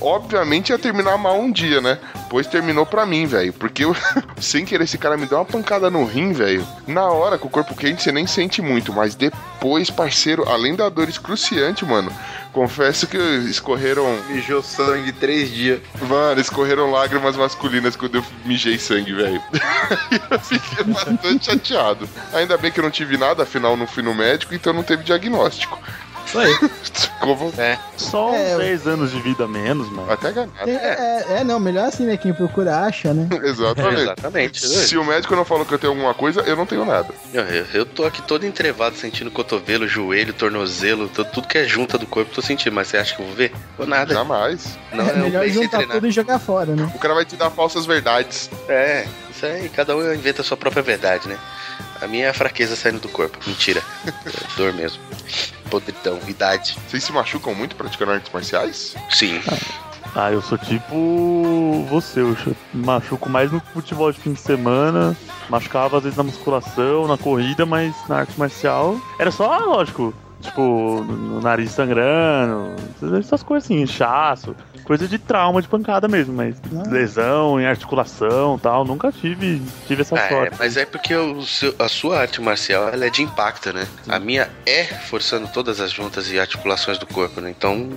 obviamente 0.00 0.70
ia 0.70 0.78
terminar 0.78 1.16
mal 1.18 1.38
um 1.38 1.50
dia, 1.50 1.80
né? 1.80 1.98
Pois 2.28 2.46
terminou 2.46 2.86
pra 2.86 3.06
mim, 3.06 3.26
velho. 3.26 3.52
Porque 3.52 3.84
eu, 3.84 3.94
sem 4.40 4.64
querer, 4.64 4.84
esse 4.84 4.98
cara 4.98 5.16
me 5.16 5.26
deu 5.26 5.38
uma 5.38 5.44
pancada 5.44 5.90
no 5.90 6.04
rim, 6.04 6.32
velho. 6.32 6.66
Na 6.86 7.06
hora, 7.06 7.38
com 7.38 7.48
o 7.48 7.50
corpo 7.50 7.74
quente, 7.74 8.02
você 8.02 8.12
nem 8.12 8.26
sente 8.26 8.62
muito. 8.62 8.92
Mas 8.92 9.14
depois, 9.14 9.90
parceiro, 9.90 10.48
além 10.48 10.74
da 10.74 10.88
dor 10.88 11.08
excruciante, 11.08 11.84
mano, 11.84 12.12
confesso 12.52 13.06
que 13.06 13.16
escorreram. 13.16 14.04
Mijou 14.28 14.62
sangue 14.62 15.12
três 15.12 15.50
dias. 15.50 15.80
Mano, 16.08 16.40
escorreram 16.40 16.90
lágrimas 16.90 17.36
masculinas 17.36 17.96
quando 17.96 18.16
eu 18.16 18.24
mijei 18.44 18.78
sangue, 18.78 19.12
velho. 19.12 19.42
eu 20.30 20.38
fiquei 20.40 20.84
bastante 20.84 21.46
chateado. 21.46 22.08
Ainda 22.32 22.56
bem 22.56 22.70
que 22.70 22.80
eu 22.80 22.84
não 22.84 22.90
tive 22.90 23.16
nada, 23.16 23.42
afinal 23.42 23.76
não 23.76 23.86
fui 23.86 24.02
no 24.02 24.14
médico, 24.14 24.54
então 24.54 24.72
não 24.72 24.82
teve 24.82 25.02
diagnóstico. 25.02 25.78
Isso 26.26 26.38
aí. 26.38 26.54
Como 27.20 27.52
Só 27.96 28.32
uns 28.32 28.36
É, 28.36 28.54
eu- 28.54 28.58
10 28.58 28.86
anos 28.86 29.10
de 29.10 29.20
vida 29.20 29.44
a 29.44 29.48
menos, 29.48 29.90
mano. 29.90 30.10
até 30.12 30.30
ganhar. 30.30 30.50
É, 30.66 30.70
é, 30.70 31.24
é, 31.38 31.44
não, 31.44 31.58
melhor 31.58 31.86
assim, 31.88 32.04
né? 32.04 32.16
Quem 32.16 32.34
procura 32.34 32.80
acha, 32.80 33.14
né? 33.14 33.28
Exatamente. 33.42 34.00
Exatamente. 34.02 34.66
Se 34.66 34.96
o 34.98 35.04
médico 35.04 35.34
não 35.34 35.44
falou 35.44 35.64
que 35.64 35.72
eu 35.72 35.78
tenho 35.78 35.92
alguma 35.92 36.12
coisa, 36.12 36.40
eu 36.42 36.54
não 36.56 36.66
tenho 36.66 36.84
nada. 36.84 37.08
Eu, 37.32 37.42
eu, 37.44 37.66
eu 37.72 37.86
tô 37.86 38.04
aqui 38.04 38.20
todo 38.22 38.44
entrevado, 38.44 38.96
sentindo 38.96 39.30
cotovelo, 39.30 39.88
joelho, 39.88 40.32
tornozelo, 40.34 41.08
tudo, 41.08 41.30
tudo 41.30 41.48
que 41.48 41.58
é 41.58 41.64
junta 41.64 41.96
do 41.96 42.06
corpo, 42.06 42.34
tô 42.34 42.42
sentindo. 42.42 42.74
Mas 42.74 42.88
você 42.88 42.98
acha 42.98 43.14
que 43.14 43.22
eu 43.22 43.26
vou 43.26 43.34
ver? 43.34 43.52
Ou 43.78 43.86
nada. 43.86 44.12
Jamais. 44.12 44.78
Não, 44.92 45.08
é 45.08 45.14
melhor 45.14 45.48
juntar 45.48 45.78
treinar. 45.78 45.96
tudo 45.96 46.06
e 46.08 46.10
jogar 46.10 46.38
fora, 46.38 46.74
né? 46.76 46.90
O 46.94 46.98
cara 46.98 47.14
vai 47.14 47.24
te 47.24 47.36
dar 47.36 47.50
falsas 47.50 47.86
verdades. 47.86 48.50
É, 48.68 49.06
isso 49.48 49.62
aí, 49.62 49.68
cada 49.68 49.96
um 49.96 50.12
inventa 50.14 50.42
a 50.42 50.44
sua 50.44 50.56
própria 50.56 50.82
verdade, 50.82 51.28
né? 51.28 51.38
A 52.00 52.06
minha 52.06 52.26
é 52.26 52.28
a 52.28 52.34
fraqueza 52.34 52.76
saindo 52.76 53.00
do 53.00 53.08
corpo. 53.08 53.38
Mentira. 53.46 53.82
É 54.06 54.56
dor 54.56 54.72
mesmo. 54.72 55.02
Podridão, 55.70 56.18
idade. 56.28 56.76
Vocês 56.88 57.02
se 57.04 57.12
machucam 57.12 57.54
muito 57.54 57.76
praticando 57.76 58.12
artes 58.12 58.30
marciais? 58.32 58.94
Sim. 59.10 59.40
Ah, 60.14 60.30
eu 60.30 60.40
sou 60.42 60.56
tipo 60.58 61.84
você, 61.90 62.20
eu 62.20 62.36
ch- 62.36 62.54
machuco 62.72 63.28
mais 63.28 63.50
no 63.50 63.60
futebol 63.72 64.12
de 64.12 64.20
fim 64.20 64.32
de 64.32 64.40
semana, 64.40 65.16
machucava 65.48 65.96
às 65.96 66.02
vezes 66.04 66.16
na 66.16 66.22
musculação, 66.22 67.08
na 67.08 67.18
corrida, 67.18 67.66
mas 67.66 67.92
na 68.08 68.18
arte 68.18 68.38
marcial 68.38 68.96
era 69.18 69.32
só, 69.32 69.58
lógico, 69.58 70.14
tipo, 70.40 71.02
no 71.02 71.40
nariz 71.40 71.72
sangrando, 71.72 72.76
essas 73.18 73.42
coisas 73.42 73.64
assim, 73.64 73.80
inchaço, 73.82 74.54
coisa 74.84 75.08
de 75.08 75.18
trauma 75.18 75.60
de 75.62 75.68
pancada 75.68 76.06
mesmo, 76.06 76.34
mas 76.34 76.56
Ah. 76.74 76.88
lesão 76.90 77.60
em 77.60 77.66
articulação 77.66 78.58
tal, 78.58 78.84
nunca 78.84 79.10
tive, 79.10 79.60
tive 79.86 80.02
essa 80.02 80.16
é, 80.18 80.28
sorte. 80.28 80.56
mas 80.58 80.76
é 80.76 80.84
porque 80.84 81.14
o 81.14 81.42
seu- 81.42 81.74
a 81.78 81.88
sua 81.88 82.20
arte 82.20 82.40
marcial 82.40 82.88
ela 82.88 83.06
é 83.06 83.10
de 83.10 83.22
impacto, 83.22 83.72
né? 83.72 83.86
A 84.08 84.18
minha 84.18 84.48
é 84.66 84.84
forçando 84.84 85.48
todas 85.48 85.80
as 85.80 85.90
juntas 85.90 86.30
e 86.30 86.38
articulações 86.38 86.98
do 86.98 87.06
corpo, 87.06 87.40
né? 87.40 87.50
Então, 87.50 87.88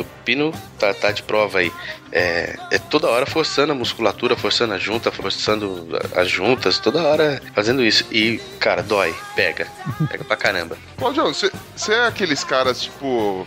o, 0.00 0.04
Pino 0.24 0.52
tá, 0.78 0.92
tá 0.92 1.12
de 1.12 1.22
prova 1.22 1.58
aí. 1.60 1.72
É, 2.10 2.56
é 2.72 2.78
toda 2.78 3.08
hora 3.08 3.26
forçando 3.26 3.72
a 3.72 3.74
musculatura, 3.74 4.36
forçando 4.36 4.74
a 4.74 4.78
junta, 4.78 5.12
forçando 5.12 5.86
as 6.16 6.28
juntas, 6.30 6.78
toda 6.78 7.02
hora 7.02 7.40
fazendo 7.54 7.84
isso. 7.84 8.04
E, 8.10 8.38
cara, 8.58 8.82
dói, 8.82 9.14
pega. 9.36 9.66
Pega 10.10 10.24
pra 10.24 10.36
caramba. 10.36 10.76
Claudião, 10.96 11.32
você 11.32 11.50
é 11.92 12.06
aqueles 12.06 12.42
caras, 12.42 12.82
tipo. 12.82 13.46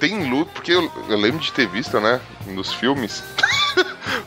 Tem 0.00 0.28
luta, 0.28 0.50
porque 0.52 0.72
eu, 0.72 0.90
eu 1.08 1.16
lembro 1.16 1.40
de 1.40 1.52
ter 1.52 1.66
visto, 1.68 1.98
né? 2.00 2.20
Nos 2.46 2.72
filmes. 2.72 3.22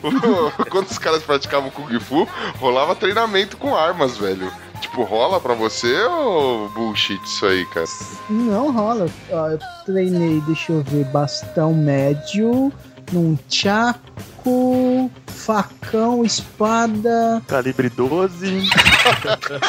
Quando 0.70 0.86
os 0.86 0.98
caras 0.98 1.22
praticavam 1.22 1.70
Kung 1.70 1.98
Fu, 2.00 2.28
rolava 2.58 2.94
treinamento 2.94 3.56
com 3.56 3.76
armas, 3.76 4.16
velho. 4.16 4.50
Tipo, 4.80 5.02
rola 5.02 5.38
pra 5.40 5.54
você 5.54 6.02
ou 6.04 6.68
bullshit 6.70 7.20
isso 7.24 7.44
aí, 7.46 7.66
cara? 7.66 7.86
Não 8.30 8.72
rola. 8.72 9.08
Eu 9.28 9.58
treinei, 9.84 10.40
deixa 10.42 10.72
eu 10.72 10.82
ver, 10.82 11.04
bastão 11.06 11.74
médio, 11.74 12.72
num 13.12 13.38
chaco, 13.48 14.00
facão, 15.26 16.24
espada. 16.24 17.40
Calibre 17.46 17.88
12, 17.88 18.68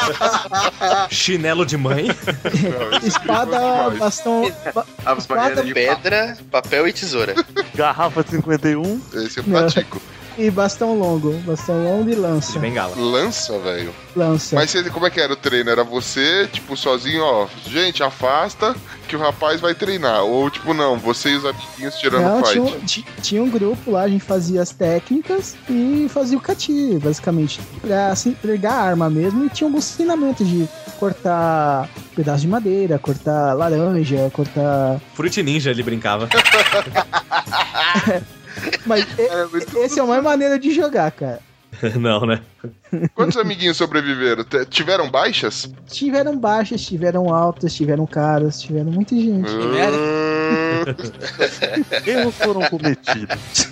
Chinelo 1.10 1.64
de 1.64 1.76
mãe. 1.76 2.08
espada, 3.02 3.90
bastão. 3.98 4.50
ba- 4.74 4.86
Espada, 5.16 5.62
Pedra, 5.62 6.36
papel 6.50 6.88
e 6.88 6.92
tesoura. 6.92 7.34
garrafa 7.74 8.22
de 8.24 8.30
51, 8.30 9.00
Esse 9.14 9.38
eu 9.38 9.44
Não. 9.46 9.60
pratico. 9.60 10.00
E 10.38 10.50
bastão 10.50 10.98
longo. 10.98 11.32
Bastão 11.44 11.82
longo 11.82 12.10
e 12.10 12.14
De 12.14 12.20
lança. 12.20 12.58
bengala. 12.58 12.94
Lança, 12.96 13.58
velho. 13.58 13.92
Lança. 14.16 14.56
Mas 14.56 14.70
você- 14.70 14.90
como 14.90 15.06
é 15.06 15.10
que 15.10 15.20
era 15.20 15.32
o 15.32 15.36
treino? 15.36 15.70
Era 15.70 15.84
você, 15.84 16.48
tipo, 16.52 16.76
sozinho, 16.76 17.22
ó, 17.22 17.46
gente, 17.66 18.02
afasta 18.02 18.74
que 19.08 19.16
o 19.16 19.18
rapaz 19.18 19.60
vai 19.60 19.74
treinar. 19.74 20.22
Ou, 20.24 20.48
tipo, 20.50 20.72
não, 20.74 20.98
você 20.98 21.30
e 21.30 21.36
os 21.36 21.44
amiguinhos 21.44 21.94
tirando 21.96 22.22
Não, 22.22 22.44
fight. 22.44 22.52
tinha, 22.52 22.62
um- 22.62 22.80
ti- 22.80 23.04
tinha 23.22 23.42
um 23.42 23.50
grupo 23.50 23.90
lá, 23.90 24.02
a 24.02 24.08
gente 24.08 24.24
fazia 24.24 24.62
as 24.62 24.70
técnicas 24.70 25.56
e 25.68 26.06
fazia 26.08 26.36
o 26.36 26.40
cati, 26.40 26.98
basicamente. 27.02 27.60
Pra 27.80 28.08
assim, 28.08 28.32
pegar 28.32 28.72
a 28.72 28.82
arma 28.82 29.10
mesmo 29.10 29.44
e 29.46 29.50
tinha 29.50 29.66
alguns 29.68 29.90
ensinamentos 29.92 30.46
de 30.46 30.68
cortar 30.98 31.88
pedaço 32.14 32.42
de 32.42 32.48
madeira, 32.48 32.98
cortar 32.98 33.54
laranja, 33.54 34.30
cortar. 34.32 35.00
Fruit 35.14 35.42
Ninja 35.42 35.70
ele 35.70 35.82
brincava. 35.82 36.28
Mas 38.86 39.06
e- 39.18 39.46
muito 39.50 39.78
esse 39.78 39.98
é 39.98 40.02
uma 40.02 40.20
maneira 40.20 40.58
de 40.58 40.72
jogar, 40.72 41.10
cara. 41.12 41.40
Não, 41.98 42.26
né? 42.26 42.40
Quantos 43.14 43.36
amiguinhos 43.38 43.76
sobreviveram? 43.78 44.44
T- 44.44 44.66
Tiveram 44.66 45.10
baixas? 45.10 45.72
Tiveram 45.88 46.38
baixas, 46.38 46.82
tiveram 46.82 47.32
altas, 47.34 47.74
tiveram 47.74 48.06
caras, 48.06 48.60
tiveram 48.60 48.90
muita 48.92 49.14
gente. 49.16 49.50
Hum, 49.50 49.70
Erros 52.06 52.34
foram 52.36 52.62
cometidos. 52.62 53.68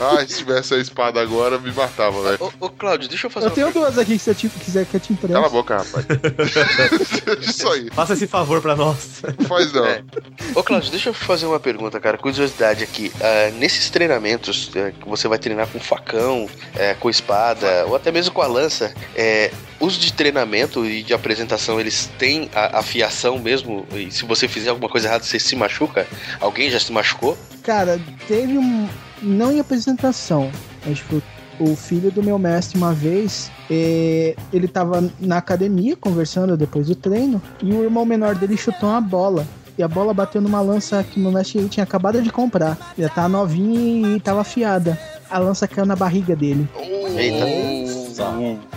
Ai, 0.00 0.26
se 0.28 0.38
tivesse 0.38 0.74
a 0.74 0.78
espada 0.78 1.20
agora, 1.20 1.58
me 1.58 1.72
matava, 1.72 2.22
velho. 2.22 2.38
Ô, 2.40 2.66
ô, 2.66 2.70
Cláudio, 2.70 3.08
deixa 3.08 3.26
eu 3.26 3.30
fazer 3.30 3.46
Eu 3.46 3.50
uma 3.50 3.54
tenho 3.54 3.66
pergunta. 3.66 3.92
duas 3.92 3.98
aqui 3.98 4.12
que 4.14 4.18
se 4.18 4.30
eu 4.30 4.34
te, 4.34 4.48
quiser 4.48 4.86
que 4.86 4.96
eu 4.96 5.00
te 5.00 5.12
empreste. 5.12 5.32
Cala 5.34 5.46
a 5.46 5.50
boca, 5.50 5.76
rapaz. 5.78 6.06
Isso 7.40 7.68
aí. 7.68 7.88
Faça 7.90 8.14
esse 8.14 8.26
favor 8.26 8.60
pra 8.60 8.74
nós. 8.76 9.22
Não 9.38 9.46
faz 9.46 9.72
não. 9.72 9.84
É. 9.84 10.02
Ô, 10.54 10.62
Cláudio, 10.62 10.90
deixa 10.90 11.10
eu 11.10 11.14
fazer 11.14 11.46
uma 11.46 11.60
pergunta, 11.60 12.00
cara. 12.00 12.18
Curiosidade 12.18 12.82
aqui. 12.84 13.12
Ah, 13.20 13.50
nesses 13.58 13.90
treinamentos 13.90 14.70
eh, 14.74 14.92
que 15.00 15.08
você 15.08 15.28
vai 15.28 15.38
treinar 15.38 15.66
com 15.68 15.78
facão, 15.78 16.48
eh, 16.76 16.94
com 16.94 17.08
espada, 17.10 17.86
ou 17.86 17.96
até 17.96 18.10
mesmo 18.10 18.32
com 18.32 18.42
a 18.42 18.46
lança, 18.46 18.92
é, 19.14 19.50
os 19.80 19.96
de 19.96 20.12
treinamento 20.12 20.84
e 20.84 21.02
de 21.02 21.14
apresentação, 21.14 21.78
eles 21.80 22.10
têm 22.18 22.50
a 22.54 22.78
afiação 22.78 23.38
mesmo? 23.38 23.86
E 23.92 24.10
se 24.10 24.24
você 24.24 24.48
fizer 24.48 24.70
alguma 24.70 24.88
coisa 24.88 25.08
errada, 25.08 25.24
você 25.24 25.38
se 25.38 25.54
machuca? 25.54 26.06
Alguém 26.40 26.70
já 26.70 26.78
se 26.80 26.92
machucou? 26.92 27.36
Cara, 27.62 28.00
teve 28.26 28.58
um. 28.58 28.88
Não 29.20 29.50
em 29.50 29.58
apresentação, 29.58 30.50
mas 30.86 30.98
tipo, 30.98 31.20
o 31.58 31.74
filho 31.74 32.10
do 32.10 32.22
meu 32.22 32.38
mestre 32.38 32.78
uma 32.78 32.92
vez, 32.92 33.50
eh, 33.68 34.36
ele 34.52 34.68
tava 34.68 35.10
na 35.18 35.38
academia 35.38 35.96
conversando 35.96 36.56
depois 36.56 36.86
do 36.86 36.94
treino, 36.94 37.42
e 37.62 37.72
o 37.72 37.82
irmão 37.82 38.04
menor 38.04 38.34
dele 38.36 38.56
chutou 38.56 38.88
uma 38.88 39.00
bola. 39.00 39.46
E 39.76 39.82
a 39.82 39.86
bola 39.86 40.12
bateu 40.12 40.40
numa 40.40 40.60
lança 40.60 41.04
que 41.04 41.20
o 41.20 41.22
meu 41.22 41.30
mestre 41.30 41.68
tinha 41.68 41.84
acabado 41.84 42.20
de 42.20 42.30
comprar. 42.30 42.76
Já 42.98 43.08
tava 43.08 43.28
novinha 43.28 44.16
e 44.16 44.20
tava 44.20 44.40
afiada. 44.40 44.98
A 45.30 45.38
lança 45.38 45.68
caiu 45.68 45.86
na 45.86 45.94
barriga 45.94 46.34
dele. 46.34 46.68
Eita. 47.16 47.46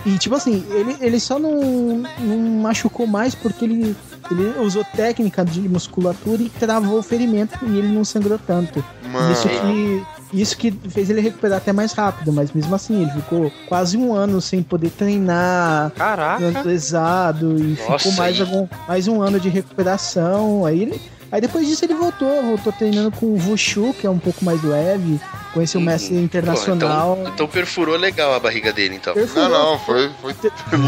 E 0.06 0.16
tipo 0.18 0.36
assim, 0.36 0.64
ele, 0.70 0.96
ele 1.00 1.18
só 1.18 1.40
não, 1.40 2.04
não 2.20 2.38
machucou 2.60 3.06
mais 3.06 3.34
porque 3.34 3.64
ele, 3.64 3.96
ele 4.30 4.58
usou 4.60 4.84
técnica 4.84 5.44
de 5.44 5.60
musculatura 5.68 6.42
e 6.42 6.48
travou 6.48 6.98
o 6.98 7.02
ferimento 7.02 7.58
e 7.62 7.78
ele 7.78 7.88
não 7.88 8.04
sangrou 8.04 8.38
tanto. 8.38 8.84
Mano. 9.10 9.32
Isso 9.32 9.48
que, 9.48 10.06
isso 10.32 10.56
que 10.56 10.70
fez 10.88 11.10
ele 11.10 11.20
recuperar 11.20 11.58
até 11.58 11.72
mais 11.72 11.92
rápido, 11.92 12.32
mas 12.32 12.52
mesmo 12.52 12.74
assim, 12.74 13.02
ele 13.02 13.10
ficou 13.10 13.52
quase 13.68 13.96
um 13.96 14.14
ano 14.14 14.40
sem 14.40 14.62
poder 14.62 14.90
treinar 14.90 15.90
Caraca. 15.92 16.62
pesado 16.62 17.58
e 17.58 17.78
Nossa, 17.80 17.98
ficou 17.98 18.12
mais, 18.12 18.40
algum, 18.40 18.66
mais 18.88 19.08
um 19.08 19.20
ano 19.20 19.38
de 19.38 19.48
recuperação. 19.48 20.64
Aí 20.64 20.82
ele. 20.82 21.00
Aí 21.30 21.40
depois 21.40 21.66
disso 21.66 21.84
ele 21.84 21.94
voltou, 21.94 22.42
voltou 22.42 22.72
treinando 22.72 23.10
com 23.10 23.24
o 23.26 23.38
Wushu, 23.48 23.94
que 23.98 24.06
é 24.06 24.10
um 24.10 24.18
pouco 24.18 24.44
mais 24.44 24.62
leve, 24.62 25.18
conheceu 25.52 25.80
o 25.80 25.84
mestre 25.84 26.14
Uhum. 26.14 26.22
internacional. 26.22 27.14
Pô, 27.14 27.20
então, 27.22 27.34
então 27.34 27.48
perfurou 27.48 27.96
legal 27.96 28.34
a 28.34 28.40
barriga 28.40 28.72
dele, 28.72 28.96
então. 28.96 29.14
Perfurou. 29.14 29.48
Não, 29.48 29.70
não, 29.72 29.78
foi, 29.78 30.10
foi 30.20 30.34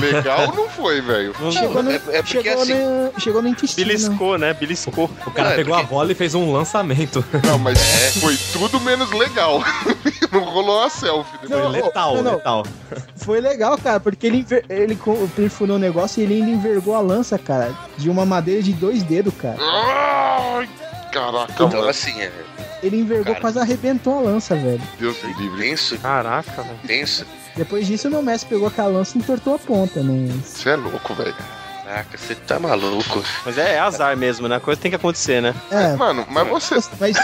legal, 0.01 0.53
não 0.55 0.69
foi, 0.69 1.01
velho. 1.01 1.35
Chegou 1.53 1.83
no, 1.83 1.91
é- 1.91 1.95
é 1.95 2.23
porque 2.23 2.43
chegou, 2.43 2.62
assim- 2.62 2.75
no, 2.75 3.21
chegou 3.21 3.43
no 3.43 3.49
intestino. 3.49 3.87
Beliscou, 3.87 4.39
né? 4.39 4.55
Beliscou. 4.55 5.11
O 5.27 5.31
cara 5.31 5.49
Não, 5.49 5.53
é 5.55 5.57
pegou 5.57 5.75
a 5.75 5.79
porque- 5.79 5.95
bola 5.95 6.12
e 6.12 6.15
fez 6.15 6.35
um 6.35 6.53
lançamento. 6.53 7.25
Não, 7.47 7.59
mas 7.59 7.79
foi 8.21 8.37
tudo 8.53 8.81
menos 8.81 9.11
legal. 9.12 9.62
não 10.33 10.41
rolou 10.45 10.83
a 10.83 10.91
selfie. 10.91 11.39
Foi 11.47 11.49
Não, 11.49 11.69
letal, 11.69 12.23
não, 12.23 12.35
letal. 12.37 12.67
Foi 13.17 13.41
legal, 13.41 13.77
cara, 13.79 14.01
porque 14.01 14.27
ele, 14.27 14.39
enver- 14.39 14.65
ele 14.69 14.99
perfurou 15.35 15.77
o 15.77 15.79
negócio 15.79 16.21
e 16.21 16.25
ele 16.25 16.35
ainda 16.35 16.51
envergou 16.51 16.95
a 16.95 17.01
lança, 17.01 17.39
cara, 17.39 17.73
de 17.97 18.09
uma 18.11 18.25
madeira 18.27 18.62
de 18.62 18.73
dois 18.73 19.03
dedos, 19.03 19.33
cara. 19.35 19.57
Ai, 19.61 20.69
caraca, 21.15 21.53
Então, 21.53 21.69
mano. 21.69 21.89
assim, 21.89 22.21
é 22.21 22.31
Ele 22.83 22.99
envergou, 23.01 23.27
Cara. 23.27 23.41
quase 23.41 23.59
arrebentou 23.59 24.19
a 24.19 24.23
lança, 24.23 24.55
velho. 24.55 24.83
Deus 24.99 25.23
me 25.23 25.33
livre. 25.35 25.61
tenso, 25.62 25.97
Caraca, 25.99 26.62
velho. 26.62 26.79
tenso. 26.87 27.25
Depois 27.57 27.87
disso, 27.87 28.09
o 28.09 28.11
meu 28.11 28.21
mestre 28.23 28.49
pegou 28.49 28.67
aquela 28.69 28.89
lança 28.89 29.17
e 29.17 29.21
entortou 29.21 29.55
a 29.55 29.59
ponta, 29.59 30.03
né? 30.03 30.29
Você 30.45 30.71
é 30.71 30.77
louco, 30.77 31.15
velho. 31.15 31.35
Caraca, 31.85 32.16
você 32.16 32.35
tá 32.35 32.59
maluco. 32.59 33.22
Mas 33.45 33.59
é, 33.59 33.74
é 33.74 33.78
azar 33.78 34.16
mesmo, 34.16 34.49
né? 34.49 34.57
A 34.57 34.61
coisa 34.61 34.80
tem 34.80 34.91
que 34.91 34.97
acontecer, 34.97 35.43
né? 35.43 35.55
É, 35.70 35.95
Mano, 35.97 36.24
mas 36.30 36.49
você. 36.49 36.76
mas 36.99 37.16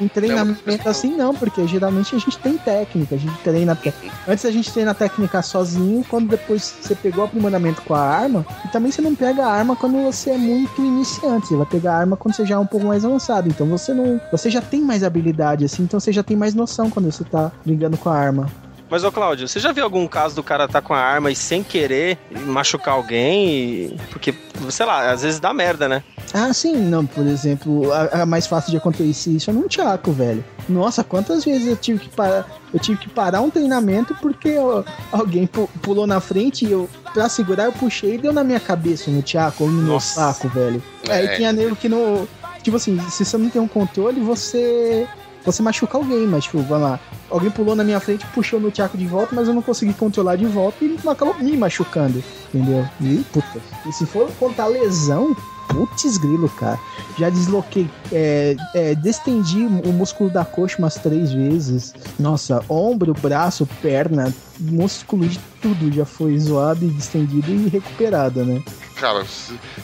em 0.00 0.08
treinamento 0.08 0.88
assim 0.88 1.14
não, 1.14 1.34
porque 1.34 1.66
geralmente 1.66 2.16
a 2.16 2.18
gente 2.18 2.38
tem 2.38 2.56
técnica, 2.56 3.14
a 3.16 3.18
gente 3.18 3.36
treina. 3.42 3.76
te- 3.76 3.92
Antes 4.26 4.44
a 4.46 4.50
gente 4.50 4.72
treina 4.72 4.92
a 4.92 4.94
técnica 4.94 5.42
sozinho, 5.42 6.02
quando 6.08 6.28
depois 6.28 6.74
você 6.80 6.94
pegou 6.94 7.24
o 7.24 7.26
aprimoramento 7.26 7.82
com 7.82 7.94
a 7.94 8.00
arma, 8.00 8.46
e 8.64 8.68
também 8.68 8.90
você 8.90 9.02
não 9.02 9.14
pega 9.14 9.44
a 9.44 9.52
arma 9.52 9.76
quando 9.76 10.02
você 10.02 10.30
é 10.30 10.38
muito 10.38 10.80
iniciante, 10.82 11.48
você 11.48 11.56
vai 11.56 11.66
pegar 11.66 11.92
a 11.94 11.98
arma 11.98 12.16
quando 12.16 12.34
você 12.34 12.46
já 12.46 12.54
é 12.54 12.58
um 12.58 12.66
pouco 12.66 12.86
mais 12.86 13.04
avançado. 13.04 13.48
Então 13.48 13.66
você 13.66 13.92
não. 13.92 14.18
Você 14.32 14.48
já 14.48 14.62
tem 14.62 14.80
mais 14.80 15.04
habilidade, 15.04 15.64
assim, 15.66 15.82
então 15.82 16.00
você 16.00 16.12
já 16.12 16.22
tem 16.22 16.36
mais 16.36 16.54
noção 16.54 16.88
quando 16.90 17.12
você 17.12 17.24
tá 17.24 17.52
brigando 17.64 17.96
com 17.98 18.08
a 18.08 18.16
arma. 18.16 18.50
Mas, 18.90 19.04
ô 19.04 19.12
Cláudio, 19.12 19.46
você 19.46 19.60
já 19.60 19.70
viu 19.70 19.84
algum 19.84 20.06
caso 20.06 20.34
do 20.34 20.42
cara 20.42 20.66
tá 20.66 20.80
com 20.80 20.94
a 20.94 20.98
arma 20.98 21.30
e 21.30 21.36
sem 21.36 21.62
querer 21.62 22.16
machucar 22.46 22.94
alguém? 22.94 23.46
e- 23.46 23.96
Porque, 24.10 24.34
sei 24.70 24.86
lá, 24.86 25.10
às 25.10 25.22
vezes 25.22 25.38
dá 25.38 25.52
merda, 25.52 25.86
né? 25.88 26.02
Ah, 26.32 26.52
sim, 26.54 26.74
não, 26.76 27.04
por 27.04 27.26
exemplo, 27.26 27.92
a, 27.92 28.22
a 28.22 28.26
mais 28.26 28.46
fácil 28.46 28.70
de 28.70 28.76
acontecer 28.78 29.30
isso 29.30 29.50
é 29.50 29.52
num 29.52 29.66
Tchaco, 29.68 30.10
velho. 30.12 30.42
Nossa, 30.68 31.04
quantas 31.04 31.44
vezes 31.44 31.66
eu 31.66 31.76
tive 31.76 32.00
que 32.00 32.08
parar, 32.08 32.46
eu 32.72 32.78
tive 32.80 32.98
que 32.98 33.08
parar 33.10 33.40
um 33.42 33.50
treinamento 33.50 34.14
porque 34.22 34.56
ó, 34.58 34.82
alguém 35.12 35.46
pu- 35.46 35.68
pulou 35.82 36.06
na 36.06 36.20
frente 36.20 36.64
e 36.66 36.72
eu, 36.72 36.88
pra 37.12 37.28
segurar, 37.28 37.64
eu 37.64 37.72
puxei 37.72 38.14
e 38.14 38.18
deu 38.18 38.32
na 38.32 38.44
minha 38.44 38.60
cabeça 38.60 39.10
no 39.10 39.22
Tchaco 39.22 39.64
ou 39.64 39.70
no 39.70 39.82
meu 39.82 40.00
saco, 40.00 40.48
velho. 40.48 40.82
Aí 41.08 41.26
É. 41.26 41.36
tinha 41.36 41.52
nego 41.52 41.76
que 41.76 41.88
não. 41.88 42.26
Tipo 42.62 42.76
assim, 42.76 42.98
se 43.10 43.24
você 43.24 43.36
não 43.38 43.48
tem 43.50 43.60
um 43.62 43.68
controle, 43.68 44.20
você. 44.20 45.06
Você 45.48 45.62
machuca 45.62 45.96
alguém, 45.96 46.26
mas, 46.26 46.44
tipo, 46.44 46.58
vamos 46.58 46.90
lá. 46.90 47.00
Alguém 47.30 47.50
pulou 47.50 47.74
na 47.74 47.82
minha 47.82 47.98
frente, 47.98 48.26
puxou 48.34 48.60
no 48.60 48.70
Tchaco 48.70 48.98
de 48.98 49.06
volta, 49.06 49.34
mas 49.34 49.48
eu 49.48 49.54
não 49.54 49.62
consegui 49.62 49.94
controlar 49.94 50.36
de 50.36 50.44
volta 50.44 50.84
e 50.84 50.98
acabou 51.08 51.34
me 51.38 51.56
machucando. 51.56 52.22
Entendeu? 52.52 52.86
E, 53.00 53.24
puta. 53.32 53.58
E 53.86 53.92
se 53.92 54.04
for 54.04 54.30
contar 54.38 54.66
lesão, 54.66 55.34
putz 55.68 56.18
grilo, 56.18 56.50
cara. 56.50 56.78
Já 57.18 57.30
desloquei, 57.30 57.88
é, 58.12 58.56
é, 58.74 58.94
distendi 58.94 59.64
o 59.64 59.92
músculo 59.92 60.28
da 60.28 60.44
coxa 60.44 60.76
umas 60.78 60.96
três 60.96 61.32
vezes. 61.32 61.94
Nossa, 62.18 62.62
ombro, 62.68 63.14
braço, 63.14 63.66
perna, 63.80 64.34
músculo 64.58 65.26
de 65.26 65.38
tudo 65.60 65.92
já 65.92 66.04
foi 66.04 66.38
zoado 66.38 66.84
e 66.84 66.88
distendido 66.88 67.50
e 67.52 67.68
recuperado, 67.68 68.44
né? 68.44 68.62
Cara, 68.96 69.24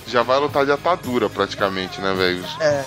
já 0.09 0.23
vai 0.23 0.41
lutar 0.41 0.65
de 0.67 0.73
atadura 0.73 1.31
praticamente, 1.31 2.01
né, 2.01 2.13
velho? 2.15 2.45
É. 2.61 2.85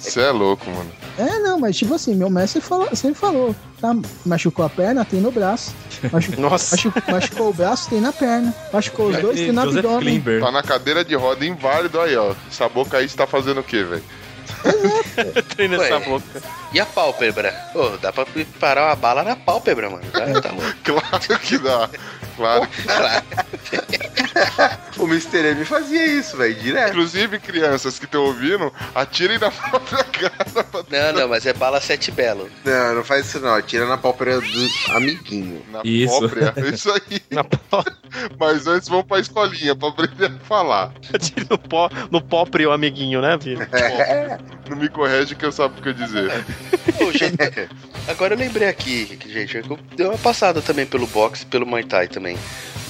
Você 0.00 0.20
é 0.20 0.30
louco, 0.30 0.70
mano. 0.70 0.90
É, 1.18 1.38
não, 1.40 1.58
mas 1.60 1.76
tipo 1.76 1.92
assim, 1.94 2.14
meu 2.14 2.30
mestre 2.30 2.60
falou, 2.62 2.88
sempre 2.96 3.20
falou, 3.20 3.54
tá? 3.78 3.94
Machucou 4.24 4.64
a 4.64 4.70
perna, 4.70 5.04
tem 5.04 5.20
no 5.20 5.30
braço. 5.30 5.74
Machu- 6.10 6.32
Nossa. 6.40 6.74
machu- 6.76 6.92
machucou 7.06 7.50
o 7.50 7.52
braço, 7.52 7.90
tem 7.90 8.00
na 8.00 8.12
perna. 8.12 8.54
Machucou 8.72 9.08
os 9.10 9.18
dois, 9.18 9.36
tem 9.38 9.52
no 9.52 9.62
Joseph 9.64 9.78
abdômen. 9.84 10.00
Klimber. 10.22 10.40
Tá 10.40 10.50
na 10.50 10.62
cadeira 10.62 11.04
de 11.04 11.14
roda 11.14 11.44
inválido 11.44 12.00
aí, 12.00 12.16
ó. 12.16 12.34
Essa 12.50 12.66
boca 12.68 12.96
aí 12.96 13.06
você 13.06 13.16
tá 13.16 13.26
fazendo 13.26 13.60
o 13.60 13.64
quê, 13.64 13.84
velho? 13.84 14.02
Treina 15.54 15.84
essa 15.84 15.98
boca. 16.00 16.42
E 16.72 16.80
a 16.80 16.86
pálpebra? 16.86 17.52
Pô, 17.72 17.90
dá 17.98 18.12
pra 18.12 18.26
parar 18.58 18.86
uma 18.86 18.96
bala 18.96 19.22
na 19.22 19.36
pálpebra, 19.36 19.90
mano. 19.90 20.04
Tá, 20.10 20.40
tá. 20.40 20.50
Claro 20.82 21.40
que 21.40 21.58
dá. 21.58 21.88
Claro. 22.36 22.66
O 24.98 25.04
Mr. 25.06 25.38
M 25.50 25.64
fazia 25.64 26.04
isso, 26.06 26.36
velho, 26.36 26.54
direto. 26.54 26.90
Inclusive, 26.90 27.38
crianças 27.38 27.98
que 27.98 28.04
estão 28.04 28.24
ouvindo, 28.24 28.72
atirem 28.94 29.38
na 29.38 29.50
própria 29.52 30.04
cara. 30.04 30.44
pra- 30.64 30.84
Não, 30.90 31.20
não, 31.20 31.28
mas 31.28 31.44
é 31.46 31.52
bala 31.52 31.80
sete 31.80 32.10
belo. 32.10 32.48
Não, 32.64 32.94
não 32.96 33.04
faz 33.04 33.26
isso 33.26 33.40
não. 33.40 33.60
Tira 33.62 33.86
na 33.86 33.96
pálpebra 33.98 34.40
do 34.40 34.68
amiguinho. 34.94 35.62
Na 35.70 35.80
Isso. 35.84 36.18
própria. 36.28 36.54
Isso 36.72 36.90
aí. 36.90 37.20
Na 37.30 37.44
pó, 37.44 37.82
Mas 38.38 38.66
antes 38.66 38.88
vamos 38.88 39.06
pra 39.06 39.18
escolinha 39.18 39.74
pra 39.74 39.88
aprender 39.88 40.26
a 40.26 40.44
falar. 40.46 40.92
no 41.50 41.58
pó, 41.58 41.90
no 42.10 42.20
pó 42.20 42.46
o 42.66 42.70
amiguinho, 42.70 43.20
né, 43.22 43.38
filho? 43.40 43.66
Não 44.68 44.76
me 44.76 44.88
corrige 44.88 45.34
que 45.34 45.44
eu 45.44 45.52
sabe 45.52 45.78
o 45.78 45.82
que 45.82 45.88
eu 45.88 45.92
dizer. 45.94 46.30
Pô, 46.98 47.10
gente, 47.12 47.36
agora 48.08 48.34
eu 48.34 48.38
lembrei 48.38 48.68
aqui, 48.68 49.16
que, 49.16 49.30
gente, 49.32 49.56
eu 49.56 49.78
dei 49.96 50.06
uma 50.06 50.18
passada 50.18 50.60
também 50.62 50.86
pelo 50.86 51.06
boxe 51.06 51.42
e 51.44 51.46
pelo 51.46 51.66
Muay 51.66 51.84
Thai 51.84 52.06
também. 52.08 52.21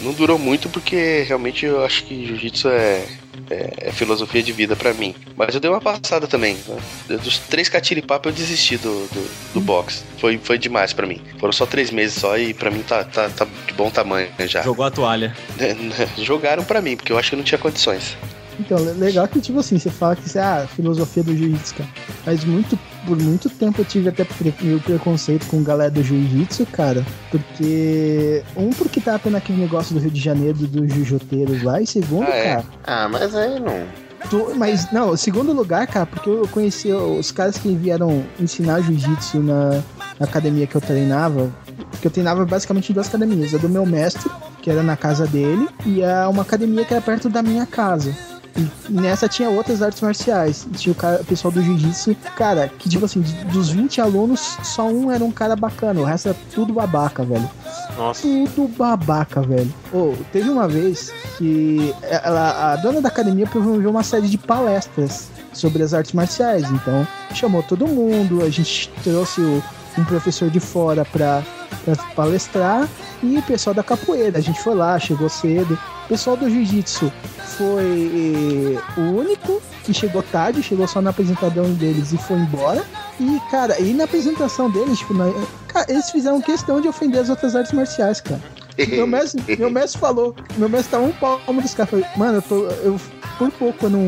Não 0.01 0.13
durou 0.13 0.39
muito 0.39 0.69
porque 0.69 1.25
realmente 1.27 1.65
eu 1.65 1.85
acho 1.85 2.05
que 2.05 2.27
jiu-jitsu 2.27 2.69
é, 2.69 3.05
é, 3.51 3.73
é 3.79 3.93
filosofia 3.93 4.43
de 4.43 4.53
vida 4.53 4.75
pra 4.75 4.93
mim. 4.93 5.15
Mas 5.37 5.55
eu 5.55 5.61
dei 5.61 5.71
uma 5.71 5.81
passada 5.81 6.27
também. 6.27 6.57
né? 6.67 7.17
Dos 7.23 7.39
três 7.39 7.69
catiripapos 7.69 8.31
eu 8.31 8.37
desisti 8.37 8.77
do, 8.77 9.07
do, 9.09 9.31
do 9.55 9.61
boxe. 9.61 10.03
Foi, 10.19 10.39
foi 10.43 10.59
demais 10.59 10.93
pra 10.93 11.07
mim. 11.07 11.21
Foram 11.39 11.53
só 11.53 11.65
três 11.67 11.91
meses 11.91 12.21
só 12.21 12.37
e 12.37 12.53
pra 12.53 12.71
mim 12.71 12.83
tá, 12.83 13.05
tá, 13.05 13.29
tá 13.31 13.47
de 13.67 13.73
bom 13.75 13.91
tamanho 13.91 14.29
já. 14.41 14.63
Jogou 14.63 14.85
a 14.85 14.91
toalha. 14.91 15.37
Jogaram 16.19 16.65
pra 16.65 16.81
mim, 16.81 16.97
porque 16.97 17.13
eu 17.13 17.19
acho 17.19 17.31
que 17.31 17.37
não 17.37 17.45
tinha 17.45 17.59
condições. 17.59 18.17
Então, 18.65 18.79
le- 18.79 18.93
legal 18.93 19.27
que, 19.29 19.41
tipo 19.41 19.59
assim, 19.61 19.79
você 19.79 19.91
fala 19.91 20.17
que 20.17 20.27
isso 20.27 20.39
é 20.39 20.43
a 20.43 20.67
filosofia 20.67 21.23
do 21.23 21.37
jiu-jitsu, 21.37 21.75
cara. 21.75 21.89
Mas 22.25 22.45
muito, 22.45 22.79
por 23.07 23.17
muito 23.21 23.51
tempo 23.51 23.81
eu 23.81 23.85
tive 23.85 24.09
até 24.09 24.25
pre- 24.25 24.55
meio 24.61 24.81
preconceito 24.81 25.47
com 25.47 25.63
galera 25.63 25.91
do 25.91 26.03
jiu-jitsu, 26.03 26.67
cara. 26.67 27.05
Porque. 27.31 28.43
Um, 28.57 28.71
porque 28.71 29.01
tá 29.01 29.19
tendo 29.19 29.37
aquele 29.37 29.61
negócio 29.61 29.95
do 29.95 30.01
Rio 30.01 30.11
de 30.11 30.21
Janeiro 30.21 30.59
dos 30.59 30.93
jujoteiros 30.95 31.63
lá. 31.63 31.81
E 31.81 31.87
segundo, 31.87 32.25
Ah, 32.29 32.35
é? 32.37 32.45
cara. 32.55 32.65
Ah, 32.85 33.09
mas 33.09 33.35
aí 33.35 33.59
não. 33.61 33.83
tu- 34.31 34.53
mas, 34.57 34.91
não, 34.93 35.17
segundo 35.17 35.53
lugar, 35.53 35.87
cara, 35.87 36.07
porque 36.07 36.29
eu 36.31 36.47
conheci 36.49 36.93
os 36.93 37.31
caras 37.33 37.59
que 37.59 37.75
vieram 37.75 38.25
ensinar 38.39 38.81
jiu-jitsu 38.81 39.39
na, 39.41 39.71
na 40.19 40.27
academia 40.27 40.67
que 40.67 40.75
eu 40.77 40.81
treinava. 40.81 41.51
Porque 41.91 42.07
eu 42.07 42.11
treinava 42.11 42.45
basicamente 42.47 42.91
em 42.91 42.95
duas 42.95 43.09
academias. 43.09 43.55
A 43.55 43.59
do 43.59 43.69
meu 43.69 43.85
mestre, 43.85 44.31
que 44.63 44.71
era 44.71 44.83
na 44.83 44.97
casa 44.97 45.27
dele, 45.27 45.69
e 45.85 46.03
a 46.03 46.29
uma 46.29 46.43
academia 46.43 46.85
que 46.85 46.95
era 46.95 47.03
perto 47.03 47.29
da 47.29 47.43
minha 47.43 47.67
casa. 47.67 48.17
E 48.57 48.93
nessa 48.93 49.29
tinha 49.29 49.49
outras 49.51 49.81
artes 49.83 50.01
marciais. 50.01 50.67
Tinha 50.77 50.93
o, 50.93 50.95
cara, 50.95 51.21
o 51.21 51.25
pessoal 51.25 51.51
do 51.53 51.63
jiu-jitsu. 51.63 52.15
Cara, 52.37 52.69
que 52.69 52.89
tipo 52.89 53.05
assim, 53.05 53.21
dos 53.53 53.71
20 53.71 54.01
alunos, 54.01 54.59
só 54.63 54.87
um 54.89 55.11
era 55.11 55.25
um 55.25 55.31
cara 55.31 55.57
bacana. 55.57 56.01
O 56.01 56.05
resto 56.05 56.29
era 56.29 56.37
tudo 56.55 56.73
babaca, 56.73 57.25
velho. 57.25 57.49
Nossa. 57.97 58.23
Tudo 58.23 58.69
babaca, 58.77 59.41
velho. 59.43 59.73
Ô, 59.93 60.15
teve 60.33 60.51
uma 60.51 60.69
vez 60.69 61.13
que 61.39 61.95
ela, 62.03 62.73
a 62.73 62.77
dona 62.77 63.01
da 63.01 63.09
academia 63.09 63.47
promoveu 63.47 63.91
uma 63.91 64.03
série 64.03 64.29
de 64.29 64.37
palestras 64.39 65.29
sobre 65.53 65.83
as 65.83 65.93
artes 65.95 66.13
marciais. 66.13 66.71
Então, 66.71 67.07
chamou 67.35 67.63
todo 67.63 67.87
mundo, 67.87 68.43
a 68.43 68.49
gente 68.51 68.91
trouxe 69.03 69.41
o- 69.41 69.63
um 69.99 70.05
professor 70.05 70.49
de 70.51 70.59
fora 70.61 71.05
pra, 71.05 71.43
pra 71.85 71.97
palestrar 72.15 72.89
e 73.23 73.39
o 73.39 73.43
pessoal 73.43 73.75
da 73.75 73.83
capoeira. 73.83 74.39
A 74.39 74.41
gente 74.41 74.61
foi 74.63 74.75
lá, 74.75 74.99
chegou 74.99 75.29
cedo. 75.29 75.79
O 76.05 76.09
pessoal 76.09 76.37
do 76.37 76.49
jiu-jitsu 76.51 77.13
foi 77.57 78.77
eh, 78.97 79.01
o 79.01 79.19
único 79.19 79.63
que 79.85 79.93
chegou 79.95 80.23
tarde, 80.23 80.63
chegou 80.63 80.87
só 80.87 81.01
na 81.01 81.11
apresentação 81.11 81.73
deles 81.75 82.13
e 82.13 82.19
foi 82.19 82.37
embora. 82.39 82.83
E, 83.19 83.41
cara, 83.51 83.79
e 83.81 83.93
na 83.95 84.05
apresentação 84.05 84.71
deles, 84.71 84.99
tipo, 84.99 85.15
na- 85.15 85.33
cara, 85.69 85.87
eles 85.91 86.11
fizeram 86.11 86.41
questão 86.41 86.81
de 86.81 86.89
ofender 86.89 87.21
as 87.21 87.29
outras 87.31 87.55
artes 87.57 87.73
marciais, 87.73 88.21
cara. 88.21 88.41
Meu 88.89 89.07
mestre, 89.07 89.43
meu 89.59 89.71
mestre 89.71 90.01
falou, 90.01 90.35
meu 90.57 90.69
mestre 90.69 90.93
tava 90.93 91.05
um 91.05 91.13
palmo 91.13 91.61
dos 91.63 91.75
caras. 91.75 91.91
Falei, 91.91 92.07
Mano, 92.17 92.39
eu, 92.39 92.43
tô, 92.43 92.57
eu 92.67 93.01
por 93.39 93.51
pouco 93.53 93.87
eu 93.87 93.91
não, 93.91 94.01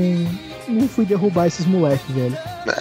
não 0.69 0.89
fui 0.89 1.05
derrubar 1.05 1.47
esses 1.47 1.67
moleques, 1.67 2.09
velho. 2.15 2.37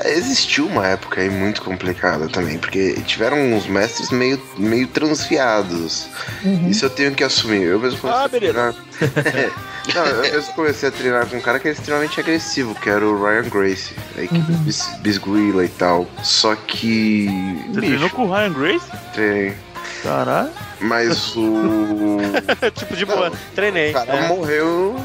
Existiu 0.06 0.66
uma 0.68 0.88
época 0.88 1.20
aí 1.22 1.30
muito 1.30 1.62
complicada 1.62 2.28
também, 2.30 2.58
porque 2.58 2.94
tiveram 3.06 3.38
uns 3.54 3.66
mestres 3.68 4.10
meio, 4.12 4.42
meio 4.58 4.88
transfiados. 4.88 6.08
Uhum. 6.44 6.70
Isso 6.70 6.86
eu 6.86 6.90
tenho 6.90 7.14
que 7.14 7.24
assumir. 7.24 7.64
Eu 7.64 7.80
mesmo 7.80 8.00
comecei 8.00 8.22
Ah, 8.22 8.26
a 8.26 8.28
beleza. 8.28 8.54
treinar. 8.54 9.52
Não, 9.94 10.06
eu 10.06 10.22
mesmo 10.22 10.54
comecei 10.54 10.88
a 10.88 10.92
treinar 10.94 11.26
com 11.28 11.36
um 11.36 11.42
cara 11.42 11.60
que 11.60 11.68
era 11.68 11.78
extremamente 11.78 12.18
agressivo, 12.20 12.74
que 12.76 12.90
era 12.90 13.06
o 13.06 13.22
Ryan 13.22 13.50
Gracie, 13.50 13.94
da 14.16 14.24
equipe 14.24 14.50
Uhum. 14.52 14.58
bis, 14.60 14.88
Bisguila 15.02 15.66
e 15.66 15.70
tal. 15.70 16.08
Só 16.24 16.56
que. 16.56 17.28
Você 17.68 17.80
treinou 17.82 18.00
Bicho, 18.04 18.16
com 18.16 18.26
o 18.28 18.34
Ryan 18.34 18.54
Grace? 18.54 18.86
treinei. 19.14 19.54
Caralho. 20.02 20.50
Mas 20.80 21.36
o. 21.36 22.18
tipo 22.76 22.96
de 22.96 23.06
boa. 23.06 23.32
Treinei. 23.56 23.92
O 23.92 23.94
cara 23.94 24.14
É. 24.14 24.28
morreu 24.30 24.96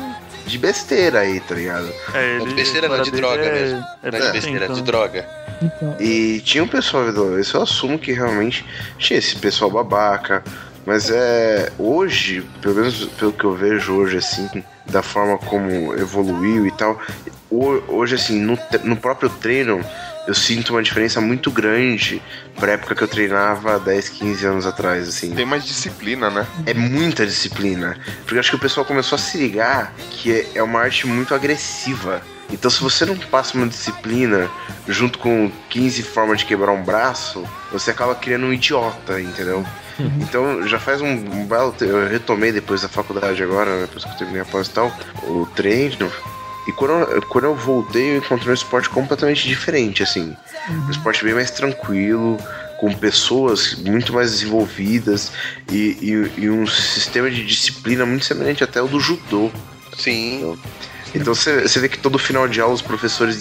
de 0.49 0.59
besteira 0.59 1.21
aí, 1.21 1.41
tá 1.41 1.55
ligado? 1.55 1.93
É, 2.15 2.37
ele, 2.37 2.55
Besteira 2.55 2.89
não, 2.89 2.97
a 2.97 3.03
de 3.03 3.11
droga 3.11 3.43
dele 3.43 3.51
mesmo. 3.53 3.85
É, 4.03 4.11
Não 4.11 4.19
é 4.19 4.23
é 4.23 4.27
de 4.27 4.33
besteira, 4.33 4.65
então. 4.65 4.77
de 4.77 4.83
droga. 4.83 5.29
Então, 5.63 5.97
E 6.01 6.41
tinha 6.45 6.63
um 6.65 6.69
pessoal, 6.69 7.05
isso 7.39 7.57
eu 7.57 7.63
assumo 7.63 7.99
que 7.99 8.13
realmente 8.13 8.65
tinha 8.99 9.19
esse 9.19 9.37
pessoal 9.37 9.71
babaca. 9.71 10.43
Mas 10.87 11.11
é. 11.11 11.71
Hoje, 11.79 12.43
pelo 12.63 12.77
menos 12.77 13.05
pelo 13.19 13.33
que 13.33 13.45
eu 13.45 13.55
vejo 13.55 13.93
hoje, 13.95 14.17
assim, 14.17 14.49
da 14.87 15.03
forma 15.03 15.37
como 15.37 15.95
evoluiu 15.95 16.67
e 16.67 16.71
tal. 16.73 16.99
ho- 17.51 17.83
Hoje, 17.89 18.15
assim, 18.15 18.41
no, 18.41 18.59
no 18.85 18.97
próprio 18.97 19.29
treino, 19.29 19.85
eu 20.29 20.35
sinto 20.35 20.70
uma 20.74 20.83
diferença 20.83 21.20
muito 21.20 21.51
grande 21.51 22.22
pra 22.61 22.72
época 22.72 22.95
que 22.95 23.03
eu 23.03 23.09
treinava 23.09 23.79
10, 23.81 24.09
15 24.11 24.47
anos 24.47 24.66
atrás, 24.66 25.09
assim. 25.09 25.35
Tem 25.35 25.45
mais 25.47 25.64
disciplina, 25.64 26.31
né? 26.31 26.47
É 26.66 26.74
muita 26.74 27.26
disciplina. 27.26 27.99
Porque 28.20 28.35
eu 28.35 28.41
acho 28.41 28.51
que 28.51 28.57
o 28.57 28.61
pessoal 28.61 28.87
começou 28.87 29.16
a 29.16 29.18
se 29.18 29.39
ligar 29.39 29.93
que 30.11 30.31
é- 30.33 30.47
é 30.57 30.62
uma 30.62 30.81
arte 30.81 31.07
muito 31.07 31.35
agressiva. 31.35 32.22
Então, 32.51 32.70
se 32.70 32.81
você 32.81 33.05
não 33.05 33.16
passa 33.16 33.57
uma 33.59 33.66
disciplina 33.66 34.49
junto 34.87 35.18
com 35.18 35.51
15 35.68 36.03
formas 36.03 36.39
de 36.41 36.47
quebrar 36.47 36.72
um 36.72 36.83
braço, 36.83 37.45
você 37.72 37.91
acaba 37.91 38.14
criando 38.14 38.47
um 38.47 38.53
idiota, 38.53 39.20
entendeu? 39.20 39.64
Então, 40.20 40.66
já 40.66 40.79
faz 40.79 41.01
um, 41.01 41.09
um 41.11 41.45
belo. 41.47 41.72
te- 41.72 41.85
Eu 41.85 42.09
retomei 42.09 42.53
depois 42.53 42.83
da 42.83 42.89
faculdade 42.89 43.43
agora, 43.43 43.74
né, 43.74 43.81
depois 43.83 44.05
que 44.05 44.11
eu 44.12 44.16
terminei 44.16 44.43
a 44.43 44.45
pós 44.45 44.68
e 44.68 44.70
tal, 44.70 44.93
o 45.24 45.47
treino. 45.57 46.11
E 46.69 46.73
quando 46.73 46.93
eu, 47.11 47.23
quando 47.23 47.45
eu 47.45 47.55
voltei, 47.57 48.12
eu 48.12 48.19
encontrei 48.19 48.51
um 48.51 48.55
esporte 48.55 48.89
completamente 48.91 49.49
diferente, 49.49 50.03
assim. 50.03 50.37
Um 50.71 50.91
esporte 50.91 51.25
bem 51.25 51.33
mais 51.35 51.51
tranquilo, 51.51 52.37
com 52.77 52.93
pessoas 52.95 53.75
muito 53.77 54.12
mais 54.12 54.31
desenvolvidas 54.33 55.33
e, 55.73 55.97
e- 56.37 56.43
e 56.43 56.51
um 56.51 56.66
sistema 56.66 57.31
de 57.31 57.45
disciplina 57.45 58.05
muito 58.05 58.25
semelhante 58.27 58.62
até 58.62 58.79
ao 58.81 58.87
do 58.87 59.01
judô. 59.01 59.51
Sim. 59.97 60.57
Então 61.14 61.35
você 61.35 61.62
você 61.62 61.81
vê 61.81 61.89
que 61.89 61.99
todo 61.99 62.19
final 62.19 62.47
de 62.47 62.61
aula 62.61 62.75
os 62.75 62.83
professores 62.83 63.41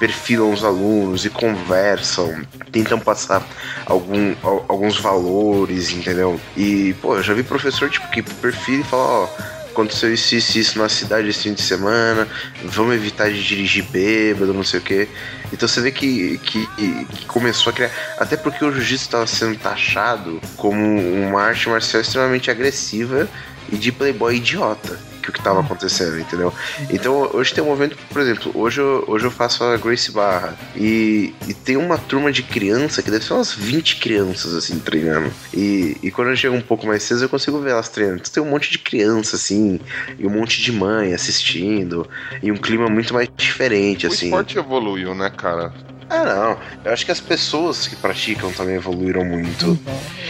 perfilam 0.00 0.52
os 0.52 0.64
alunos 0.64 1.24
e 1.24 1.30
conversam, 1.30 2.42
tentam 2.72 2.98
passar 2.98 3.46
algum, 3.86 4.34
al- 4.42 4.64
alguns 4.68 4.98
valores, 4.98 5.90
entendeu? 5.92 6.40
E, 6.56 6.92
pô, 7.00 7.14
eu 7.14 7.22
já 7.22 7.32
vi 7.32 7.44
professor 7.44 7.88
tipo, 7.88 8.10
que 8.10 8.20
perfila 8.20 8.80
e 8.80 8.84
fala, 8.84 9.02
ó, 9.04 9.28
aconteceu 9.74 10.12
isso, 10.14 10.34
isso, 10.34 10.58
isso 10.58 10.78
na 10.78 10.88
cidade 10.88 11.28
esse 11.28 11.42
fim 11.42 11.52
de 11.52 11.60
semana, 11.60 12.26
vamos 12.64 12.94
evitar 12.94 13.30
de 13.30 13.42
dirigir 13.42 13.84
bêbado, 13.84 14.54
não 14.54 14.64
sei 14.64 14.80
o 14.80 14.82
quê. 14.82 15.08
Então 15.52 15.68
você 15.68 15.80
vê 15.80 15.90
que, 15.90 16.38
que, 16.38 16.66
que 16.66 17.26
começou 17.26 17.70
a 17.70 17.74
criar. 17.74 17.90
Até 18.18 18.36
porque 18.36 18.64
o 18.64 18.72
jiu-jitsu 18.72 19.04
estava 19.04 19.26
sendo 19.26 19.58
taxado 19.58 20.40
como 20.56 20.78
uma 20.78 21.42
arte 21.42 21.68
marcial 21.68 22.00
extremamente 22.00 22.50
agressiva 22.50 23.28
e 23.70 23.76
de 23.76 23.92
playboy 23.92 24.36
idiota. 24.36 24.98
Que 25.24 25.30
o 25.30 25.32
que 25.32 25.42
tava 25.42 25.60
acontecendo, 25.60 26.20
entendeu? 26.20 26.52
Então 26.90 27.30
hoje 27.32 27.54
tem 27.54 27.64
um 27.64 27.68
movimento, 27.68 27.96
por 28.10 28.20
exemplo, 28.20 28.52
hoje 28.54 28.78
eu, 28.78 29.04
hoje 29.06 29.24
eu 29.24 29.30
faço 29.30 29.64
a 29.64 29.74
Grace 29.78 30.10
Barra 30.12 30.54
e, 30.76 31.32
e 31.48 31.54
tem 31.54 31.78
uma 31.78 31.96
turma 31.96 32.30
de 32.30 32.42
criança 32.42 33.02
que 33.02 33.10
deve 33.10 33.24
ser 33.24 33.32
umas 33.32 33.54
20 33.54 33.96
crianças 33.96 34.52
assim 34.52 34.78
treinando. 34.78 35.32
E, 35.54 35.96
e 36.02 36.10
quando 36.10 36.28
eu 36.28 36.36
chego 36.36 36.54
um 36.54 36.60
pouco 36.60 36.86
mais 36.86 37.02
cedo 37.02 37.22
eu 37.22 37.28
consigo 37.30 37.58
ver 37.58 37.70
elas 37.70 37.88
treinando. 37.88 38.18
Então 38.20 38.32
tem 38.34 38.42
um 38.42 38.50
monte 38.50 38.70
de 38.70 38.78
criança 38.78 39.36
assim, 39.36 39.80
e 40.18 40.26
um 40.26 40.30
monte 40.30 40.60
de 40.60 40.70
mãe 40.70 41.14
assistindo, 41.14 42.06
e 42.42 42.52
um 42.52 42.56
clima 42.56 42.88
muito 42.88 43.14
mais 43.14 43.26
diferente 43.34 44.06
O 44.06 44.12
assim. 44.12 44.26
esporte 44.26 44.58
evoluiu, 44.58 45.14
né, 45.14 45.30
cara? 45.30 45.72
Ah, 46.10 46.24
não. 46.24 46.56
Eu 46.84 46.92
acho 46.92 47.04
que 47.04 47.12
as 47.12 47.20
pessoas 47.20 47.86
que 47.86 47.96
praticam 47.96 48.52
também 48.52 48.74
evoluíram 48.76 49.24
muito. 49.24 49.78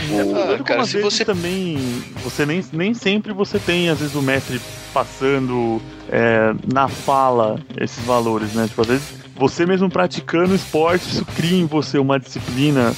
então, 0.06 0.26
O- 0.32 0.36
Ah, 0.54 0.62
cara, 0.62 0.84
se 0.86 1.00
você- 1.00 1.24
também. 1.24 1.76
Você 2.22 2.44
nem, 2.46 2.64
nem 2.72 2.94
sempre 2.94 3.32
você 3.32 3.58
tem, 3.58 3.88
às 3.88 3.98
vezes, 3.98 4.14
o 4.14 4.22
mestre 4.22 4.60
passando 4.92 5.80
é, 6.10 6.52
na 6.72 6.86
fala 6.86 7.58
esses 7.80 8.04
valores, 8.04 8.52
né? 8.52 8.66
Tipo, 8.68 8.82
às 8.82 8.86
vezes 8.88 9.04
você 9.36 9.66
mesmo 9.66 9.90
praticando 9.90 10.52
o 10.52 10.54
esporte, 10.56 11.08
isso 11.10 11.24
cria 11.34 11.56
em 11.58 11.66
você 11.66 11.98
uma 11.98 12.20
disciplina, 12.20 12.94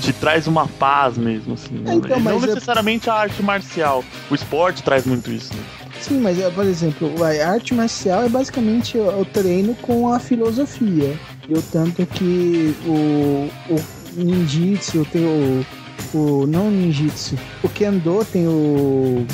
te 0.00 0.12
traz 0.12 0.46
uma 0.46 0.68
paz 0.68 1.16
mesmo, 1.18 1.54
assim. 1.54 1.74
né? 1.74 1.94
Então, 1.94 2.20
não 2.20 2.36
é- 2.44 2.46
necessariamente 2.46 3.08
a 3.10 3.14
arte 3.14 3.42
marcial. 3.42 4.04
O 4.30 4.34
esporte 4.34 4.82
traz 4.82 5.04
muito 5.06 5.30
isso, 5.32 5.52
né? 5.54 5.62
Sim, 6.00 6.20
mas, 6.20 6.38
é, 6.38 6.50
por 6.50 6.64
exemplo, 6.66 7.12
a 7.24 7.28
arte 7.48 7.74
marcial 7.74 8.22
é 8.24 8.28
basicamente 8.28 8.98
o 8.98 9.24
treino 9.24 9.74
com 9.76 10.12
a 10.12 10.20
filosofia. 10.20 11.16
E 11.48 11.54
o 11.54 11.62
tanto 11.62 12.06
que 12.06 12.74
o, 12.86 13.50
o 13.72 13.82
ninjitsu 14.16 15.04
tem 15.06 15.24
o, 15.24 15.66
o. 16.14 16.46
Não 16.46 16.70
ninjitsu. 16.70 17.36
O 17.62 17.68
kendo 17.68 18.24
tem 18.24 18.46
o. 18.46 19.26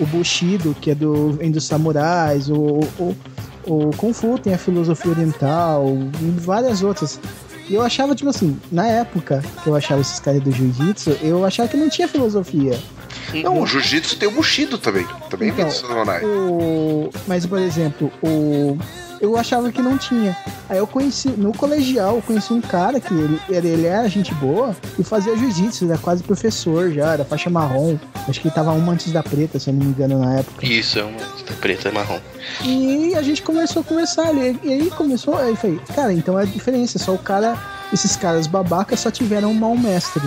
O 0.00 0.06
bushido, 0.06 0.74
que 0.80 0.90
é 0.90 0.94
do, 0.94 1.32
vem 1.34 1.52
dos 1.52 1.64
samurais. 1.64 2.50
O, 2.50 2.80
o, 2.98 3.16
o 3.64 3.90
kung 3.96 4.12
fu 4.12 4.38
tem 4.38 4.52
a 4.52 4.58
filosofia 4.58 5.12
oriental. 5.12 5.86
E 6.20 6.40
várias 6.40 6.82
outras. 6.82 7.20
E 7.68 7.74
eu 7.74 7.82
achava, 7.82 8.14
tipo 8.14 8.28
assim, 8.28 8.58
na 8.70 8.86
época 8.86 9.42
que 9.62 9.68
eu 9.68 9.74
achava 9.74 10.00
esses 10.00 10.20
caras 10.20 10.42
do 10.42 10.52
jiu-jitsu, 10.52 11.16
eu 11.22 11.44
achava 11.44 11.68
que 11.68 11.76
não 11.76 11.88
tinha 11.88 12.06
filosofia. 12.06 12.78
Não, 13.42 13.60
o 13.62 13.66
jiu-jitsu 13.66 14.16
tem 14.16 14.28
o 14.28 14.32
Bushido 14.32 14.76
também. 14.76 15.06
Também 15.30 15.48
Então, 15.48 15.64
vem 15.64 15.74
samurai. 15.74 16.22
O... 16.24 17.08
Mas, 17.26 17.46
por 17.46 17.58
exemplo, 17.58 18.12
o... 18.22 18.76
eu 19.24 19.36
achava 19.36 19.72
que 19.72 19.82
não 19.82 19.96
tinha. 19.96 20.36
Aí 20.68 20.78
eu 20.78 20.86
conheci, 20.86 21.28
no 21.28 21.52
colegial, 21.52 22.16
eu 22.16 22.22
conheci 22.22 22.52
um 22.52 22.60
cara 22.60 23.00
que 23.00 23.12
ele, 23.12 23.40
ele, 23.48 23.68
ele 23.68 23.86
era 23.86 24.08
gente 24.08 24.32
boa 24.34 24.74
e 24.98 25.04
fazia 25.04 25.36
jiu-jitsu, 25.36 25.86
era 25.86 25.98
quase 25.98 26.22
professor 26.22 26.90
já, 26.90 27.12
era 27.12 27.24
faixa 27.24 27.50
marrom. 27.50 27.98
Acho 28.28 28.40
que 28.40 28.48
ele 28.48 28.54
tava 28.54 28.72
uma 28.72 28.92
antes 28.92 29.12
da 29.12 29.22
preta, 29.22 29.58
se 29.58 29.70
eu 29.70 29.74
não 29.74 29.84
me 29.84 29.90
engano, 29.90 30.18
na 30.18 30.38
época. 30.38 30.64
Isso, 30.64 30.98
é 30.98 31.04
uma 31.04 31.18
tá 31.18 31.54
preta 31.60 31.88
e 31.88 31.92
marrom. 31.92 32.20
E 32.62 33.14
a 33.14 33.22
gente 33.22 33.42
começou 33.42 33.82
a 33.82 33.84
conversar 33.84 34.28
ali. 34.28 34.58
E 34.62 34.72
aí 34.72 34.90
começou, 34.90 35.36
aí 35.36 35.50
eu 35.50 35.56
falei, 35.56 35.80
cara, 35.94 36.12
então 36.12 36.38
é 36.38 36.42
a 36.42 36.46
diferença, 36.46 36.98
só 36.98 37.12
o 37.12 37.18
cara, 37.18 37.58
esses 37.92 38.16
caras 38.16 38.46
babacas 38.46 39.00
só 39.00 39.10
tiveram 39.10 39.50
um 39.50 39.54
mau 39.54 39.76
mestre. 39.76 40.22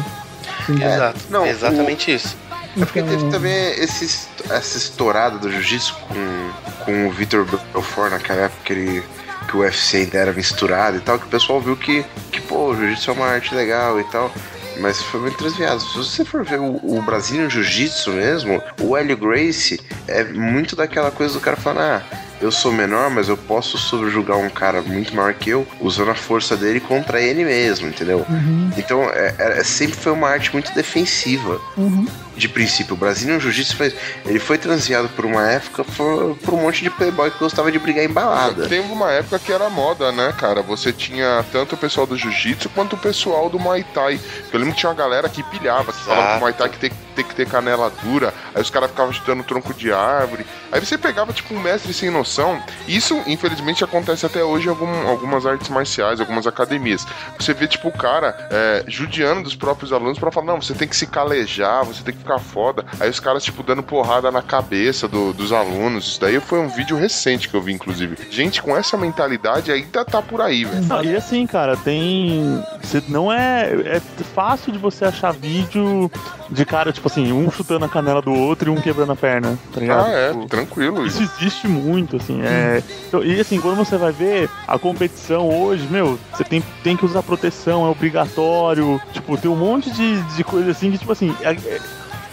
Entendeu? 0.64 0.90
Exato. 0.90 1.20
não, 1.30 1.46
é 1.46 1.50
exatamente 1.50 2.14
isso. 2.14 2.36
É 2.80 2.86
porque 2.86 3.00
Então, 3.00 3.18
teve 3.18 3.32
também 3.32 3.72
esse, 3.72 4.28
essa 4.50 4.78
estourada 4.78 5.38
do 5.38 5.52
jiu-jitsu 5.52 5.96
com, 6.08 6.86
com 6.86 7.08
o 7.08 7.12
Vitor 7.12 7.46
Belfort 7.74 8.12
naquela 8.12 8.42
época 8.42 8.62
que, 8.64 8.74
ele, 8.74 9.04
que 9.48 9.58
o 9.58 9.62
UFC 9.62 9.98
ainda 9.98 10.18
era 10.18 10.34
misturado 10.34 10.98
e 10.98 11.00
tal, 11.00 11.18
que 11.18 11.26
o 11.26 11.30
pessoal 11.30 11.60
viu 11.60 11.76
que, 11.76 12.06
que 12.32 12.40
pô, 12.42 12.70
o 12.70 12.76
jiu-jitsu 12.76 13.12
é 13.12 13.14
uma 13.14 13.26
arte 13.28 13.56
legal 13.56 14.00
e 14.00 14.04
tal. 14.06 14.32
Mas 14.80 15.02
foi 15.02 15.20
muito 15.20 15.38
transviado. 15.38 15.82
Se 15.82 15.98
você 15.98 16.24
for 16.24 16.46
ver 16.46 16.60
o, 16.60 16.80
o 16.84 17.02
Brasilian 17.02 17.50
Jiu-Jitsu 17.50 18.12
mesmo, 18.12 18.62
o 18.80 18.96
Hélio 18.96 19.18
Gracie 19.18 19.80
é 20.08 20.24
muito 20.24 20.76
daquela 20.76 21.10
coisa 21.10 21.34
do 21.34 21.40
cara 21.40 21.58
falando, 21.58 21.80
ah, 21.80 22.04
eu 22.42 22.52
sou 22.52 22.72
menor, 22.72 23.10
mas 23.10 23.30
eu 23.30 23.38
posso 23.38 23.78
subjugar 23.78 24.38
um 24.38 24.50
cara 24.50 24.82
muito 24.82 25.16
maior 25.16 25.34
que 25.34 25.50
eu 25.50 25.68
usando 25.80 26.12
a 26.12 26.16
força 26.16 26.56
dele 26.56 26.80
contra 26.80 27.20
ele 27.22 27.44
mesmo, 27.44 27.88
entendeu? 27.88 28.26
Uhum, 28.30 28.72
Então, 28.78 29.04
é, 29.12 29.34
é- 29.60 29.64
sempre 29.64 29.96
foi 29.96 30.12
uma 30.12 30.30
arte 30.30 30.52
muito 30.54 30.74
defensiva. 30.74 31.60
uhum. 31.78 32.06
De 32.38 32.48
princípio, 32.48 32.94
o 32.94 32.98
Brasilian 32.98 33.40
Jiu-Jitsu 33.40 33.76
foi, 33.76 33.92
ele 34.24 34.38
foi 34.38 34.60
transeado 34.60 35.10
por 35.10 35.26
uma 35.26 35.50
época 35.50 35.84
por, 35.84 36.36
por 36.36 36.54
um 36.54 36.62
monte 36.62 36.84
de 36.84 36.90
playboy 36.92 37.32
que 37.32 37.40
gostava 37.40 37.72
de 37.72 37.80
brigar 37.80 38.06
em 38.06 38.10
balada. 38.10 38.68
Teve 38.68 38.92
uma 38.92 39.12
época 39.12 39.40
que 39.40 39.52
era 39.52 39.68
moda, 39.72 40.12
né, 40.12 40.32
cara? 40.38 40.62
Você 40.62 40.94
tinha 40.94 41.44
tanto 41.52 41.74
o 41.74 41.78
pessoal 41.80 42.06
do 42.06 42.16
jiu-jitsu 42.16 42.70
quanto 42.70 42.94
o 42.96 42.98
pessoal 43.00 43.50
do 43.50 43.58
Muay 43.58 43.84
Thai. 43.92 44.20
Eu 44.54 44.60
lembro 44.60 44.76
que 44.76 44.80
tinha 44.82 44.92
uma 44.92 44.96
galera 44.96 45.28
que 45.28 45.42
pilhava, 45.42 45.92
que 45.92 46.00
falava 46.04 46.28
que 46.34 46.38
o 46.38 46.40
Muay 46.42 46.54
Thai 46.54 46.70
que 46.70 46.78
tem, 46.78 46.92
tem 47.18 47.26
que 47.26 47.36
ter 47.36 47.48
canela 47.48 47.92
dura, 48.04 48.34
aí 48.56 48.62
os 48.62 48.70
caras 48.70 48.90
ficavam 48.92 49.12
chutando 49.12 49.44
tronco 49.44 49.74
de 49.74 49.92
árvore. 49.92 50.46
Aí 50.72 50.80
você 50.80 50.98
pegava, 50.98 51.34
tipo, 51.34 51.54
um 51.54 51.60
mestre 51.60 51.94
sem 51.94 52.10
noção. 52.10 52.62
Isso, 52.88 53.22
infelizmente, 53.28 53.84
acontece 53.84 54.26
até 54.26 54.44
hoje 54.44 54.68
em 54.68 54.70
algum- 54.70 55.08
algumas 55.08 55.46
artes 55.46 55.70
marciais, 55.70 56.20
algumas 56.20 56.46
academias. 56.48 57.06
Você 57.40 57.54
vê, 57.54 57.68
tipo, 57.68 57.88
o 57.90 57.92
cara 57.92 58.36
é, 58.52 58.84
judiando 58.88 59.44
dos 59.44 59.56
próprios 59.56 59.92
alunos 59.92 60.18
pra 60.20 60.32
falar, 60.32 60.46
não, 60.48 60.62
você 60.62 60.74
tem 60.74 60.88
que 60.88 60.96
se 60.96 61.08
calejar, 61.08 61.84
você 61.86 62.04
tem 62.04 62.14
que 62.14 62.20
ficar 62.22 62.40
foda. 62.40 62.86
Aí 63.00 63.10
os 63.10 63.20
caras, 63.20 63.44
tipo, 63.44 63.64
dando 63.64 63.82
porrada 63.84 64.32
na 64.32 64.42
cabeça 64.42 65.08
do- 65.08 65.34
dos 65.34 65.52
alunos. 65.52 66.08
Isso 66.08 66.22
daí 66.22 66.40
foi 66.40 66.60
um 66.60 66.68
vídeo 66.70 66.96
recente 66.98 67.50
que 67.50 67.56
eu 67.56 67.62
vi, 67.62 67.74
inclusive. 67.74 68.18
Gente 68.30 68.62
com 68.62 68.76
essa 68.78 68.96
mentalidade 68.98 69.72
ainda 69.72 70.06
tá 70.06 70.22
por 70.22 70.42
aí, 70.42 70.64
velho. 70.66 71.04
E 71.04 71.16
assim, 71.16 71.46
cara, 71.48 71.76
tem. 71.78 72.64
Você 72.82 73.02
não 73.08 73.32
é. 73.32 73.72
É 73.86 74.02
fácil 74.36 74.72
de 74.72 74.78
você 74.78 75.06
achar 75.06 75.32
vídeo 75.34 76.12
de 76.50 76.66
cara, 76.66 76.92
tipo 76.92 77.07
assim, 77.08 77.32
um 77.32 77.50
chutando 77.52 77.86
a 77.86 77.90
canela 77.90 78.22
do 78.22 78.32
outro 78.34 78.72
e 78.72 78.78
um 78.78 78.80
quebrando 78.82 79.12
a 79.12 79.16
perna, 79.16 79.58
tá 79.74 79.80
ligado? 79.80 80.06
Ah, 80.06 80.10
é, 80.12 80.28
Tipo, 80.32 80.46
tranquilo. 80.48 81.06
Isso 81.06 81.22
existe 81.24 81.68
muito, 81.68 82.18
assim. 82.18 82.42
É... 82.44 82.84
então, 83.08 83.24
e 83.24 83.40
assim, 83.40 83.60
quando 83.60 83.76
você 83.78 83.98
vai 83.98 84.12
ver 84.12 84.50
a 84.68 84.78
competição 84.78 85.50
hoje, 85.50 85.88
meu, 85.90 86.20
você 86.32 86.44
tem, 86.44 86.64
tem 86.84 86.96
que 86.96 87.06
usar 87.06 87.24
proteção, 87.24 87.86
é 87.86 87.90
obrigatório. 87.90 89.02
Tipo, 89.14 89.38
tem 89.38 89.50
um 89.50 89.56
monte 89.56 89.90
de, 89.92 90.22
de 90.36 90.44
coisa 90.44 90.72
assim 90.72 90.92
que, 90.92 90.98
tipo 90.98 91.12
assim, 91.12 91.36
é, 91.42 91.52
é- 91.52 91.82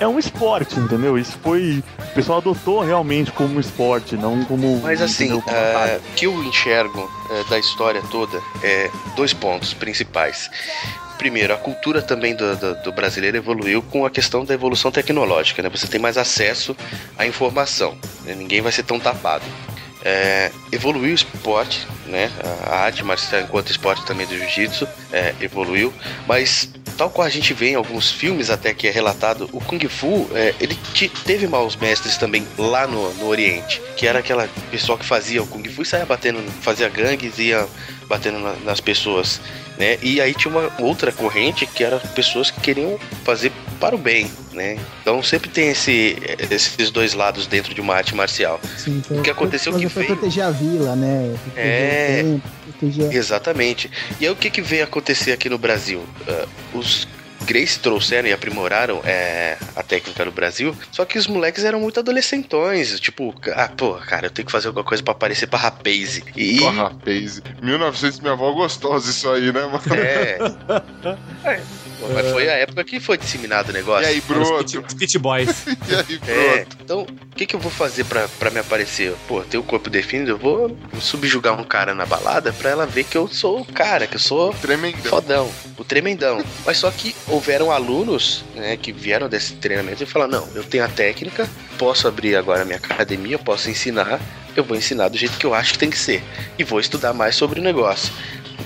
é 0.00 0.08
um 0.08 0.18
esporte, 0.18 0.78
entendeu? 0.80 1.16
Isso 1.16 1.38
foi. 1.40 1.82
O 2.10 2.14
pessoal 2.14 2.38
adotou 2.38 2.80
realmente 2.82 3.30
como 3.30 3.54
um 3.54 3.60
esporte, 3.60 4.16
não 4.16 4.44
como. 4.44 4.80
Mas 4.82 5.00
assim, 5.00 5.32
o 5.32 5.40
que 6.16 6.26
eu 6.26 6.42
enxergo 6.42 7.08
eh, 7.30 7.44
da 7.48 7.58
história 7.60 8.02
toda 8.10 8.42
é 8.60 8.90
dois 9.14 9.32
pontos 9.32 9.72
principais. 9.72 10.50
Primeiro, 11.18 11.54
a 11.54 11.56
cultura 11.56 12.02
também 12.02 12.34
do, 12.34 12.56
do- 12.56 12.74
do 12.82 12.92
brasileiro 12.92 13.36
evoluiu 13.36 13.80
com 13.82 14.04
a 14.04 14.10
questão 14.10 14.44
da 14.44 14.52
evolução 14.52 14.90
tecnológica, 14.90 15.62
né? 15.62 15.68
Você 15.70 15.86
tem 15.86 16.00
mais 16.00 16.18
acesso 16.18 16.76
à 17.16 17.26
informação, 17.26 17.96
né? 18.24 18.34
ninguém 18.34 18.60
vai 18.60 18.72
ser 18.72 18.82
tão 18.82 18.98
tapado. 19.00 19.44
É, 20.06 20.50
evoluiu 20.70 21.12
o 21.12 21.14
esporte, 21.14 21.86
né? 22.06 22.30
A 22.66 22.76
arte 22.80 23.02
marcial 23.02 23.40
enquanto 23.40 23.70
esporte 23.70 24.04
também 24.04 24.26
do 24.26 24.36
jiu-jitsu 24.36 24.86
é, 25.10 25.34
evoluiu, 25.40 25.94
mas 26.28 26.68
tal 26.98 27.08
qual 27.08 27.26
a 27.26 27.30
gente 27.30 27.54
vê 27.54 27.70
em 27.70 27.74
alguns 27.74 28.10
filmes 28.12 28.50
até 28.50 28.74
que 28.74 28.86
é 28.86 28.90
relatado, 28.90 29.48
o 29.50 29.60
Kung 29.62 29.80
Fu, 29.88 30.28
é, 30.34 30.54
ele 30.60 30.74
te- 30.92 31.08
teve 31.08 31.46
maus 31.46 31.74
mestres 31.76 32.18
também 32.18 32.46
lá 32.58 32.86
no, 32.86 33.14
no 33.14 33.26
Oriente, 33.28 33.80
que 33.96 34.06
era 34.06 34.18
aquela 34.18 34.46
pessoa 34.70 34.98
que 34.98 35.06
fazia 35.06 35.42
o 35.42 35.46
Kung 35.46 35.66
Fu 35.70 35.80
e 35.80 35.86
saía 35.86 36.04
batendo, 36.04 36.38
fazia 36.60 36.88
gangues 36.90 37.38
e 37.38 37.44
ia 37.44 37.66
batendo 38.09 38.38
na- 38.38 38.55
nas 38.64 38.80
pessoas, 38.80 39.40
né? 39.78 39.98
E 40.02 40.20
aí 40.20 40.34
tinha 40.34 40.50
uma 40.57 40.70
outra 40.78 41.11
corrente 41.12 41.66
que 41.66 41.82
era 41.82 41.98
pessoas 41.98 42.50
que 42.50 42.61
queriam 42.61 42.98
fazer 43.24 43.50
para 43.80 43.94
o 43.94 43.98
bem, 43.98 44.30
né? 44.52 44.78
Então 45.02 45.22
sempre 45.22 45.50
tem 45.50 45.68
esse, 45.70 46.16
esses 46.50 46.90
dois 46.90 47.12
lados 47.14 47.46
dentro 47.46 47.74
de 47.74 47.80
uma 47.80 47.94
arte 47.94 48.14
marcial. 48.14 48.61
Sim, 48.78 49.02
O 49.11 49.22
que 49.22 49.30
aconteceu 49.30 49.72
foi, 49.72 49.80
que 49.82 49.86
veio- 49.88 50.07
proteger 50.07 50.44
a 50.44 50.50
vila, 50.50 50.94
né? 50.96 51.34
Proteger 51.44 51.66
É. 51.66 52.22
tempo, 52.22 52.48
proteger... 52.78 53.14
Exatamente. 53.14 53.90
E 54.20 54.26
aí 54.26 54.32
o 54.32 54.36
que, 54.36 54.48
que 54.50 54.62
veio 54.62 54.84
acontecer 54.84 55.32
aqui 55.32 55.48
no 55.48 55.59
Brasil? 55.59 56.02
Ah, 56.28 56.46
os 56.72 57.07
Grace 57.45 57.78
trouxeram 57.78 58.28
e 58.28 58.32
aprimoraram 58.32 59.01
é, 59.05 59.57
a 59.76 59.82
técnica 59.82 60.24
no 60.24 60.32
Brasil, 60.32 60.74
só 60.90 61.05
que 61.05 61.18
os 61.18 61.26
moleques 61.26 61.64
eram 61.64 61.80
muito 61.80 62.01
adolescentões. 62.01 62.99
Tipo, 63.01 63.34
ah, 63.55 63.68
pô, 63.76 63.95
cara, 63.95 64.26
eu 64.26 64.30
tenho 64.30 64.47
que 64.47 64.53
fazer 64.53 64.68
alguma 64.68 64.84
coisa 64.84 65.03
pra 65.03 65.12
aparecer 65.12 65.47
pra 65.47 65.59
rapaz. 65.59 66.20
E. 66.36 66.59
Porra, 66.59 66.90
Paze. 67.05 67.42
1900, 67.62 68.20
minha 68.20 68.32
avó 68.32 68.51
gostosa 68.53 69.11
isso 69.11 69.28
aí, 69.30 69.53
né, 69.53 69.62
mano? 69.66 69.82
É. 69.95 70.38
É. 71.45 71.61
Pô, 72.01 72.09
Mas 72.14 72.30
foi 72.32 72.49
a 72.49 72.53
época 72.55 72.82
que 72.84 72.99
foi 72.99 73.16
disseminado 73.18 73.68
o 73.68 73.70
E 73.70 73.74
negócio. 73.74 74.09
aí, 74.09 74.18
Os 74.18 74.24
broto? 74.24 74.84
Os 74.86 74.95
Pit 74.95 75.18
Boys. 75.18 75.64
E 75.88 75.95
aí, 75.95 76.20
É, 76.26 76.57
broto? 76.64 76.76
então, 76.82 77.03
o 77.03 77.36
que, 77.36 77.47
que 77.47 77.55
eu 77.55 77.61
vou 77.61 77.70
fazer 77.70 78.05
pra, 78.05 78.26
pra 78.38 78.51
me 78.51 78.59
aparecer? 78.59 79.14
Pô, 79.28 79.42
ter 79.42 79.59
o 79.59 79.62
corpo 79.62 79.90
definido, 79.90 80.30
eu 80.32 80.38
vou 80.38 80.76
subjugar 81.01 81.59
um 81.59 81.64
cara 81.64 81.95
na 81.95 82.07
balada 82.07 82.53
pra 82.53 82.70
ela 82.70 82.86
ver 82.86 83.05
que 83.05 83.16
eu 83.16 83.28
sou 83.28 83.61
o 83.61 83.64
cara, 83.64 84.07
que 84.07 84.16
eu 84.16 84.20
sou 84.20 84.53
Tremendão. 84.55 85.03
fodão, 85.03 85.51
o 85.85 85.89
tremendão. 85.89 86.43
Mas 86.64 86.78
só 86.78 86.91
que 86.91 87.14
houveram 87.28 87.70
alunos, 87.70 88.45
né, 88.55 88.76
que 88.76 88.93
vieram 88.93 89.28
desse 89.28 89.55
treinamento 89.55 90.03
e 90.03 90.07
falaram: 90.07 90.41
não, 90.41 90.49
eu 90.55 90.64
tenho 90.64 90.85
a 90.85 90.89
técnica, 90.89 91.49
posso 91.78 92.09
abrir 92.09 92.35
agora 92.37 92.64
minha 92.64 92.78
academia, 92.78 93.39
posso 93.39 93.70
ensinar, 93.70 94.20
eu 94.57 94.64
vou 94.64 94.76
ensinar 94.76 95.09
do 95.09 95.18
jeito 95.18 95.39
que 95.39 95.47
eu 95.47 95.55
acho 95.55 95.74
que 95.74 95.78
tem 95.78 95.91
que 95.91 95.99
ser. 95.99 96.22
E 96.59 96.64
vou 96.64 96.80
estudar 96.80 97.12
mais 97.12 97.37
sobre 97.37 97.61
o 97.61 97.62
negócio. 97.62 98.12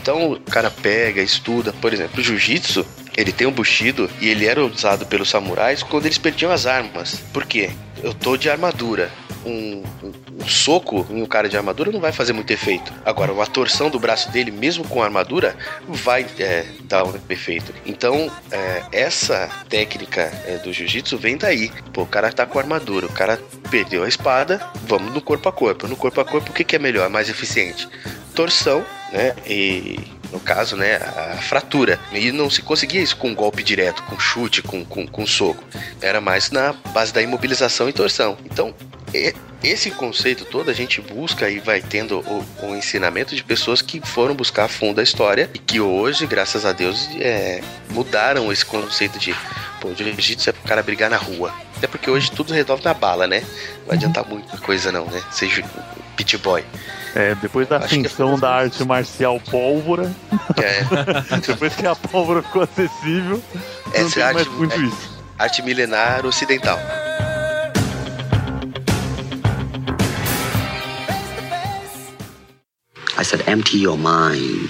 Então 0.01 0.33
o 0.33 0.41
cara 0.41 0.71
pega, 0.71 1.21
estuda, 1.21 1.73
por 1.73 1.93
exemplo, 1.93 2.23
jiu-jitsu, 2.23 2.87
ele 3.17 3.33
tem 3.33 3.47
um 3.47 3.53
bushido 3.53 4.09
e 4.21 4.29
ele 4.29 4.47
era 4.47 4.65
usado 4.65 5.05
pelos 5.07 5.29
samurais 5.29 5.83
quando 5.83 6.07
eles 6.07 6.19
perdiam 6.19 6.53
as 6.53 6.67
armas. 6.67 7.17
Por 7.33 7.45
quê? 7.45 7.71
Eu 8.03 8.15
tô 8.15 8.37
de 8.37 8.49
armadura. 8.49 9.11
Um, 9.45 9.83
um- 10.03 10.13
um 10.43 10.49
soco 10.49 11.07
em 11.11 11.23
um 11.23 11.27
cara 11.27 11.49
de 11.49 11.57
armadura 11.57 11.91
não 11.93 12.01
vai 12.01 12.13
fazer 12.13 12.33
muito 12.33 12.51
efeito. 12.53 12.93
Agora, 13.05 13.33
uma 13.33 13.47
torção 13.47 13.89
do 13.91 13.99
braço 13.99 14.31
dele, 14.31 14.51
mesmo 14.51 14.87
com 14.87 15.03
armadura, 15.03 15.57
vai 15.89 16.27
é, 16.39 16.65
dar 16.85 17.05
um 17.05 17.15
efeito. 17.29 17.73
Então, 17.87 18.31
é, 18.51 18.83
essa 18.93 19.49
técnica 19.69 20.23
é, 20.47 20.59
do 20.59 20.73
jiu-jitsu 20.73 21.17
vem 21.19 21.37
daí. 21.37 21.71
Pô, 21.93 22.03
o 22.03 22.07
cara 22.07 22.33
tá 22.33 22.45
com 22.47 22.59
armadura, 22.59 23.07
o 23.07 23.13
cara 23.13 23.39
perdeu 23.71 24.05
a 24.05 24.09
espada, 24.09 24.61
vamos 24.85 25.13
no 25.13 25.21
corpo 25.21 25.49
a 25.49 25.53
corpo. 25.53 25.87
No 25.87 25.97
corpo 25.97 26.21
a 26.21 26.25
corpo, 26.25 26.51
o 26.51 26.55
que, 26.55 26.65
que 26.65 26.77
é 26.77 26.79
melhor, 26.79 27.09
mais 27.09 27.29
eficiente? 27.29 27.89
Torção, 28.35 28.85
né? 29.13 29.35
E 29.47 29.99
no 30.33 30.41
caso, 30.41 30.77
né, 30.77 30.97
a 30.97 31.37
fratura. 31.43 31.99
E 32.13 32.31
não 32.33 32.51
se 32.51 32.63
conseguia 32.63 33.01
isso 33.01 33.17
com 33.17 33.29
um 33.31 33.35
golpe 33.35 33.63
direto, 33.63 34.03
com 34.05 34.19
chute, 34.19 34.63
com, 34.63 34.85
com, 34.85 35.07
com 35.07 35.27
soco. 35.27 35.63
Era 36.01 36.21
mais 36.21 36.51
na 36.51 36.73
base 36.93 37.13
da 37.13 37.23
imobilização 37.23 37.89
e 37.89 37.93
torção. 37.93 38.37
Então, 38.45 38.75
e- 39.15 39.35
esse 39.63 39.91
conceito 39.91 40.45
todo 40.45 40.71
a 40.71 40.75
gente 40.75 41.01
busca 41.01 41.51
e 41.51 41.59
vai 41.59 41.81
tendo 41.83 42.21
o, 42.21 42.45
o 42.63 42.77
ensinamento 42.77 43.35
de 43.35 43.43
pessoas 43.43 43.83
que 43.83 44.01
foram 44.07 44.35
buscar 44.35 44.65
a 44.65 44.69
fundo 44.69 45.01
a 45.01 45.03
história 45.03 45.51
e 45.53 45.59
que 45.59 45.81
hoje, 45.81 46.27
graças 46.27 46.65
a 46.65 46.73
Deus, 46.73 47.09
é, 47.19 47.61
mudaram 47.91 48.53
esse 48.53 48.65
conceito 48.65 49.19
de 49.19 49.35
pô, 49.81 49.93
jiu-jitsu 49.95 50.51
é 50.51 50.53
pro 50.53 50.63
cara 50.63 50.83
brigar 50.83 51.11
na 51.11 51.17
rua. 51.17 51.53
Até 51.77 51.87
porque 51.89 52.09
hoje 52.11 52.31
tudo 52.31 52.53
resolve 52.53 52.85
na 52.85 52.95
bala, 52.95 53.27
né? 53.27 53.41
Não 53.81 53.87
vai 53.87 53.97
adiantar 53.97 54.25
muita 54.29 54.57
coisa 54.59 54.93
não, 54.93 55.07
né? 55.07 55.21
Seja 55.33 55.65
pit 56.17 56.37
boy. 56.39 56.65
É, 57.15 57.35
depois 57.37 57.67
da 57.69 57.77
é 57.77 57.85
ascensão 57.85 58.39
da 58.39 58.51
arte 58.51 58.85
marcial 58.85 59.41
pólvora, 59.51 60.13
É, 60.57 60.85
depois 61.47 61.75
que 61.75 61.87
a 61.87 61.95
pólvora 61.97 62.43
ficou 62.43 62.63
acessível, 62.63 63.43
não 63.87 63.93
essa 63.95 64.15
tem 64.15 64.23
é 64.23 64.27
a 64.31 64.33
mais 64.35 64.47
arte, 64.47 64.57
muito 64.59 64.75
é, 64.75 64.79
isso. 64.79 65.23
arte 65.39 65.63
milenar 65.63 66.25
ocidental. 66.27 66.79
I 73.17 73.23
said, 73.25 73.43
empty 73.49 73.79
your 73.79 73.99
mind. 73.99 74.69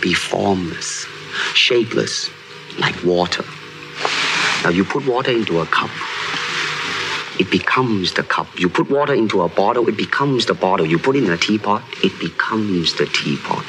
Be 0.00 0.12
formless, 0.14 1.06
shapeless, 1.54 2.28
like 2.78 2.96
water. 3.04 3.44
Now 4.64 4.70
you 4.70 4.84
put 4.84 5.06
water 5.06 5.30
into 5.30 5.60
a 5.60 5.66
cup, 5.66 5.90
it 7.42 7.50
becomes 7.50 8.14
the 8.14 8.22
cup. 8.22 8.46
You 8.56 8.68
put 8.68 8.88
water 8.88 9.14
into 9.14 9.42
a 9.42 9.48
bottle, 9.48 9.88
it 9.88 9.96
becomes 9.96 10.46
the 10.46 10.54
bottle. 10.54 10.86
You 10.86 10.96
put 10.96 11.16
it 11.16 11.24
in 11.24 11.32
a 11.32 11.36
teapot, 11.36 11.82
it 12.04 12.14
becomes 12.20 12.94
the 12.94 13.06
teapot. 13.06 13.64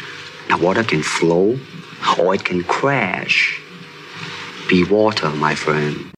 Now 0.48 0.60
water 0.60 0.84
can 0.84 1.02
flow 1.02 1.58
or 2.20 2.36
it 2.36 2.46
can 2.46 2.64
crash. 2.64 3.60
Be 4.70 4.84
water, 4.84 5.30
my 5.32 5.56
friend. 5.56 6.12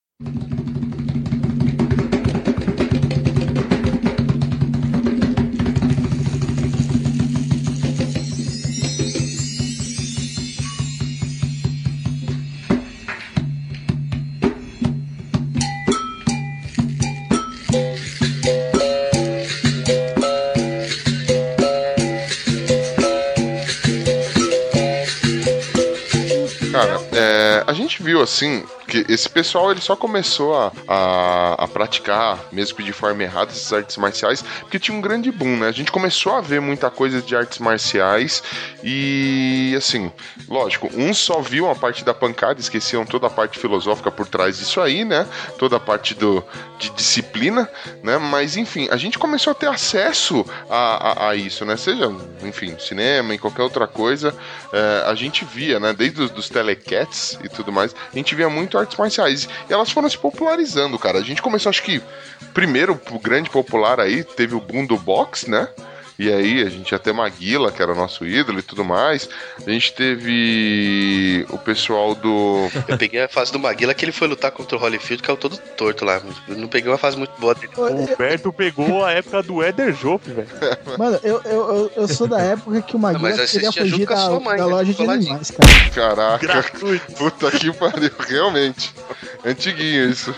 Viu 28.06 28.22
assim 28.22 28.64
que 29.04 29.12
esse 29.12 29.28
pessoal 29.28 29.72
ele 29.72 29.82
só 29.82 29.96
começou 29.96 30.56
a, 30.56 30.72
a, 30.88 31.64
a 31.66 31.68
praticar, 31.68 32.40
mesmo 32.52 32.78
que 32.78 32.84
de 32.84 32.94
forma 32.94 33.24
errada, 33.24 33.52
essas 33.52 33.72
artes 33.74 33.98
marciais, 33.98 34.42
porque 34.62 34.80
tinha 34.80 34.98
um 34.98 35.02
grande 35.02 35.32
boom, 35.32 35.58
né? 35.58 35.68
A 35.68 35.72
gente 35.72 35.92
começou 35.92 36.34
a 36.34 36.42
ver 36.42 36.62
muita 36.62 36.90
coisa 36.90 37.22
de 37.22 37.36
artes 37.36 37.60
marciais 37.60 38.42
e 38.84 39.74
assim, 39.78 40.12
lógico, 40.48 40.90
uns 40.94 41.18
só 41.18 41.42
viam 41.42 41.70
a 41.70 41.76
parte 41.76 42.06
da 42.06 42.14
pancada, 42.14 42.60
esqueciam 42.60 43.06
toda 43.06 43.28
a 43.28 43.30
parte 43.30 43.60
filosófica 43.60 44.10
por 44.10 44.28
trás 44.28 44.58
disso 44.58 44.80
aí, 44.80 45.04
né? 45.04 45.28
Toda 45.58 45.76
a 45.76 45.80
parte 45.80 46.14
do, 46.14 46.44
de 46.78 46.90
disciplina, 46.92 47.70
né? 48.04 48.18
Mas 48.18 48.56
enfim, 48.56 48.88
a 48.92 48.98
gente 48.98 49.20
começou 49.20 49.52
a 49.52 49.56
ter 49.56 49.68
acesso 49.68 50.46
a, 50.70 51.26
a, 51.26 51.30
a 51.30 51.36
isso, 51.36 51.66
né? 51.66 51.76
Seja, 51.76 52.14
enfim, 52.44 52.78
cinema 52.80 53.34
e 53.34 53.38
qualquer 53.38 53.64
outra 53.64 53.88
coisa, 53.88 54.34
é, 54.72 55.04
a 55.06 55.16
gente 55.16 55.44
via, 55.44 55.80
né? 55.80 55.94
Desde 55.94 56.22
os 56.22 56.32
dos 56.32 56.50
telecats 56.50 57.38
e 57.44 57.50
tudo 57.50 57.72
mais, 57.72 57.96
a 58.14 58.16
gente 58.16 58.36
via 58.36 58.50
muito 58.50 58.78
artes 58.86 58.98
marciais. 58.98 59.50
E 59.70 59.74
elas 59.74 59.92
foram 59.92 60.10
se 60.10 60.18
popularizando, 60.18 60.98
cara. 60.98 61.20
A 61.20 61.24
gente 61.24 61.42
começou, 61.42 61.70
acho 61.70 61.84
que, 61.84 62.02
primeiro, 62.54 63.00
o 63.12 63.20
grande 63.20 63.50
popular 63.50 64.00
aí, 64.00 64.24
teve 64.24 64.56
o 64.56 64.62
boom 64.62 64.86
do 64.86 64.98
box, 64.98 65.50
né? 65.50 65.68
E 66.18 66.32
aí 66.32 66.62
a 66.62 66.70
gente 66.70 66.92
ia 66.92 67.00
ter 67.00 67.14
Maguila, 67.14 67.72
que 67.72 67.82
era 67.82 67.94
nosso 67.94 68.26
ídolo 68.26 68.60
e 68.60 68.62
tudo 68.62 68.86
mais. 68.86 69.30
A 69.66 69.70
gente 69.70 69.94
teve 69.94 71.46
o 71.50 71.58
pessoal 71.58 72.16
do. 72.16 72.70
Eu 72.88 72.98
peguei 72.98 73.22
a 73.22 73.28
fase 73.28 73.52
do 73.52 73.60
Maguila 73.60 73.94
que 73.94 74.06
ele 74.06 74.12
foi 74.12 74.28
lutar 74.28 74.52
contra 74.52 74.78
o 74.78 74.82
Holyfield, 74.82 75.22
que 75.22 75.30
é 75.30 75.34
o 75.34 75.38
todo 75.38 75.58
torto 75.58 76.06
lá. 76.06 76.22
Eu 76.48 76.58
não 76.58 76.68
peguei 76.68 76.90
uma 76.90 76.98
fase 76.98 77.18
muito 77.18 77.34
boa 77.40 77.54
dele. 77.54 77.72
O 77.76 77.86
Humberto 77.86 78.54
pegou 78.54 79.04
a 79.04 79.12
época 79.12 79.44
do 79.44 79.64
Eder 79.64 79.94
Joff, 79.94 80.30
velho. 80.30 80.48
Mano, 80.98 81.20
eu, 81.24 81.42
eu, 81.44 81.92
eu, 81.96 82.08
sou 82.08 82.28
da 82.28 82.40
época 82.40 82.82
que 82.82 82.96
o 82.96 83.00
Maguila 83.00 83.36
Mas 83.36 83.52
queria 83.52 83.72
fugir 83.72 84.06
da, 84.06 84.18
sua 84.18 84.40
mãe, 84.40 84.58
da 84.58 84.66
né, 84.66 84.72
loja 84.72 84.94
de 84.94 85.04
animais, 85.04 85.52
cara. 85.52 85.90
Caraca, 86.16 86.48
Gratuito. 86.48 87.12
puta 87.14 87.52
que 87.52 87.74
pariu, 87.74 88.12
realmente. 88.28 88.94
Antiguinho 89.44 90.10
isso. 90.10 90.34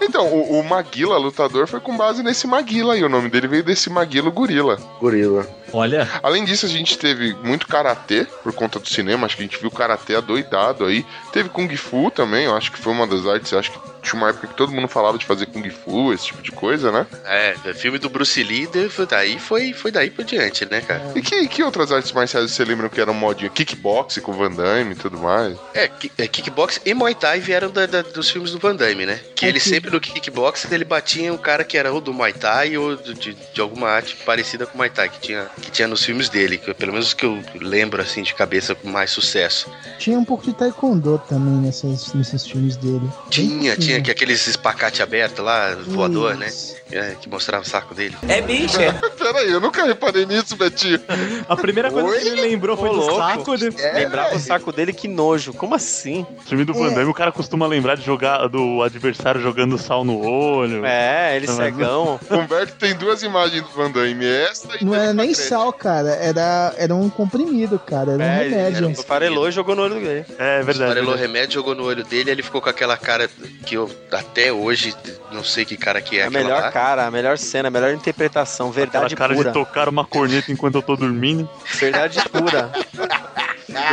Então, 0.00 0.26
o, 0.26 0.60
o 0.60 0.64
Maguila, 0.64 1.16
lutador, 1.18 1.66
foi 1.66 1.80
com 1.80 1.96
base 1.96 2.22
nesse 2.22 2.46
Maguila 2.46 2.94
aí. 2.94 3.04
O 3.04 3.08
nome 3.08 3.28
dele 3.28 3.48
veio 3.48 3.64
desse 3.64 3.90
Maguila 3.90 4.30
Gorila. 4.30 4.78
Gorila. 5.00 5.46
Olha, 5.74 6.08
Além 6.22 6.44
disso, 6.44 6.66
a 6.66 6.68
gente 6.68 6.96
teve 6.98 7.34
muito 7.42 7.66
karatê 7.66 8.26
por 8.42 8.52
conta 8.52 8.78
do 8.78 8.88
cinema. 8.88 9.26
Acho 9.26 9.36
que 9.36 9.42
a 9.42 9.46
gente 9.46 9.58
viu 9.60 9.70
karatê 9.70 10.14
adoidado 10.16 10.84
aí. 10.86 11.04
Teve 11.32 11.48
Kung 11.48 11.68
Fu 11.76 12.10
também. 12.10 12.44
Eu 12.44 12.56
acho 12.56 12.70
que 12.72 12.78
foi 12.78 12.92
uma 12.92 13.06
das 13.06 13.26
artes. 13.26 13.52
Acho 13.52 13.72
que 13.72 13.78
tinha 14.02 14.14
uma 14.20 14.28
época 14.28 14.46
que 14.48 14.54
todo 14.54 14.70
mundo 14.70 14.86
falava 14.86 15.16
de 15.18 15.24
fazer 15.24 15.46
Kung 15.46 15.68
Fu, 15.70 16.12
esse 16.12 16.26
tipo 16.26 16.42
de 16.42 16.52
coisa, 16.52 16.92
né? 16.92 17.06
É, 17.24 17.54
filme 17.74 17.98
do 17.98 18.08
Bruce 18.10 18.42
Lee, 18.42 18.68
daí 19.08 19.38
foi, 19.38 19.72
foi 19.72 19.90
daí 19.90 20.10
por 20.10 20.24
diante, 20.24 20.66
né, 20.70 20.80
cara? 20.82 21.02
E 21.16 21.22
que, 21.22 21.48
que 21.48 21.62
outras 21.62 21.90
artes 21.90 22.12
marciais 22.12 22.50
você 22.50 22.64
lembra 22.64 22.88
que 22.90 23.00
eram 23.00 23.14
modinha? 23.14 23.48
Kickbox 23.50 24.18
com 24.18 24.32
Van 24.32 24.50
Damme 24.52 24.92
e 24.92 24.94
tudo 24.94 25.18
mais. 25.18 25.56
É, 25.72 25.90
é, 26.18 26.28
kickbox 26.28 26.80
e 26.84 26.92
Muay 26.92 27.14
Thai 27.14 27.40
vieram 27.40 27.70
da- 27.70 27.86
da- 27.86 28.02
dos 28.02 28.30
filmes 28.30 28.52
do 28.52 28.58
Van 28.58 28.76
Damme, 28.76 29.06
né? 29.06 29.18
Que 29.34 29.46
É 29.46 29.48
ele 29.48 29.58
que- 29.58 29.68
sempre 29.68 29.90
no 29.90 29.98
kickbox 30.00 30.70
ele 30.70 30.84
batia 30.84 31.32
um 31.32 31.38
cara 31.38 31.64
que 31.64 31.78
era 31.78 31.90
ou 31.92 32.00
do 32.00 32.12
Muay 32.12 32.32
Thai 32.34 32.76
ou 32.76 32.96
do- 32.96 33.14
de, 33.14 33.32
de 33.34 33.60
alguma 33.60 33.88
arte 33.88 34.16
parecida 34.16 34.66
com 34.66 34.76
Muay 34.76 34.90
Thai 34.90 35.08
que 35.08 35.20
tinha, 35.20 35.46
que 35.64 35.70
tinha 35.70 35.88
nos 35.88 36.04
filmes 36.04 36.28
dele, 36.28 36.58
que, 36.58 36.72
pelo 36.74 36.92
menos 36.92 37.14
que 37.14 37.24
eu 37.24 37.42
lembro 37.60 38.00
assim 38.02 38.22
de 38.22 38.34
cabeça 38.34 38.74
com 38.74 38.88
mais 38.88 39.10
sucesso. 39.10 39.70
Tinha 39.98 40.18
um 40.18 40.24
pouco 40.24 40.44
de 40.44 40.52
taekwondo 40.52 41.20
também 41.28 41.54
nesses, 41.54 42.12
nesses 42.14 42.46
filmes 42.46 42.76
dele. 42.76 43.08
Tinha, 43.30 43.48
pouquinho. 43.48 43.76
tinha 43.76 44.02
que 44.02 44.10
aqueles 44.10 44.46
espacate 44.46 45.02
aberto 45.02 45.42
lá, 45.42 45.74
voador, 45.74 46.36
né? 46.36 46.52
É, 46.94 47.16
que 47.20 47.28
mostrava 47.28 47.64
o 47.64 47.66
saco 47.66 47.94
dele. 47.94 48.16
É 48.28 48.40
bicho. 48.40 48.78
Pera 49.18 49.38
aí, 49.40 49.50
eu 49.50 49.60
nunca 49.60 49.84
reparei 49.84 50.24
nisso, 50.26 50.56
Betinho. 50.56 51.00
a 51.48 51.56
primeira 51.56 51.90
coisa 51.90 52.20
que 52.20 52.28
ele 52.28 52.40
lembrou 52.40 52.76
foi 52.76 52.88
Ô, 52.88 52.92
do 52.92 52.98
louco. 53.00 53.16
saco 53.16 53.56
de... 53.58 53.70
Lembrava 53.70 54.36
o 54.36 54.38
saco 54.38 54.70
dele, 54.72 54.92
que 54.92 55.08
nojo. 55.08 55.52
Como 55.54 55.74
assim? 55.74 56.24
O 56.38 56.42
filme 56.42 56.64
do 56.64 56.72
Van 56.72 56.92
Damme, 56.92 57.10
o 57.10 57.14
cara 57.14 57.32
costuma 57.32 57.66
lembrar 57.66 57.96
de 57.96 58.04
jogar 58.04 58.46
do 58.48 58.82
adversário 58.82 59.40
jogando 59.40 59.76
sal 59.76 60.04
no 60.04 60.24
olho. 60.24 60.84
É, 60.86 61.36
ele 61.36 61.46
mas- 61.48 61.56
cegão. 61.56 62.20
O 62.30 62.36
Humberto 62.36 62.74
tem 62.78 62.94
duas 62.94 63.22
imagens 63.22 63.62
do 63.62 63.68
Van 63.70 63.90
Damme. 63.90 64.24
Essa 64.26 64.68
e 64.80 64.84
Não 64.84 64.92
dele 64.92 65.04
era 65.04 65.12
nem 65.12 65.34
frente. 65.34 65.48
sal, 65.48 65.72
cara. 65.72 66.10
Era, 66.10 66.74
era 66.78 66.94
um 66.94 67.08
comprimido, 67.10 67.78
cara. 67.78 68.12
Era 68.12 68.22
um 68.22 68.26
É, 68.26 68.38
remédio. 68.44 68.86
ele 68.86 68.94
farelou 68.94 69.48
e 69.48 69.52
jogou 69.52 69.74
no 69.74 69.82
olho 69.82 69.94
dele. 69.96 70.24
É 70.38 70.62
verdade. 70.62 70.94
Verdade. 70.94 71.18
remédio, 71.20 71.54
jogou 71.54 71.74
no 71.74 71.84
olho 71.84 72.04
dele, 72.04 72.30
ele 72.30 72.42
ficou 72.42 72.60
com 72.60 72.68
aquela 72.68 72.96
cara 72.96 73.28
que 73.66 73.74
eu 73.76 73.90
até 74.12 74.52
hoje 74.52 74.94
não 75.32 75.42
sei 75.42 75.64
que 75.64 75.76
cara 75.76 76.00
que 76.00 76.18
é 76.18 76.24
a 76.26 76.30
melhor 76.30 76.60
lá. 76.62 76.70
cara, 76.70 76.83
a 76.92 77.10
melhor 77.10 77.38
cena, 77.38 77.68
a 77.68 77.70
melhor 77.70 77.92
interpretação. 77.92 78.68
Aquela 78.70 78.84
Verdade 78.86 79.16
cara 79.16 79.34
pura. 79.34 79.48
de 79.50 79.54
tocar 79.54 79.88
uma 79.88 80.04
corneta 80.04 80.52
enquanto 80.52 80.74
eu 80.76 80.82
tô 80.82 80.96
dormindo. 80.96 81.48
Verdade 81.78 82.18
pura. 82.30 82.70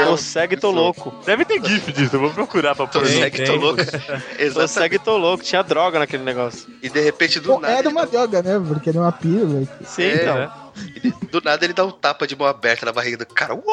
Tô 0.05 0.17
cego 0.17 0.53
e 0.53 0.57
tô 0.57 0.69
louco. 0.69 1.13
Deve 1.25 1.45
ter 1.45 1.63
gif 1.65 1.91
disso, 1.93 2.15
eu 2.15 2.19
vou 2.19 2.29
procurar 2.31 2.75
pra 2.75 2.85
Tô 2.85 2.99
pôr. 2.99 3.07
cego 3.07 3.37
e 3.37 3.43
tô 3.45 3.55
louco. 3.55 3.77
Tô 3.85 3.97
Exatamente. 4.37 4.67
cego 4.71 4.95
e 4.95 4.99
tô 4.99 5.17
louco. 5.17 5.43
Tinha 5.43 5.63
droga 5.63 5.97
naquele 5.99 6.23
negócio. 6.23 6.67
E 6.83 6.89
de 6.89 6.99
repente, 7.01 7.39
do 7.39 7.53
Pô, 7.53 7.59
nada. 7.59 7.73
era 7.73 7.89
uma 7.89 8.05
dá- 8.05 8.11
droga, 8.11 8.43
né? 8.43 8.61
Porque 8.67 8.89
era 8.89 8.99
uma 8.99 9.11
pílula. 9.11 9.67
Sim, 9.85 10.03
É, 10.03 10.15
então. 10.15 10.51
Do 11.31 11.41
nada 11.41 11.63
ele 11.65 11.73
dá 11.73 11.85
um 11.85 11.91
tapa 11.91 12.27
de 12.27 12.35
mão 12.35 12.47
aberta 12.47 12.85
na 12.85 12.91
barriga 12.91 13.17
do 13.17 13.25
cara. 13.25 13.53
Uau! 13.53 13.63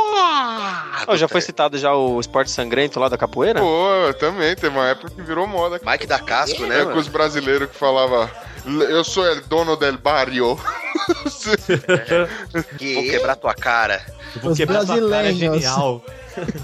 Ó, 1.06 1.16
já 1.16 1.26
foi 1.28 1.40
citado 1.40 1.76
já 1.78 1.94
o 1.94 2.20
esporte 2.20 2.50
sangrento 2.50 3.00
lá 3.00 3.08
da 3.08 3.18
capoeira? 3.18 3.60
Pô, 3.60 3.88
também, 4.18 4.54
teve 4.54 4.68
uma 4.76 4.86
época 4.88 5.10
que 5.10 5.22
virou 5.22 5.46
moda. 5.46 5.80
Mike 5.84 6.06
da 6.06 6.18
Casco, 6.18 6.66
né? 6.66 6.76
É 6.76 6.82
com 6.82 6.88
mano? 6.90 7.00
os 7.00 7.08
brasileiros 7.08 7.68
que 7.70 7.76
falava 7.76 8.30
eu 8.66 9.02
sou 9.04 9.26
el 9.26 9.40
dono 9.42 9.76
del 9.76 9.96
barrio. 9.96 10.58
Vou 12.94 13.02
quebrar 13.04 13.36
tua 13.36 13.54
cara. 13.54 14.04
Vou 14.42 14.52
Os 14.52 14.58
quebrar 14.58 14.84
tua 14.84 14.96
cara, 14.96 15.06
é 15.06 15.08
brasileiros. 15.08 15.38
genial. 15.38 16.04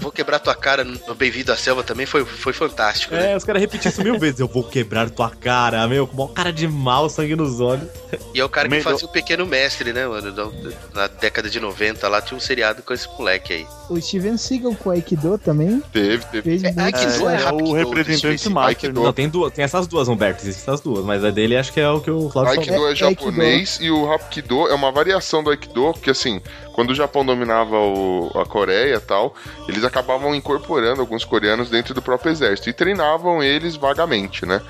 Vou 0.01 0.11
quebrar 0.11 0.39
tua 0.39 0.55
cara 0.55 0.83
no 0.83 1.15
Bem-vindo 1.15 1.51
à 1.51 1.57
Selva 1.57 1.83
também 1.83 2.05
foi, 2.05 2.23
foi 2.25 2.53
fantástico, 2.53 3.13
né? 3.15 3.31
É, 3.33 3.37
os 3.37 3.43
caras 3.43 3.61
repetiam 3.61 3.91
isso 3.91 4.03
mil 4.03 4.17
vezes. 4.19 4.39
Eu 4.39 4.47
vou 4.47 4.63
quebrar 4.63 5.09
tua 5.09 5.29
cara, 5.29 5.87
meu, 5.87 6.05
com 6.07 6.15
uma 6.23 6.33
cara 6.33 6.51
de 6.51 6.67
mal, 6.67 7.09
sangue 7.09 7.35
nos 7.35 7.59
olhos. 7.59 7.87
E 8.33 8.39
é 8.39 8.45
o 8.45 8.49
cara 8.49 8.67
que 8.67 8.75
Melhor- 8.75 8.91
fazia 8.91 9.07
o 9.07 9.11
Pequeno 9.11 9.45
Mestre, 9.45 9.93
né, 9.93 10.07
mano? 10.07 10.31
Na- 10.31 11.01
Na 11.01 11.07
década 11.07 11.49
de 11.49 11.59
90 11.59 12.07
lá 12.07 12.21
tinha 12.21 12.37
um 12.37 12.39
seriado 12.41 12.81
com 12.81 12.93
esse 12.93 13.07
moleque 13.17 13.53
aí. 13.53 13.67
O 13.89 13.99
Steven 14.01 14.37
Seagal 14.37 14.73
com 14.75 14.89
o 14.89 14.91
Aikido 14.91 15.37
também 15.37 15.81
Teve, 15.91 16.25
teve. 16.25 16.49
muito 16.49 16.79
Aikido 16.79 17.29
é 17.29 17.33
É 17.35 17.45
Hapkido, 17.47 17.69
o 17.69 17.73
representante 17.73 18.49
master. 18.49 18.69
Aikido. 18.69 18.99
né? 18.99 19.05
Não, 19.05 19.13
tem, 19.13 19.29
duas, 19.29 19.53
tem 19.53 19.63
essas 19.65 19.87
duas, 19.87 20.07
Humberto, 20.07 20.41
existem 20.43 20.61
essas 20.63 20.81
duas, 20.81 21.03
mas 21.05 21.23
a 21.23 21.29
dele 21.31 21.55
acho 21.57 21.71
que 21.73 21.79
é 21.79 21.89
o 21.89 21.99
que 22.01 22.09
o 22.09 22.29
Flávio 22.29 22.55
falou. 22.55 22.59
Aikido 22.61 22.87
é, 22.87 22.91
É- 22.91 22.95
japonês 22.95 23.77
e 23.81 23.91
o 23.91 24.11
Hapkido 24.11 24.67
é 24.69 24.73
uma 24.73 24.91
variação 24.91 25.43
do 25.43 25.49
Aikido, 25.49 25.91
porque 25.93 26.09
assim, 26.09 26.41
quando 26.75 26.89
o 26.89 26.93
Japão 26.95 27.25
dominava 27.25 27.77
o- 27.79 28.29
a 28.35 28.45
Coreia 28.45 28.95
e 28.95 28.99
tal, 28.99 29.33
eles 29.65 29.85
acabavam 29.85 30.35
incorporando 30.35 30.99
alguns 30.99 31.23
coreanos 31.23 31.69
dentro 31.69 31.93
do 31.93 32.01
próprio 32.01 32.33
exército 32.33 32.69
e 32.69 32.73
treinavam 32.73 33.41
eles 33.41 33.77
vagamente, 33.77 34.45
né? 34.45 34.61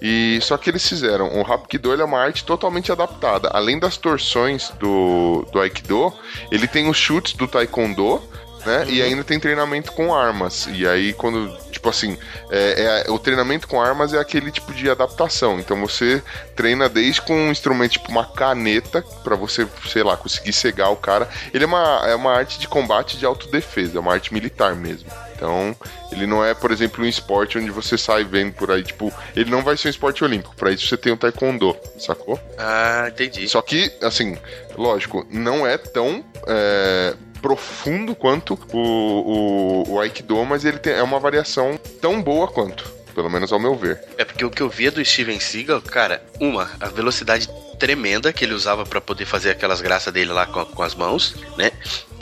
E 0.00 0.38
só 0.42 0.58
que 0.58 0.68
eles 0.68 0.86
fizeram, 0.86 1.40
o 1.40 1.40
Hapkido 1.40 1.90
é 1.98 2.04
uma 2.04 2.20
arte 2.20 2.44
totalmente 2.44 2.92
adaptada. 2.92 3.48
Além 3.48 3.78
das 3.78 3.96
torções 3.96 4.70
do, 4.78 5.46
do 5.50 5.58
Aikido, 5.58 6.12
ele 6.50 6.68
tem 6.68 6.86
os 6.86 6.98
chutes 6.98 7.32
do 7.32 7.48
Taekwondo, 7.48 8.20
né? 8.64 8.84
E 8.88 9.02
ainda 9.02 9.22
tem 9.24 9.38
treinamento 9.38 9.92
com 9.92 10.14
armas. 10.14 10.66
E 10.70 10.86
aí, 10.86 11.12
quando, 11.12 11.54
tipo 11.70 11.88
assim, 11.88 12.16
é, 12.50 13.04
é- 13.06 13.10
o 13.10 13.18
treinamento 13.18 13.66
com 13.68 13.80
armas 13.80 14.12
é 14.12 14.18
aquele 14.18 14.50
tipo 14.50 14.72
de 14.72 14.88
adaptação. 14.90 15.58
Então 15.60 15.80
você 15.80 16.22
treina 16.56 16.88
desde 16.88 17.20
com 17.22 17.34
um 17.34 17.50
instrumento 17.50 17.92
tipo 17.92 18.10
uma 18.10 18.24
caneta 18.24 19.02
pra 19.22 19.36
você, 19.36 19.66
sei 19.88 20.02
lá, 20.02 20.16
conseguir 20.16 20.52
cegar 20.52 20.90
o 20.92 20.96
cara. 20.96 21.28
Ele 21.52 21.64
é 21.64 21.66
uma, 21.66 22.02
é 22.06 22.14
uma 22.14 22.32
arte 22.32 22.58
de 22.58 22.68
combate 22.68 23.16
de 23.18 23.26
autodefesa, 23.26 23.96
é 23.98 24.00
uma 24.00 24.12
arte 24.12 24.32
militar 24.32 24.74
mesmo. 24.74 25.08
Então, 25.36 25.76
ele 26.12 26.26
não 26.26 26.44
é, 26.44 26.54
por 26.54 26.70
exemplo, 26.70 27.04
um 27.04 27.08
esporte 27.08 27.58
onde 27.58 27.70
você 27.70 27.98
sai 27.98 28.22
vendo 28.24 28.52
por 28.54 28.70
aí, 28.70 28.84
tipo, 28.84 29.12
ele 29.34 29.50
não 29.50 29.62
vai 29.62 29.76
ser 29.76 29.88
um 29.88 29.90
esporte 29.90 30.22
olímpico. 30.22 30.54
Pra 30.54 30.70
isso 30.70 30.86
você 30.86 30.96
tem 30.96 31.12
o 31.12 31.16
taekwondo, 31.16 31.76
sacou? 31.98 32.38
Ah, 32.56 33.06
entendi. 33.08 33.46
Só 33.48 33.60
que, 33.60 33.92
assim, 34.00 34.38
lógico, 34.78 35.26
não 35.28 35.66
é 35.66 35.76
tão 35.76 36.24
é, 36.46 37.14
profundo 37.44 38.16
quanto 38.16 38.58
o, 38.72 38.78
o, 38.78 39.92
o 39.92 40.00
Aikido, 40.00 40.42
mas 40.46 40.64
ele 40.64 40.78
tem, 40.78 40.94
é 40.94 41.02
uma 41.02 41.20
variação 41.20 41.78
tão 42.00 42.22
boa 42.22 42.48
quanto, 42.48 42.90
pelo 43.14 43.28
menos 43.28 43.52
ao 43.52 43.60
meu 43.60 43.76
ver. 43.76 44.02
É 44.16 44.24
porque 44.24 44.46
o 44.46 44.50
que 44.50 44.62
eu 44.62 44.70
via 44.70 44.90
do 44.90 45.04
Steven 45.04 45.38
Seagal, 45.38 45.82
cara, 45.82 46.24
uma, 46.40 46.70
a 46.80 46.88
velocidade 46.88 47.46
tremenda 47.78 48.32
que 48.32 48.46
ele 48.46 48.54
usava 48.54 48.86
pra 48.86 48.98
poder 48.98 49.26
fazer 49.26 49.50
aquelas 49.50 49.82
graças 49.82 50.10
dele 50.10 50.32
lá 50.32 50.46
com, 50.46 50.64
com 50.64 50.82
as 50.82 50.94
mãos, 50.94 51.36
né? 51.58 51.70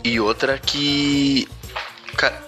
E 0.02 0.18
outra 0.18 0.58
que. 0.58 1.48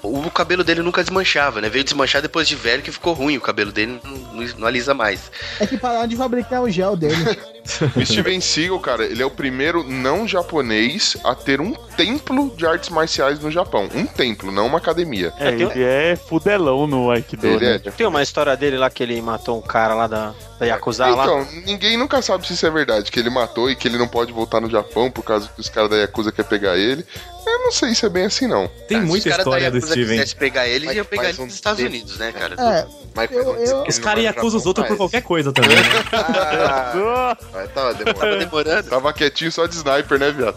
O 0.02 0.30
cabelo 0.30 0.62
dele 0.62 0.82
nunca 0.82 1.02
desmanchava, 1.02 1.60
né? 1.60 1.68
Veio 1.68 1.84
desmanchar 1.84 2.20
depois 2.22 2.46
de 2.46 2.54
velho 2.54 2.82
que 2.82 2.92
ficou 2.92 3.12
ruim. 3.12 3.36
O 3.36 3.40
cabelo 3.40 3.72
dele 3.72 4.00
não, 4.04 4.12
não- 4.12 4.54
não 4.58 4.66
alisa 4.66 4.94
mais. 4.94 5.30
É 5.58 5.66
que 5.66 5.76
pararam 5.76 6.06
de 6.06 6.16
fabricar 6.16 6.62
o 6.62 6.70
gel 6.70 6.96
dele. 6.96 7.14
O 7.96 8.04
Steven 8.04 8.42
Seagal, 8.42 8.78
cara, 8.78 9.06
ele 9.06 9.22
é 9.22 9.26
o 9.26 9.30
primeiro 9.30 9.82
não 9.82 10.28
japonês 10.28 11.16
a 11.24 11.34
ter 11.34 11.62
um 11.62 11.72
templo 11.96 12.52
de 12.54 12.66
artes 12.66 12.90
marciais 12.90 13.40
no 13.40 13.50
Japão. 13.50 13.88
Um 13.94 14.04
templo, 14.06 14.52
não 14.52 14.66
uma 14.66 14.76
academia. 14.76 15.32
É, 15.38 15.48
ele 15.48 15.82
é 15.82 16.14
fudelão 16.14 16.86
no 16.86 17.10
Aikido. 17.10 17.46
Ele 17.46 17.64
né? 17.64 17.80
é. 17.82 17.90
Tem 17.90 18.06
uma 18.06 18.22
história 18.22 18.54
dele 18.54 18.76
lá 18.76 18.90
que 18.90 19.02
ele 19.02 19.20
matou 19.22 19.58
um 19.58 19.62
cara 19.62 19.94
lá 19.94 20.06
da, 20.06 20.34
da 20.58 20.66
Yakuza 20.66 21.06
lá. 21.06 21.24
Então, 21.24 21.48
ninguém 21.64 21.96
nunca 21.96 22.20
sabe 22.20 22.46
se 22.46 22.52
isso 22.52 22.66
é 22.66 22.70
verdade, 22.70 23.10
que 23.10 23.18
ele 23.18 23.30
matou 23.30 23.70
e 23.70 23.74
que 23.74 23.88
ele 23.88 23.96
não 23.96 24.08
pode 24.08 24.30
voltar 24.30 24.60
no 24.60 24.68
Japão 24.68 25.10
por 25.10 25.22
causa 25.22 25.48
que 25.48 25.58
os 25.58 25.70
caras 25.70 25.88
da 25.88 25.96
Yakuza 25.96 26.30
querem 26.30 26.48
pegar 26.50 26.76
ele. 26.76 27.04
Eu 27.46 27.58
não 27.60 27.72
sei 27.72 27.94
se 27.94 28.04
é 28.06 28.08
bem 28.08 28.24
assim, 28.24 28.46
não. 28.46 28.68
Tem 28.88 28.98
Ah, 28.98 29.00
se 29.00 29.06
muita 29.06 29.28
os 29.28 29.36
caras 29.36 29.46
história 29.46 29.70
do 29.70 29.80
Steven. 29.80 30.04
quisesse 30.18 30.36
pegar 30.36 30.66
ele, 30.68 30.92
ia 30.92 31.04
pegar 31.04 31.28
ele 31.30 31.40
um 31.40 31.44
nos 31.46 31.54
Estados. 31.54 31.82
Unidos, 31.84 32.18
né, 32.18 32.32
cara? 32.32 32.54
É, 32.58 32.86
Mas 33.16 33.30
Eu- 33.30 33.42
eu- 33.42 33.54
você 33.54 33.88
Esse 33.88 34.00
cara 34.00 34.18
ia 34.20 34.24
vai 34.30 34.34
no 34.34 34.38
acusar 34.40 34.60
os 34.60 34.66
outros 34.66 34.86
por 34.88 34.96
qualquer 34.96 35.22
coisa 35.22 35.52
também. 35.52 35.76
né? 35.76 35.82
Ah, 36.12 37.36
mas 37.52 37.70
tava 37.72 37.94
Tava 37.94 38.36
demorando. 38.38 38.88
Tava 38.90 39.12
quietinho 39.12 39.52
só 39.52 39.66
de 39.66 39.74
sniper, 39.76 40.18
né, 40.18 40.30
viado? 40.32 40.56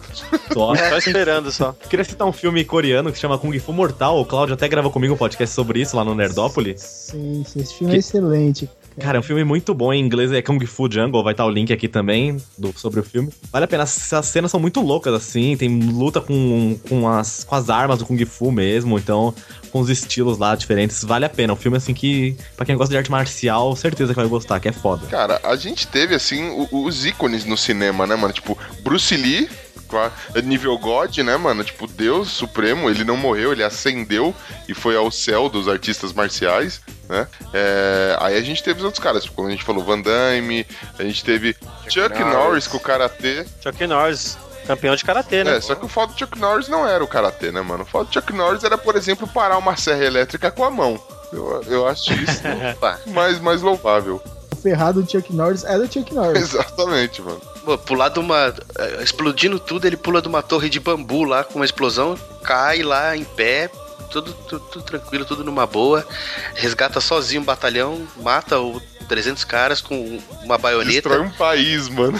Só. 0.53 0.75
Só 0.75 0.97
esperando 0.97 1.51
só. 1.51 1.73
Queria 1.89 2.03
citar 2.05 2.27
um 2.27 2.31
filme 2.33 2.63
coreano 2.65 3.11
que 3.11 3.17
chama 3.19 3.38
Kung 3.38 3.57
Fu 3.59 3.71
Mortal. 3.73 4.19
O 4.19 4.25
Cláudio 4.25 4.55
até 4.55 4.67
gravou 4.67 4.91
comigo 4.91 5.13
um 5.13 5.17
podcast 5.17 5.53
sobre 5.53 5.81
isso 5.81 5.95
lá 5.95 6.03
no 6.03 6.15
Nerdópolis. 6.15 6.81
Sim, 6.81 7.43
sim, 7.47 7.59
esse 7.61 7.73
filme 7.75 7.91
Que- 7.91 7.97
é 7.97 7.99
excelente. 7.99 8.69
Cara, 8.99 9.17
é 9.17 9.19
um 9.19 9.23
filme 9.23 9.43
muito 9.43 9.73
bom. 9.73 9.93
Em 9.93 10.03
inglês 10.03 10.31
é 10.31 10.41
Kung 10.41 10.63
Fu 10.65 10.91
Jungle. 10.91 11.23
Vai 11.23 11.33
estar 11.33 11.45
o 11.45 11.49
link 11.49 11.71
aqui 11.71 11.87
também 11.87 12.37
do, 12.57 12.73
sobre 12.77 12.99
o 12.99 13.03
filme. 13.03 13.31
Vale 13.51 13.65
a 13.65 13.67
pena. 13.67 13.83
As 13.83 14.13
as 14.13 14.25
cenas 14.25 14.49
são 14.49 14.59
muito 14.59 14.81
loucas, 14.81 15.13
assim. 15.13 15.55
Tem 15.55 15.69
luta 15.69 16.19
com, 16.19 16.77
com, 16.87 17.07
as, 17.07 17.43
com 17.43 17.55
as 17.55 17.69
armas 17.69 17.99
do 17.99 18.05
Kung 18.05 18.25
Fu 18.25 18.51
mesmo. 18.51 18.97
Então, 18.97 19.33
com 19.71 19.79
os 19.79 19.89
estilos 19.89 20.37
lá 20.37 20.55
diferentes. 20.55 21.03
Vale 21.03 21.25
a 21.25 21.29
pena. 21.29 21.51
É 21.51 21.53
um 21.53 21.57
filme, 21.57 21.77
assim, 21.77 21.93
que 21.93 22.35
pra 22.55 22.65
quem 22.65 22.75
gosta 22.75 22.91
de 22.91 22.97
arte 22.97 23.11
marcial, 23.11 23.75
certeza 23.75 24.13
que 24.13 24.19
vai 24.19 24.27
gostar, 24.27 24.59
que 24.59 24.67
é 24.67 24.71
foda. 24.71 25.05
Cara, 25.07 25.39
a 25.43 25.55
gente 25.55 25.87
teve, 25.87 26.15
assim, 26.15 26.67
os 26.71 27.05
ícones 27.05 27.45
no 27.45 27.57
cinema, 27.57 28.07
né, 28.07 28.15
mano? 28.15 28.33
Tipo, 28.33 28.57
Bruce 28.81 29.15
Lee, 29.15 29.47
qua- 29.88 30.11
nível 30.43 30.77
God, 30.77 31.17
né, 31.19 31.35
mano? 31.38 31.63
Tipo, 31.63 31.88
Deus 31.88 32.29
Supremo, 32.29 32.89
ele 32.89 33.03
não 33.03 33.17
morreu, 33.17 33.51
ele 33.51 33.63
ascendeu 33.63 34.35
e 34.67 34.73
foi 34.73 34.95
ao 34.95 35.09
céu 35.11 35.49
dos 35.49 35.67
artistas 35.67 36.13
marciais, 36.13 36.81
né? 37.09 37.27
É, 37.53 38.15
aí 38.19 38.38
a 38.38 38.41
gente 38.41 38.61
teve 38.63 38.79
os 38.79 38.85
outros 38.85 39.03
caras, 39.03 39.23
tipo, 39.23 39.35
como 39.35 39.47
a 39.47 39.51
gente 39.51 39.63
falou, 39.63 39.83
Van 39.83 39.99
Damme, 40.01 40.65
a 40.99 41.03
gente 41.03 41.23
teve 41.23 41.55
Chuck, 41.89 42.19
Norris. 42.19 42.33
Norris. 42.33 42.67
com 42.67 42.77
o 42.77 42.81
Karatê. 42.81 43.45
Chuck 43.61 43.88
Norris, 43.88 44.38
campeão 44.65 44.95
de 44.95 45.03
karatê, 45.05 45.43
né? 45.43 45.57
É, 45.57 45.61
só 45.61 45.75
que 45.75 45.85
o 45.85 45.88
foda 45.88 46.11
do 46.13 46.19
Chuck 46.19 46.38
Norris 46.38 46.67
não 46.67 46.85
era 46.85 47.01
o 47.03 47.07
Karatê, 47.07 47.51
né, 47.51 47.61
mano? 47.61 47.83
O 47.83 47.85
foda 47.85 48.05
do 48.09 48.13
Chuck 48.13 48.33
Norris 48.33 48.63
era, 48.65 48.77
por 48.77 48.95
exemplo, 48.97 49.25
parar 49.27 49.57
uma 49.57 49.77
serra 49.77 50.03
elétrica 50.03 50.51
com 50.51 50.63
a 50.65 50.69
mão. 50.69 51.01
Eu, 51.31 51.61
eu 51.67 51.88
acho 51.88 52.13
isso 52.13 52.41
mais, 53.13 53.39
mais 53.39 53.61
louvável. 53.61 54.21
O 54.51 54.55
ferrado 54.57 55.01
do 55.01 55.09
Chuck 55.09 55.33
Norris 55.33 55.63
é 55.63 55.77
do 55.77 55.85
Chuck 55.91 56.13
Norris. 56.13 56.41
Exatamente, 56.53 57.21
mano. 57.21 57.41
Pô, 57.68 57.78
pular 57.78 58.07
de 58.07 58.18
uma. 58.18 58.55
eh, 58.80 59.03
Explodindo 59.03 59.59
tudo, 59.59 59.86
ele 59.86 59.97
pula 59.97 60.22
de 60.22 60.28
uma 60.30 60.41
torre 60.41 60.70
de 60.70 60.80
bambu 60.80 61.26
lá 61.26 61.43
com 61.43 61.55
uma 61.59 61.65
explosão, 61.65 62.18
cai 62.41 62.82
lá 62.82 63.13
em 63.18 63.26
pé, 63.26 63.70
tudo, 64.09 64.32
tudo, 64.47 64.63
tudo 64.72 64.86
tranquilo, 64.86 65.26
tudo 65.26 65.43
numa 65.43 65.68
boa. 65.68 66.07
Resgata 66.55 67.01
sozinho 67.01 67.41
um 67.41 67.43
batalhão, 67.43 68.07
mata 68.22 68.57
o 68.57 68.80
300 69.09 69.43
caras 69.43 69.82
com 69.82 70.18
uma 70.43 70.57
baioneta, 70.57 71.09
Destrói 71.09 71.18
destrói, 71.18 71.28
um 71.28 71.38
país, 71.38 71.89
mano. 71.89 72.18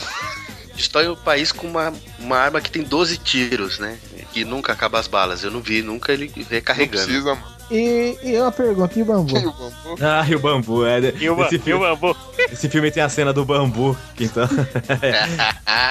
o 1.14 1.16
país 1.16 1.54
com 1.54 1.66
uma, 1.66 1.94
uma 2.20 2.38
arma 2.38 2.60
que 2.60 2.70
tem 2.70 2.84
12 2.84 3.18
tiros, 3.18 3.80
né? 3.80 3.98
Que 4.34 4.44
nunca 4.44 4.74
acaba 4.74 5.00
as 5.00 5.08
balas. 5.08 5.46
Eu 5.46 5.52
não 5.52 5.62
vi 5.62 5.82
nunca 5.82 6.12
ele 6.12 6.30
Não 6.36 6.44
recarregando. 6.50 7.06
precisa, 7.06 7.36
mano. 7.36 7.57
E, 7.70 8.18
e 8.24 8.38
uma 8.40 8.52
pergunta, 8.52 8.98
e 8.98 9.02
o 9.02 9.06
bambu? 9.06 9.38
E 9.38 9.46
o 9.46 9.52
bambu? 9.52 9.98
Ah, 10.02 10.26
e 10.30 10.36
o 10.36 10.40
bambu. 10.40 10.86
É, 10.86 11.00
E 11.20 11.30
o, 11.30 11.36
ba- 11.36 11.46
esse, 11.48 11.56
e 11.56 11.58
o 11.58 11.62
filme, 11.62 11.86
bambu. 11.86 12.16
esse 12.52 12.70
filme 12.70 12.90
tem 12.92 13.04
a 13.04 13.10
cena 13.10 13.34
do 13.34 13.44
bambu, 13.44 13.98
que 14.16 14.24
então 14.26 14.48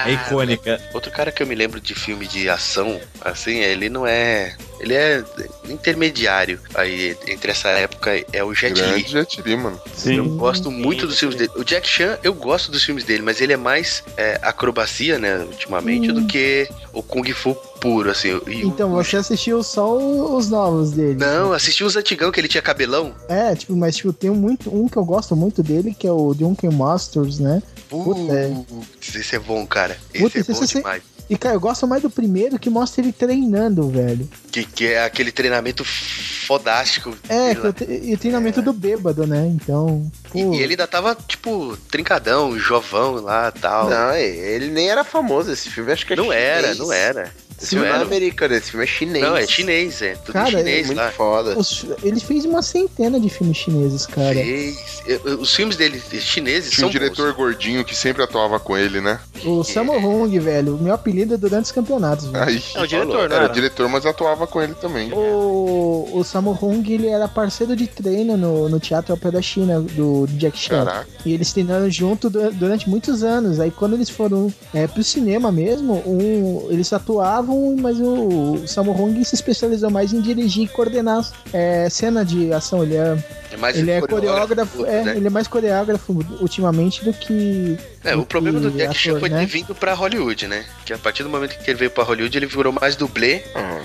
é 0.05 0.11
icônica. 0.11 0.79
Outro 0.93 1.11
cara 1.11 1.31
que 1.31 1.41
eu 1.43 1.47
me 1.47 1.55
lembro 1.55 1.79
de 1.79 1.93
filme 1.93 2.27
de 2.27 2.49
ação, 2.49 2.99
assim, 3.21 3.59
ele 3.59 3.89
não 3.89 4.05
é. 4.07 4.55
Ele 4.79 4.93
é 4.93 5.23
intermediário 5.69 6.59
aí 6.75 7.17
entre 7.27 7.51
essa 7.51 7.69
época 7.69 8.11
é 8.31 8.43
o 8.43 8.53
Jet 8.53 8.73
Li. 8.73 8.79
Grande 8.81 9.11
Jet 9.11 9.41
Li, 9.41 9.55
mano. 9.57 9.79
Eu 9.85 9.91
Sim. 9.95 10.37
gosto 10.37 10.69
muito 10.71 11.07
dos 11.07 11.17
filmes 11.19 11.35
dele. 11.37 11.51
O 11.55 11.63
Jack 11.63 11.87
Chan, 11.87 12.17
eu 12.23 12.33
gosto 12.33 12.71
dos 12.71 12.83
filmes 12.83 13.03
dele, 13.03 13.23
mas 13.23 13.41
ele 13.41 13.53
é 13.53 13.57
mais 13.57 14.03
é, 14.15 14.39
acrobacia, 14.41 15.17
né, 15.17 15.39
ultimamente, 15.39 16.11
do 16.11 16.25
que 16.27 16.69
o 16.93 17.01
Kung 17.01 17.31
Fu 17.33 17.55
puro, 17.79 18.09
assim. 18.11 18.29
E 18.47 18.63
o- 18.63 18.67
Então, 18.67 18.89
você 18.91 19.17
assistiu 19.17 19.61
só 19.63 19.95
os 19.97 20.49
novos 20.49 20.91
dele. 20.91 21.15
Não, 21.19 21.53
assisti 21.53 21.83
os 21.83 21.95
antigão 21.95 22.31
que 22.31 22.39
ele 22.39 22.47
tinha 22.47 22.61
cabelão. 22.61 23.13
É, 23.29 23.55
tipo, 23.55 23.75
mas 23.75 23.95
tipo, 23.95 24.11
tem 24.13 24.29
muito, 24.31 24.73
um 24.73 24.87
que 24.87 24.97
eu 24.97 25.05
gosto 25.05 25.35
muito 25.35 25.61
dele, 25.63 25.95
que 25.97 26.07
é 26.07 26.11
o 26.11 26.33
Drunken 26.33 26.71
Masters, 26.71 27.39
né? 27.39 27.61
Puta, 27.89 28.33
é. 28.33 28.53
Esse 29.01 29.35
é 29.35 29.39
bom, 29.39 29.65
cara. 29.65 29.97
Esse 30.13 30.23
Puta, 30.23 30.37
é 30.37 30.41
esse- 30.41 30.53
bom 30.53 30.63
esse- 30.63 30.73
demais. 30.77 31.03
E, 31.29 31.37
cara, 31.37 31.55
eu 31.55 31.59
gosto 31.59 31.85
mais 31.85 32.01
do 32.01 32.09
primeiro 32.09 32.57
que 32.57 32.69
mostra 32.69 33.01
ele 33.01 33.11
treinando, 33.11 33.89
velho. 33.89 34.29
Que, 34.49 34.63
que 34.63 34.87
é 34.87 35.03
aquele 35.03 35.29
treinamento 35.29 35.83
fodástico. 35.83 37.13
É, 37.27 37.53
tre- 37.73 38.01
e 38.03 38.13
o 38.13 38.17
treinamento 38.17 38.61
do 38.61 38.71
bêbado, 38.71 39.27
né? 39.27 39.45
Então. 39.47 40.09
E, 40.33 40.39
e 40.41 40.55
ele 40.61 40.73
ainda 40.73 40.87
tava, 40.87 41.15
tipo, 41.27 41.77
trincadão, 41.91 42.57
jovão 42.57 43.15
lá 43.15 43.51
tal. 43.51 43.89
Não, 43.89 44.13
ele 44.15 44.69
nem 44.69 44.89
era 44.89 45.03
famoso 45.03 45.51
esse 45.51 45.69
filme, 45.69 45.91
acho 45.91 46.05
que 46.05 46.13
é 46.13 46.15
Não 46.15 46.31
era, 46.31 46.73
não 46.75 46.91
era. 46.93 47.31
Esse 47.59 47.69
filme 47.69 47.87
Não 47.87 47.95
é 47.95 48.01
americano, 48.01 48.53
esse 48.53 48.69
filme 48.71 48.83
é 48.83 48.87
chinês. 48.87 49.23
Não, 49.25 49.35
é 49.35 49.47
chinês, 49.47 50.01
é. 50.01 50.15
Tudo 50.15 50.33
Cara, 50.33 50.49
chinês 50.51 50.87
Muito 50.87 50.97
lá. 50.99 51.11
foda. 51.11 51.57
os- 51.57 51.85
ele 52.03 52.19
fez 52.19 52.45
uma 52.45 52.61
centena 52.61 53.19
de 53.19 53.29
filmes 53.29 53.57
chineses, 53.57 54.05
cara. 54.05 54.35
Fez. 54.35 55.01
Os 55.39 55.55
filmes 55.55 55.75
dele, 55.75 55.99
chineses, 56.19 56.69
Tinha 56.71 56.81
são 56.81 56.89
um 56.89 56.91
diretor 56.91 57.29
bons. 57.29 57.37
gordinho 57.37 57.83
que 57.83 57.95
sempre 57.95 58.21
atuava 58.23 58.59
com 58.59 58.77
ele, 58.77 59.01
né? 59.01 59.19
O 59.45 59.63
Sammo 59.63 59.93
Hung, 59.97 60.37
velho, 60.39 60.75
o 60.75 60.81
meu 60.81 60.93
apelido 60.93 61.33
é 61.33 61.37
durante 61.37 61.65
os 61.65 61.71
campeonatos, 61.71 62.25
velho. 62.27 62.45
Aí. 62.45 62.61
É 62.75 62.81
o 62.81 62.87
diretor, 62.87 63.27
não 63.29 63.35
Era 63.35 63.45
era? 63.45 63.53
diretor, 63.53 63.89
mas 63.89 64.05
atuava 64.05 64.45
com 64.45 64.61
ele 64.61 64.73
também. 64.75 65.11
O, 65.13 66.09
o 66.13 66.23
Sammo 66.23 66.57
Hung, 66.61 66.83
ele 66.93 67.07
era 67.07 67.27
parceiro 67.27 67.75
de 67.75 67.87
treino 67.87 68.37
no, 68.37 68.69
no 68.69 68.79
Teatro 68.79 69.13
Ópera 69.13 69.31
da 69.33 69.41
China, 69.41 69.79
do, 69.81 70.25
do 70.27 70.33
Jack 70.37 70.57
Chan. 70.57 70.85
Caraca. 70.85 71.07
E 71.25 71.33
eles 71.33 71.51
treinaram 71.53 71.89
junto 71.89 72.29
du- 72.29 72.51
durante 72.51 72.89
muitos 72.89 73.23
anos. 73.23 73.59
Aí 73.59 73.71
quando 73.71 73.93
eles 73.93 74.09
foram 74.09 74.53
é, 74.73 74.87
pro 74.87 75.03
cinema 75.03 75.51
mesmo, 75.51 76.03
um, 76.05 76.67
eles 76.71 76.91
atuavam, 76.91 77.46
mas 77.79 77.97
o 77.99 78.63
Sammo 78.67 78.91
Hung 78.91 79.23
se 79.23 79.35
especializou 79.35 79.89
mais 79.89 80.13
em 80.13 80.21
dirigir 80.21 80.63
e 80.65 80.67
coordenar 80.67 81.27
é, 81.53 81.89
cena 81.89 82.23
de 82.25 82.51
ação. 82.53 82.83
Ele 82.83 82.95
é, 82.95 83.17
É 83.51 83.57
mais 83.57 83.77
ele 83.77 83.91
é 83.91 83.99
coreógrafo, 84.01 84.77
coreógrafo, 84.77 84.85
é, 84.85 85.03
né? 85.03 85.17
ele 85.17 85.27
é 85.27 85.29
mais 85.29 85.47
coreógrafo 85.47 86.13
ultimamente 86.41 87.03
do 87.03 87.13
que. 87.13 87.77
É, 88.03 88.15
o 88.15 88.19
do 88.19 88.25
problema 88.25 88.59
do 88.59 88.71
Jack 88.71 88.95
Chan 88.97 89.19
foi 89.19 89.29
né? 89.29 89.39
ter 89.41 89.45
vindo 89.45 89.73
pra 89.75 89.93
Hollywood, 89.93 90.47
né? 90.47 90.65
Que 90.85 90.93
a 90.93 90.97
partir 90.97 91.23
do 91.23 91.29
momento 91.29 91.57
que 91.57 91.69
ele 91.69 91.77
veio 91.79 91.91
pra 91.91 92.03
Hollywood, 92.03 92.37
ele 92.37 92.45
virou 92.45 92.71
mais 92.73 92.95
dublê. 92.95 93.41
Ah, 93.55 93.81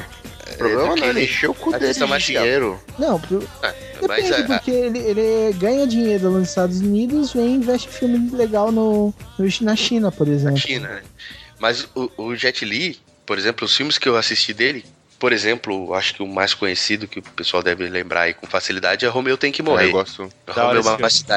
o 0.52 0.56
problema 0.58 0.82
do 0.82 0.88
não 0.88 0.94
que 0.96 1.02
é 1.04 1.08
ele 1.08 1.20
ele- 1.20 1.26
encher 1.30 1.48
o 1.50 1.54
cu 1.54 1.72
dele 1.72 1.84
artista 1.86 2.04
de 2.04 2.10
marcial. 2.10 2.42
dinheiro. 2.44 2.80
Não, 2.98 3.18
pro- 3.18 3.42
Ah, 3.62 3.72
mas 4.06 4.24
depende, 4.24 4.32
a- 4.34 4.38
a- 4.38 4.58
porque 4.58 4.70
ele, 4.70 4.98
ele 4.98 5.52
ganha 5.54 5.86
dinheiro 5.86 6.30
nos 6.30 6.48
Estados 6.50 6.80
Unidos, 6.80 7.32
vem 7.32 7.46
e 7.46 7.54
investe 7.56 7.88
em 7.88 7.92
filme 7.92 8.30
legal 8.36 8.70
no, 8.70 9.14
no- 9.38 9.48
na 9.62 9.74
China, 9.76 10.12
por 10.12 10.26
na 10.26 10.32
exemplo. 10.34 10.58
China, 10.58 10.88
né? 10.88 11.02
Mas 11.58 11.86
o, 11.94 12.10
o 12.18 12.36
Jet 12.36 12.64
Li, 12.64 12.98
por 13.26 13.38
exemplo, 13.38 13.64
os 13.64 13.76
filmes 13.76 13.98
que 13.98 14.08
eu 14.08 14.16
assisti 14.16 14.52
dele, 14.52 14.84
por 15.18 15.32
exemplo, 15.32 15.94
acho 15.94 16.14
que 16.14 16.22
o 16.22 16.26
mais 16.26 16.52
conhecido 16.52 17.06
que 17.06 17.20
o 17.20 17.22
pessoal 17.22 17.62
deve 17.62 17.88
lembrar 17.88 18.22
aí 18.22 18.34
com 18.34 18.44
facilidade 18.46 19.04
é 19.04 19.08
Romeu 19.08 19.38
Tem 19.38 19.52
Que 19.52 19.62
Morrer. 19.62 19.86
eu 19.86 19.92
gosto. 19.92 20.28
Romeu 20.48 20.82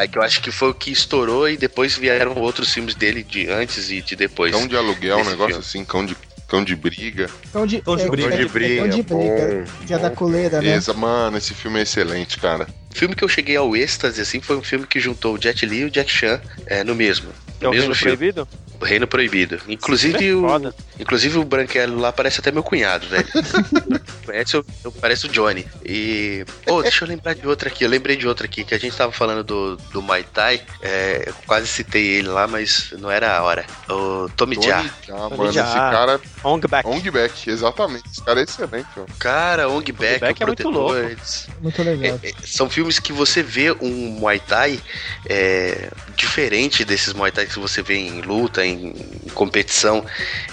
que 0.10 0.18
eu 0.18 0.22
acho 0.24 0.42
que 0.42 0.52
foi 0.52 0.70
o 0.70 0.74
que 0.74 0.92
estourou 0.92 1.48
e 1.48 1.56
depois 1.56 1.96
vieram 1.96 2.34
outros 2.36 2.74
filmes 2.74 2.96
dele 2.96 3.22
de 3.22 3.48
antes 3.50 3.92
e 3.92 4.02
de 4.02 4.16
depois. 4.16 4.52
Cão 4.52 4.68
de 4.68 4.76
aluguel, 4.76 5.18
um 5.20 5.24
negócio 5.26 5.48
filme. 5.48 5.60
assim, 5.60 5.86
cão 5.86 6.04
de, 6.04 6.18
cão 6.48 6.64
de 6.64 6.76
briga. 6.76 7.30
Então 7.48 7.68
de, 7.68 7.80
Tom 7.82 7.96
de 7.96 8.04
é, 8.04 8.10
briga. 8.10 8.28
é- 8.28 8.32
Tom 8.32 8.38
de 8.38 8.42
é 8.42 8.48
briga, 8.50 8.82
Tom 8.82 8.90
de 8.90 9.04
briga. 9.04 9.66
bom, 9.80 9.86
Dia 9.86 10.00
da 10.00 10.10
coleira, 10.10 10.62
né? 10.62 10.70
Essa, 10.74 10.94
mano, 10.94 11.38
esse 11.38 11.54
filme 11.54 11.78
é 11.80 11.84
excelente, 11.84 12.40
cara. 12.40 12.68
O 12.96 12.98
filme 12.98 13.14
que 13.14 13.26
eu 13.26 13.28
cheguei 13.28 13.58
ao 13.58 13.76
êxtase, 13.76 14.22
assim, 14.22 14.40
foi 14.40 14.56
um 14.56 14.64
filme 14.64 14.88
que 14.88 15.02
juntou 15.02 15.36
o 15.36 15.42
Jet 15.42 15.66
Li 15.66 15.80
e 15.80 15.84
o 15.84 15.92
Jack 15.92 16.10
Chan 16.10 16.40
é, 16.66 16.82
no 16.82 16.96
mesmo. 16.96 17.28
Que 17.60 17.66
é 17.66 17.68
o 17.68 17.72
mesmo 17.72 17.88
Reino 17.92 17.96
filme. 17.96 18.18
Proibido? 18.18 18.48
O 18.80 18.86
Reino 18.86 19.08
Proibido. 19.08 19.62
Inclusive 19.68 20.30
é 20.30 20.34
o, 20.34 20.42
foda. 20.42 20.76
inclusive 21.00 21.38
o 21.38 21.44
Branquelo 21.46 21.98
lá 22.00 22.12
parece 22.12 22.40
até 22.40 22.52
meu 22.52 22.64
cunhado, 22.64 23.08
velho. 23.08 23.28
Conhece, 24.26 24.56
eu, 24.56 24.66
eu 24.84 24.92
pareço 24.92 25.28
o 25.28 25.30
Johnny. 25.30 25.66
E. 25.86 26.44
Oh, 26.68 26.82
deixa 26.82 27.06
eu 27.06 27.08
lembrar 27.08 27.36
de 27.36 27.48
outra 27.48 27.70
aqui. 27.70 27.86
Eu 27.86 27.90
lembrei 27.90 28.18
de 28.18 28.28
outra 28.28 28.46
aqui, 28.46 28.64
que 28.66 28.74
a 28.74 28.78
gente 28.78 28.96
tava 28.98 29.12
falando 29.12 29.44
do, 29.44 29.78
do 29.94 30.02
Mai 30.02 30.24
Tai. 30.24 30.62
É, 30.82 31.24
eu 31.28 31.34
quase 31.48 31.68
citei 31.68 32.04
ele 32.06 32.28
lá, 32.28 32.48
mas 32.48 32.94
não 33.00 33.10
era 33.10 33.38
a 33.38 33.44
hora. 33.44 33.66
O 33.90 34.28
Tommy 34.36 34.56
Jaa. 34.56 34.84
Jaa, 35.08 35.30
Tony 35.30 35.38
mano, 35.38 35.50
esse 35.52 35.60
cara. 35.62 36.22
Hong 36.44 36.68
Back. 36.68 36.90
Ong 36.90 37.12
Back, 37.12 37.50
exatamente. 37.50 38.04
Esse 38.12 38.24
cara 38.24 38.40
é 38.42 38.44
excelente, 38.44 38.88
ó. 38.98 39.06
Cara, 39.20 39.70
Ong 39.70 39.92
Back, 39.92 40.20
Back 40.20 40.42
o 40.42 40.44
é 40.44 40.48
muito 40.48 40.64
Protetor, 40.64 40.72
louco. 40.74 40.96
eles- 40.96 41.48
Muito 41.62 41.82
legal. 41.82 42.20
É, 42.22 42.30
é, 42.30 42.34
são 42.46 42.70
filmes 42.70 42.85
que 43.00 43.12
você 43.12 43.42
vê 43.42 43.72
um 43.82 44.20
Muay 44.20 44.40
Thai 44.40 44.80
é, 45.28 45.90
diferente 46.16 46.86
desses 46.86 47.14
Muay 47.14 47.32
Thai 47.32 47.46
que 47.46 47.60
você 47.60 47.82
vê 47.82 47.96
em 47.96 48.22
luta, 48.22 48.66
em, 48.66 48.94
em 49.26 49.30
competição. 49.34 50.06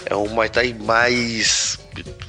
É 0.06 0.16
um 0.16 0.28
Muay 0.28 0.48
Thai 0.48 0.72
mais, 0.72 1.78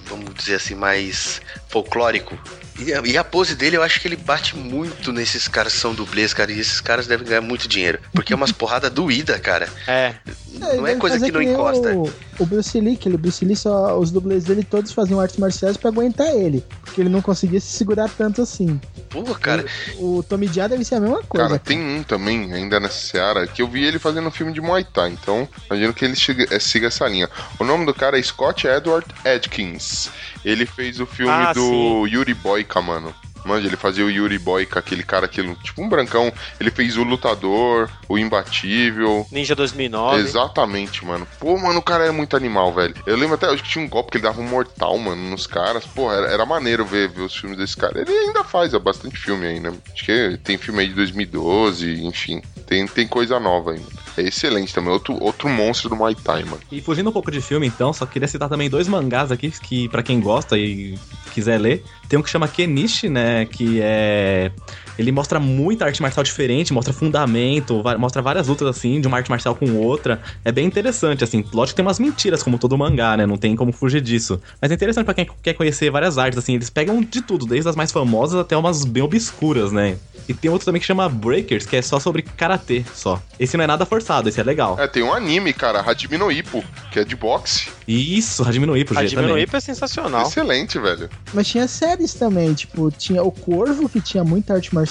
vamos 0.06 0.34
dizer 0.34 0.56
assim, 0.56 0.76
mais 0.76 1.42
folclórico. 1.70 2.38
E 2.80 2.94
a, 2.94 3.02
e 3.06 3.18
a 3.18 3.24
pose 3.24 3.56
dele, 3.56 3.78
eu 3.78 3.84
acho 3.84 4.00
que 4.02 4.08
ele 4.08 4.16
bate 4.16 4.58
muito 4.58 5.12
nesses 5.14 5.48
caras 5.48 5.74
que 5.74 5.80
são 5.80 5.94
dublês, 5.94 6.34
cara. 6.34 6.52
E 6.52 6.60
esses 6.60 6.82
caras 6.82 7.06
devem 7.08 7.26
ganhar 7.28 7.42
muito 7.42 7.68
dinheiro. 7.68 8.00
Porque 8.12 8.34
é 8.34 8.36
umas 8.36 8.52
porradas 8.54 8.90
doídas, 8.92 9.40
cara. 9.40 9.70
É. 9.88 10.16
Não 10.60 10.86
é 10.86 10.90
deve 10.92 11.00
coisa 11.00 11.16
fazer 11.16 11.26
que 11.28 11.32
não 11.32 11.42
encosta. 11.42 11.94
o- 11.96 12.14
o 12.40 12.46
Bruce 12.48 12.80
Lee, 12.80 12.96
que 12.98 13.08
ele, 13.10 13.18
Bruce 13.18 13.44
Lee 13.46 13.56
só, 13.56 13.98
os 14.00 14.10
dublês 14.12 14.44
dele 14.44 14.64
todos 14.64 14.92
faziam 14.92 15.20
artes 15.20 15.38
marciais 15.38 15.78
pra 15.78 15.90
aguentar 15.90 16.28
ele, 16.30 16.64
porque 16.82 17.00
ele 17.02 17.10
não 17.10 17.22
conseguia 17.22 17.60
se 17.60 17.68
segurar 17.68 18.10
tanto 18.10 18.42
assim. 18.42 18.80
Pô, 19.10 19.24
cara, 19.36 19.66
O, 19.98 20.18
o 20.18 20.24
Tommy 20.24 20.48
Jaa 20.48 20.68
deve 20.68 20.84
ser 20.86 20.96
a 20.96 21.00
mesma 21.00 21.22
coisa. 21.24 21.48
Cara, 21.48 21.60
tem 21.60 21.80
um 21.80 22.02
também, 22.04 22.52
ainda 22.54 22.80
nessa 22.80 22.98
seara, 22.98 23.46
que 23.46 23.62
eu 23.62 23.68
vi 23.68 23.84
ele 23.84 24.00
fazendo 24.00 24.28
um 24.28 24.32
filme 24.32 24.52
de 24.54 24.62
Muay 24.62 24.84
Thai, 24.84 25.10
então 25.12 25.48
imagino 25.70 25.94
que 25.94 26.06
ele 26.06 26.16
siga, 26.16 26.48
eh, 26.50 26.60
siga 26.60 26.88
essa 26.88 27.08
linha. 27.08 27.30
O 27.60 27.64
nome 27.64 27.86
do 27.86 27.94
cara 27.94 28.18
é 28.18 28.22
Scott 28.24 28.66
Edward 28.68 29.06
Adkins. 29.26 30.10
Ele 30.44 30.66
fez 30.66 31.00
o 31.00 31.06
filme 31.06 31.32
Ah, 31.32 31.54
do 31.54 32.06
Yuri 32.08 32.34
Boyka, 32.64 32.82
mano. 32.82 33.14
Manja, 33.46 33.68
ele 33.68 33.76
fazia 33.76 34.06
o 34.06 34.10
Yuri 34.10 34.40
Boyka, 34.40 34.80
aquele 34.80 35.04
cara, 35.04 35.26
aquele, 35.26 35.54
tipo 35.56 35.82
um 35.82 35.90
brancão. 35.90 36.32
Ele 36.62 36.72
fez 36.72 36.96
o 36.96 37.04
Lutador, 37.04 37.90
o 38.08 38.18
Imbatível. 38.18 39.28
Ninja 39.30 39.54
2009. 39.54 40.22
Exatamente, 40.22 41.04
mano. 41.04 41.28
Pô, 41.40 41.58
mano, 41.58 41.80
o 41.80 41.84
cara 41.84 42.06
é 42.06 42.12
muito 42.12 42.38
animal, 42.38 42.72
velho. 42.72 42.96
Eu 43.06 43.18
lembro 43.18 43.36
até, 43.36 43.48
acho 43.48 43.62
que 43.62 43.70
tinha 43.70 43.84
um 43.84 43.90
golpe 43.90 44.12
que 44.12 44.18
ele 44.18 44.24
dava 44.24 44.40
um 44.40 44.48
mortal, 44.48 44.98
mano, 44.98 45.30
nos 45.30 45.46
caras. 45.46 45.86
Pô, 45.86 46.10
era, 46.10 46.28
era 46.28 46.46
maneiro 46.46 46.86
ver, 46.86 47.10
ver 47.10 47.24
os 47.24 47.36
filmes 47.36 47.58
desse 47.58 47.76
cara. 47.76 48.00
Ele 48.00 48.12
ainda 48.12 48.46
faz, 48.46 48.74
há 48.74 48.80
bastante 48.80 49.18
filme 49.18 49.46
aí, 49.46 49.60
né? 49.60 49.74
Acho 49.94 50.06
que 50.06 50.40
tem 50.42 50.58
filme 50.58 50.80
aí 50.80 50.88
de 50.88 50.94
2012, 50.94 52.02
enfim. 52.06 52.42
Tem, 52.66 52.88
tem 52.88 53.06
coisa 53.06 53.42
nova 53.42 53.72
ainda. 53.72 54.03
É 54.18 54.22
excelente 54.22 54.74
também. 54.74 54.92
Outro, 54.92 55.18
outro 55.22 55.50
monstro 55.50 55.90
do 55.90 55.96
Muay 55.96 56.16
Thai, 56.16 56.44
mano. 56.44 56.60
E 56.72 56.82
fugindo 56.82 57.10
um 57.10 57.14
pouco 57.14 57.32
de 57.32 57.42
filme, 57.42 57.68
então, 57.68 57.92
só 57.92 58.06
queria 58.06 58.28
citar 58.28 58.50
também 58.50 58.70
dois 58.70 58.88
mangás 58.88 59.32
aqui 59.32 59.52
que, 59.52 59.90
pra 59.90 60.04
quem 60.04 60.20
gosta 60.20 60.58
e 60.58 60.98
quiser 61.34 61.60
ler, 61.60 61.84
tem 62.08 62.20
um 62.20 62.22
que 62.22 62.30
chama 62.30 62.48
Kenichi, 62.48 63.10
né? 63.10 63.46
Que 63.46 63.80
é. 63.82 64.52
Ele 64.98 65.12
mostra 65.12 65.40
muita 65.40 65.86
arte 65.86 66.02
marcial 66.02 66.24
diferente, 66.24 66.72
mostra 66.74 66.94
fundamento, 66.94 67.82
va- 67.82 67.98
mostra 67.98 68.22
várias 68.22 68.48
lutas 68.48 68.68
assim, 68.68 69.00
de 69.02 69.08
uma 69.08 69.18
arte 69.18 69.30
marcial 69.30 69.56
com 69.56 69.72
outra. 69.78 70.22
É 70.44 70.52
bem 70.52 70.66
interessante, 70.66 71.24
assim. 71.24 71.44
Lógico 71.54 71.74
que 71.74 71.76
tem 71.78 71.86
umas 71.86 72.00
mentiras, 72.00 72.44
como 72.44 72.58
todo 72.58 72.78
mangá, 72.78 73.16
né? 73.18 73.26
Não 73.26 73.38
tem 73.38 73.56
como 73.56 73.72
fugir 73.72 74.02
disso. 74.02 74.40
Mas 74.62 74.72
é 74.72 74.74
interessante 74.74 75.06
pra 75.06 75.14
quem 75.14 75.28
quer 75.42 75.54
conhecer 75.54 75.90
várias 75.90 76.18
artes, 76.18 76.38
assim. 76.38 76.56
Eles 76.56 76.70
pegam 76.70 77.02
de 77.02 77.22
tudo, 77.22 77.46
desde 77.46 77.70
as 77.70 77.76
mais 77.76 77.92
famosas 77.92 78.40
até 78.40 78.56
umas 78.58 78.84
bem 78.86 79.02
obscuras, 79.04 79.72
né? 79.72 79.98
E 80.28 80.34
tem 80.34 80.50
outro 80.50 80.64
também 80.66 80.80
que 80.80 80.88
chama 80.88 81.10
Breakers, 81.10 81.66
que 81.66 81.76
é 81.76 81.82
só 81.82 82.00
sobre 82.00 82.22
karatê, 82.22 82.86
só. 82.96 83.22
Esse 83.38 83.58
não 83.58 83.64
é 83.66 83.68
nada 83.68 83.86
forçado, 83.86 84.30
esse 84.30 84.40
é 84.40 84.44
legal. 84.44 84.80
É, 84.80 84.88
tem 84.88 85.04
um 85.04 85.14
anime, 85.14 85.52
cara, 85.52 85.82
Hajime 85.82 86.18
no 86.18 86.32
Ippo, 86.32 86.64
que 86.92 87.00
é 87.00 87.04
de 87.04 87.14
boxe. 87.16 87.68
Isso, 87.86 88.42
Hajime 88.48 88.66
no 88.66 88.78
Ippo, 88.78 88.94
Jimmy 88.94 89.22
no 89.22 89.28
também. 89.30 89.44
Ippo 89.44 89.58
é 89.58 89.60
sensacional. 89.60 90.22
Excelente, 90.28 90.80
velho. 90.80 91.10
Mas 91.34 91.48
tinha 91.48 91.68
séries 91.68 92.14
também, 92.14 92.54
tipo, 92.54 92.90
tinha 92.92 93.22
o 93.22 93.32
Corvo, 93.32 93.90
que 93.90 94.00
tinha 94.00 94.24
muita 94.24 94.54
arte 94.54 94.74
marcial, 94.74 94.83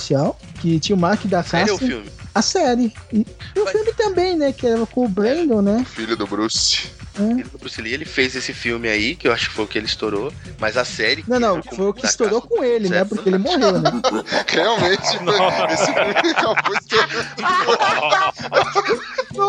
que 0.61 0.78
tinha 0.80 0.97
o 0.97 0.99
Mark 0.99 1.24
da 1.26 1.43
sério 1.43 1.74
o 1.74 1.78
filme? 1.78 2.11
A 2.34 2.40
série. 2.40 2.93
E, 3.12 3.26
e 3.55 3.61
o 3.61 3.64
Mas- 3.64 3.72
filme 3.72 3.93
também, 3.93 4.36
né? 4.36 4.53
Que 4.53 4.66
era 4.66 4.86
com 4.86 5.05
o 5.05 5.09
Brandon, 5.09 5.61
né? 5.61 5.84
Filho 5.95 6.16
do 6.16 6.26
Bruce. 6.26 6.90
Ele, 7.18 7.45
o 7.53 7.59
Bruce 7.59 7.80
Lee, 7.82 7.93
ele 7.93 8.07
fez 8.07 8.34
esse 8.34 8.55
filme 8.55 8.88
aí, 8.88 9.14
que 9.14 9.28
eu 9.28 9.32
acho 9.32 9.51
que 9.51 9.55
foi 9.55 9.66
o 9.66 9.68
que 9.68 9.76
ele 9.76 9.84
estourou, 9.84 10.32
mas 10.59 10.78
a 10.78 10.84
série... 10.84 11.22
Não, 11.28 11.38
não, 11.38 11.62
foi 11.62 11.88
o 11.88 11.93
que 11.93 12.07
estourou 12.07 12.40
com 12.40 12.64
ele, 12.64 12.88
né? 12.88 13.05
Porque 13.05 13.28
ele 13.28 13.36
morreu, 13.36 13.78
né? 13.80 13.90
Realmente, 14.49 15.03
esse 15.03 15.18
filme 15.18 16.30
acabou 16.30 16.74
estourando. 16.74 17.12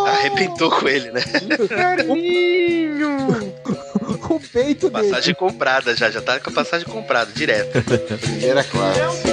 Arrebentou 0.10 0.70
com 0.72 0.90
ele, 0.90 1.10
né? 1.12 1.22
o 4.36 4.40
peito 4.40 4.90
dele. 4.90 5.10
Passagem 5.10 5.36
comprada 5.36 5.96
já, 5.96 6.10
já 6.10 6.22
tá 6.22 6.40
com 6.40 6.50
a 6.50 6.54
passagem 6.54 6.88
comprada, 6.88 7.32
direto. 7.34 7.82
Primeira 8.20 8.64
classe. 8.64 9.33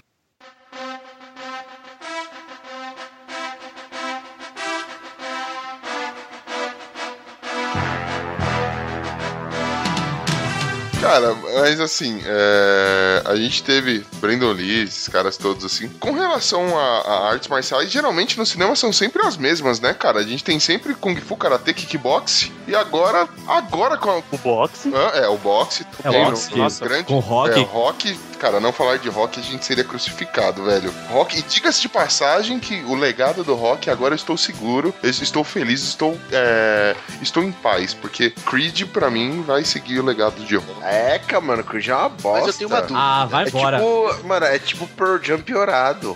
Cara, 11.11 11.35
mas 11.55 11.79
assim, 11.79 12.21
é, 12.25 13.21
a 13.25 13.35
gente 13.35 13.63
teve 13.63 14.05
Brandon 14.17 14.51
Lee, 14.51 14.83
esses 14.83 15.07
caras 15.07 15.37
todos 15.37 15.65
assim. 15.65 15.87
Com 15.99 16.11
relação 16.13 16.77
a, 16.77 16.99
a 17.01 17.29
artes 17.31 17.47
marciais, 17.47 17.89
geralmente 17.91 18.37
no 18.37 18.45
cinema 18.45 18.75
são 18.75 18.91
sempre 18.93 19.25
as 19.25 19.37
mesmas, 19.37 19.79
né, 19.79 19.93
cara? 19.93 20.19
A 20.19 20.23
gente 20.23 20.43
tem 20.43 20.59
sempre 20.59 20.93
Kung 20.93 21.15
Fu, 21.19 21.35
Karate, 21.35 21.73
Kickbox. 21.73 22.51
E 22.67 22.75
agora, 22.75 23.27
agora 23.47 23.97
com 23.97 24.09
a, 24.09 24.17
O 24.17 24.37
boxe. 24.37 24.91
ah, 24.95 25.17
é 25.17 25.27
o 25.27 25.37
boxe. 25.37 25.85
É, 26.03 26.09
o 26.09 26.25
boxe, 26.25 26.83
grande, 26.83 27.05
Com 27.05 27.19
rock. 27.19 27.59
É, 27.59 27.63
rock, 27.63 28.19
cara, 28.39 28.59
não 28.59 28.71
falar 28.71 28.97
de 28.97 29.09
rock 29.09 29.39
a 29.39 29.43
gente 29.43 29.65
seria 29.65 29.83
crucificado, 29.83 30.63
velho. 30.63 30.93
Rock, 31.09 31.37
e 31.37 31.41
diga-se 31.41 31.81
de 31.81 31.89
passagem 31.89 32.59
que 32.59 32.81
o 32.83 32.95
legado 32.95 33.43
do 33.43 33.55
rock 33.55 33.89
agora 33.89 34.13
eu 34.13 34.15
estou 34.15 34.37
seguro, 34.37 34.93
eu 35.03 35.09
estou 35.09 35.43
feliz, 35.43 35.81
estou, 35.83 36.17
é, 36.31 36.95
estou 37.21 37.43
em 37.43 37.51
paz, 37.51 37.93
porque 37.93 38.29
Creed 38.45 38.83
pra 38.85 39.09
mim 39.09 39.41
vai 39.41 39.63
seguir 39.63 39.99
o 39.99 40.05
legado 40.05 40.43
de 40.45 40.55
rock. 40.55 40.83
Eca, 40.83 41.40
mano, 41.41 41.63
Creed 41.63 41.87
é 41.87 41.95
uma 41.95 42.09
bosta. 42.09 42.45
Mas 42.45 42.47
eu 42.47 42.53
tenho 42.53 42.69
uma 42.69 42.81
dúvida. 42.81 42.99
Ah, 42.99 43.25
vai 43.25 43.45
É 43.45 43.47
embora. 43.47 43.77
tipo, 43.77 44.27
mano, 44.27 44.45
é 44.45 44.59
tipo 44.59 44.87
Pearl 44.87 45.17
Jam 45.21 45.39
piorado. 45.41 46.15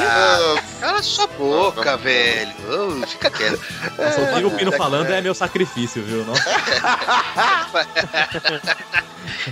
Ah, 0.00 0.62
Cala 0.80 1.02
sua 1.02 1.26
boca, 1.28 1.96
velho. 1.96 2.52
Ô, 2.68 3.06
fica 3.06 3.30
quieto. 3.30 3.60
Nossa, 3.96 4.46
o 4.46 4.50
Pino 4.50 4.72
falando 4.72 5.10
é 5.10 5.20
meu 5.20 5.34
sacrifício, 5.34 6.02
viu? 6.02 6.24
Nossa. 6.24 6.42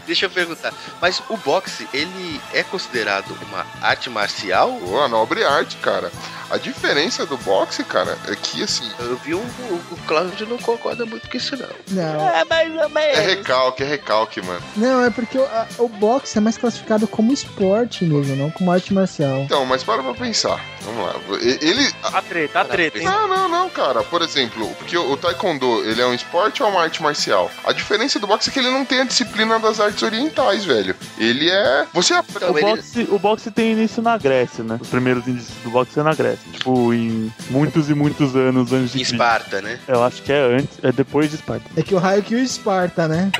Deixa 0.06 0.26
eu 0.26 0.30
perguntar. 0.30 0.72
Mas 1.00 1.22
o 1.28 1.36
boxe, 1.36 1.88
ele 1.92 2.40
é 2.52 2.62
considerado 2.62 3.36
uma 3.48 3.66
arte 3.80 4.10
marcial? 4.10 4.78
Pô, 4.84 5.00
a 5.00 5.08
nobre 5.08 5.44
arte, 5.44 5.76
cara. 5.78 6.12
A 6.50 6.56
diferença 6.58 7.24
do 7.26 7.36
boxe, 7.38 7.84
cara, 7.84 8.16
é 8.28 8.34
que 8.34 8.62
assim, 8.62 8.88
Eu 8.98 9.16
vi 9.16 9.34
o, 9.34 9.38
o, 9.38 9.82
o 9.92 9.96
Cláudio 10.06 10.46
não 10.48 10.58
concorda 10.58 11.06
muito 11.06 11.28
com 11.28 11.36
isso, 11.36 11.56
não. 11.56 11.68
Não, 11.90 12.28
É 12.28 12.44
mais 12.44 12.72
ou 12.74 12.82
é 12.84 12.88
menos. 12.88 13.18
recalque, 13.18 13.82
é 13.82 13.86
recalque, 13.86 14.42
mano. 14.42 14.60
não, 14.76 15.04
é 15.04 15.10
porque 15.10 15.38
o, 15.38 15.44
a- 15.44 15.66
o 15.78 15.88
boxe 15.88 16.38
é 16.38 16.40
mais 16.40 16.56
classificado 16.58 17.06
como 17.06 17.32
esporte 17.32 18.04
mesmo, 18.04 18.34
não 18.36 18.50
como 18.50 18.70
arte 18.72 18.92
marcial. 18.92 19.40
Então, 19.42 19.64
mas 19.64 19.82
para 19.84 20.02
pra 20.02 20.14
pensar. 20.14 20.64
Vamos 20.82 21.06
lá. 21.06 21.14
Ele. 21.40 21.88
A 22.02 22.22
treta, 22.22 22.60
a 22.60 22.64
treta, 22.64 22.98
hein? 22.98 23.04
Não, 23.04 23.28
não, 23.28 23.48
não, 23.48 23.68
cara. 23.70 24.02
Por 24.02 24.22
exemplo, 24.22 24.66
porque 24.78 24.96
o 24.96 25.16
Taekwondo, 25.16 25.84
ele 25.84 26.00
é 26.00 26.06
um 26.06 26.14
esporte 26.14 26.62
ou 26.62 26.68
é 26.68 26.72
uma 26.72 26.82
arte 26.82 27.02
marcial? 27.02 27.50
A 27.64 27.72
diferença 27.72 28.18
do 28.18 28.26
boxe 28.26 28.48
é 28.50 28.52
que 28.52 28.58
ele 28.58 28.70
não 28.70 28.84
tem 28.84 29.00
a 29.00 29.04
disciplina 29.04 29.58
das 29.58 29.78
artes 29.78 30.02
orientais, 30.02 30.64
velho. 30.64 30.96
Ele 31.18 31.48
é. 31.50 31.86
Você 31.92 32.14
aprende. 32.14 32.36
Então, 32.44 32.52
O 32.54 32.58
ele- 32.58 32.76
boxe, 32.76 33.08
o 33.10 33.18
boxe 33.18 33.50
tem 33.50 33.72
início 33.72 34.02
na 34.02 34.16
Grécia, 34.18 34.64
né? 34.64 34.78
Os 34.80 34.88
primeiros 34.88 35.26
indícios 35.28 35.54
do 35.62 35.70
boxe 35.70 35.98
é 35.98 36.02
na 36.02 36.14
Grécia. 36.14 36.39
Tipo, 36.52 36.92
em 36.92 37.32
muitos 37.48 37.88
e 37.88 37.94
muitos 37.94 38.34
anos 38.36 38.72
antes 38.72 38.92
de 38.92 38.98
Em. 38.98 39.02
Esparta, 39.02 39.60
né? 39.62 39.78
Eu 39.88 40.02
acho 40.02 40.22
que 40.22 40.32
é 40.32 40.56
antes, 40.58 40.78
é 40.82 40.92
depois 40.92 41.30
de 41.30 41.36
Esparta. 41.36 41.64
É 41.76 41.82
que 41.82 41.94
o 41.94 41.98
raio 41.98 42.22
que 42.22 42.34
o 42.34 42.38
Esparta, 42.38 43.06
né? 43.08 43.30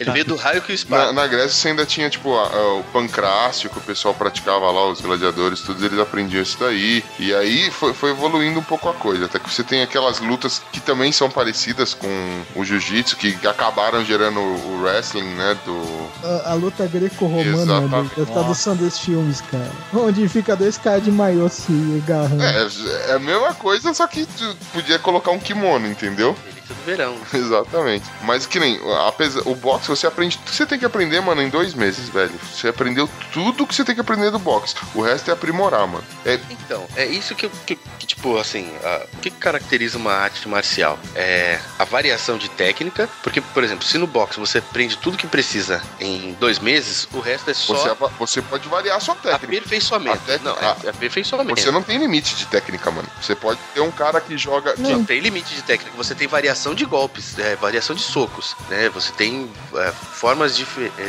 Ele 0.00 0.10
veio 0.12 0.24
do 0.24 0.36
raio 0.36 0.60
que 0.62 0.68
o 0.68 0.72
Na, 0.72 0.74
Esparta. 0.74 1.12
na 1.12 1.26
Grécia 1.26 1.50
você 1.50 1.68
ainda 1.68 1.84
tinha, 1.86 2.08
tipo, 2.08 2.34
a- 2.36 2.46
a- 2.48 2.74
o 2.78 2.84
pancrácio 2.92 3.68
que 3.70 3.78
o 3.78 3.80
pessoal 3.82 4.14
praticava 4.14 4.70
lá, 4.70 4.88
os 4.90 5.00
gladiadores, 5.00 5.60
todos 5.60 5.82
eles 5.82 5.98
aprendiam 5.98 6.42
isso 6.42 6.56
daí. 6.60 7.04
E 7.18 7.34
aí 7.34 7.70
foi, 7.70 7.92
foi 7.92 8.10
evoluindo 8.10 8.58
um 8.60 8.62
pouco 8.64 8.88
a 8.88 8.94
coisa. 8.94 9.26
Até 9.26 9.38
que 9.38 9.50
você 9.52 9.62
tem 9.62 9.82
aquelas 9.82 10.18
lutas 10.20 10.62
que 10.72 10.80
também 10.80 11.12
são 11.12 11.30
parecidas 11.30 11.94
com 11.94 12.08
o 12.56 12.64
jiu-jitsu, 12.64 13.16
que 13.16 13.36
acabaram 13.46 14.04
gerando 14.04 14.40
o 14.40 14.68
o 14.68 14.82
wrestling, 14.82 15.34
né? 15.34 15.56
Do. 15.64 16.08
A, 16.22 16.50
a 16.52 16.54
luta 16.54 16.86
greco-romana 16.86 17.80
né, 17.80 18.10
da 18.16 18.24
tradução 18.26 18.76
dos 18.76 18.98
filmes, 18.98 19.40
cara. 19.40 19.70
Onde 19.94 20.28
fica 20.28 20.54
dois 20.54 20.76
caras 20.78 21.02
de 21.04 21.10
maiô 21.10 21.48
se 21.48 21.72
agarrando. 22.02 22.42
É, 22.42 23.10
é 23.10 23.12
a 23.14 23.18
mesma 23.18 23.54
coisa, 23.54 23.92
só 23.94 24.06
que 24.06 24.26
tu 24.26 24.56
podia 24.72 24.98
colocar 24.98 25.30
um 25.30 25.38
kimono, 25.38 25.86
entendeu? 25.86 26.36
Do 26.68 26.74
verão. 26.84 27.16
Exatamente. 27.32 28.04
Mas 28.22 28.46
que 28.46 28.60
nem, 28.60 28.78
apesar, 29.06 29.40
o 29.46 29.54
boxe 29.54 29.88
você 29.88 30.06
aprende 30.06 30.36
tudo 30.38 30.50
que 30.50 30.54
você 30.56 30.66
tem 30.66 30.78
que 30.78 30.84
aprender, 30.84 31.20
mano, 31.20 31.40
em 31.42 31.48
dois 31.48 31.74
meses, 31.74 32.08
velho. 32.08 32.32
Você 32.52 32.68
aprendeu 32.68 33.08
tudo 33.32 33.66
que 33.66 33.74
você 33.74 33.84
tem 33.84 33.94
que 33.94 34.00
aprender 34.00 34.30
do 34.30 34.38
boxe. 34.38 34.74
O 34.94 35.00
resto 35.02 35.30
é 35.30 35.32
aprimorar, 35.34 35.86
mano. 35.86 36.04
É, 36.24 36.38
Então, 36.50 36.86
é 36.96 37.06
isso 37.06 37.34
que, 37.34 37.48
que, 37.66 37.76
que, 37.76 38.06
tipo, 38.06 38.36
assim, 38.38 38.70
a- 38.84 39.06
o 39.14 39.16
que 39.18 39.30
caracteriza 39.30 39.96
uma 39.96 40.12
arte 40.12 40.46
marcial? 40.48 40.98
É 41.14 41.58
a 41.78 41.84
variação 41.84 42.36
de 42.36 42.48
técnica, 42.50 43.08
porque, 43.22 43.40
por 43.40 43.64
exemplo, 43.64 43.86
se 43.86 43.96
no 43.98 44.06
boxe 44.06 44.38
você 44.38 44.58
aprende 44.58 44.96
tudo 44.98 45.16
que 45.16 45.26
precisa 45.26 45.82
em 45.98 46.36
dois 46.38 46.58
meses, 46.58 47.08
o 47.12 47.20
resto 47.20 47.50
é 47.50 47.54
só 47.54 47.74
você, 47.74 48.08
você 48.18 48.42
pode 48.42 48.68
variar 48.68 48.96
a 48.96 49.00
sua 49.00 49.14
técnica. 49.14 49.46
aperfeiçoamento. 49.46 50.16
A 50.16 50.20
técnica- 50.20 50.60
não, 50.60 50.68
é, 50.68 50.76
é 50.84 50.90
aperfeiçoamento. 50.90 51.60
Você 51.60 51.70
não 51.70 51.82
tem 51.82 51.96
limite 51.98 52.34
de 52.36 52.46
técnica, 52.46 52.90
mano. 52.90 53.08
Você 53.22 53.34
pode 53.34 53.58
ter 53.72 53.80
um 53.80 53.90
cara 53.90 54.20
que 54.20 54.36
joga. 54.36 54.74
que- 54.74 54.82
Não 54.82 55.04
tem 55.04 55.20
limite 55.20 55.54
de 55.54 55.62
técnica, 55.62 55.96
você 55.96 56.14
tem 56.14 56.26
variação 56.28 56.57
de 56.74 56.84
golpes, 56.84 57.38
é, 57.38 57.54
variação 57.56 57.94
de 57.94 58.02
socos, 58.02 58.54
né? 58.68 58.88
Você 58.90 59.12
tem 59.12 59.50
é, 59.76 59.92
formas 59.92 60.56
de. 60.56 60.64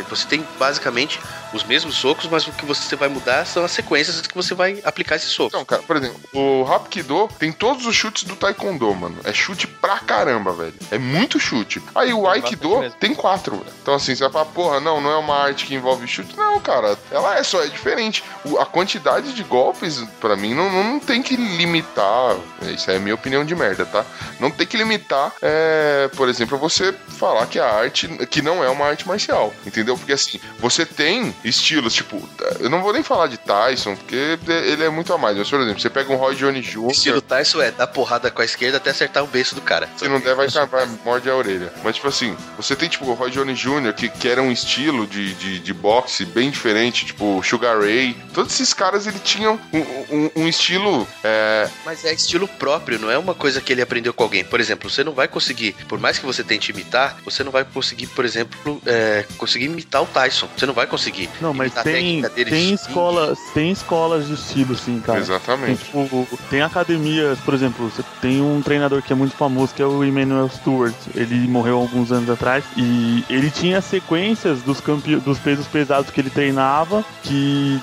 Você 0.09 0.27
tem 0.27 0.45
basicamente 0.59 1.19
os 1.51 1.63
mesmos 1.63 1.95
socos, 1.95 2.27
mas 2.27 2.47
o 2.47 2.51
que 2.51 2.65
você 2.65 2.95
vai 2.95 3.09
mudar 3.09 3.45
são 3.45 3.63
as 3.65 3.71
sequências 3.71 4.21
que 4.21 4.35
você 4.35 4.53
vai 4.53 4.79
aplicar 4.85 5.15
esse 5.15 5.25
soco. 5.27 5.49
Então, 5.49 5.65
cara, 5.65 5.81
por 5.81 5.95
exemplo, 5.97 6.19
o 6.33 6.65
Hapkido 6.71 7.27
tem 7.39 7.51
todos 7.51 7.85
os 7.87 7.95
chutes 7.95 8.23
do 8.23 8.35
Taekwondo, 8.35 8.93
mano. 8.93 9.17
É 9.23 9.33
chute 9.33 9.65
pra 9.67 9.97
caramba, 9.99 10.53
velho. 10.53 10.73
É 10.91 10.97
muito 10.99 11.39
chute. 11.39 11.81
Aí 11.95 12.13
o 12.13 12.27
Aikido 12.29 12.79
mesmo. 12.79 12.97
tem 12.99 13.15
quatro, 13.15 13.57
velho. 13.57 13.73
Então, 13.81 13.95
assim, 13.95 14.15
você 14.15 14.23
vai 14.23 14.31
falar, 14.31 14.45
porra, 14.45 14.79
não, 14.79 15.01
não 15.01 15.11
é 15.11 15.17
uma 15.17 15.35
arte 15.35 15.65
que 15.65 15.73
envolve 15.73 16.07
chute. 16.07 16.35
Não, 16.37 16.59
cara, 16.59 16.97
ela 17.11 17.37
é 17.37 17.43
só, 17.43 17.63
é 17.63 17.67
diferente. 17.67 18.23
O- 18.45 18.57
a 18.59 18.65
quantidade 18.65 19.33
de 19.33 19.43
golpes, 19.43 20.03
pra 20.19 20.35
mim, 20.35 20.53
não, 20.53 20.69
não 20.71 20.99
tem 20.99 21.23
que 21.23 21.35
limitar. 21.35 22.35
Isso 22.61 22.91
é 22.91 22.97
a 22.97 22.99
minha 22.99 23.15
opinião 23.15 23.43
de 23.43 23.55
merda, 23.55 23.85
tá? 23.85 24.05
Não 24.39 24.51
tem 24.51 24.67
que 24.67 24.77
limitar, 24.77 25.31
é, 25.41 26.09
por 26.15 26.29
exemplo, 26.29 26.57
você 26.57 26.93
falar 27.07 27.45
que 27.47 27.59
a 27.59 27.69
arte, 27.69 28.07
que 28.27 28.41
não 28.41 28.63
é 28.63 28.69
uma 28.69 28.85
arte 28.85 29.07
marcial, 29.07 29.53
entendeu? 29.65 29.97
Porque 29.97 30.13
assim, 30.13 30.39
você 30.59 30.85
tem 30.85 31.33
estilos, 31.43 31.93
tipo, 31.93 32.21
eu 32.59 32.69
não 32.69 32.81
vou 32.81 32.93
nem 32.93 33.03
falar 33.03 33.27
de 33.27 33.37
Tyson, 33.37 33.95
porque 33.95 34.37
ele 34.47 34.83
é 34.83 34.89
muito 34.89 35.13
a 35.13 35.17
mais. 35.17 35.37
Mas, 35.37 35.49
por 35.49 35.59
exemplo, 35.59 35.79
você 35.79 35.89
pega 35.89 36.11
um 36.11 36.15
Roy 36.15 36.35
Jones 36.35 36.65
Jr. 36.65 36.85
O 36.85 36.91
estilo 36.91 37.21
Tyson 37.21 37.61
é 37.61 37.71
dar 37.71 37.87
porrada 37.87 38.29
com 38.29 38.41
a 38.41 38.45
esquerda 38.45 38.77
até 38.77 38.89
acertar 38.89 39.23
o 39.23 39.27
beiço 39.27 39.55
do 39.55 39.61
cara. 39.61 39.89
Se 39.97 40.07
não 40.07 40.19
der, 40.19 40.35
vai, 40.35 40.47
vai 40.47 40.87
morde 41.05 41.29
a 41.29 41.35
orelha. 41.35 41.71
Mas, 41.83 41.95
tipo 41.95 42.07
assim, 42.07 42.35
você 42.57 42.75
tem, 42.75 42.89
tipo, 42.89 43.05
o 43.05 43.13
Roy 43.13 43.31
Jones 43.31 43.57
Jr., 43.59 43.93
que, 43.93 44.09
que 44.09 44.27
era 44.27 44.41
um 44.41 44.51
estilo 44.51 45.07
de, 45.07 45.33
de, 45.35 45.59
de 45.59 45.73
boxe 45.73 46.25
bem 46.25 46.49
diferente, 46.49 47.05
tipo, 47.05 47.41
Sugar 47.43 47.79
Ray. 47.79 48.17
Todos 48.33 48.53
esses 48.53 48.73
caras, 48.73 49.07
ele 49.07 49.19
tinham 49.19 49.59
um, 49.71 49.79
um, 50.15 50.31
um 50.35 50.47
estilo. 50.47 51.07
É, 51.23 51.69
Mas 51.85 52.03
é 52.03 52.13
estilo 52.13 52.47
próprio, 52.47 52.99
não 52.99 53.09
é 53.09 53.17
uma 53.17 53.33
coisa 53.33 53.61
que 53.61 53.71
ele 53.71 53.81
aprendeu 53.81 54.13
com 54.13 54.23
alguém. 54.23 54.43
Por 54.43 54.59
exemplo, 54.59 54.89
você 54.89 55.03
não 55.03 55.13
vai 55.13 55.28
conseguir, 55.29 55.75
por 55.87 55.99
mais 55.99 56.17
que 56.17 56.25
você 56.25 56.43
tente 56.43 56.71
imitar, 56.71 57.17
você 57.23 57.43
não 57.43 57.51
vai 57.51 57.63
conseguir, 57.63 58.07
por 58.07 58.25
exemplo, 58.25 58.81
é, 58.85 59.25
conseguir 59.37 59.65
imitar 59.65 60.01
o 60.03 60.05
Tyson. 60.05 60.47
Você 60.57 60.65
não 60.65 60.73
vai 60.73 60.87
conseguir. 60.87 61.29
Não, 61.39 61.53
mas 61.53 61.73
tem, 61.73 62.21
tem 62.21 62.73
escolas, 62.73 63.39
tem 63.53 63.71
escolas 63.71 64.27
de 64.27 64.33
estilo, 64.33 64.75
sim, 64.75 64.99
cara. 64.99 65.19
Tem, 65.19 65.21
exatamente. 65.21 65.85
tipo, 65.85 66.27
tem 66.49 66.61
academias, 66.61 67.39
por 67.39 67.53
exemplo, 67.53 67.89
você 67.89 68.03
tem 68.21 68.41
um 68.41 68.61
treinador 68.61 69.01
que 69.01 69.13
é 69.13 69.15
muito 69.15 69.35
famoso, 69.35 69.73
que 69.73 69.81
é 69.81 69.85
o 69.85 70.03
Emmanuel 70.03 70.49
Stewart. 70.49 70.95
Ele 71.15 71.47
morreu 71.47 71.77
alguns 71.77 72.11
anos 72.11 72.29
atrás. 72.29 72.63
E 72.75 73.23
ele 73.29 73.49
tinha 73.49 73.81
sequências 73.81 74.61
dos, 74.61 74.81
campe... 74.81 75.15
dos 75.17 75.37
pesos 75.39 75.67
pesados 75.67 76.11
que 76.11 76.19
ele 76.19 76.29
treinava, 76.29 77.03
que 77.23 77.79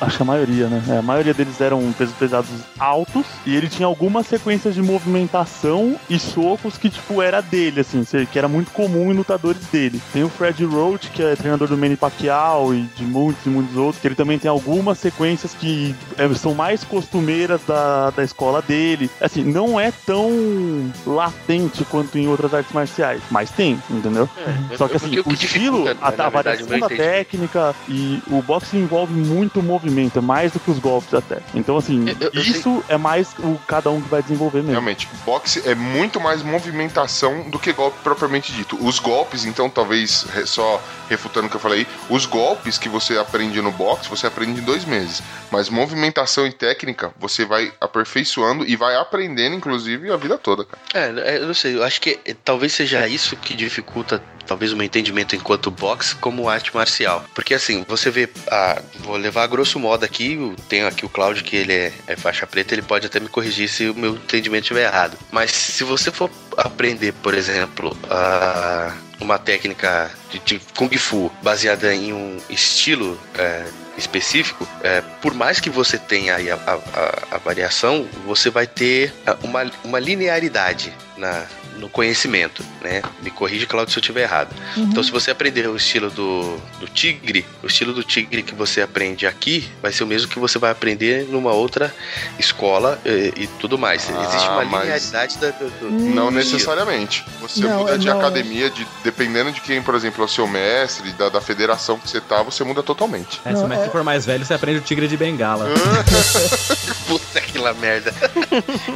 acho 0.00 0.16
que 0.16 0.22
a 0.22 0.26
maioria, 0.26 0.68
né? 0.68 0.82
É, 0.88 0.98
a 0.98 1.02
maioria 1.02 1.34
deles 1.34 1.60
eram 1.60 1.92
pesos 1.92 2.14
pesados 2.14 2.50
altos. 2.78 3.26
E 3.44 3.54
ele 3.54 3.68
tinha 3.68 3.86
algumas 3.86 4.26
sequências 4.26 4.74
de 4.74 4.82
movimentação 4.82 5.98
e 6.08 6.18
socos 6.56 6.78
que, 6.78 6.88
tipo, 6.90 7.20
era 7.20 7.40
dele, 7.40 7.80
assim, 7.80 8.04
que 8.30 8.38
era 8.38 8.48
muito 8.48 8.70
comum 8.70 9.10
em 9.12 9.14
lutadores 9.14 9.62
dele. 9.66 10.00
Tem 10.12 10.24
o 10.24 10.28
Fred 10.28 10.64
Roach, 10.64 11.10
que 11.10 11.22
é 11.22 11.36
treinador 11.36 11.68
do 11.68 11.76
Manny 11.76 11.96
Pacquiao 11.96 12.74
e 12.74 12.82
de 12.96 13.04
muitos 13.04 13.44
e 13.44 13.48
muitos 13.48 13.76
outros, 13.76 14.00
que 14.00 14.08
ele 14.08 14.14
também 14.14 14.38
tem 14.38 14.50
algumas 14.50 14.98
sequências 14.98 15.52
que 15.54 15.94
é, 16.16 16.32
são 16.34 16.54
mais 16.54 16.82
costumeiras 16.84 17.60
da, 17.66 18.10
da 18.10 18.22
escola 18.24 18.62
dele. 18.62 19.10
Assim, 19.20 19.44
não 19.44 19.78
é 19.78 19.92
tão 20.04 20.90
latente 21.06 21.84
quanto 21.84 22.16
em 22.18 22.28
outras 22.28 22.52
artes 22.54 22.72
marciais, 22.72 23.20
mas 23.30 23.50
tem, 23.50 23.80
entendeu? 23.90 24.28
É, 24.72 24.76
Só 24.76 24.86
que 24.88 24.94
é 24.94 24.96
assim, 24.96 25.06
o 25.06 25.32
estilo, 25.32 25.84
dificulta, 25.84 25.96
a, 26.00 26.26
a 26.26 26.28
variação 26.30 26.78
da 26.78 26.88
técnica 26.88 27.74
e 27.88 28.22
o 28.28 28.40
boxe 28.42 28.76
envolve 28.76 29.12
muito 29.14 29.62
movimento, 29.62 30.18
é 30.18 30.22
mais 30.22 30.52
do 30.52 30.60
que 30.60 30.70
os 30.70 30.78
golpes 30.78 31.12
até. 31.14 31.38
Então, 31.54 31.76
assim, 31.76 32.08
Eu- 32.08 32.16
eu- 32.20 32.30
eu 32.34 32.42
isso 32.42 32.82
é 32.88 32.96
mais 32.96 33.28
o 33.38 33.58
cada 33.66 33.90
um 33.90 34.00
que 34.00 34.08
vai 34.08 34.22
desenvolver 34.22 34.58
mesmo. 34.58 34.72
Realmente, 34.72 35.08
boxe 35.24 35.62
é 35.66 35.74
muito 35.74 36.20
mais 36.20 36.42
movimentação 36.46 37.50
do 37.50 37.58
que 37.58 37.72
golpe 37.72 37.98
propriamente 38.02 38.52
dito. 38.52 38.76
Os 38.84 38.98
golpes, 38.98 39.44
então, 39.44 39.68
talvez 39.68 40.26
só 40.46 40.82
refutando 41.08 41.46
o 41.46 41.50
que 41.50 41.56
eu 41.56 41.60
falei, 41.60 41.86
os 42.08 42.26
golpes 42.26 42.78
que 42.78 42.88
você 42.88 43.18
aprende 43.18 43.60
no 43.60 43.72
boxe, 43.72 44.08
você 44.08 44.26
aprende 44.26 44.60
em 44.60 44.64
dois 44.64 44.84
meses. 44.84 45.22
Mas 45.50 45.68
movimentação 45.68 46.46
e 46.46 46.52
técnica, 46.52 47.12
você 47.18 47.44
vai 47.44 47.72
aperfeiçoando 47.80 48.64
e 48.66 48.76
vai 48.76 48.96
aprendendo, 48.96 49.56
inclusive, 49.56 50.10
a 50.10 50.16
vida 50.16 50.38
toda, 50.38 50.64
cara. 50.64 50.82
É, 50.94 51.34
é, 51.34 51.38
eu 51.38 51.46
não 51.46 51.54
sei, 51.54 51.76
eu 51.76 51.84
acho 51.84 52.00
que 52.00 52.18
é, 52.24 52.34
talvez 52.44 52.72
seja 52.72 53.06
isso 53.06 53.36
que 53.36 53.54
dificulta 53.54 54.22
talvez 54.46 54.72
o 54.72 54.76
meu 54.76 54.86
entendimento 54.86 55.34
enquanto 55.34 55.70
boxe 55.70 56.14
como 56.14 56.48
arte 56.48 56.74
marcial. 56.74 57.24
Porque 57.34 57.52
assim, 57.52 57.84
você 57.86 58.10
vê, 58.10 58.28
ah, 58.50 58.80
vou 59.00 59.16
levar 59.16 59.42
a 59.42 59.46
grosso 59.46 59.78
modo 59.78 60.04
aqui, 60.04 60.34
eu 60.34 60.54
tenho 60.68 60.86
aqui 60.86 61.04
o 61.04 61.08
Cláudio 61.08 61.44
que 61.44 61.56
ele 61.56 61.72
é, 61.72 61.92
é 62.06 62.16
faixa 62.16 62.46
preta, 62.46 62.74
ele 62.74 62.82
pode 62.82 63.06
até 63.06 63.18
me 63.20 63.28
corrigir 63.28 63.68
se 63.68 63.88
o 63.88 63.94
meu 63.94 64.14
entendimento 64.14 64.62
estiver 64.62 64.84
errado. 64.84 65.18
Mas 65.30 65.50
se 65.50 65.84
você 65.84 66.10
for 66.10 66.25
aprender, 66.56 67.12
por 67.22 67.34
exemplo, 67.34 67.96
a 68.10 68.92
uma 69.20 69.38
técnica 69.38 70.10
de, 70.30 70.38
de 70.40 70.60
Kung 70.76 70.94
Fu 70.98 71.32
baseada 71.42 71.94
em 71.94 72.12
um 72.12 72.36
estilo 72.50 73.18
é, 73.38 73.64
específico, 73.96 74.66
é, 74.82 75.00
por 75.22 75.32
mais 75.32 75.58
que 75.58 75.70
você 75.70 75.96
tenha 75.96 76.36
a, 76.36 76.70
a- 76.72 77.36
a- 77.36 77.38
variação, 77.38 78.06
você 78.26 78.50
vai 78.50 78.66
ter 78.66 79.12
ah, 79.26 79.36
uma, 79.42 79.70
uma 79.84 79.98
linearidade 79.98 80.92
na, 81.16 81.44
no 81.78 81.88
conhecimento, 81.88 82.62
né? 82.82 83.02
Me 83.22 83.30
corrija, 83.30 83.66
Claudio, 83.66 83.92
se 83.92 83.98
eu 83.98 84.00
estiver 84.00 84.22
errado. 84.22 84.54
Então, 84.76 85.02
se 85.02 85.10
você 85.10 85.30
aprender 85.30 85.66
o 85.68 85.76
estilo 85.76 86.10
do, 86.10 86.56
do 86.80 86.86
tigre, 86.88 87.44
o 87.62 87.66
estilo 87.66 87.92
do 87.92 88.02
tigre 88.02 88.42
que 88.42 88.54
você 88.54 88.80
aprende 88.82 89.26
aqui 89.26 89.68
vai 89.82 89.92
ser 89.92 90.04
o 90.04 90.06
mesmo 90.06 90.28
que 90.28 90.38
você 90.38 90.58
vai 90.58 90.70
aprender 90.70 91.26
numa 91.30 91.52
outra 91.52 91.94
escola 92.38 93.00
e, 93.04 93.32
e 93.42 93.46
tudo 93.58 93.76
mais. 93.78 94.08
Ah, 94.10 94.22
Existe 94.24 94.48
uma 94.48 94.64
mas- 94.64 94.82
linearidade 94.82 95.38
da, 95.38 95.50
do, 95.50 95.70
do- 95.70 95.90
Não 95.90 96.26
do 96.26 96.32
necessariamente. 96.32 97.24
Você 97.40 97.60
Não, 97.60 97.78
muda 97.80 97.98
de 97.98 98.06
não. 98.06 98.18
academia, 98.18 98.70
de, 98.70 98.86
dependendo 99.04 99.50
de 99.52 99.60
quem, 99.60 99.82
por 99.82 99.94
exemplo, 99.94 100.22
é 100.22 100.24
o 100.26 100.28
seu 100.28 100.46
mestre, 100.46 101.12
da, 101.12 101.28
da 101.28 101.40
federação 101.40 101.98
que 101.98 102.08
você 102.08 102.20
tá, 102.20 102.42
você 102.42 102.62
muda 102.64 102.82
totalmente. 102.82 103.40
É, 103.44 103.50
se- 103.54 103.60
Não, 103.62 103.68
mas 103.68 103.80
é- 103.80 103.88
for 103.90 104.02
mais 104.04 104.24
velho, 104.26 104.44
você 104.44 104.54
aprende 104.54 104.78
o 104.78 104.82
tigre 104.82 105.08
de 105.08 105.16
bengala. 105.16 105.66
Puta 107.06 107.25
que 107.46 107.58
lá 107.58 107.74
merda. 107.74 108.12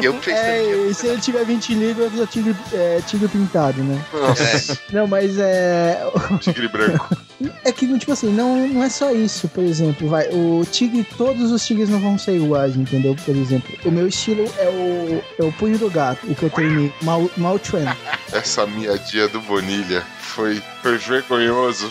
Eu 0.03 0.15
pensei. 0.15 0.35
É, 0.35 0.87
e 0.89 0.95
se 0.95 1.07
ele 1.07 1.21
tiver 1.21 1.45
20 1.45 1.75
libras, 1.75 2.19
é 2.19 2.27
tigre, 2.27 2.57
é 2.73 3.01
tigre 3.07 3.29
pintado, 3.29 3.83
né? 3.83 4.05
Nossa, 4.13 4.79
Não, 4.93 5.07
mas 5.07 5.39
é. 5.39 6.01
tigre 6.41 6.69
branco. 6.69 7.17
É 7.65 7.73
que, 7.73 7.87
tipo 7.99 8.13
assim, 8.13 8.31
não, 8.31 8.69
não 8.69 8.83
é 8.83 8.91
só 8.91 9.13
isso, 9.13 9.49
por 9.49 9.65
exemplo, 9.65 10.07
vai. 10.07 10.29
O 10.29 10.63
tigre, 10.71 11.03
todos 11.17 11.51
os 11.51 11.65
tigres 11.65 11.89
não 11.89 11.99
vão 11.99 12.19
ser 12.19 12.37
iguais, 12.37 12.77
entendeu? 12.77 13.17
Por 13.25 13.35
exemplo, 13.35 13.75
o 13.83 13.91
meu 13.91 14.07
estilo 14.07 14.45
é 14.59 14.69
o, 14.69 15.25
é 15.43 15.47
o 15.47 15.53
punho 15.53 15.79
do 15.79 15.91
gato, 15.91 16.27
o 16.31 16.35
que 16.35 16.43
eu 16.43 16.51
treinei, 16.51 16.93
mal, 17.01 17.31
mal 17.39 17.59
trend. 17.59 17.97
Essa 18.31 18.67
miadinha 18.67 19.27
do 19.29 19.41
Bonilha 19.41 20.05
foi, 20.21 20.63
foi 20.83 20.99
vergonhoso. 20.99 21.91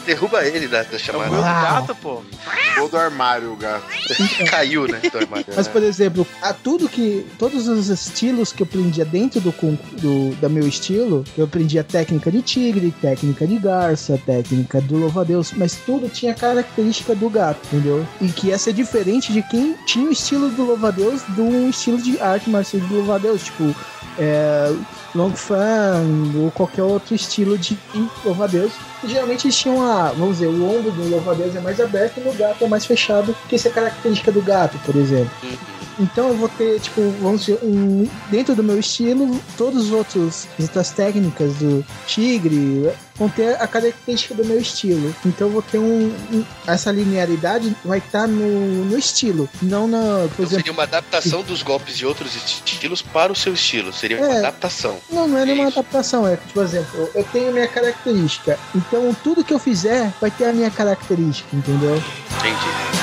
Derruba 0.00 0.44
ele 0.44 0.66
da, 0.68 0.82
da 0.82 0.92
É 0.92 0.96
o 0.96 0.98
chamada. 0.98 1.30
meu 1.30 1.40
Uau. 1.40 1.62
gato, 1.62 1.94
pô. 1.96 2.22
Ou 2.80 2.88
do 2.88 2.96
armário, 2.96 3.52
o 3.52 3.56
gato. 3.56 3.84
Caiu, 4.50 4.86
né? 4.86 5.00
do 5.10 5.18
armário. 5.18 5.46
Mas, 5.54 5.68
por 5.68 5.82
exemplo, 5.82 6.26
a 6.40 6.52
tudo 6.52 6.88
que. 6.88 7.26
Todos 7.38 7.68
os 7.68 7.88
estilos 7.88 8.52
que 8.52 8.62
eu 8.62 8.66
aprendia 8.66 9.04
dentro 9.04 9.40
do, 9.40 9.50
do 9.52 10.34
da 10.40 10.48
meu 10.48 10.66
estilo, 10.66 11.24
eu 11.36 11.44
aprendi 11.44 11.78
a 11.78 11.84
técnica 11.84 12.30
de 12.30 12.42
tigre, 12.42 12.90
técnica 13.00 13.46
de 13.46 13.58
garça, 13.58 14.18
técnica 14.24 14.80
do 14.80 14.96
louva-a-Deus, 14.96 15.52
mas 15.56 15.74
tudo 15.74 16.08
tinha 16.08 16.34
característica 16.34 17.14
do 17.14 17.28
gato, 17.28 17.60
entendeu? 17.66 18.06
E 18.20 18.28
que 18.28 18.48
ia 18.48 18.58
ser 18.58 18.72
diferente 18.72 19.32
de 19.32 19.42
quem 19.42 19.74
tinha 19.86 20.08
o 20.08 20.12
estilo 20.12 20.48
do 20.50 20.64
louva-a-Deus 20.64 21.22
do 21.28 21.68
estilo 21.68 21.98
de 22.00 22.18
arte 22.20 22.48
marcial 22.50 22.82
do 22.86 22.94
louva-a-Deus, 22.94 23.42
tipo. 23.44 23.74
É, 24.18 24.74
Long 25.14 25.32
Fan 25.34 26.02
ou 26.36 26.50
qualquer 26.50 26.82
outro 26.82 27.14
estilo 27.14 27.56
de 27.58 27.78
louva-a-Deus. 28.24 28.72
Geralmente 29.04 29.46
eles 29.46 29.56
tinham 29.56 29.82
a, 29.82 30.12
vamos 30.12 30.38
dizer, 30.38 30.46
o 30.48 30.64
ombro 30.64 30.90
do 30.92 31.08
louva-a-Deus 31.10 31.54
é 31.56 31.60
mais 31.60 31.80
aberto 31.80 32.18
e 32.18 32.20
no 32.20 32.32
gato 32.32 32.64
é 32.64 32.68
mais 32.68 32.86
fechado, 32.86 33.34
que 33.48 33.56
isso 33.56 33.68
é 33.68 33.70
característica 33.70 34.30
do 34.32 34.40
gato, 34.42 34.78
por 34.86 34.96
exemplo. 34.96 35.30
Então 36.00 36.28
eu 36.28 36.36
vou 36.36 36.48
ter, 36.48 36.80
tipo, 36.80 37.02
vamos 37.20 37.42
dizer, 37.44 37.58
um, 37.62 38.08
dentro 38.30 38.54
do 38.54 38.64
meu 38.64 38.78
estilo, 38.80 39.38
todos 39.58 39.86
os 39.86 39.92
outros, 39.92 40.46
as 40.58 40.64
outras 40.64 40.90
técnicas 40.90 41.52
do 41.56 41.84
tigre 42.06 42.90
vão 43.16 43.28
ter 43.28 43.60
a 43.60 43.66
característica 43.66 44.34
do 44.34 44.44
meu 44.44 44.58
estilo. 44.58 45.14
Então 45.26 45.48
eu 45.48 45.52
vou 45.52 45.62
ter 45.62 45.78
um. 45.78 46.06
um- 46.32 46.44
essa 46.66 46.90
linearidade 46.90 47.76
vai 47.84 47.98
estar 47.98 48.26
no, 48.26 48.84
no 48.86 48.98
estilo, 48.98 49.48
não 49.60 49.86
na. 49.86 49.98
Por 50.00 50.06
Então 50.24 50.44
exemplo. 50.46 50.48
seria 50.56 50.72
uma 50.72 50.82
adaptação 50.84 51.42
dos 51.42 51.62
golpes 51.62 51.96
de 51.98 52.06
outros 52.06 52.34
estilos 52.34 53.02
para 53.02 53.30
o 53.30 53.36
seu 53.36 53.52
estilo. 53.52 53.92
Seria 53.92 54.16
uma 54.16 54.26
É. 54.34 54.38
adaptação. 54.38 54.96
Não, 55.10 55.28
não 55.28 55.38
é 55.38 55.44
nenhuma 55.44 55.68
adaptação, 55.68 56.26
é 56.26 56.36
tipo, 56.36 56.54
por 56.54 56.64
exemplo, 56.64 57.10
eu 57.14 57.24
tenho 57.24 57.50
a 57.50 57.52
minha 57.52 57.68
característica. 57.68 58.58
Então 58.74 59.14
tudo 59.22 59.44
que 59.44 59.52
eu 59.52 59.58
fizer 59.58 60.12
vai 60.20 60.30
ter 60.30 60.46
a 60.46 60.52
minha 60.52 60.70
característica, 60.70 61.54
entendeu? 61.54 62.02
Entendi. 62.38 63.02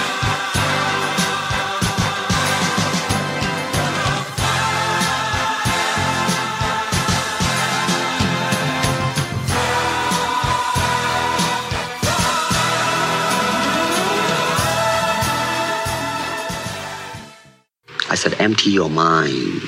I 18.11 18.15
said, 18.15 18.33
empty 18.39 18.71
your 18.71 18.89
mind. 18.89 19.61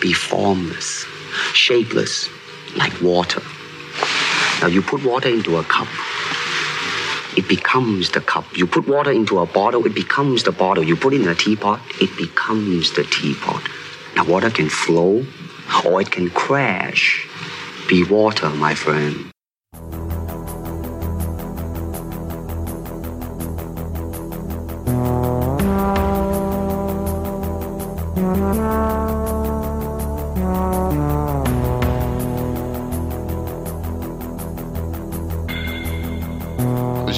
Be 0.00 0.12
formless, 0.12 1.04
shapeless, 1.52 2.28
like 2.76 3.00
water. 3.02 3.42
Now 4.60 4.68
you 4.68 4.82
put 4.82 5.04
water 5.04 5.28
into 5.28 5.58
a 5.58 5.64
cup. 5.64 5.88
It 7.36 7.48
becomes 7.48 8.10
the 8.10 8.20
cup. 8.20 8.44
You 8.56 8.66
put 8.66 8.88
water 8.88 9.12
into 9.12 9.38
a 9.38 9.46
bottle, 9.46 9.86
it 9.86 9.94
becomes 9.94 10.42
the 10.42 10.52
bottle. 10.52 10.82
You 10.82 10.96
put 10.96 11.14
it 11.14 11.20
in 11.20 11.28
a 11.28 11.34
teapot, 11.34 11.80
it 12.00 12.16
becomes 12.16 12.92
the 12.92 13.04
teapot. 13.04 13.62
Now 14.16 14.24
water 14.24 14.50
can 14.50 14.68
flow 14.68 15.24
or 15.84 16.00
it 16.00 16.10
can 16.10 16.30
crash. 16.30 17.26
Be 17.88 18.04
water, 18.04 18.50
my 18.50 18.74
friend. 18.74 19.30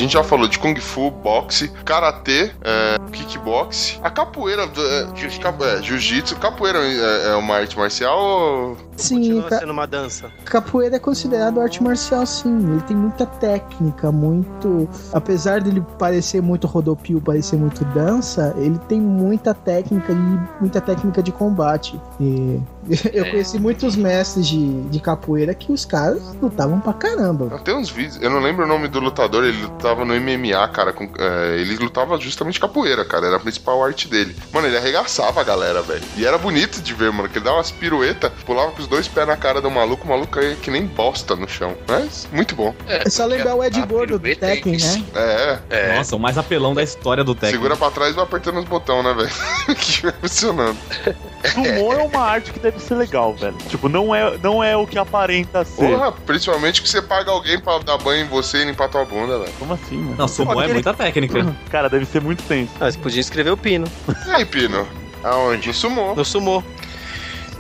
Gente 0.03 0.13
já 0.13 0.23
falou 0.25 0.49
de 0.49 0.59
Kung 0.59 0.75
Fu, 0.81 1.11
boxe, 1.11 1.69
karatê, 1.85 2.51
é, 2.63 2.97
kickbox. 3.13 3.99
A 4.03 4.11
capoeira, 4.11 4.65
é, 4.65 5.17
jiu- 5.17 5.41
cap- 5.41 5.63
é, 5.63 5.83
jiu-jitsu, 5.83 6.37
capoeira 6.37 6.79
é, 6.81 7.31
é 7.31 7.35
uma 7.37 7.55
arte 7.57 7.77
marcial 7.79 8.19
ou. 8.19 8.77
Sim, 8.97 9.17
Continua 9.17 9.49
ca- 9.49 9.59
sendo 9.59 9.73
uma 9.73 9.87
dança. 9.87 10.31
capoeira 10.45 10.97
é 10.97 10.99
considerado 10.99 11.61
arte 11.61 11.83
marcial, 11.83 12.25
sim. 12.27 12.57
Ele 12.73 12.81
tem 12.83 12.97
muita 12.97 13.25
técnica, 13.27 14.13
muito. 14.13 14.89
Apesar 15.13 15.61
dele 15.61 15.83
parecer 15.99 16.41
muito 16.43 16.67
rodopio, 16.67 17.21
parecer 17.21 17.57
muito 17.57 17.85
dança, 17.87 18.55
ele 18.59 18.79
tem 18.89 19.01
muita 19.01 19.55
técnica 19.55 20.13
e 20.13 20.61
muita 20.61 20.81
técnica 20.81 21.23
de 21.23 21.33
combate. 21.33 21.99
E 22.21 22.61
eu 23.13 23.25
É. 23.25 23.31
conheci 23.31 23.59
muitos 23.59 23.97
mestres 23.97 24.47
de, 24.47 24.83
de 24.83 25.01
capoeira 25.01 25.55
que 25.55 25.73
os 25.73 25.85
caras 25.85 26.23
lutavam 26.41 26.81
pra 26.81 26.93
caramba. 26.93 27.59
Tem 27.65 27.75
uns 27.77 27.89
vídeos, 27.91 28.21
eu 28.21 28.31
não 28.31 28.41
lembro 28.41 28.65
o 28.65 28.69
nome 28.69 28.89
do 28.89 29.01
lutador, 29.01 29.45
ele 29.45 29.63
lutava 29.63 30.05
no 30.05 30.15
MMA, 30.15 30.67
cara. 30.69 30.93
com- 30.93 31.09
é, 31.19 31.59
ele 31.61 31.77
lutava 31.77 32.19
justamente 32.19 32.59
capoeira, 32.61 33.05
cara. 33.05 33.27
Era 33.27 33.37
a 33.37 33.41
principal 33.41 33.83
arte 33.85 34.09
dele. 34.09 34.35
Mano, 34.53 34.67
ele 34.67 34.77
arregaçava 34.77 35.41
a 35.41 35.45
galera, 35.45 35.81
velho. 35.83 36.03
E 36.17 36.27
era 36.27 36.37
bonito 36.39 36.81
de 36.83 36.93
ver, 36.93 37.11
mano, 37.13 37.29
que 37.29 37.39
ele 37.39 37.45
dava 37.45 37.57
umas 37.59 37.71
piruetas, 37.71 38.31
pulava 38.45 38.73
com 38.73 38.82
os 38.83 38.87
dois 38.89 39.09
pés 39.09 39.27
na 39.27 39.37
cara 39.37 39.61
do 39.61 39.71
maluco, 39.71 40.05
o 40.05 40.09
maluco 40.11 40.33
caía 40.33 40.55
que 40.57 40.71
nem 40.71 40.85
bosta 40.87 41.35
no 41.37 41.49
chão. 41.49 41.75
Mas, 41.89 42.29
muito 42.33 42.55
bom. 42.55 42.75
É 42.87 43.09
só 43.09 43.25
lembrar 43.25 43.55
o 43.55 43.65
Ed 43.65 43.81
Gordo 43.87 44.19
do 44.19 44.29
é 44.29 44.35
Tekken, 44.35 44.77
né? 44.77 45.05
É, 45.15 45.59
É. 45.71 45.97
Nossa, 45.97 46.17
o 46.17 46.19
mais 46.19 46.37
apelão 46.39 46.75
da 46.75 46.83
história 46.83 47.25
do 47.25 47.35
Tekken. 47.35 47.51
segura 47.53 47.77
pra 47.77 47.91
trás 47.91 48.13
e 48.13 48.15
vai 48.15 48.25
apertando 48.25 48.59
os 48.59 48.65
botões, 48.65 49.05
né, 49.05 49.15
velho? 49.15 49.31
que 49.79 50.07
impressionante. 50.07 50.79
Sumô 51.53 51.93
é 51.93 52.03
uma 52.03 52.21
arte 52.21 52.53
que 52.53 52.59
deve 52.61 52.79
ser 52.79 52.95
legal, 52.95 53.35
velho. 53.35 53.57
Tipo, 53.69 53.89
não 53.89 54.15
é, 54.15 54.37
não 54.43 54.63
é 54.63 54.77
o 54.77 54.87
que 54.87 54.99
aparenta 54.99 55.65
ser. 55.65 55.89
Porra, 55.89 56.13
principalmente 56.13 56.81
que 56.83 56.89
você 56.89 57.03
paga 57.03 57.31
alguém 57.31 57.59
pra 57.59 57.79
dar 57.79 57.99
banho 57.99 58.25
em 58.25 58.29
você 58.29 58.59
e 58.59 58.65
limpar 58.65 58.89
tua 58.89 59.05
bunda, 59.05 59.39
velho. 59.41 59.53
Como 59.59 59.73
assim, 59.75 59.97
mano? 59.97 60.17
Não, 60.17 60.29
sumô 60.29 60.53
é 60.53 60.59
Aquele- 60.59 60.75
muita 60.75 60.95
técnica. 60.95 61.57
Cara, 61.71 61.89
deve 61.89 62.05
ser 62.05 62.21
muito 62.21 62.43
tenso. 62.45 62.71
Ah, 62.81 62.91
você 62.91 62.99
podia 62.99 63.21
escrever 63.21 63.51
o 63.51 63.57
pino. 63.57 63.87
E 64.27 64.31
aí, 64.31 64.45
Pino? 64.45 64.87
Aonde? 65.25 65.69
No 65.69 65.75
sumô. 65.75 66.15
No 66.15 66.25
sumô. 66.25 66.63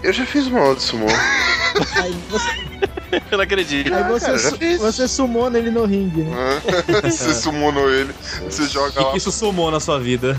Eu 0.03 0.12
já 0.12 0.27
fiz 0.27 0.47
uma 0.47 0.61
aula 0.61 0.74
de 0.77 0.83
sumô. 0.83 1.07
Aí 2.03 2.12
você, 2.29 2.51
Eu 3.31 3.37
não 3.39 3.45
acredito. 3.45 3.93
aí 3.95 4.03
você, 4.05 4.39
já 4.39 4.51
su- 4.51 4.57
você 4.79 5.07
sumou 5.09 5.51
nele 5.51 5.70
no 5.70 5.85
ringue, 5.85 6.23
né? 6.23 6.62
você 7.05 7.35
sumonou 7.35 7.91
ele, 7.91 8.12
você 8.45 8.66
joga 8.66 8.91
que, 8.93 8.99
lá. 9.01 9.11
que 9.12 9.19
isso 9.19 9.31
sumou 9.31 9.70
na 9.70 9.79
sua 9.81 10.01
vida? 10.01 10.39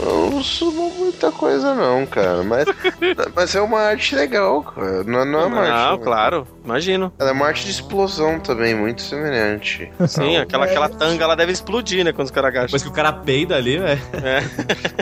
Eu 0.00 0.30
não 0.30 0.42
sumou 0.42 0.90
muita 0.94 1.30
coisa 1.30 1.74
não, 1.74 2.06
cara. 2.06 2.42
Mas, 2.42 2.64
mas 3.36 3.54
é 3.54 3.60
uma 3.60 3.80
arte 3.80 4.14
legal, 4.14 4.62
cara. 4.62 5.04
Não, 5.04 5.24
não 5.24 5.40
é 5.40 5.46
uma 5.46 5.66
Não, 5.68 5.72
arte. 5.92 6.02
claro. 6.02 6.46
Imagino. 6.66 7.12
Ela 7.18 7.30
é 7.30 7.32
uma 7.32 7.46
arte 7.46 7.64
de 7.64 7.70
explosão 7.70 8.40
também, 8.40 8.74
muito 8.74 9.00
semelhante. 9.00 9.90
Sim, 10.08 10.36
aquela, 10.36 10.64
aquela 10.64 10.88
tanga 10.88 11.22
ela 11.22 11.36
deve 11.36 11.52
explodir, 11.52 12.04
né? 12.04 12.12
Quando 12.12 12.26
os 12.26 12.30
caras 12.32 12.48
agacham. 12.50 12.66
Depois 12.66 12.82
que 12.82 12.88
o 12.88 12.92
cara 12.92 13.12
peida 13.12 13.56
ali, 13.56 13.78
velho. 13.78 14.00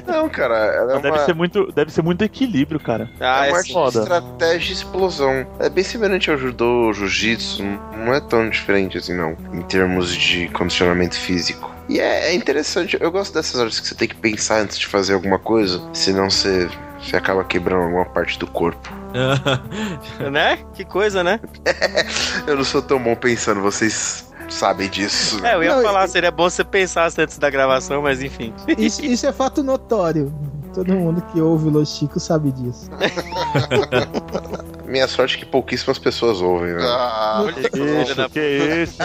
Não, 0.07 0.29
cara, 0.29 0.57
ela 0.57 0.93
é 0.93 0.95
Mas 0.95 1.03
deve 1.03 1.17
uma, 1.17 1.25
ser 1.25 1.35
muito, 1.35 1.73
deve 1.73 1.91
ser 1.91 2.03
muito 2.03 2.23
equilíbrio, 2.23 2.79
cara. 2.79 3.11
Ah, 3.19 3.47
é 3.47 3.49
é 3.49 3.53
uma 3.53 3.59
arte 3.59 3.69
de 3.69 3.73
foda. 3.73 4.01
estratégia 4.01 4.71
e 4.71 4.75
explosão. 4.75 5.47
É 5.59 5.69
bem 5.71 5.83
semelhante 5.83 6.31
ao 6.31 6.37
judô, 6.37 6.87
ao 6.87 6.93
jiu-jitsu. 6.95 7.63
Não 7.63 8.13
é 8.13 8.21
tão 8.21 8.49
diferente 8.51 8.99
assim, 8.99 9.17
não. 9.17 9.37
Em 9.53 9.63
termos 9.63 10.15
de 10.15 10.49
condicionamento 10.49 11.17
físico. 11.19 11.73
E 11.89 11.99
é, 11.99 12.29
é 12.31 12.35
interessante. 12.35 12.97
Eu 13.01 13.11
gosto 13.11 13.35
dessas 13.35 13.59
artes 13.61 13.81
que 13.81 13.87
você 13.89 13.95
tem 13.95 14.09
que 14.09 14.15
pensar 14.17 14.61
antes 14.61 14.79
de 14.79 14.87
fazer 14.87 15.15
alguma 15.15 15.39
coisa. 15.39 15.83
Senão 15.93 16.29
você, 16.31 16.69
você 17.01 17.17
acaba 17.17 17.43
quebrando 17.45 17.83
alguma 17.85 18.05
parte 18.05 18.39
do 18.39 18.47
corpo. 18.47 19.04
Né? 20.31 20.59
Que 20.75 20.85
coisa, 20.85 21.23
né? 21.23 21.41
Eu 22.47 22.57
não 22.57 22.65
sou 22.65 22.83
tão 22.83 22.99
bom 23.03 23.15
pensando, 23.15 23.61
vocês 23.61 24.31
sabem 24.49 24.89
disso. 24.89 25.41
né? 25.41 25.53
É, 25.53 25.55
eu 25.55 25.63
ia 25.63 25.77
Não, 25.77 25.83
falar, 25.83 26.07
seria 26.07 26.31
bom 26.31 26.51
você 26.51 26.63
pensasse 26.63 27.21
antes 27.21 27.39
da 27.39 27.49
gravação, 27.49 28.03
mas 28.03 28.23
enfim. 28.23 28.53
Isso, 28.77 29.05
isso 29.05 29.27
é 29.27 29.33
fato 29.33 29.63
notório. 29.63 30.33
Todo 30.75 30.93
mundo 30.93 31.23
que 31.33 31.41
ouve 31.41 31.69
o 31.69 31.71
Los 31.71 31.97
Chico 31.97 32.19
sabe 32.21 32.51
disso. 32.53 32.91
Minha 34.87 35.09
sorte 35.09 35.37
é 35.37 35.39
que 35.41 35.47
pouquíssimas 35.47 35.99
pessoas 35.99 36.41
ouvem, 36.43 36.75
né? 36.75 36.83
Ah, 36.85 37.41
Olha 37.45 37.71
que 37.71 37.79
Isso, 37.81 38.15
da 38.15 38.29
que 38.29 38.39
esse? 38.39 38.97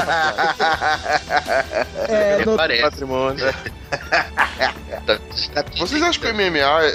É, 2.09 2.43
no, 2.45 2.55
Parece. 2.57 2.81
patrimônio. 2.81 3.45
vocês 5.77 6.01
acham 6.03 6.21
que 6.21 6.27
o 6.27 6.33
MMA 6.35 6.83
é, 6.83 6.89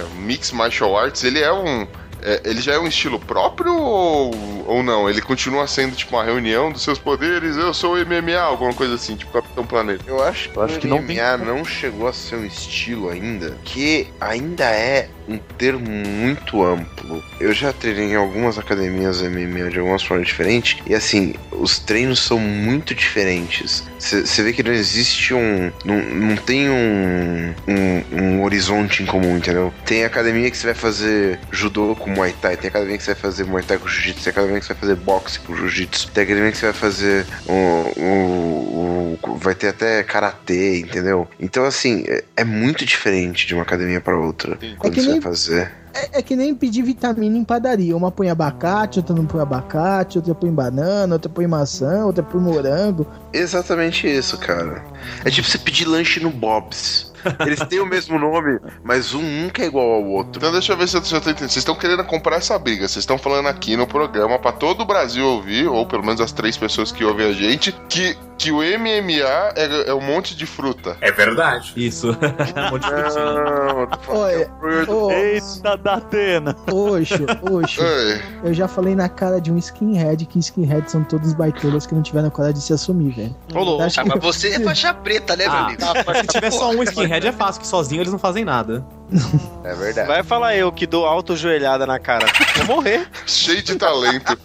é 0.00 0.04
Mix 0.16 0.52
Martial 0.52 0.96
Arts? 0.96 1.22
Ele 1.24 1.40
é 1.40 1.52
um. 1.52 1.86
É, 2.22 2.40
ele 2.44 2.60
já 2.60 2.74
é 2.74 2.78
um 2.78 2.86
estilo 2.86 3.18
próprio 3.18 3.74
ou, 3.74 4.30
ou 4.66 4.82
não? 4.82 5.08
Ele 5.08 5.20
continua 5.20 5.66
sendo 5.66 5.96
tipo 5.96 6.16
uma 6.16 6.24
reunião 6.24 6.70
dos 6.72 6.82
seus 6.82 6.98
poderes? 6.98 7.56
Eu 7.56 7.72
sou 7.72 7.94
o 7.94 8.06
MMA, 8.06 8.38
alguma 8.38 8.72
coisa 8.72 8.94
assim, 8.94 9.16
tipo 9.16 9.32
Capitão 9.32 9.66
Planeta. 9.66 10.04
Eu 10.06 10.22
acho 10.22 10.50
que, 10.50 10.56
Eu 10.56 10.62
acho 10.62 10.76
o 10.76 10.80
que 10.80 10.86
não 10.86 11.04
tem 11.04 11.16
MMA 11.16 11.36
não 11.38 11.64
chegou 11.64 12.08
a 12.08 12.12
ser 12.12 12.36
um 12.36 12.44
estilo 12.44 13.08
ainda, 13.08 13.56
que 13.64 14.08
ainda 14.20 14.64
é 14.64 15.08
um 15.30 15.38
termo 15.56 15.88
muito 15.90 16.62
amplo. 16.64 17.22
Eu 17.38 17.52
já 17.52 17.72
treinei 17.72 18.12
em 18.12 18.16
algumas 18.16 18.58
academias 18.58 19.22
MMA 19.22 19.70
de 19.70 19.78
algumas 19.78 20.02
formas 20.02 20.26
diferentes, 20.26 20.78
e 20.86 20.94
assim, 20.94 21.34
os 21.52 21.78
treinos 21.78 22.20
são 22.20 22.38
muito 22.38 22.94
diferentes. 22.94 23.84
Você 23.98 24.42
vê 24.42 24.52
que 24.52 24.62
não 24.62 24.72
existe 24.72 25.34
um. 25.34 25.70
Não, 25.84 26.00
não 26.02 26.36
tem 26.36 26.68
um, 26.70 27.54
um, 27.68 28.16
um 28.22 28.42
horizonte 28.42 29.02
em 29.02 29.06
comum, 29.06 29.36
entendeu? 29.36 29.72
Tem 29.84 30.04
academia 30.04 30.50
que 30.50 30.56
você 30.56 30.66
vai 30.68 30.74
fazer 30.74 31.38
judô 31.50 31.94
com 31.94 32.10
Muay 32.10 32.32
Thai, 32.40 32.56
tem 32.56 32.68
academia 32.68 32.96
que 32.96 33.04
você 33.04 33.12
vai 33.12 33.20
fazer 33.20 33.44
Muay 33.44 33.62
Thai 33.62 33.78
com 33.78 33.86
Jiu-Jitsu, 33.88 34.24
tem 34.24 34.30
academia 34.30 34.58
que 34.60 34.66
você 34.66 34.72
vai 34.72 34.80
fazer 34.80 34.94
boxe 34.96 35.38
com 35.40 35.54
Jiu-Jitsu, 35.54 36.10
tem 36.12 36.24
academia 36.24 36.50
que 36.50 36.56
você 36.58 36.66
vai 36.66 36.74
fazer 36.74 37.26
o, 37.46 37.52
o, 38.00 39.18
o- 39.22 39.36
vai 39.36 39.54
ter 39.54 39.68
até 39.68 40.02
karatê, 40.02 40.80
entendeu? 40.80 41.28
Então 41.38 41.64
assim, 41.64 42.04
é, 42.06 42.24
é 42.38 42.44
muito 42.44 42.84
diferente 42.84 43.46
de 43.46 43.54
uma 43.54 43.62
academia 43.62 44.00
para 44.00 44.16
outra 44.16 44.58
quando 44.78 44.94
que 44.94 45.00
você 45.02 45.19
nem- 45.20 45.32
fazer. 45.32 45.72
é, 45.94 46.18
é 46.18 46.22
que 46.22 46.34
nem 46.36 46.54
pedir 46.54 46.82
vitamina 46.82 47.36
em 47.36 47.44
padaria. 47.44 47.96
Uma 47.96 48.10
põe 48.10 48.28
abacate, 48.30 48.98
outra 48.98 49.14
não 49.14 49.26
põe 49.26 49.40
abacate, 49.40 50.18
outra 50.18 50.34
põe 50.34 50.50
banana, 50.50 51.14
outra 51.14 51.30
põe 51.30 51.46
maçã, 51.46 52.04
outra 52.04 52.22
põe 52.22 52.40
morango. 52.40 53.06
Exatamente 53.32 54.06
isso, 54.08 54.38
cara. 54.38 54.84
É 55.24 55.30
tipo 55.30 55.48
você 55.48 55.58
pedir 55.58 55.84
lanche 55.86 56.20
no 56.20 56.30
Bob's. 56.30 57.10
Eles 57.40 57.60
têm 57.68 57.80
o 57.80 57.86
mesmo 57.86 58.18
nome, 58.18 58.58
mas 58.82 59.12
um 59.12 59.20
nunca 59.20 59.62
é 59.62 59.66
igual 59.66 59.90
ao 59.92 60.04
outro. 60.06 60.38
Então 60.38 60.50
deixa 60.52 60.72
eu 60.72 60.76
ver 60.76 60.88
se 60.88 60.96
eu, 60.96 61.04
se 61.04 61.14
eu 61.14 61.20
tô 61.20 61.28
entendendo. 61.28 61.50
Vocês 61.50 61.56
estão 61.58 61.74
querendo 61.74 62.02
comprar 62.04 62.36
essa 62.36 62.58
briga. 62.58 62.88
Vocês 62.88 63.02
estão 63.02 63.18
falando 63.18 63.46
aqui 63.46 63.76
no 63.76 63.86
programa 63.86 64.38
pra 64.38 64.52
todo 64.52 64.80
o 64.80 64.86
Brasil 64.86 65.26
ouvir, 65.26 65.66
ou 65.68 65.84
pelo 65.86 66.02
menos 66.02 66.20
as 66.20 66.32
três 66.32 66.56
pessoas 66.56 66.90
que 66.90 67.04
ouvem 67.04 67.26
a 67.28 67.32
gente, 67.34 67.72
que 67.90 68.16
que 68.40 68.50
o 68.50 68.56
MMA 68.56 69.52
é, 69.54 69.90
é 69.90 69.94
um 69.94 70.00
monte 70.00 70.34
de 70.34 70.46
fruta. 70.46 70.96
É 71.02 71.12
verdade. 71.12 71.72
Isso. 71.76 72.08
Um 72.56 72.70
monte 72.70 72.86
de. 72.86 72.90
Não, 72.90 73.88
Olha, 74.08 74.50
ô, 74.88 75.10
Eita, 75.10 75.76
da 75.76 75.94
Atena. 75.94 76.56
Oxo, 76.72 77.14
oxo. 77.52 77.82
Ei, 77.82 78.20
Eu 78.44 78.54
já 78.54 78.66
falei 78.66 78.94
na 78.94 79.08
cara 79.08 79.40
de 79.40 79.52
um 79.52 79.58
skinhead 79.58 80.24
que 80.26 80.38
skinhead 80.38 80.90
são 80.90 81.04
todos 81.04 81.34
baitolas 81.34 81.86
que 81.86 81.94
não 81.94 82.02
tiveram 82.02 82.30
coragem 82.30 82.54
de 82.58 82.62
se 82.62 82.72
assumir, 82.72 83.10
velho. 83.12 83.36
Ô, 83.54 83.62
louco. 83.62 83.82
Acho 83.82 84.00
Ah, 84.00 84.04
que- 84.04 84.08
mas 84.08 84.22
você 84.22 84.48
é 84.54 84.60
faixa 84.60 84.94
preta, 84.94 85.36
né, 85.36 85.44
meu 85.44 85.52
Ah, 85.52 85.66
amigo? 85.66 85.82
Se 86.20 86.26
tiver 86.28 86.50
só 86.50 86.70
um 86.70 86.82
skinhead 86.82 87.26
é 87.26 87.32
fácil, 87.32 87.60
que 87.60 87.66
sozinho 87.66 88.00
eles 88.00 88.12
não 88.12 88.18
fazem 88.18 88.44
nada. 88.44 88.84
É 89.64 89.74
verdade. 89.74 90.08
Vai 90.08 90.22
falar 90.22 90.56
eu 90.56 90.72
que 90.72 90.86
dou 90.86 91.04
auto-joelhada 91.06 91.86
na 91.86 91.98
cara. 91.98 92.26
Vou 92.56 92.76
morrer. 92.76 93.06
cheio 93.26 93.62
de 93.62 93.76
talento. 93.76 94.38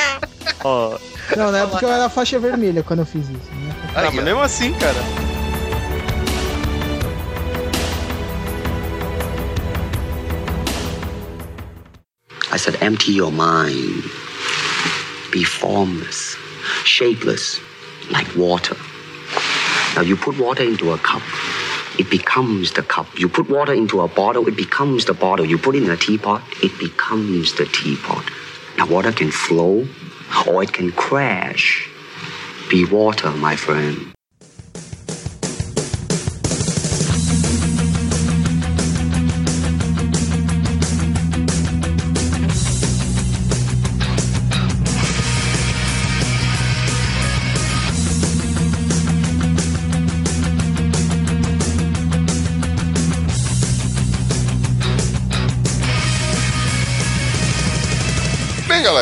Ó, 0.64 0.96
Não, 1.36 1.50
na 1.50 1.58
época 1.58 1.84
eu 1.84 1.90
era 1.90 2.08
faixa 2.08 2.38
vermelha 2.38 2.82
quando 2.82 3.00
eu 3.00 3.06
fiz 3.06 3.24
isso. 3.28 3.50
Né? 3.52 3.74
Ah, 3.94 4.10
mas 4.10 4.24
mesmo 4.24 4.40
assim, 4.40 4.72
cara. 4.74 4.98
I 12.52 12.56
said, 12.56 12.76
empty 12.82 13.12
your 13.12 13.30
mind. 13.30 14.04
Be 15.32 15.44
formless, 15.44 16.36
shapeless, 16.84 17.60
like 18.10 18.26
water. 18.36 18.76
Now 19.94 20.02
you 20.02 20.16
put 20.16 20.36
water 20.38 20.64
into 20.64 20.92
a 20.92 20.98
cup, 20.98 21.22
it 22.00 22.08
becomes 22.08 22.72
the 22.72 22.82
cup. 22.82 23.06
You 23.18 23.28
put 23.28 23.50
water 23.50 23.74
into 23.74 24.00
a 24.00 24.08
bottle, 24.08 24.48
it 24.48 24.56
becomes 24.56 25.04
the 25.04 25.12
bottle. 25.12 25.44
You 25.44 25.58
put 25.58 25.74
it 25.76 25.82
in 25.82 25.90
a 25.90 25.98
teapot, 25.98 26.42
it 26.62 26.72
becomes 26.78 27.54
the 27.56 27.66
teapot. 27.66 28.24
Now 28.78 28.86
water 28.86 29.12
can 29.12 29.30
flow 29.30 29.86
or 30.48 30.62
it 30.62 30.72
can 30.72 30.92
crash. 30.92 31.90
Be 32.70 32.86
water, 32.86 33.30
my 33.32 33.54
friend. 33.54 34.09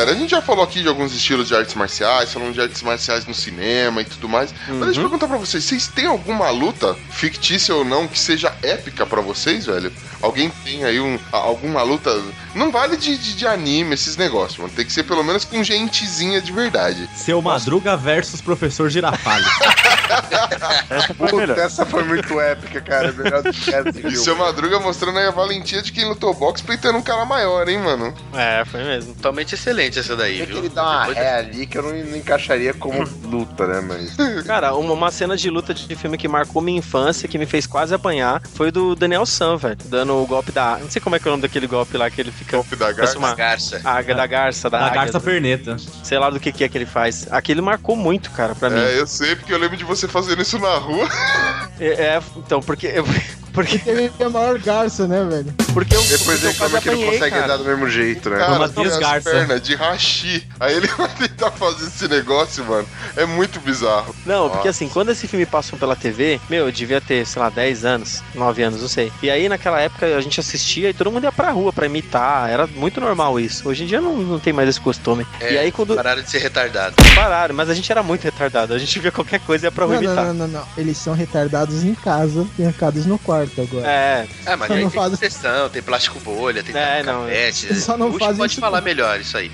A 0.09 0.13
gente 0.13 0.31
já 0.31 0.41
falou 0.41 0.63
aqui 0.63 0.81
de 0.81 0.87
alguns 0.87 1.13
estilos 1.13 1.47
de 1.47 1.55
artes 1.55 1.75
marciais, 1.75 2.33
falando 2.33 2.53
de 2.53 2.61
artes 2.61 2.81
marciais 2.81 3.25
no 3.25 3.33
cinema 3.33 4.01
e 4.01 4.05
tudo 4.05 4.27
mais. 4.27 4.53
Mas 4.67 4.79
deixa 4.79 4.99
eu 4.99 5.03
perguntar 5.03 5.27
pra 5.27 5.37
vocês, 5.37 5.63
vocês 5.63 5.87
têm 5.87 6.05
alguma 6.07 6.49
luta, 6.49 6.95
fictícia 7.11 7.73
ou 7.75 7.85
não, 7.85 8.07
que 8.07 8.17
seja 8.17 8.53
épica 8.63 9.05
pra 9.05 9.21
vocês, 9.21 9.65
velho? 9.67 9.91
Alguém 10.21 10.49
tem 10.65 10.83
aí 10.83 10.99
um, 10.99 11.17
a- 11.31 11.37
alguma 11.37 11.81
luta. 11.81 12.09
Não 12.55 12.71
vale 12.71 12.97
de, 12.97 13.17
de, 13.17 13.35
de 13.35 13.47
anime 13.47 13.93
esses 13.93 14.17
negócios, 14.17 14.57
mano. 14.57 14.71
Tem 14.75 14.83
que 14.85 14.91
ser 14.91 15.03
pelo 15.03 15.23
menos 15.23 15.45
com 15.45 15.63
gentezinha 15.63 16.41
de 16.41 16.51
verdade. 16.51 17.09
Seu 17.15 17.41
Madruga 17.41 17.95
versus 17.95 18.41
Professor 18.41 18.89
Girafales. 18.89 19.47
essa 20.89 21.13
foi 21.13 21.27
a 21.27 21.29
Puta, 21.29 21.53
essa 21.61 21.85
foi 21.85 22.03
muito 22.03 22.39
épica, 22.39 22.81
cara. 22.81 23.11
Melhor 23.13 23.43
do 23.43 23.51
que 23.53 23.69
essa 23.73 23.91
viu. 23.91 24.11
seu 24.21 24.35
Madruga 24.35 24.79
mostrando 24.79 25.19
aí 25.19 25.27
a 25.27 25.31
valentia 25.31 25.81
de 25.81 25.91
quem 25.91 26.05
lutou 26.05 26.33
boxe 26.33 26.63
peitando 26.63 26.97
um 26.97 27.01
cara 27.01 27.25
maior, 27.25 27.67
hein, 27.69 27.79
mano? 27.79 28.13
É, 28.33 28.63
foi 28.65 28.83
mesmo. 28.83 29.13
Totalmente 29.15 29.55
excelente 29.55 29.98
essa 29.99 30.15
daí, 30.15 30.37
Tem 30.37 30.45
que 30.47 30.51
viu? 30.53 30.61
ele 30.61 30.69
dá 30.69 30.83
uma 30.83 30.99
Depois 30.99 31.17
ré 31.17 31.35
ali 31.37 31.65
que 31.67 31.77
eu 31.77 31.83
não, 31.83 31.89
não 31.91 32.17
encaixaria 32.17 32.73
como 32.73 33.03
luta, 33.23 33.67
né? 33.67 33.81
Mas. 33.81 34.43
Cara, 34.45 34.73
uma, 34.75 34.93
uma 34.93 35.11
cena 35.11 35.35
de 35.37 35.49
luta 35.49 35.73
de 35.73 35.95
filme 35.95 36.17
que 36.17 36.27
marcou 36.27 36.61
minha 36.61 36.77
infância, 36.79 37.27
que 37.27 37.37
me 37.37 37.45
fez 37.45 37.65
quase 37.67 37.93
apanhar, 37.93 38.41
foi 38.53 38.71
do 38.71 38.95
Daniel 38.95 39.25
San, 39.25 39.57
velho. 39.57 39.77
Dando 39.85 40.13
o 40.15 40.25
golpe 40.25 40.51
da. 40.51 40.77
Não 40.79 40.89
sei 40.89 41.01
como 41.01 41.15
é 41.15 41.19
que 41.19 41.27
é 41.27 41.29
o 41.29 41.33
nome 41.33 41.41
daquele 41.43 41.67
golpe 41.67 41.97
lá 41.97 42.09
que 42.09 42.19
ele 42.21 42.31
fica. 42.31 42.57
Golpe 42.57 42.75
da 42.75 42.91
garça. 42.91 43.17
uma 43.17 43.35
Garça. 43.35 43.81
águia 43.83 44.15
da 44.15 44.27
garça, 44.27 44.69
da, 44.69 44.79
Da 44.79 44.85
águia, 44.87 45.01
garça 45.01 45.19
perneta. 45.19 45.77
sei 46.03 46.17
lá 46.19 46.29
do 46.29 46.39
que, 46.39 46.51
que 46.51 46.63
é 46.63 46.69
que 46.69 46.77
ele 46.77 46.85
faz. 46.85 47.27
Aquele 47.31 47.61
marcou 47.61 47.95
muito, 47.95 48.31
cara, 48.31 48.55
pra 48.55 48.69
mim. 48.69 48.79
É, 48.79 48.99
eu 48.99 49.07
sei, 49.07 49.35
porque 49.35 49.53
eu 49.53 49.57
lembro 49.57 49.77
de 49.77 49.83
você 49.83 50.07
fazendo 50.07 50.41
isso 50.41 50.57
na 50.59 50.75
rua. 50.77 51.07
É, 51.79 51.87
é, 51.87 52.21
então, 52.37 52.61
porque. 52.61 52.87
eu- 52.87 53.05
Porque, 53.59 53.77
Teve 53.79 54.11
a 54.23 54.29
maior 54.29 54.57
garça, 54.59 55.05
né, 55.05 55.21
velho? 55.29 55.53
porque 55.73 55.93
eu, 55.95 56.01
Depois 56.01 56.39
porque 56.39 56.45
ele 56.45 56.47
reclama 56.53 56.81
que 56.81 56.89
não 56.91 57.03
consegue 57.05 57.29
cara. 57.31 57.43
andar 57.45 57.57
do 57.57 57.65
mesmo 57.65 57.89
jeito, 57.89 58.29
né? 58.29 58.37
Cara, 58.37 58.67
Garça. 58.99 59.29
pernas 59.29 59.61
de 59.61 59.75
rachi. 59.75 60.47
Aí 60.59 60.75
ele 60.75 60.87
vai 60.97 61.09
tentar 61.09 61.51
fazer 61.51 61.87
esse 61.87 62.07
negócio, 62.07 62.63
mano. 62.65 62.87
É 63.17 63.25
muito 63.25 63.59
bizarro. 63.59 64.15
Não, 64.25 64.43
porque 64.49 64.67
Nossa. 64.67 64.69
assim, 64.69 64.87
quando 64.87 65.09
esse 65.11 65.27
filme 65.27 65.45
passou 65.45 65.77
pela 65.77 65.95
TV, 65.95 66.39
meu, 66.49 66.65
eu 66.67 66.71
devia 66.71 67.01
ter, 67.01 67.25
sei 67.27 67.41
lá, 67.41 67.49
10 67.49 67.83
anos, 67.85 68.23
9 68.33 68.63
anos, 68.63 68.81
não 68.81 68.87
sei. 68.87 69.11
E 69.21 69.29
aí, 69.29 69.49
naquela 69.49 69.79
época, 69.81 70.05
a 70.05 70.21
gente 70.21 70.39
assistia 70.39 70.89
e 70.89 70.93
todo 70.93 71.11
mundo 71.11 71.25
ia 71.25 71.31
pra 71.31 71.51
rua 71.51 71.73
pra 71.73 71.85
imitar. 71.85 72.49
Era 72.49 72.65
muito 72.65 73.01
normal 73.01 73.39
isso. 73.39 73.67
Hoje 73.67 73.83
em 73.83 73.87
dia 73.87 73.99
não, 73.99 74.15
não 74.17 74.39
tem 74.39 74.53
mais 74.53 74.69
esse 74.69 74.79
costume. 74.79 75.25
É, 75.41 75.53
e 75.53 75.57
aí, 75.57 75.71
quando 75.71 75.95
Pararam 75.95 76.21
de 76.21 76.29
ser 76.31 76.39
retardado. 76.39 76.95
pararam, 77.13 77.53
mas 77.55 77.69
a 77.69 77.73
gente 77.73 77.91
era 77.91 78.01
muito 78.01 78.23
retardado. 78.23 78.73
A 78.73 78.77
gente 78.79 78.97
via 78.99 79.11
qualquer 79.11 79.39
coisa 79.41 79.65
e 79.65 79.67
ia 79.67 79.71
pra 79.71 79.85
rua 79.85 79.95
Não, 79.95 80.01
não, 80.01 80.07
imitar. 80.13 80.25
não, 80.27 80.33
não, 80.33 80.47
não. 80.47 80.67
Eles 80.77 80.97
são 80.97 81.13
retardados 81.13 81.83
em 81.83 81.93
casa, 81.93 82.45
trancados 82.55 83.05
no 83.05 83.19
quarto 83.19 83.48
agora. 83.57 83.87
É, 83.87 84.27
Ah, 84.45 84.57
mas 84.57 84.67
Só 84.67 84.73
aí 84.73 84.83
não 84.83 84.89
tem 84.89 84.99
faz- 84.99 85.11
tem 85.69 85.81
plástico 85.81 86.19
bolha, 86.19 86.63
tem 86.63 86.75
É, 86.75 86.99
é, 86.99 87.03
não, 87.03 87.27
só 87.75 87.97
não 87.97 88.07
faz 88.19 88.37
pode 88.37 88.51
isso 88.53 88.61
falar 88.61 88.79
com- 88.79 88.85
melhor 88.85 89.19
isso 89.19 89.37
aí. 89.37 89.51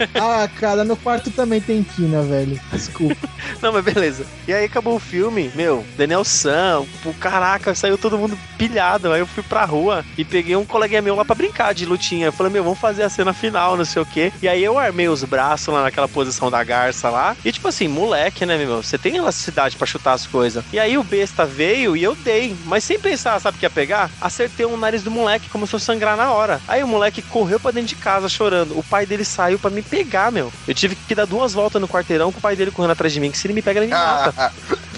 Ah, 0.20 0.48
cara, 0.58 0.84
no 0.84 0.96
quarto 0.96 1.30
também 1.30 1.60
tem 1.60 1.82
quina, 1.82 2.22
velho. 2.22 2.60
Desculpa. 2.72 3.28
não, 3.62 3.72
mas 3.72 3.84
beleza. 3.84 4.26
E 4.46 4.52
aí 4.52 4.64
acabou 4.64 4.96
o 4.96 5.00
filme, 5.00 5.50
meu, 5.54 5.84
Daniel 5.96 6.24
San, 6.24 6.84
pô, 7.02 7.12
caraca, 7.14 7.74
saiu 7.74 7.96
todo 7.96 8.18
mundo 8.18 8.38
pilhado. 8.58 9.12
Aí 9.12 9.20
eu 9.20 9.26
fui 9.26 9.42
pra 9.42 9.64
rua 9.64 10.04
e 10.18 10.24
peguei 10.24 10.56
um 10.56 10.64
coleguinha 10.64 11.00
meu 11.00 11.14
lá 11.14 11.24
pra 11.24 11.34
brincar 11.34 11.72
de 11.72 11.86
lutinha. 11.86 12.26
Eu 12.26 12.32
falei, 12.32 12.52
meu, 12.52 12.62
vamos 12.62 12.78
fazer 12.78 13.02
a 13.02 13.08
cena 13.08 13.32
final, 13.32 13.76
não 13.76 13.84
sei 13.84 14.02
o 14.02 14.06
quê. 14.06 14.32
E 14.42 14.48
aí 14.48 14.62
eu 14.62 14.78
armei 14.78 15.08
os 15.08 15.24
braços 15.24 15.72
lá 15.72 15.82
naquela 15.82 16.08
posição 16.08 16.50
da 16.50 16.62
garça 16.62 17.08
lá. 17.08 17.36
E 17.44 17.52
tipo 17.52 17.68
assim, 17.68 17.88
moleque, 17.88 18.44
né, 18.44 18.58
meu? 18.58 18.82
Você 18.82 18.98
tem 18.98 19.16
elasticidade 19.16 19.76
pra 19.76 19.86
chutar 19.86 20.12
as 20.12 20.26
coisas. 20.26 20.64
E 20.72 20.78
aí 20.78 20.98
o 20.98 21.02
besta 21.02 21.46
veio 21.46 21.96
e 21.96 22.02
eu 22.02 22.14
dei. 22.14 22.54
Mas 22.66 22.84
sem 22.84 22.98
pensar, 22.98 23.40
sabe 23.40 23.56
o 23.56 23.60
que 23.60 23.66
ia 23.66 23.70
pegar? 23.70 24.10
Acertei 24.20 24.66
o 24.66 24.76
nariz 24.76 25.02
do 25.02 25.10
moleque, 25.10 25.48
começou 25.48 25.78
a 25.78 25.80
sangrar 25.80 26.16
na 26.16 26.32
hora. 26.32 26.60
Aí 26.68 26.82
o 26.82 26.88
moleque 26.88 27.22
correu 27.22 27.58
pra 27.58 27.70
dentro 27.70 27.88
de 27.88 27.96
casa 27.96 28.28
chorando. 28.28 28.78
O 28.78 28.82
pai 28.82 29.06
dele 29.06 29.24
saiu 29.24 29.58
pra 29.58 29.70
me 29.70 29.82
pegar, 29.90 30.30
meu. 30.30 30.52
Eu 30.68 30.74
tive 30.74 30.94
que 30.94 31.14
dar 31.14 31.26
duas 31.26 31.52
voltas 31.52 31.80
no 31.80 31.88
quarteirão 31.88 32.30
com 32.32 32.38
o 32.38 32.42
pai 32.42 32.54
dele 32.56 32.70
correndo 32.70 32.92
atrás 32.92 33.12
de 33.12 33.20
mim, 33.20 33.30
que 33.30 33.38
se 33.38 33.46
ele 33.46 33.54
me 33.54 33.62
pega, 33.62 33.80
ele 33.80 33.86
me 33.86 33.92
mata. 33.92 34.52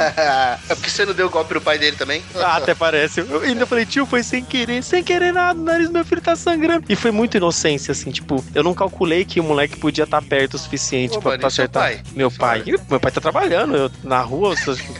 É 0.69 0.75
porque 0.75 0.91
você 0.91 1.05
não 1.05 1.13
deu 1.15 1.31
golpe 1.31 1.55
no 1.55 1.61
pai 1.61 1.79
dele 1.79 1.97
também? 1.97 2.23
Ah, 2.35 2.57
até 2.57 2.75
parece. 2.75 3.21
Eu 3.21 3.41
ainda 3.43 3.67
falei, 3.67 3.87
tio, 3.87 4.05
foi 4.05 4.23
sem 4.23 4.43
querer, 4.45 4.83
sem 4.83 5.03
querer 5.03 5.33
nada, 5.33 5.59
o 5.61 5.63
nariz 5.63 5.89
do 5.89 5.93
meu 5.93 6.05
filho 6.05 6.21
tá 6.21 6.35
sangrando. 6.35 6.85
E 6.89 6.97
foi 6.97 7.11
muito 7.13 7.37
inocência, 7.37 7.93
assim, 7.93 8.11
tipo, 8.11 8.45
eu 8.55 8.65
não 8.65 8.75
calculei 8.75 9.25
que 9.25 9.39
o 9.39 9.45
moleque 9.45 9.77
podia 9.77 10.05
estar 10.05 10.21
perto 10.23 10.55
o 10.55 10.59
suficiente 10.59 11.17
Ô, 11.17 11.21
pra, 11.21 11.31
mano, 11.33 11.41
pra 11.41 11.49
acertar. 11.49 11.83
pai? 11.85 12.03
Meu 12.15 12.31
pai. 12.31 12.65
Meu 12.89 12.99
pai 12.99 13.13
tá 13.13 13.21
trabalhando, 13.21 13.77
eu, 13.77 13.91
na 14.03 14.21
rua 14.21 14.55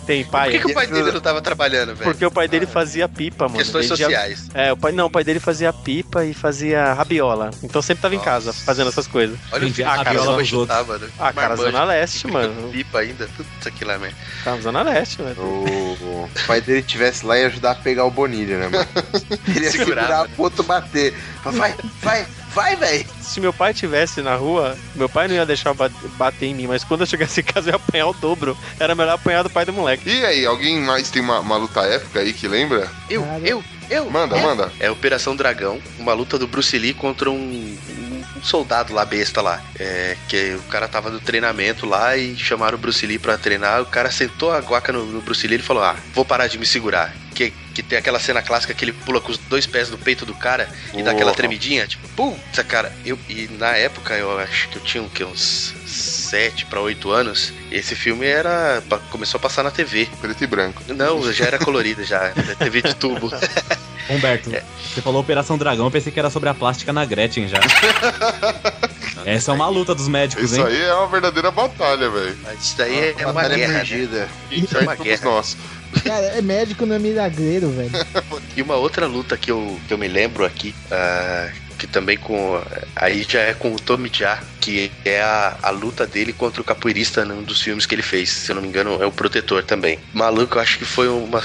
tem 0.07 0.25
pai. 0.25 0.51
Por 0.51 0.53
que, 0.61 0.67
que 0.67 0.71
o 0.71 0.75
pai 0.75 0.87
dele 0.87 1.11
não 1.11 1.21
tava 1.21 1.41
trabalhando, 1.43 1.95
velho? 1.97 2.11
Porque 2.11 2.25
o 2.25 2.31
pai 2.31 2.47
dele 2.47 2.67
fazia 2.67 3.09
pipa, 3.09 3.47
mano. 3.47 3.59
Questões 3.59 3.87
Ele 3.87 3.97
já- 3.97 4.05
sociais. 4.05 4.49
É, 4.55 4.73
o 4.73 4.77
pai 4.77 4.93
não, 4.93 5.07
o 5.07 5.11
pai 5.11 5.25
dele 5.25 5.41
fazia 5.41 5.73
pipa 5.73 6.25
e 6.25 6.33
fazia 6.35 6.93
rabiola. 6.93 7.51
Então 7.63 7.83
sempre 7.83 8.03
tava 8.03 8.15
em 8.15 8.21
casa 8.21 8.47
Nossa. 8.47 8.65
fazendo 8.65 8.89
essas 8.89 9.07
coisas. 9.07 9.37
Olha 9.51 9.67
o 9.67 9.71
Filho 9.85 10.01
a 10.01 10.03
rabiola 10.03 10.27
ela 10.27 10.27
vai 10.27 10.35
pros 10.37 10.49
chutar, 10.49 10.85
mano. 10.85 11.09
Ah, 11.19 11.33
cara, 11.33 11.57
Zona 11.57 11.85
Leste, 11.85 12.27
mano. 12.27 12.71
Pipa 12.71 12.99
ainda, 13.01 13.29
tudo 13.37 13.47
isso 13.59 13.69
aqui 13.69 13.85
lá, 13.85 13.99
mesmo. 13.99 14.17
Tava 14.45 14.57
na 14.57 14.63
Zona 14.63 14.83
Leste, 14.83 15.23
velho. 15.23 15.41
O, 15.41 15.95
o 16.25 16.31
pai 16.47 16.61
dele 16.61 16.83
tivesse 16.83 17.25
lá 17.25 17.39
e 17.39 17.45
ajudar 17.45 17.73
a 17.73 17.75
pegar 17.75 18.05
o 18.05 18.11
Bonilha, 18.11 18.59
né, 18.59 18.69
mano? 18.69 18.89
Ele 19.49 19.65
ia 19.65 19.71
segurar 19.71 20.29
pro 20.29 20.45
outro 20.45 20.63
bater. 20.63 21.15
Vai, 21.45 21.75
vai, 22.01 22.27
vai, 22.55 22.77
velho. 22.77 23.07
Se 23.21 23.41
meu 23.41 23.53
pai 23.53 23.75
tivesse 23.75 24.21
na 24.23 24.35
rua, 24.35 24.77
meu 24.95 25.09
pai 25.09 25.27
não 25.27 25.35
ia 25.35 25.47
deixar 25.47 25.75
ba- 25.75 25.91
bater 26.17 26.47
em 26.47 26.55
mim, 26.55 26.67
mas 26.67 26.85
quando 26.85 27.01
eu 27.01 27.07
chegasse 27.07 27.41
em 27.41 27.45
casa 27.45 27.71
eu 27.71 27.73
ia 27.73 27.77
apanhar 27.77 28.07
o 28.09 28.13
dobro. 28.13 28.57
Era 28.79 28.95
melhor 28.95 29.15
apanhar 29.15 29.43
do 29.43 29.51
pai 29.51 29.65
do 29.65 29.73
moleque. 29.73 30.09
E 30.09 30.25
aí, 30.25 30.47
alguém 30.47 30.81
mais 30.81 31.11
tem 31.11 31.23
uma, 31.23 31.41
uma 31.41 31.57
luta 31.57 31.81
épica 31.83 32.21
aí 32.21 32.33
que 32.33 32.47
lembra? 32.47 32.91
Eu, 33.11 33.27
eu, 33.43 33.65
eu. 33.91 34.09
Manda, 34.11 34.37
é. 34.37 34.43
manda. 34.43 34.73
É 34.79 34.91
Operação 34.91 35.35
Dragão, 35.35 35.81
uma 35.99 36.13
luta 36.13 36.39
do 36.39 36.47
Bruce 36.47 36.79
Lee 36.79 36.95
contra 36.95 37.31
um, 37.31 37.77
um- 38.43 38.45
soldado 38.45 38.93
lá, 38.93 39.05
besta 39.05 39.41
lá. 39.41 39.63
É, 39.79 40.17
que 40.29 40.55
o 40.55 40.63
cara 40.65 40.89
tava 40.89 41.11
no 41.11 41.21
treinamento 41.21 41.87
lá 41.87 42.17
e 42.17 42.37
chamaram 42.37 42.77
o 42.77 42.81
Bruce 42.81 43.07
Lee 43.07 43.19
pra 43.19 43.39
treinar. 43.39 43.81
O 43.83 43.87
cara 43.87 44.11
sentou 44.11 44.53
a 44.53 44.59
guaca 44.59 44.93
no, 44.93 45.05
no 45.07 45.21
Bruce 45.21 45.47
Lee 45.47 45.59
e 45.59 45.63
falou: 45.63 45.83
Ah, 45.83 45.97
vou 46.15 46.25
parar 46.25 46.47
de 46.47 46.59
me 46.59 46.67
segurar. 46.67 47.15
Que, 47.35 47.51
que 47.75 47.83
tem 47.83 47.99
aquela 47.99 48.21
cena 48.21 48.43
clássica 48.43 48.75
que 48.75 48.85
ele 48.85 48.93
pula 48.93 49.19
com 49.19 49.33
os 49.33 49.39
dois 49.39 49.67
pés 49.67 49.89
no 49.89 49.97
peito 49.97 50.27
do 50.27 50.35
cara 50.35 50.69
e 50.93 51.03
dá 51.03 51.13
aquela 51.13 51.33
tremidinha, 51.33 51.87
tipo, 51.87 52.07
puta, 52.11 52.63
cara. 52.63 52.93
Eu, 53.07 53.19
e 53.27 53.49
na 53.59 53.75
época 53.75 54.15
eu 54.15 54.39
acho 54.39 54.69
que 54.69 54.77
eu 54.77 54.83
tinha 54.83 55.03
o 55.03 55.09
quê, 55.09 55.25
uns 55.25 55.75
7 55.95 56.67
pra 56.67 56.81
8 56.81 57.11
anos. 57.11 57.53
Esse 57.71 57.95
filme 57.95 58.27
era. 58.27 58.83
começou 59.11 59.39
a 59.39 59.41
passar 59.41 59.63
na 59.63 59.71
TV. 59.71 60.09
Preto 60.21 60.43
e 60.43 60.47
branco. 60.47 60.83
Não, 60.89 61.33
já 61.33 61.47
era 61.47 61.59
colorida 61.59 62.05
já. 62.05 62.31
TV 62.59 62.83
de 62.83 62.95
tubo. 62.95 63.31
Humberto, 64.11 64.51
você 64.51 65.01
falou 65.01 65.21
Operação 65.21 65.57
Dragão, 65.57 65.85
eu 65.87 65.91
pensei 65.91 66.11
que 66.11 66.19
era 66.19 66.29
sobre 66.29 66.49
a 66.49 66.55
plástica 66.55 66.93
na 66.93 67.05
Gretchen 67.05 67.47
já. 67.47 67.61
Essa 69.25 69.53
é 69.53 69.55
uma 69.55 69.69
luta 69.69 69.95
dos 69.95 70.09
médicos, 70.09 70.51
Isso 70.51 70.61
hein? 70.61 70.67
aí 70.67 70.83
é 70.83 70.95
uma 70.95 71.07
verdadeira 71.07 71.51
batalha, 71.53 72.11
velho. 72.11 72.37
Isso 72.61 72.77
daí 72.77 73.15
é 73.17 73.25
uma 73.25 73.33
Batalha 73.33 73.57
guerra, 73.57 73.73
né? 73.75 73.79
perdida. 73.79 74.29
Isso 74.51 74.77
é 74.77 74.81
uma 74.81 74.97
Todos 74.97 75.07
guerra. 75.07 75.25
nós. 75.25 75.57
Cara, 76.05 76.27
é 76.27 76.43
médico, 76.43 76.85
não 76.85 76.97
é 76.97 76.99
milagreiro, 76.99 77.71
velho. 77.77 77.91
E 78.57 78.63
uma 78.63 78.75
outra 78.75 79.07
luta 79.07 79.37
que 79.37 79.51
eu, 79.51 79.79
que 79.87 79.95
eu 79.95 79.99
me 79.99 80.09
lembro 80.09 80.45
aqui, 80.45 80.75
ah, 80.91 81.49
que 81.83 81.87
também 81.89 82.17
com. 82.17 82.63
Aí 82.95 83.27
já 83.29 83.41
é 83.41 83.55
com 83.55 83.75
o 83.75 83.77
Tommy 83.77 84.09
Jaa, 84.13 84.41
que 84.61 84.93
é 85.05 85.21
a, 85.21 85.59
a 85.61 85.71
luta 85.71 86.07
dele 86.07 86.33
contra 86.33 86.63
o 86.63 86.65
capoeirista 86.65 87.25
num 87.25 87.43
dos 87.43 87.61
filmes 87.61 87.87
que 87.87 87.95
ele 87.95 88.03
fez. 88.03 88.31
Se 88.31 88.53
eu 88.53 88.55
não 88.55 88.63
me 88.63 88.69
engano, 88.69 89.03
é 89.03 89.07
o 89.07 89.11
Protetor 89.11 89.65
também. 89.65 89.99
Maluco, 90.13 90.57
eu 90.57 90.63
acho 90.63 90.79
que 90.79 90.85
foi 90.85 91.09
uma, 91.09 91.43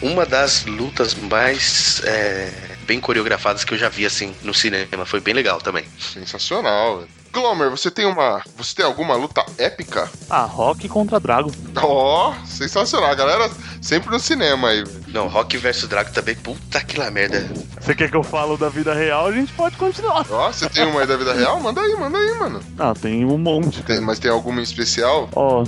uma 0.00 0.24
das 0.24 0.64
lutas 0.64 1.14
mais. 1.14 2.00
é, 2.04 2.52
bem 2.86 3.00
coreografadas 3.00 3.64
que 3.64 3.74
eu 3.74 3.78
já 3.78 3.88
vi 3.88 4.06
assim 4.06 4.32
no 4.42 4.54
cinema. 4.54 5.04
Foi 5.04 5.20
bem 5.20 5.34
legal 5.34 5.60
também. 5.60 5.84
Sensacional, 5.98 6.98
velho. 6.98 7.19
Glomer, 7.32 7.70
você 7.70 7.90
tem 7.90 8.06
uma. 8.06 8.42
Você 8.56 8.74
tem 8.74 8.84
alguma 8.84 9.14
luta 9.14 9.44
épica? 9.56 10.10
Ah, 10.28 10.42
Rock 10.44 10.88
contra 10.88 11.20
Drago. 11.20 11.52
Ó, 11.76 12.34
sensacional. 12.44 13.10
A 13.10 13.14
galera 13.14 13.48
sempre 13.80 14.10
no 14.10 14.18
cinema 14.18 14.68
aí, 14.68 14.82
velho. 14.84 15.00
Não, 15.08 15.28
Rock 15.28 15.56
vs 15.56 15.86
Drago 15.86 16.12
também, 16.12 16.34
puta 16.34 16.80
que 16.82 16.98
lá 16.98 17.10
merda. 17.10 17.46
Você 17.80 17.94
quer 17.94 18.10
que 18.10 18.16
eu 18.16 18.22
falo 18.24 18.56
da 18.56 18.68
vida 18.68 18.92
real? 18.92 19.26
A 19.28 19.32
gente 19.32 19.52
pode 19.52 19.76
continuar. 19.76 20.26
Ó, 20.28 20.52
você 20.52 20.68
tem 20.68 20.84
uma 20.86 21.00
aí 21.02 21.06
da 21.06 21.16
vida 21.16 21.32
real? 21.32 21.60
Manda 21.60 21.80
aí, 21.80 21.94
manda 21.96 22.18
aí, 22.18 22.38
mano. 22.38 22.60
Ah, 22.78 22.94
tem 23.00 23.24
um 23.24 23.38
monte. 23.38 23.82
Tem- 23.82 24.00
mas 24.00 24.18
tem 24.18 24.30
alguma 24.30 24.60
em 24.60 24.64
especial? 24.64 25.28
Ó, 25.34 25.62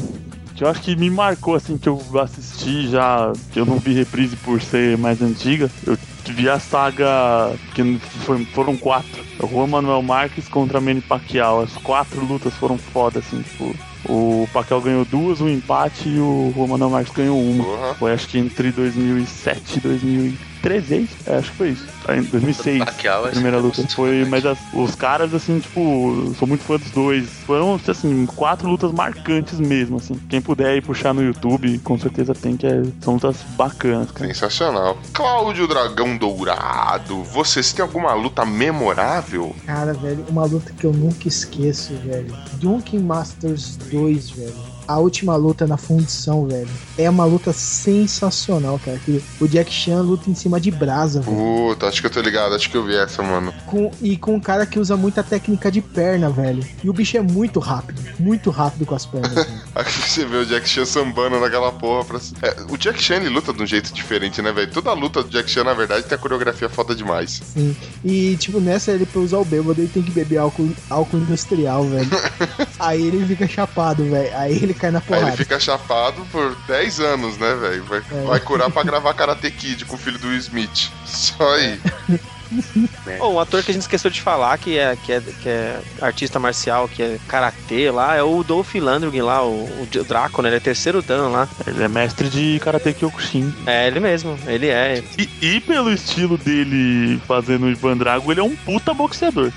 que 0.57 0.65
eu 0.65 0.69
acho 0.69 0.81
que 0.83 0.97
me 0.97 1.11
marcou, 1.11 1.55
assim, 1.55 1.79
que 1.79 1.89
eu 1.89 2.01
assisti 2.21 2.89
já, 2.91 3.33
que 3.53 3.61
eu 3.61 3.65
não 3.65 3.79
vi 3.79 3.95
reprise 3.95 4.35
por 4.37 4.61
ser 4.61 4.99
mais 4.99 5.23
antiga. 5.23 5.71
Eu 5.87 5.97
vi 6.31 6.49
a 6.49 6.59
saga, 6.61 7.53
que 7.75 7.99
foi- 7.99 8.45
foram 8.47 8.77
quatro. 8.77 9.25
O 9.41 9.47
Juan 9.49 9.67
Manuel 9.67 10.03
Marques 10.03 10.47
contra 10.49 10.81
Manny 10.81 11.01
Pacquiao. 11.01 11.63
As 11.63 11.73
quatro 11.79 12.25
lutas 12.25 12.55
foram 12.55 12.79
foda, 12.79 13.19
assim, 13.19 13.43
tipo... 13.43 13.75
O 14.05 14.49
Pacquiao 14.53 14.81
ganhou 14.81 15.05
duas, 15.05 15.41
um 15.41 15.49
empate 15.49 16.09
e 16.09 16.19
o 16.19 16.53
Juan 16.57 16.67
Manuel 16.67 16.91
Marques 16.91 17.13
ganhou 17.15 17.41
uma. 17.41 17.65
Porra. 17.65 17.95
Foi 17.95 18.13
acho 18.13 18.27
que 18.29 18.37
entre 18.39 18.71
2007 18.73 19.79
e 19.79 20.35
2013, 20.63 21.09
é, 21.27 21.37
acho 21.37 21.51
que 21.51 21.57
foi 21.57 21.69
isso. 21.71 21.87
Ah, 22.07 22.17
Em 22.17 22.23
2006. 22.23 22.79
Pacquiao, 22.85 23.27
A 23.27 23.29
primeira 23.29 23.59
luta 23.59 23.87
foi, 23.89 24.25
mas 24.25 24.45
as- 24.47 24.59
os 24.73 24.95
caras, 24.95 25.35
assim, 25.35 25.59
tipo, 25.59 26.33
sou 26.39 26.47
muito 26.49 26.65
fã 26.65 26.77
dos 26.77 26.91
dois. 26.91 27.29
Foram, 27.47 27.79
assim, 27.87 28.27
quatro 28.27 28.69
lutas 28.69 28.93
marcantes 28.93 29.59
mesmo, 29.61 29.97
assim. 29.97 30.15
Quem 30.29 30.41
puder 30.41 30.77
ir 30.77 30.83
puxar 30.83 31.13
no 31.13 31.23
YouTube, 31.23 31.79
com 31.81 31.99
certeza 31.99 32.35
tem, 32.35 32.57
que 32.57 32.67
é- 32.67 32.83
são 33.01 33.15
lutas 33.15 33.37
bacanas, 33.57 34.11
cara. 34.11 34.27
Sensacional. 34.33 34.97
Cláudio 35.13 35.67
Dragão 35.67 36.17
Dourado, 36.17 37.23
você, 37.25 37.63
você 37.63 37.77
tem 37.77 37.83
alguma 37.85 38.15
luta 38.15 38.45
memorável? 38.45 39.55
Cara, 39.67 39.93
velho, 39.93 40.25
uma 40.29 40.45
luta 40.45 40.73
que 40.73 40.85
eu 40.87 40.93
nunca 40.93 41.29
esqueço, 41.29 41.95
velho. 42.05 42.35
Dunkin 42.55 42.99
Masters 43.01 43.77
2, 43.91 44.31
velho. 44.31 44.72
A 44.87 44.99
última 44.99 45.37
luta 45.37 45.67
na 45.67 45.77
fundição, 45.77 46.47
velho. 46.47 46.69
É 46.99 47.09
uma 47.09 47.25
luta 47.25 47.53
sensacional, 47.53 48.81
cara. 48.85 48.99
Que 48.99 49.23
o 49.41 49.47
Jack 49.47 49.73
Chan 49.73 50.01
luta 50.01 50.31
em 50.31 50.35
cima 50.35 50.61
de 50.61 50.71
brasa, 50.71 51.21
velho. 51.21 51.37
Puta, 51.37 51.87
acho 51.87 52.01
que 52.01 52.07
eu 52.07 52.11
tô 52.11 52.21
ligado, 52.21 52.55
acho 52.55 52.71
que 52.71 52.77
eu 52.77 52.85
vi 52.85 52.95
essa, 52.95 53.23
mano. 53.23 53.53
Com, 53.67 53.91
e 54.01 54.17
com 54.17 54.35
um 54.35 54.41
cara 54.41 54.67
que 54.67 54.79
usa 54.79 54.97
muita 54.97 55.23
técnica 55.23 55.71
de 55.71 55.81
perna, 55.81 56.31
velho. 56.31 56.65
E 56.83 56.91
o 56.91 56.93
bicho 56.93 57.17
é 57.17 57.23
muito 57.23 57.61
rápido. 57.61 58.03
Muito 58.19 58.51
rápido 58.51 58.87
com 58.87 58.95
as 58.95 59.07
pernas. 59.07 59.47
Aqui 59.75 59.93
você 60.09 60.25
vê 60.25 60.39
o 60.39 60.47
Jack 60.47 60.69
Chan 60.69 60.85
sambando 60.85 61.39
naquela 61.41 61.73
porra. 61.73 62.05
Pra... 62.05 62.21
É, 62.43 62.57
o 62.69 62.77
Jack 62.77 63.03
Chan 63.03 63.17
ele 63.17 63.29
luta 63.29 63.53
de 63.53 63.63
um 63.63 63.67
jeito 63.67 63.93
diferente, 63.93 64.43
né, 64.43 64.53
velho? 64.53 64.71
Toda 64.71 64.93
luta 64.93 65.23
do 65.23 65.31
Jack 65.31 65.51
Chan, 65.51 65.65
na 65.65 65.75
verdade, 65.75 66.05
tem 66.05 66.17
a 66.17 66.19
coreografia 66.19 66.69
foda 66.69 66.95
demais. 66.95 67.41
Sim. 67.55 67.77
E, 68.05 68.37
tipo, 68.37 68.61
nessa 68.61 68.93
ele 68.93 69.07
pra 69.07 69.21
usar 69.21 69.39
o 69.39 69.45
bêbado, 69.45 69.81
ele 69.81 69.89
tem 69.89 70.03
que 70.03 70.11
beber 70.11 70.39
álcool, 70.39 70.71
álcool 70.91 71.19
industrial, 71.19 71.85
velho. 71.85 72.11
Aí 72.79 73.07
ele 73.07 73.25
fica 73.27 73.47
chapado, 73.47 74.05
velho. 74.05 74.37
Aí 74.37 74.57
ele 74.57 74.72
cai 74.75 74.91
na 74.91 74.99
Aí 74.99 75.05
porrada. 75.05 75.29
ele 75.29 75.37
fica 75.37 75.59
chapado 75.61 76.25
por 76.33 76.55
10 76.67 77.01
anos, 77.01 77.39
né, 77.39 77.55
velho? 77.55 77.85
Vai, 77.85 77.99
É. 78.11 78.25
vai 78.25 78.41
curar 78.41 78.71
pra 78.71 78.83
gravar 78.83 79.15
Karate 79.15 79.51
Kid 79.51 79.85
com 79.85 79.95
o 79.97 79.99
filho 79.99 80.19
do 80.19 80.33
Smith. 80.35 80.91
Só 81.07 81.55
aí. 81.55 81.81
Pô, 83.19 83.29
um 83.31 83.41
ator 83.41 83.63
que 83.63 83.71
a 83.71 83.75
gente 83.75 83.83
esqueceu 83.83 84.11
de 84.11 84.21
falar, 84.21 84.57
que 84.59 84.79
é, 84.79 84.97
que 84.97 85.13
é, 85.13 85.21
que 85.21 85.49
é 85.49 85.79
artista 86.01 86.39
marcial, 86.39 86.89
que 86.89 87.03
é 87.03 87.19
karatê 87.29 87.91
lá, 87.91 88.15
é 88.17 88.23
o 88.23 88.43
Dolph 88.43 88.75
Lundgren 88.75 89.23
lá, 89.23 89.43
o, 89.45 89.65
o 89.65 89.87
Draco, 90.05 90.43
né? 90.43 90.49
Ele 90.49 90.57
é 90.57 90.61
terceiro 90.61 91.03
dan 91.03 91.29
lá. 91.29 91.49
Ele 91.67 91.83
é 91.83 91.89
mestre 91.89 92.29
de 92.29 92.61
Karate 92.61 92.93
Kyokushin. 92.93 93.53
É 93.67 93.87
ele 93.87 94.01
mesmo, 94.01 94.39
ele 94.47 94.69
é. 94.69 95.03
E, 95.19 95.29
e 95.41 95.61
pelo 95.61 95.93
estilo 95.93 96.37
dele 96.39 97.21
fazendo 97.27 97.67
o 97.67 97.71
Ivan 97.71 97.97
Drago, 97.97 98.31
ele 98.33 98.41
é 98.41 98.45
um 98.45 98.55
puta 98.57 98.93
boxeador. 98.95 99.51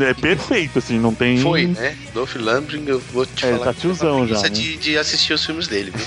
É 0.00 0.14
perfeito, 0.14 0.78
assim, 0.78 0.98
não 0.98 1.14
tem... 1.14 1.38
Foi, 1.38 1.66
né? 1.66 1.96
Dolph 2.14 2.34
Lundgren, 2.36 2.84
eu 2.86 3.00
vou 3.12 3.26
te 3.26 3.44
É, 3.46 3.52
falar. 3.52 3.64
tá 3.66 3.74
tiozão 3.74 4.26
já, 4.26 4.40
né? 4.42 4.48
de, 4.48 4.76
de 4.76 4.96
assistir 4.98 5.32
os 5.34 5.44
filmes 5.44 5.66
dele, 5.68 5.92
viu? 5.94 6.06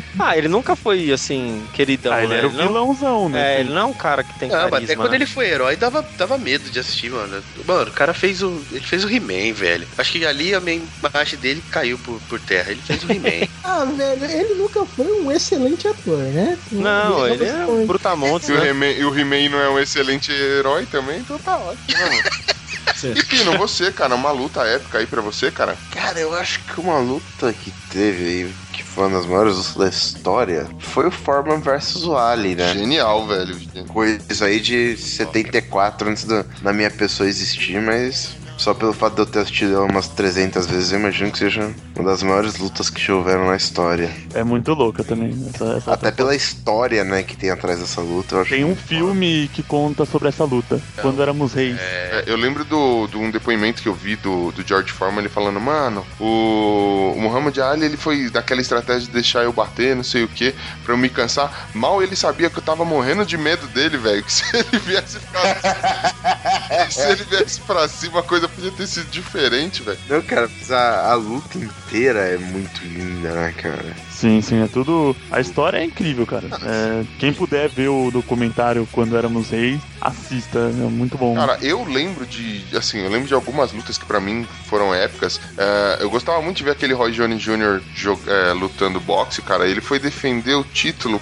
Ah, 0.22 0.36
ele 0.36 0.48
nunca 0.48 0.76
foi, 0.76 1.10
assim, 1.12 1.62
queridão, 1.72 2.12
Ah, 2.12 2.18
ele 2.22 2.28
né? 2.34 2.38
era 2.38 2.46
o 2.46 2.50
vilãozão, 2.50 3.28
né? 3.30 3.56
É, 3.56 3.60
ele 3.60 3.70
não 3.70 3.80
é 3.80 3.84
um 3.86 3.92
cara 3.94 4.22
que 4.22 4.38
tem 4.38 4.50
Não, 4.50 4.56
carisma. 4.56 4.76
mas 4.80 4.84
até 4.84 4.96
quando 4.96 5.10
né? 5.12 5.16
ele 5.16 5.26
foi 5.26 5.48
herói, 5.48 5.69
dava, 5.76 6.04
dava 6.16 6.38
medo 6.38 6.70
de 6.70 6.78
assistir, 6.78 7.10
mano. 7.10 7.42
Mano, 7.66 7.90
o 7.90 7.94
cara 7.94 8.14
fez 8.14 8.42
o. 8.42 8.60
Ele 8.70 8.84
fez 8.84 9.04
o 9.04 9.10
He-Man, 9.10 9.52
velho. 9.54 9.86
Acho 9.98 10.12
que 10.12 10.24
ali 10.24 10.54
a 10.54 10.60
minha 10.60 10.82
imagem 11.02 11.38
dele 11.38 11.62
caiu 11.70 11.98
por, 11.98 12.20
por 12.28 12.40
terra. 12.40 12.70
Ele 12.70 12.82
fez 12.82 13.02
o 13.04 13.12
He-Man. 13.12 13.48
Ah, 13.62 13.84
velho, 13.84 14.24
ele 14.24 14.54
nunca 14.54 14.84
foi 14.84 15.06
um 15.06 15.30
excelente 15.30 15.86
ator, 15.86 16.18
né? 16.18 16.58
Não, 16.72 17.28
ele 17.28 17.44
é 17.44 17.64
um 17.66 17.86
brutamontes, 17.86 18.48
E 18.48 18.52
o 18.52 18.58
né? 18.58 18.68
He-Man 18.70 18.90
e 18.90 19.04
o 19.04 19.16
He-Man 19.16 19.48
não 19.48 19.60
é 19.60 19.70
um 19.70 19.78
excelente 19.78 20.32
herói 20.32 20.86
também, 20.86 21.20
então 21.20 21.38
tá 21.38 21.56
ótimo, 21.56 21.98
mano? 22.00 22.22
E 23.16 23.22
Pino, 23.24 23.56
você, 23.56 23.90
cara, 23.90 24.14
uma 24.14 24.30
luta 24.30 24.62
épica 24.62 24.98
aí 24.98 25.06
pra 25.06 25.22
você, 25.22 25.50
cara? 25.50 25.76
Cara, 25.90 26.18
eu 26.20 26.34
acho 26.34 26.60
que 26.60 26.80
uma 26.80 26.98
luta 26.98 27.52
que 27.52 27.72
teve 27.90 28.24
aí, 28.24 28.54
uma 29.00 29.18
das 29.18 29.26
maiores 29.26 29.56
lutas 29.56 29.74
da 29.76 29.88
história, 29.88 30.66
foi 30.78 31.06
o 31.06 31.10
Foreman 31.10 31.60
versus 31.60 32.04
o 32.04 32.16
Ali, 32.16 32.54
né? 32.54 32.74
Genial, 32.74 33.26
velho. 33.26 33.56
Coisa 33.88 34.44
aí 34.44 34.60
de 34.60 34.96
74 34.96 36.10
antes 36.10 36.24
da, 36.24 36.44
da 36.62 36.72
minha 36.72 36.90
pessoa 36.90 37.28
existir, 37.28 37.80
mas 37.80 38.36
só 38.60 38.74
pelo 38.74 38.92
fato 38.92 39.14
de 39.14 39.22
eu 39.22 39.26
ter 39.26 39.38
assistido 39.40 39.74
ela 39.74 39.86
umas 39.86 40.06
300 40.08 40.66
vezes, 40.66 40.92
eu 40.92 40.98
imagino 40.98 41.32
que 41.32 41.38
seja 41.38 41.74
uma 41.96 42.10
das 42.10 42.22
maiores 42.22 42.58
lutas 42.58 42.90
que 42.90 43.10
houveram 43.10 43.46
na 43.46 43.56
história. 43.56 44.10
É 44.34 44.44
muito 44.44 44.74
louca 44.74 45.02
também. 45.02 45.34
Essa, 45.54 45.64
essa 45.76 45.92
Até 45.94 46.10
pela 46.10 46.36
história, 46.36 47.02
né, 47.02 47.22
que 47.22 47.36
tem 47.36 47.50
atrás 47.50 47.80
dessa 47.80 48.02
luta, 48.02 48.34
eu 48.34 48.40
acho. 48.42 48.50
Tem 48.50 48.64
um 48.64 48.76
filme 48.76 49.50
que 49.54 49.62
conta 49.62 50.04
sobre 50.04 50.28
essa 50.28 50.44
luta. 50.44 50.78
Quando 51.00 51.22
éramos 51.22 51.54
reis. 51.54 51.76
É, 51.80 52.24
eu 52.26 52.36
lembro 52.36 52.62
do, 52.64 53.06
de 53.06 53.16
um 53.16 53.30
depoimento 53.30 53.80
que 53.80 53.88
eu 53.88 53.94
vi 53.94 54.16
do, 54.16 54.52
do 54.52 54.66
George 54.66 54.92
Foreman, 54.92 55.20
ele 55.20 55.30
falando, 55.30 55.58
mano, 55.58 56.04
o, 56.20 57.14
o 57.16 57.20
Muhammad 57.20 57.56
Ali, 57.60 57.86
ele 57.86 57.96
foi 57.96 58.28
daquela 58.28 58.60
estratégia 58.60 59.06
de 59.06 59.10
deixar 59.10 59.42
eu 59.42 59.52
bater, 59.54 59.96
não 59.96 60.04
sei 60.04 60.22
o 60.22 60.28
que, 60.28 60.54
pra 60.84 60.92
eu 60.92 60.98
me 60.98 61.08
cansar. 61.08 61.70
Mal 61.74 62.02
ele 62.02 62.14
sabia 62.14 62.50
que 62.50 62.58
eu 62.58 62.62
tava 62.62 62.84
morrendo 62.84 63.24
de 63.24 63.38
medo 63.38 63.66
dele, 63.68 63.96
velho, 63.96 64.22
que 64.22 64.32
se 64.32 64.44
ele 64.54 64.78
viesse 64.80 65.18
pra 65.18 66.90
se 66.90 67.00
ele 67.08 67.24
viesse 67.24 67.60
pra 67.62 67.88
cima, 67.88 68.20
a 68.20 68.22
coisa 68.22 68.49
podia 68.54 68.70
ter 68.72 68.86
sido 68.86 69.10
diferente, 69.10 69.82
velho. 69.82 69.98
Não, 70.08 70.22
cara, 70.22 70.48
a, 70.70 71.12
a 71.12 71.14
luta 71.14 71.58
inteira 71.58 72.20
é 72.20 72.38
muito 72.38 72.82
linda, 72.84 73.32
né, 73.32 73.52
cara? 73.56 73.96
Sim, 74.10 74.40
sim, 74.42 74.62
é 74.62 74.68
tudo. 74.68 75.16
A 75.30 75.40
história 75.40 75.78
é 75.78 75.84
incrível, 75.84 76.26
cara. 76.26 76.46
É, 76.62 77.04
quem 77.18 77.32
puder 77.32 77.68
ver 77.70 77.88
o 77.88 78.10
documentário 78.10 78.86
Quando 78.92 79.16
Éramos 79.16 79.50
Reis, 79.50 79.80
assista, 80.00 80.58
é 80.58 80.72
muito 80.72 81.16
bom. 81.16 81.34
Cara, 81.34 81.58
eu 81.62 81.84
lembro 81.84 82.26
de, 82.26 82.64
assim, 82.76 82.98
eu 82.98 83.10
lembro 83.10 83.26
de 83.28 83.34
algumas 83.34 83.72
lutas 83.72 83.96
que 83.96 84.04
pra 84.04 84.20
mim 84.20 84.46
foram 84.66 84.94
épicas. 84.94 85.40
É, 85.56 85.98
eu 86.00 86.10
gostava 86.10 86.42
muito 86.42 86.58
de 86.58 86.64
ver 86.64 86.72
aquele 86.72 86.92
Roy 86.94 87.12
Jones 87.12 87.40
Jr. 87.42 87.80
jog- 87.94 88.22
é, 88.28 88.52
lutando 88.52 89.00
boxe, 89.00 89.40
cara. 89.42 89.66
Ele 89.66 89.80
foi 89.80 89.98
defender 89.98 90.54
o 90.54 90.64
título. 90.64 91.20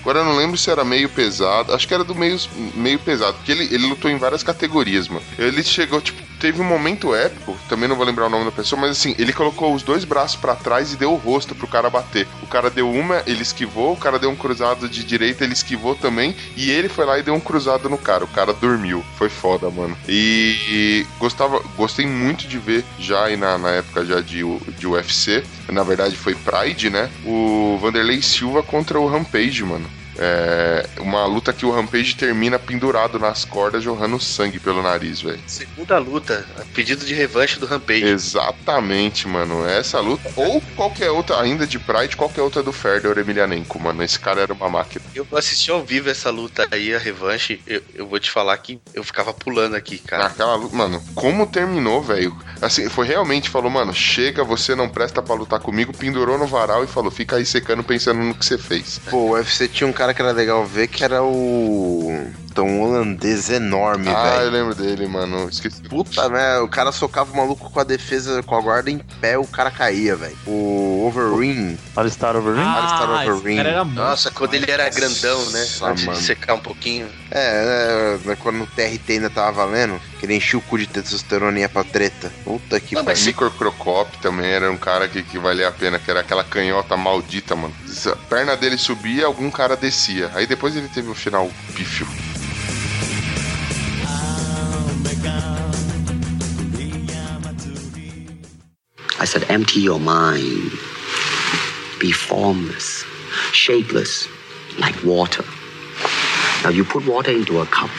Agora 0.00 0.20
eu 0.20 0.24
não 0.24 0.36
lembro 0.36 0.56
se 0.56 0.70
era 0.70 0.82
meio 0.84 1.08
pesado. 1.10 1.74
Acho 1.74 1.86
que 1.86 1.92
era 1.92 2.02
do 2.02 2.14
meio, 2.14 2.38
meio 2.74 2.98
pesado. 2.98 3.34
Porque 3.34 3.52
ele, 3.52 3.64
ele 3.64 3.86
lutou 3.86 4.10
em 4.10 4.16
várias 4.16 4.42
categorias, 4.42 5.08
mano. 5.08 5.22
Ele 5.38 5.62
chegou, 5.62 6.00
tipo, 6.00 6.20
teve 6.40 6.60
um 6.60 6.64
momento 6.64 7.14
épico. 7.14 7.56
Também 7.68 7.88
não 7.88 7.94
vou 7.94 8.04
lembrar 8.04 8.26
o 8.26 8.30
nome 8.30 8.46
da 8.46 8.50
pessoa, 8.50 8.80
mas 8.80 8.90
assim, 8.90 9.14
ele 9.18 9.32
colocou 9.32 9.74
os 9.74 9.82
dois 9.82 10.04
braços 10.04 10.36
pra 10.36 10.56
trás 10.56 10.92
e 10.92 10.96
deu 10.96 11.12
o 11.12 11.16
rosto 11.16 11.54
pro 11.54 11.68
cara 11.68 11.90
bater. 11.90 12.26
O 12.42 12.46
cara 12.46 12.70
deu 12.70 12.90
uma, 12.90 13.22
ele 13.26 13.42
esquivou. 13.42 13.92
O 13.92 13.96
cara 13.96 14.18
deu 14.18 14.30
um 14.30 14.36
cruzado 14.36 14.88
de 14.88 15.04
direita, 15.04 15.44
ele 15.44 15.52
esquivou 15.52 15.94
também. 15.94 16.34
E 16.56 16.70
ele 16.70 16.88
foi 16.88 17.04
lá 17.04 17.18
e 17.18 17.22
deu 17.22 17.34
um 17.34 17.40
cruzado 17.40 17.88
no 17.88 17.98
cara. 17.98 18.24
O 18.24 18.28
cara 18.28 18.52
dormiu. 18.52 19.04
Foi 19.16 19.28
foda, 19.28 19.70
mano. 19.70 19.96
E, 20.08 20.56
e 20.68 21.06
gostava, 21.18 21.62
gostei 21.76 22.06
muito 22.06 22.48
de 22.48 22.58
ver 22.58 22.84
já 22.98 23.24
aí 23.24 23.36
na, 23.36 23.58
na 23.58 23.70
época 23.70 24.04
já 24.04 24.20
de, 24.20 24.42
de 24.78 24.86
UFC. 24.86 25.44
Na 25.68 25.82
verdade 25.82 26.16
foi 26.16 26.34
Pride, 26.34 26.88
né? 26.88 27.10
O 27.24 27.78
Vanderlei 27.80 28.22
Silva 28.22 28.62
contra 28.62 28.98
o 28.98 29.06
Rampage, 29.06 29.62
mano. 29.62 29.99
É 30.22 30.86
uma 30.98 31.24
luta 31.24 31.52
que 31.52 31.64
o 31.64 31.70
Rampage 31.70 32.14
termina 32.14 32.58
pendurado 32.58 33.18
nas 33.18 33.44
cordas, 33.44 33.82
jorrando 33.82 34.20
sangue 34.20 34.60
pelo 34.60 34.82
nariz, 34.82 35.22
velho. 35.22 35.40
Segunda 35.46 35.98
luta, 35.98 36.44
pedido 36.74 37.06
de 37.06 37.14
revanche 37.14 37.58
do 37.58 37.66
Rampage. 37.66 38.04
Exatamente, 38.04 39.26
mano. 39.26 39.66
Essa 39.66 39.98
luta, 40.00 40.30
ou 40.36 40.60
qualquer 40.76 41.10
outra, 41.10 41.40
ainda 41.40 41.66
de 41.66 41.78
Pride, 41.78 42.16
qualquer 42.16 42.42
outra 42.42 42.62
do 42.62 42.72
Ferdor 42.72 43.18
Emelianenko, 43.18 43.80
mano. 43.80 44.02
Esse 44.02 44.20
cara 44.20 44.42
era 44.42 44.52
uma 44.52 44.68
máquina. 44.68 45.04
Eu 45.14 45.26
assisti 45.32 45.70
ao 45.70 45.82
vivo 45.82 46.10
essa 46.10 46.30
luta 46.30 46.66
aí, 46.70 46.94
a 46.94 46.98
revanche. 46.98 47.60
Eu, 47.66 47.82
eu 47.94 48.06
vou 48.06 48.20
te 48.20 48.30
falar 48.30 48.56
que 48.58 48.78
eu 48.92 49.02
ficava 49.02 49.32
pulando 49.32 49.74
aqui, 49.74 49.98
cara. 49.98 50.26
Aquela 50.26 50.54
luta, 50.54 50.76
mano, 50.76 51.02
como 51.14 51.46
terminou, 51.46 52.02
velho? 52.02 52.36
Assim, 52.60 52.88
foi 52.88 53.06
realmente, 53.06 53.48
falou, 53.48 53.70
mano, 53.70 53.94
chega, 53.94 54.44
você 54.44 54.74
não 54.74 54.88
presta 54.88 55.22
pra 55.22 55.34
lutar 55.34 55.60
comigo, 55.60 55.96
pendurou 55.96 56.36
no 56.36 56.46
varal 56.46 56.84
e 56.84 56.86
falou, 56.86 57.10
fica 57.10 57.36
aí 57.36 57.46
secando 57.46 57.82
pensando 57.82 58.20
no 58.20 58.34
que 58.34 58.44
você 58.44 58.58
fez. 58.58 59.00
Pô, 59.08 59.16
o 59.16 59.30
UFC 59.30 59.66
tinha 59.66 59.88
um 59.88 59.92
cara 59.92 60.09
que 60.14 60.22
era 60.22 60.32
legal 60.32 60.64
ver 60.64 60.88
que 60.88 61.04
era 61.04 61.22
o. 61.22 62.26
Então, 62.50 62.66
um 62.66 62.82
holandês 62.82 63.48
enorme, 63.48 64.08
ah, 64.08 64.34
eu 64.34 64.38
velho. 64.38 64.50
lembro 64.50 64.74
dele, 64.74 65.06
mano. 65.06 65.48
Esqueci. 65.48 65.82
Puta, 65.82 66.28
né? 66.28 66.58
O 66.58 66.66
cara 66.68 66.90
socava 66.90 67.32
o 67.32 67.36
maluco 67.36 67.70
com 67.70 67.78
a 67.80 67.84
defesa, 67.84 68.42
com 68.42 68.56
a 68.56 68.60
guarda 68.60 68.90
em 68.90 68.98
pé, 69.20 69.38
o 69.38 69.46
cara 69.46 69.70
caía, 69.70 70.16
velho. 70.16 70.36
O 70.46 71.06
Overeem. 71.06 71.78
Alistar 71.94 72.34
Overeem? 72.36 72.64
Ah, 72.66 73.20
esse 73.22 73.30
Overeem. 73.30 73.56
cara 73.58 73.68
era 73.68 73.84
muito 73.84 73.96
Nossa, 73.98 74.30
quando 74.32 74.54
ele 74.54 74.70
era 74.70 74.88
grandão, 74.90 75.50
né? 75.50 75.66
Mano. 75.80 75.94
de 75.94 76.22
secar 76.22 76.54
um 76.54 76.60
pouquinho. 76.60 77.08
É, 77.30 78.18
né, 78.24 78.36
quando 78.40 78.62
o 78.62 78.66
TRT 78.66 79.12
ainda 79.12 79.30
tava 79.30 79.52
valendo, 79.52 80.00
que 80.20 80.26
ele 80.26 80.34
enchia 80.34 80.58
o 80.58 80.62
cu 80.62 80.76
de 80.76 80.86
testosterona 80.86 81.58
e 81.58 81.62
ia 81.62 81.68
pra 81.68 81.82
treta. 81.82 82.30
Puta 82.44 82.78
que 82.78 82.94
Não, 82.94 83.02
mas 83.02 83.18
pariu. 83.18 83.26
Micro 83.32 83.50
Crocop 83.52 84.18
também 84.18 84.50
era 84.50 84.70
um 84.70 84.76
cara 84.76 85.08
que, 85.08 85.22
que 85.22 85.38
valia 85.38 85.68
a 85.68 85.72
pena, 85.72 85.98
que 85.98 86.10
era 86.10 86.20
aquela 86.20 86.44
canhota 86.44 86.94
maldita, 86.94 87.56
mano. 87.56 87.74
A 88.06 88.16
perna 88.28 88.54
dele 88.54 88.76
subia, 88.76 89.24
algum 89.24 89.50
cara 89.50 89.76
descia. 89.76 90.30
Aí 90.34 90.46
depois 90.46 90.76
ele 90.76 90.88
teve 90.88 91.08
o 91.08 91.14
final 91.14 91.50
pífio. 91.74 92.06
I 99.18 99.24
said, 99.24 99.44
empty 99.50 99.80
your 99.80 99.98
mind. 99.98 100.72
Be 101.98 102.12
formless, 102.12 103.04
shapeless, 103.52 104.28
like 104.78 105.02
water. 105.02 105.44
Now, 106.62 106.70
you 106.70 106.84
put 106.84 107.06
water 107.06 107.30
into 107.30 107.60
a 107.60 107.66
cup, 107.66 107.90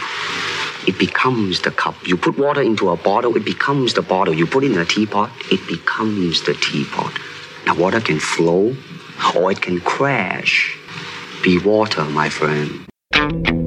it 0.88 0.98
becomes 0.98 1.62
the 1.62 1.72
cup. 1.72 1.95
You 2.08 2.18
put 2.18 2.38
water 2.38 2.62
into 2.62 2.90
a 2.90 2.98
bottle, 2.98 3.36
it 3.36 3.45
becomes 3.45 3.94
the 3.94 4.02
bottle. 4.02 4.34
You 4.34 4.45
put 4.48 4.64
it 4.64 4.72
in 4.72 4.80
a 4.80 4.86
teapot, 4.86 5.32
it 5.52 5.66
becomes 5.68 6.44
the 6.44 6.53
teapot. 6.56 7.14
Now, 7.66 7.76
water 7.76 8.02
can 8.02 8.20
flow 8.20 8.76
or 9.36 9.52
it 9.52 9.62
can 9.62 9.80
crash. 9.82 10.78
Be 11.44 11.60
water, 11.60 12.03
my 12.06 12.30
friend. 12.30 13.61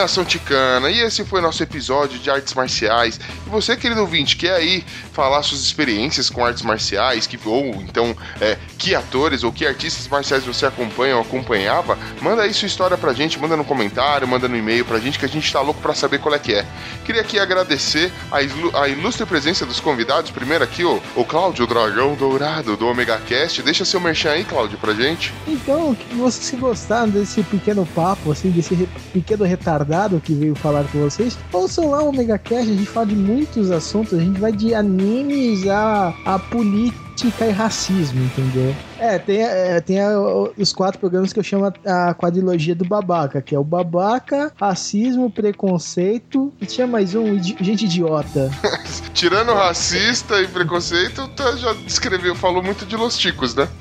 Nação 0.00 0.24
ticana. 0.24 0.90
E 0.90 1.00
esse 1.00 1.24
foi 1.24 1.40
nosso 1.40 1.62
episódio 1.62 2.18
de 2.18 2.30
artes 2.30 2.54
marciais. 2.54 3.20
Você, 3.50 3.76
querido 3.76 4.00
ouvinte, 4.00 4.36
quer 4.36 4.52
aí 4.54 4.84
falar 5.12 5.42
suas 5.42 5.60
experiências 5.62 6.30
com 6.30 6.44
artes 6.44 6.62
marciais, 6.62 7.26
que, 7.26 7.38
ou 7.46 7.66
então 7.82 8.16
é, 8.40 8.56
que 8.78 8.94
atores 8.94 9.42
ou 9.42 9.52
que 9.52 9.66
artistas 9.66 10.06
marciais 10.08 10.44
você 10.44 10.66
acompanha 10.66 11.16
ou 11.16 11.22
acompanhava? 11.22 11.98
Manda 12.22 12.42
aí 12.42 12.54
sua 12.54 12.66
história 12.66 12.96
pra 12.96 13.12
gente, 13.12 13.38
manda 13.38 13.56
no 13.56 13.64
comentário, 13.64 14.26
manda 14.28 14.48
no 14.48 14.56
e-mail 14.56 14.84
pra 14.84 14.98
gente, 14.98 15.18
que 15.18 15.24
a 15.24 15.28
gente 15.28 15.52
tá 15.52 15.60
louco 15.60 15.80
pra 15.80 15.94
saber 15.94 16.18
qual 16.20 16.34
é 16.34 16.38
que 16.38 16.54
é. 16.54 16.64
Queria 17.04 17.20
aqui 17.22 17.38
agradecer 17.38 18.12
a, 18.30 18.40
ilu- 18.42 18.76
a 18.76 18.88
ilustre 18.88 19.26
presença 19.26 19.66
dos 19.66 19.80
convidados. 19.80 20.30
Primeiro 20.30 20.62
aqui, 20.64 20.84
o, 20.84 21.02
o 21.16 21.24
Cláudio 21.24 21.66
Dragão 21.66 22.14
Dourado 22.14 22.76
do 22.76 22.86
Omega 22.86 23.18
Cast. 23.26 23.62
Deixa 23.62 23.84
seu 23.84 24.00
merchan 24.00 24.30
aí, 24.30 24.44
Cláudio, 24.44 24.78
pra 24.78 24.94
gente. 24.94 25.32
Então, 25.48 25.94
que 25.94 26.14
vocês 26.14 26.58
gostaram 26.60 27.08
desse 27.10 27.42
pequeno 27.42 27.84
papo, 27.94 28.30
assim, 28.30 28.50
desse 28.50 28.74
re- 28.74 28.88
pequeno 29.12 29.44
retardado 29.44 30.20
que 30.20 30.32
veio 30.34 30.54
falar 30.54 30.84
com 30.84 31.00
vocês, 31.00 31.36
ouçam 31.52 31.90
lá 31.90 32.02
o 32.02 32.08
Omega 32.10 32.38
Cast, 32.38 32.70
a 32.70 32.74
gente 32.74 32.86
fala 32.86 33.06
de 33.06 33.16
muitos 33.40 33.70
assuntos, 33.70 34.18
a 34.18 34.22
gente 34.22 34.38
vai 34.38 34.52
de 34.52 34.74
animes 34.74 35.66
a, 35.66 36.14
a 36.26 36.38
política 36.38 37.46
e 37.46 37.50
racismo, 37.50 38.22
entendeu? 38.22 38.74
É, 38.98 39.18
tem, 39.18 39.40
é, 39.40 39.80
tem 39.80 39.98
a- 39.98 40.18
os 40.58 40.72
quatro 40.74 41.00
programas 41.00 41.32
que 41.32 41.38
eu 41.38 41.42
chamo 41.42 41.64
a, 41.86 42.10
a 42.10 42.14
quadrilogia 42.14 42.74
do 42.74 42.84
babaca, 42.84 43.40
que 43.40 43.54
é 43.54 43.58
o 43.58 43.64
babaca, 43.64 44.52
racismo, 44.56 45.30
preconceito, 45.30 46.52
e 46.60 46.66
tinha 46.66 46.86
mais 46.86 47.14
um, 47.14 47.34
idi- 47.34 47.56
gente 47.62 47.86
idiota. 47.86 48.50
Tirando 49.14 49.52
racista 49.54 50.40
e 50.42 50.48
preconceito, 50.48 51.26
tá, 51.28 51.56
já 51.56 51.72
descreveu, 51.86 52.34
falou 52.34 52.62
muito 52.62 52.84
de 52.84 52.94
Los 52.96 53.16
Ticos, 53.16 53.54
né? 53.54 53.66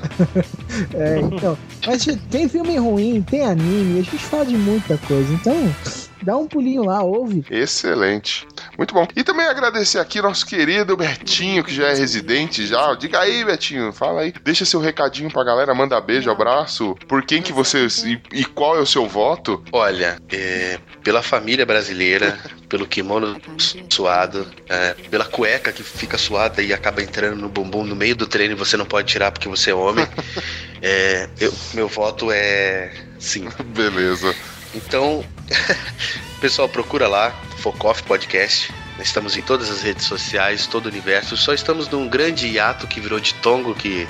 É, 0.94 1.20
então. 1.20 1.58
Mas 1.86 2.06
tem 2.30 2.48
filme 2.48 2.78
ruim, 2.78 3.24
tem 3.24 3.44
anime, 3.44 4.00
a 4.00 4.04
gente 4.04 4.24
fala 4.28 4.46
de 4.46 4.56
muita 4.56 4.98
coisa. 5.00 5.34
Então, 5.34 5.76
dá 6.22 6.38
um 6.38 6.46
pulinho 6.48 6.84
lá, 6.86 7.02
ouve. 7.02 7.44
Excelente. 7.50 8.46
Muito 8.80 8.94
bom. 8.94 9.06
E 9.14 9.26
também 9.26 9.46
agradecer 9.46 10.00
aqui 10.00 10.22
nosso 10.22 10.46
querido 10.46 10.96
Betinho, 10.96 11.66
que 11.66 11.76
já 11.76 11.90
é 11.90 11.94
residente 11.94 12.66
já. 12.66 12.94
Diga 12.96 13.20
aí, 13.20 13.44
Betinho, 13.44 13.92
fala 13.92 14.22
aí. 14.22 14.34
Deixa 14.42 14.64
seu 14.64 14.80
recadinho 14.80 15.30
pra 15.30 15.44
galera, 15.44 15.76
manda 15.76 16.00
beijo, 16.00 16.32
abraço. 16.32 16.96
Por 17.06 17.22
quem 17.26 17.42
que 17.42 17.52
você... 17.52 17.88
E, 18.06 18.22
e 18.32 18.46
qual 18.46 18.78
é 18.78 18.80
o 18.80 18.86
seu 18.86 19.06
voto? 19.06 19.62
Olha, 19.74 20.18
é, 20.32 20.80
pela 21.04 21.22
família 21.22 21.66
brasileira, 21.66 22.40
pelo 22.70 22.88
kimono 22.88 23.36
suado, 23.90 24.48
é, 24.70 24.94
pela 25.12 25.26
cueca 25.26 25.74
que 25.74 25.84
fica 25.84 26.18
suada 26.18 26.62
e 26.62 26.72
acaba 26.72 27.02
entrando 27.02 27.36
no 27.36 27.50
bumbum 27.50 27.84
no 27.84 27.98
meio 27.98 28.16
do 28.16 28.28
treino 28.28 28.54
e 28.54 28.58
você 28.58 28.78
não 28.78 28.86
pode 28.86 29.10
tirar 29.12 29.30
porque 29.32 29.50
você 29.50 29.72
é 29.72 29.76
homem. 29.76 30.08
É, 30.82 31.28
eu- 31.42 31.54
meu 31.74 31.90
voto 31.90 32.32
é 32.32 32.90
sim. 33.20 33.50
Beleza. 33.76 34.34
Então, 34.74 35.24
pessoal, 36.42 36.70
procura 36.70 37.08
lá, 37.08 37.32
Focoff 37.58 38.04
Podcast. 38.04 38.72
Estamos 39.00 39.38
em 39.38 39.42
todas 39.42 39.70
as 39.70 39.82
redes 39.82 40.06
sociais, 40.06 40.68
todo 40.68 40.88
o 40.88 40.90
universo. 40.90 41.38
Só 41.38 41.54
estamos 41.54 41.88
num 41.88 42.10
grande 42.10 42.48
hiato 42.48 42.86
que 42.86 43.00
virou 43.00 43.18
de 43.18 43.34
tongo, 43.36 43.74
que 43.74 44.06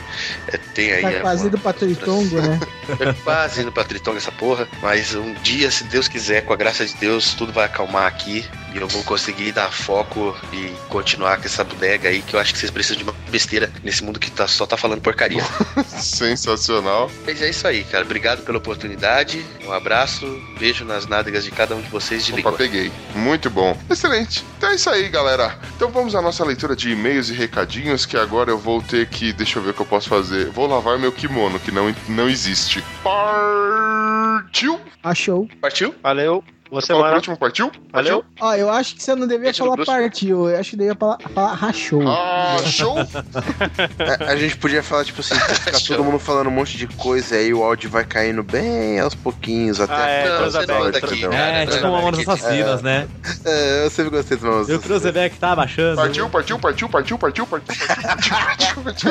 é, 0.48 0.58
tem 0.58 0.92
aí. 0.92 1.02
Tá 1.04 1.12
é, 1.12 1.20
quase 1.20 1.44
uma- 1.44 1.48
indo 1.50 1.60
pra 1.60 1.74
Tritongo, 1.74 2.42
né? 2.42 2.60
é 3.00 3.14
quase 3.24 3.62
indo 3.62 3.72
pra 3.72 3.84
Tritonga 3.84 4.18
essa 4.18 4.32
porra. 4.32 4.68
Mas 4.82 5.14
um 5.14 5.34
dia, 5.36 5.70
se 5.70 5.84
Deus 5.84 6.08
quiser, 6.08 6.42
com 6.44 6.54
a 6.54 6.56
graça 6.56 6.84
de 6.86 6.96
Deus, 6.96 7.36
tudo 7.36 7.54
vai 7.54 7.66
acalmar 7.66 8.08
aqui. 8.08 8.44
E 8.74 8.78
eu 8.78 8.88
vou 8.88 9.04
conseguir 9.04 9.52
dar 9.52 9.72
foco 9.72 10.36
e 10.54 10.74
continuar 10.90 11.38
com 11.38 11.46
essa 11.46 11.64
bodega 11.64 12.10
aí, 12.10 12.22
que 12.22 12.36
eu 12.36 12.40
acho 12.40 12.54
que 12.54 12.60
vocês 12.60 12.72
precisam 12.72 12.98
de 12.98 13.04
uma 13.04 13.16
besteira 13.30 13.72
nesse 13.84 14.04
mundo 14.04 14.20
que 14.20 14.30
tá, 14.30 14.48
só 14.48 14.66
tá 14.66 14.78
falando 14.78 15.02
porcaria. 15.02 15.44
Sensacional. 15.88 17.10
Mas 17.26 17.42
é 17.42 17.50
isso 17.50 17.68
aí, 17.68 17.84
cara. 17.84 18.04
Obrigado 18.04 18.44
pela 18.44 18.58
oportunidade. 18.58 19.46
Um 19.66 19.72
abraço, 19.72 20.26
beijo 20.60 20.86
nas 20.86 21.08
nádegas 21.08 21.44
de 21.44 21.52
cada 21.52 21.76
um 21.76 21.82
de 21.82 21.90
vocês 21.90 22.26
de 22.26 22.32
Opa, 22.32 22.38
língua. 22.38 22.52
peguei. 22.54 22.92
Muito 23.16 23.50
bom. 23.50 23.78
Excelente. 23.90 24.46
Então 24.58 24.70
é 24.70 24.76
isso 24.76 24.90
aí, 24.90 25.10
galera. 25.10 25.58
Então 25.76 25.90
vamos 25.90 26.14
à 26.16 26.22
nossa 26.22 26.44
leitura 26.46 26.76
de 26.76 26.92
e-mails 26.92 27.30
e 27.30 27.34
recadinhos, 27.34 28.06
que 28.06 28.18
agora 28.18 28.52
eu 28.52 28.58
vou 28.58 28.82
ter 28.82 29.08
que... 29.08 29.34
Deixa 29.34 29.60
eu 29.60 29.64
ver 29.64 29.72
o 29.72 29.74
que 29.74 29.82
eu 29.82 29.86
posso 29.86 30.10
fazer. 30.10 30.50
Vou 30.52 30.68
lavar 30.68 31.00
meu 31.00 31.12
kimono, 31.12 31.60
que 31.60 31.72
não, 31.72 31.94
não 32.08 32.30
existe. 32.30 32.84
Partiu? 33.04 34.80
Achou. 35.04 35.48
Partiu? 35.62 35.96
Valeu. 36.04 36.44
Boa 36.70 36.84
Qual 36.84 37.08
é 37.08 37.12
o 37.12 37.16
último? 37.16 37.36
Partiu? 37.38 37.72
Valeu. 37.92 38.24
Ó, 38.40 38.54
eu 38.54 38.70
acho 38.70 38.96
que 38.96 39.02
você 39.02 39.16
não 39.16 39.28
devia 39.28 39.52
falar 39.52 39.76
partiu, 39.84 40.48
eu 40.48 40.60
acho 40.60 40.70
que 40.70 40.78
devia 40.78 40.94
falar, 40.94 41.18
falar 41.34 41.54
rachou. 41.54 42.08
Ah, 42.08 42.58
show! 42.64 42.96
A, 43.00 44.32
a 44.32 44.36
gente 44.36 44.56
podia 44.58 44.84
falar, 44.84 45.04
tipo 45.04 45.20
assim, 45.22 45.34
ficar 45.36 45.80
todo 45.88 46.04
mundo 46.04 46.20
falando 46.20 46.48
um 46.48 46.52
monte 46.52 46.78
de 46.78 46.86
coisa, 46.86 47.36
aí 47.36 47.52
o 47.52 47.64
áudio 47.64 47.90
vai 47.90 48.04
caindo 48.04 48.44
bem 48.44 49.00
aos 49.00 49.16
pouquinhos, 49.16 49.82
até 49.82 49.94
Ah, 49.94 50.10
é, 50.10 50.28
a 50.28 50.50
você 50.50 50.58
anda 50.60 50.98
aqui, 51.00 51.22
cara. 51.22 51.36
É, 51.36 51.66
tipo 51.66 51.88
Mamonas. 51.88 52.20
Assassinas, 52.28 52.82
né? 52.84 53.08
É, 53.44 53.86
eu 53.86 53.90
sempre 53.90 54.12
gostei 54.12 54.38
dos 54.38 54.46
meus. 54.46 54.70
E 54.70 54.74
o 54.74 54.80
Cruzebeck 54.80 55.40
tá 55.40 55.54
abaixando. 55.54 55.96
Partiu, 55.96 56.30
partiu, 56.30 56.60
partiu, 56.60 56.88
partiu, 56.88 57.18
partiu, 57.18 57.48
partiu, 57.48 57.76
partiu, 57.80 57.86
partiu, 57.88 58.36
partiu, 58.84 59.10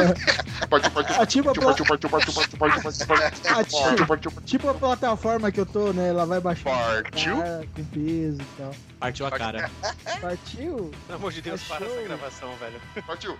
partiu, 0.68 0.90
partiu, 0.90 1.22
Ativa 1.22 1.50
a 1.50 1.54
pla- 1.54 1.64
partiu, 1.64 1.84
partiu, 1.84 2.08
partiu, 2.10 2.32
partiu, 2.32 2.58
partiu, 2.58 2.78
partiu, 2.78 3.06
partiu, 3.06 3.86
partiu, 3.86 4.06
partiu, 4.06 4.32
Tipo 4.44 4.70
a 4.70 4.74
plataforma 4.74 5.50
que 5.50 5.58
eu 5.60 5.66
tô, 5.66 5.92
né? 5.92 6.10
Ela 6.10 6.24
vai 6.24 6.40
baixar. 6.40 6.70
Partiu? 6.70 7.47
Com 7.74 7.84
peso 7.84 8.40
e 8.40 8.56
tal. 8.56 8.74
Partiu 8.98 9.26
a 9.26 9.30
cara. 9.30 9.70
Partiu? 10.20 10.90
Pelo 11.06 11.18
amor 11.18 11.32
de 11.32 11.42
Deus, 11.42 11.62
para 11.64 11.84
Achou. 11.86 11.98
essa 11.98 12.02
gravação, 12.02 12.56
velho. 12.56 12.80
partiu. 13.06 13.38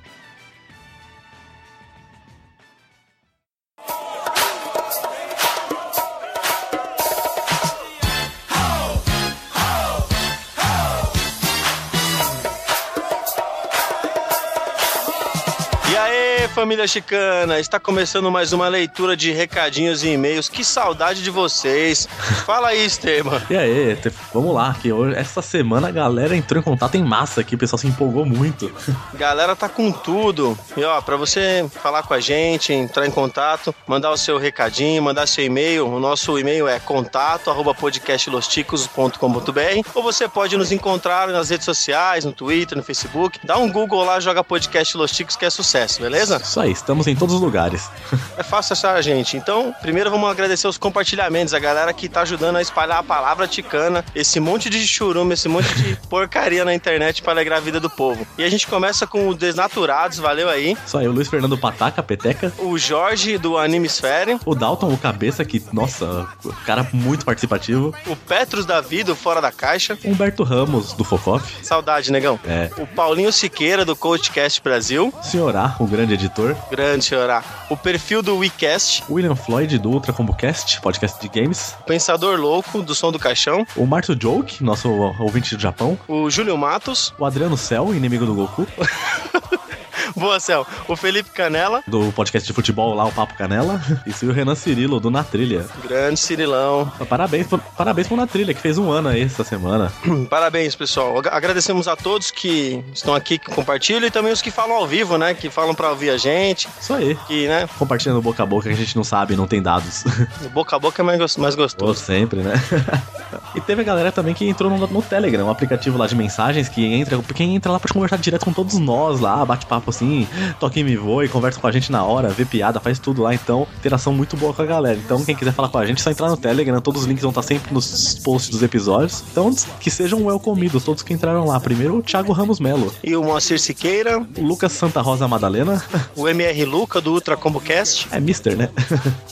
Família 16.59 16.89
chicana, 16.89 17.61
está 17.61 17.79
começando 17.79 18.33
mais 18.33 18.53
uma 18.53 18.67
leitura 18.67 19.17
de 19.17 19.31
recadinhos 19.31 20.03
e 20.03 20.09
e-mails. 20.09 20.49
Que 20.49 20.65
saudade 20.65 21.23
de 21.23 21.31
vocês. 21.31 22.09
Fala 22.45 22.71
aí, 22.71 22.85
Esteban. 22.85 23.41
E 23.49 23.57
aí, 23.57 23.97
vamos 24.35 24.53
lá, 24.53 24.75
que 24.75 24.93
hoje, 24.93 25.17
essa 25.17 25.41
semana 25.41 25.87
a 25.87 25.93
galera 25.93 26.35
entrou 26.35 26.61
em 26.61 26.65
contato 26.65 26.97
em 26.97 27.05
massa 27.05 27.43
aqui, 27.43 27.55
o 27.55 27.59
pessoal 27.59 27.79
se 27.79 27.87
empolgou 27.87 28.27
muito. 28.27 28.73
Galera 29.15 29.55
tá 29.55 29.69
com 29.69 29.93
tudo. 29.93 30.59
E 30.77 30.83
ó, 30.83 31.01
pra 31.01 31.15
você 31.15 31.65
falar 31.81 32.03
com 32.03 32.13
a 32.13 32.19
gente, 32.19 32.73
entrar 32.73 33.07
em 33.07 33.11
contato, 33.13 33.73
mandar 33.87 34.11
o 34.11 34.17
seu 34.17 34.37
recadinho, 34.37 35.01
mandar 35.01 35.29
seu 35.29 35.45
e-mail. 35.45 35.87
O 35.87 36.01
nosso 36.01 36.37
e-mail 36.41 36.67
é 36.67 36.81
contato 36.81 37.51
arroba 37.51 37.73
podcastlosticos.com.br 37.73 39.89
ou 39.95 40.03
você 40.03 40.27
pode 40.27 40.57
nos 40.57 40.73
encontrar 40.73 41.29
nas 41.29 41.51
redes 41.51 41.65
sociais, 41.65 42.25
no 42.25 42.33
Twitter, 42.33 42.77
no 42.77 42.83
Facebook. 42.83 43.39
Dá 43.45 43.59
um 43.59 43.71
Google 43.71 44.03
lá, 44.03 44.19
joga 44.19 44.43
podcast 44.43 44.97
Los 44.97 45.13
Ticos 45.13 45.37
que 45.37 45.45
é 45.45 45.51
sucesso, 45.51 46.03
beleza? 46.03 46.48
Isso 46.49 46.61
aí, 46.61 46.73
estamos 46.73 47.07
em 47.07 47.15
todos 47.15 47.35
os 47.35 47.41
lugares. 47.43 47.91
É 48.39 48.43
fácil 48.43 48.73
achar 48.73 48.95
a 48.95 49.03
gente. 49.03 49.37
Então, 49.37 49.75
primeiro 49.83 50.11
vamos 50.11 50.31
agradecer 50.31 50.67
os 50.67 50.79
compartilhamentos, 50.79 51.53
a 51.53 51.59
galera 51.59 51.93
que 51.93 52.09
tá 52.09 52.23
ajudando 52.23 52.57
a 52.57 52.63
espalhar 52.63 52.99
a 52.99 53.03
palavra 53.03 53.47
ticana, 53.47 54.03
esse 54.15 54.41
monte 54.41 54.71
de 54.71 54.87
churume, 54.87 55.35
esse 55.35 55.47
monte 55.47 55.69
de 55.75 55.97
porcaria 56.09 56.65
na 56.65 56.75
internet 56.75 57.21
para 57.21 57.33
alegrar 57.33 57.59
a 57.59 57.61
vida 57.61 57.79
do 57.79 57.91
povo. 57.91 58.27
E 58.39 58.45
a 58.45 58.49
gente 58.49 58.67
começa 58.67 59.07
com 59.07 59.29
o 59.29 59.35
Desnaturados, 59.35 60.17
valeu 60.17 60.49
aí. 60.49 60.75
Isso 60.87 60.97
aí, 60.97 61.07
o 61.07 61.13
Luiz 61.13 61.29
Fernando 61.29 61.59
Pataca, 61.59 62.03
Peteca. 62.03 62.51
O 62.59 62.79
Jorge 62.79 63.37
do 63.37 63.59
Animesfere, 63.59 64.39
O 64.47 64.55
Dalton, 64.55 64.91
o 64.91 64.97
Cabeça, 64.97 65.45
que, 65.45 65.63
nossa, 65.71 66.27
cara 66.65 66.89
muito 66.95 67.27
participativo. 67.27 67.95
o 68.07 68.17
Petros 68.17 68.65
da 68.65 68.81
Vida, 68.81 69.13
o 69.13 69.15
Fora 69.15 69.43
da 69.43 69.53
Caixa. 69.53 69.99
Humberto 70.03 70.45
Ramos, 70.45 70.95
do 70.95 71.05
Focoff. 71.05 71.63
Saudade, 71.63 72.11
negão. 72.11 72.41
É. 72.47 72.71
O 72.79 72.87
Paulinho 72.87 73.31
Siqueira, 73.31 73.85
do 73.85 73.95
Coachcast 73.95 74.63
Brasil. 74.63 75.13
Senhorá, 75.23 75.77
o 75.79 75.87
grande 75.87 76.15
editor. 76.15 76.38
Grande 76.71 77.05
senhorá. 77.05 77.43
O 77.69 77.77
perfil 77.77 78.23
do 78.23 78.37
WeCast. 78.37 79.05
William 79.11 79.35
Floyd, 79.35 79.77
do 79.79 79.91
Ultra 79.91 80.13
Combo 80.13 80.33
Cast, 80.35 80.81
podcast 80.81 81.21
de 81.21 81.29
games. 81.29 81.75
Pensador 81.87 82.39
Louco, 82.39 82.81
do 82.81 82.95
Som 82.95 83.11
do 83.11 83.19
Caixão. 83.19 83.67
O 83.75 83.85
Márcio 83.87 84.17
Joke, 84.21 84.63
nosso 84.63 84.89
ouvinte 85.19 85.57
do 85.57 85.61
Japão. 85.61 85.99
O 86.07 86.31
Júlio 86.31 86.57
Matos. 86.57 87.13
O 87.19 87.25
Adriano 87.25 87.57
Cell, 87.57 87.93
inimigo 87.93 88.25
do 88.25 88.35
Goku. 88.35 88.67
Boa, 90.17 90.39
Céu. 90.41 90.67
O 90.87 90.97
Felipe 90.97 91.31
Canela. 91.31 91.83
Do 91.87 92.13
podcast 92.13 92.47
de 92.47 92.53
futebol 92.53 92.95
lá, 92.95 93.05
o 93.07 93.13
Papo 93.13 93.35
Canela. 93.35 93.81
E 94.07 94.27
o 94.27 94.33
Renan 94.33 94.55
Cirilo, 94.55 94.99
do 95.01 95.11
Na 95.11 95.23
Trilha. 95.25 95.67
Grande 95.87 96.19
Cirilão. 96.19 96.91
Parabéns, 97.09 97.47
parabéns 97.77 98.07
pro 98.07 98.17
Na 98.17 98.27
Trilha, 98.27 98.53
que 98.55 98.61
fez 98.61 98.79
um 98.79 98.91
ano 98.91 99.09
aí 99.09 99.23
essa 99.23 99.45
semana. 99.45 99.93
Parabéns, 100.29 100.75
pessoal. 100.75 101.19
Ag- 101.19 101.29
Agradecemos 101.31 101.87
a 101.89 101.97
todos 101.97 102.31
que 102.31 102.83
estão 102.93 103.15
aqui, 103.15 103.39
que 103.39 103.51
compartilham 103.51 104.07
e 104.07 104.11
também 104.11 104.33
os 104.33 104.43
que 104.43 104.51
falam 104.51 104.77
ao 104.77 104.87
vivo, 104.87 105.17
né? 105.17 105.35
Que 105.35 105.49
falam 105.51 105.75
pra 105.75 105.91
ouvir 105.91 106.11
a 106.11 106.17
gente. 106.17 106.69
Isso 106.81 106.93
aí. 106.95 107.15
Que, 107.27 107.47
né? 107.49 107.69
Compartilhando 107.79 108.21
boca 108.21 108.43
a 108.43 108.47
boca, 108.47 108.69
que 108.69 108.75
a 108.75 108.77
gente 108.79 108.97
não 108.97 109.05
sabe, 109.05 109.37
não 109.37 109.47
tem 109.47 109.63
dados. 109.63 110.05
Boca 110.53 110.77
a 110.77 110.79
boca 110.79 111.03
é 111.03 111.05
mais, 111.05 111.37
mais 111.37 111.55
gostoso. 111.55 112.01
sempre, 112.01 112.41
né? 112.41 112.55
e 113.55 113.61
teve 113.61 113.83
a 113.83 113.85
galera 113.85 114.11
também 114.13 114.35
que 114.35 114.49
entrou 114.49 114.71
no, 114.71 114.87
no 114.87 115.03
Telegram, 115.03 115.47
um 115.47 115.51
aplicativo 115.51 115.97
lá 115.99 116.07
de 116.07 116.15
mensagens 116.17 116.69
que 116.69 116.85
entra. 116.85 117.19
Quem 117.35 117.55
entra 117.55 117.71
lá 117.73 117.79
pode 117.79 117.93
conversar 117.93 118.17
direto 118.19 118.45
com 118.45 118.53
todos 118.53 118.79
nós 118.79 119.21
lá, 119.21 119.45
bate 119.45 119.67
papo 119.67 119.91
assim, 119.99 120.27
toque 120.61 120.83
me 120.85 120.97
voe, 120.97 121.29
conversa 121.29 121.61
com 121.61 121.67
a 121.67 121.73
gente 121.73 121.91
na 121.91 122.05
hora, 122.05 122.29
vê 122.29 122.45
piada, 122.45 122.79
faz 122.81 122.99
tudo 122.99 123.23
lá. 123.23 123.35
Então, 123.35 123.67
interação 123.79 124.13
muito 124.13 124.37
boa 124.37 124.55
com 124.55 124.63
a 124.63 124.67
galera. 124.67 124.99
Então, 125.05 125.25
quem 125.25 125.35
quiser 125.35 125.53
falar 125.53 125.69
com 125.69 125.79
a 125.79 125.87
gente, 125.87 125.99
é 125.99 126.03
só 126.03 126.11
entrar 126.11 126.29
no 126.29 126.37
Telegram, 126.37 126.81
todos 126.81 127.03
os 127.03 127.09
links 127.09 127.23
vão 127.23 127.31
estar 127.31 127.43
sempre 127.43 127.75
nos 127.75 128.15
posts 128.23 128.51
dos 128.51 128.63
episódios. 128.63 129.25
Então, 129.31 129.55
que 129.81 129.91
sejam 129.91 130.25
welcomidos 130.25 130.85
todos 130.85 131.03
que 131.03 131.13
entraram 131.13 131.45
lá. 131.45 131.59
Primeiro, 131.59 131.99
o 131.99 132.03
Thiago 132.03 132.33
Ramos 132.33 132.61
Melo, 132.61 132.93
E 133.03 133.17
o 133.17 133.23
Moacir 133.23 133.61
Siqueira, 133.61 134.25
o 134.37 134.43
Lucas 134.43 134.73
Santa 134.73 135.01
Rosa 135.01 135.27
Madalena, 135.27 135.83
o 136.15 136.29
MR 136.29 136.65
Luca 136.65 137.01
do 137.01 137.13
Ultra 137.13 137.37
Combo 137.37 137.61
Cast, 137.61 138.09
é 138.11 138.21
Mister, 138.21 138.57
né? 138.57 138.69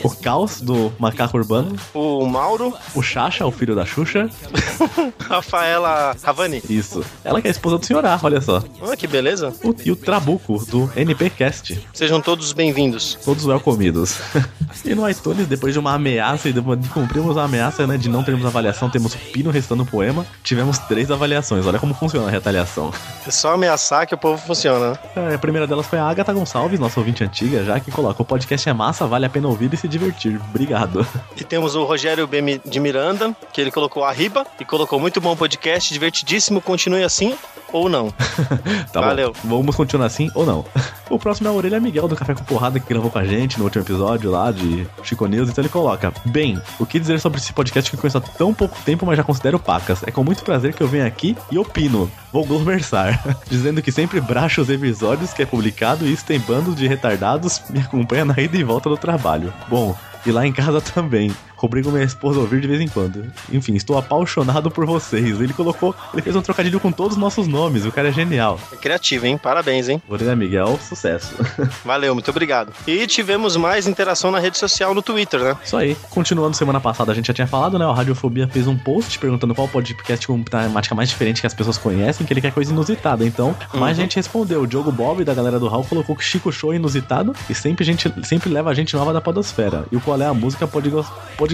o 0.03 0.11
Caos 0.11 0.61
do 0.61 0.93
Macaco 0.99 1.37
Urbano, 1.37 1.77
o 1.95 2.27
Mauro, 2.27 2.75
o 2.95 3.03
Xaxa, 3.03 3.47
o 3.47 3.51
filho 3.51 3.75
da 3.75 3.85
Xuxa. 3.87 4.29
Rafaela 5.29 6.17
Ravani. 6.23 6.63
Isso. 6.69 7.05
Ela 7.25 7.41
que 7.41 7.49
é 7.49 7.51
a 7.51 7.53
esposa 7.53 7.79
do 7.79 7.87
senhor 7.87 8.05
A, 8.05 8.19
olha 8.23 8.41
só. 8.41 8.63
Olha 8.81 8.97
que 8.97 9.07
beleza. 9.07 9.53
O, 9.63 9.75
e 9.85 9.91
o 9.91 9.97
Trabuco, 9.97 10.56
do 10.65 10.91
NPcast. 10.97 11.87
Sejam 11.93 12.21
todos 12.21 12.53
bem-vindos. 12.53 13.19
Todos 13.25 13.45
welcomidos. 13.45 14.19
e 14.85 14.95
no 14.95 15.09
iTunes, 15.09 15.47
depois 15.47 15.73
de 15.73 15.79
uma 15.79 15.95
ameaça, 15.95 16.49
e 16.49 16.53
depois 16.53 16.81
de 16.81 16.89
cumprirmos 16.89 17.37
a 17.37 17.45
ameaça 17.45 17.87
né, 17.87 17.97
de 17.97 18.09
não 18.09 18.23
termos 18.23 18.47
avaliação, 18.47 18.89
temos 18.89 19.15
o 19.15 19.19
Pino 19.19 19.51
restando 19.51 19.83
o 19.83 19.87
poema, 19.87 20.25
tivemos 20.43 20.79
três 20.79 21.11
avaliações. 21.11 21.67
Olha 21.67 21.79
como 21.79 21.95
funciona 21.95 22.29
a 22.29 22.31
retaliação. 22.31 22.93
É 23.27 23.31
só 23.31 23.55
ameaçar 23.55 24.07
que 24.07 24.15
o 24.15 24.19
povo 24.19 24.41
funciona, 24.45 24.93
né? 24.93 24.99
É, 25.17 25.35
A 25.35 25.39
primeira 25.39 25.67
delas 25.67 25.87
foi 25.87 25.99
a 25.99 26.05
Agatha 26.05 26.33
Gonçalves, 26.33 26.79
nossa 26.79 27.01
ouvinte 27.01 27.25
antiga, 27.25 27.65
já 27.65 27.79
que 27.81 27.91
coloca: 27.91 28.23
o 28.23 28.25
podcast 28.25 28.69
é 28.69 28.73
massa, 28.73 29.07
vale 29.07 29.27
a 29.27 29.31
pena 29.31 29.49
ouvir 29.49 29.73
e 29.75 29.77
se 29.77 29.89
divertir. 29.89 30.41
Obrigado. 30.51 31.07
E 31.37 31.45
temos 31.45 31.75
o 31.75 31.85
Rogério 31.85 32.27
B. 32.27 32.61
de 32.65 32.81
Miranda, 32.81 33.35
que 33.53 33.61
ele 33.61 33.71
colocou 33.71 34.05
arriba 34.05 34.47
e 34.61 34.65
colocou 34.65 35.01
muito 35.01 35.21
bom 35.21 35.35
podcast, 35.37 35.93
divertidíssimo, 35.93 36.61
continue 36.61 37.03
assim 37.03 37.35
ou 37.73 37.89
não. 37.89 38.13
Tá 38.93 39.01
Valeu. 39.01 39.33
bom. 39.45 39.59
Vamos 39.59 39.77
continuar 39.77 40.07
assim 40.07 40.31
ou 40.35 40.47
não? 40.47 40.65
O 41.11 41.19
próximo 41.19 41.49
é 41.49 41.51
a 41.51 41.55
Orelha 41.55 41.79
Miguel 41.79 42.09
do 42.09 42.17
Café 42.17 42.35
com 42.35 42.45
Porrada 42.45 42.81
que 42.81 42.89
gravou 42.89 43.11
com 43.11 43.19
a 43.19 43.25
gente 43.25 43.59
no 43.59 43.65
último 43.65 43.85
episódio 43.85 44.31
lá 44.31 44.51
de 44.51 44.87
Chico 45.03 45.27
News. 45.27 45.51
Então 45.51 45.63
ele 45.63 45.69
coloca: 45.69 46.13
Bem, 46.25 46.61
o 46.79 46.87
que 46.87 46.99
dizer 46.99 47.21
sobre 47.21 47.39
esse 47.39 47.53
podcast 47.53 47.91
que 47.91 47.97
eu 47.97 48.01
conheço 48.01 48.19
há 48.19 48.21
tão 48.21 48.55
pouco 48.55 48.77
tempo, 48.85 49.05
mas 49.05 49.17
já 49.17 49.23
considero 49.25 49.59
pacas? 49.59 50.03
É 50.05 50.11
com 50.11 50.25
muito 50.25 50.43
prazer 50.43 50.73
que 50.75 50.83
eu 50.83 50.89
venho 50.89 51.07
aqui 51.07 51.37
e 51.51 51.59
opino. 51.59 52.11
Vou 52.33 52.47
conversar. 52.47 53.23
Dizendo 53.49 53.83
que 53.83 53.93
sempre 53.93 54.21
bracho 54.21 54.63
os 54.63 54.71
episódios 54.71 55.33
que 55.33 55.43
é 55.43 55.47
publicado 55.47 56.07
e 56.07 56.13
isso 56.13 56.25
tem 56.25 56.41
bandos 56.41 56.75
de 56.75 56.87
retardados 56.89 57.63
me 57.69 57.81
acompanha 57.81 58.25
na 58.25 58.39
ida 58.41 58.57
e 58.57 58.65
volta 58.65 58.89
do 58.89 58.97
trabalho. 58.97 59.53
Bom, 59.69 59.97
e 60.25 60.33
lá 60.33 60.47
em 60.47 60.53
casa 60.53 60.81
também. 60.95 61.31
Obrigo 61.61 61.91
minha 61.91 62.05
esposa 62.05 62.39
a 62.39 62.43
ouvir 62.43 62.61
de 62.61 62.69
vez 62.69 62.81
em 62.81 62.89
quando. 62.89 63.25
Enfim, 63.53 63.75
estou 63.75 63.97
apaixonado 63.99 64.71
por 64.71 64.85
vocês. 64.87 65.41
Ele 65.41 65.53
colocou. 65.53 65.95
Ele 66.13 66.23
fez 66.23 66.37
um 66.37 66.43
trocadilho 66.43 66.79
com 66.79 66.93
todos 66.93 67.13
os 67.17 67.19
nossos 67.21 67.47
nomes. 67.49 67.85
O 67.85 67.93
cara 67.93 68.09
é 68.09 68.13
genial. 68.13 68.59
É 68.73 68.77
criativo, 68.77 69.27
hein? 69.27 69.39
Parabéns, 69.39 69.89
hein? 69.89 70.01
Orelha 70.09 70.37
Miguel, 70.37 70.79
sucesso. 70.81 71.35
Valeu, 71.85 72.15
muito 72.15 72.31
obrigado. 72.31 72.73
E 72.87 73.07
tivemos 73.07 73.57
mais 73.57 73.87
interação 73.87 74.31
na 74.31 74.39
rede 74.39 74.59
social 74.59 74.95
no 74.95 75.03
Twitter, 75.03 75.41
né? 75.41 75.57
Isso 75.65 75.77
aí. 75.77 75.97
Continuando 76.11 76.57
semana 76.57 76.81
passada, 76.81 77.13
a 77.13 77.15
gente 77.15 77.27
já 77.29 77.35
tinha 77.35 77.47
falado, 77.47 77.79
né? 77.79 77.87
O 77.87 77.93
Radiofobia 77.93 78.47
fez 78.49 78.67
um 78.67 78.77
post 78.77 79.19
perguntando 79.19 79.55
qual 79.55 79.67
podcast 79.69 80.27
com 80.27 80.43
temática 80.43 80.95
mais 80.95 81.09
diferente 81.09 81.41
que 81.41 81.47
as 81.47 81.55
pessoas 81.55 81.79
conhecem, 81.79 82.27
que 82.27 82.33
ele 82.33 82.41
quer 82.41 82.53
coisa 82.53 82.73
inusitada. 82.73 83.25
Então, 83.25 83.55
mais 83.75 83.97
Uhum. 83.97 84.03
gente 84.03 84.17
respondeu. 84.17 84.63
O 84.63 84.67
Diogo 84.67 84.93
Bob, 84.93 85.25
da 85.25 85.33
galera 85.35 85.59
do 85.59 85.69
Hall, 85.69 85.85
colocou 85.85 86.15
que 86.15 86.23
Chico 86.25 86.53
Show 86.53 86.73
é 86.73 86.77
inusitado 86.77 87.35
e 87.49 87.55
sempre, 87.55 87.85
gente, 87.85 88.13
sempre 88.25 88.51
leva 88.51 88.71
a 88.71 88.75
gente 88.75 88.95
nova 88.95 89.13
da 89.13 89.21
podosfera. 89.21 89.85
E 89.91 89.97
o 89.97 90.01
qual 90.01 90.21
é 90.21 90.27
a 90.27 90.35
música 90.35 90.67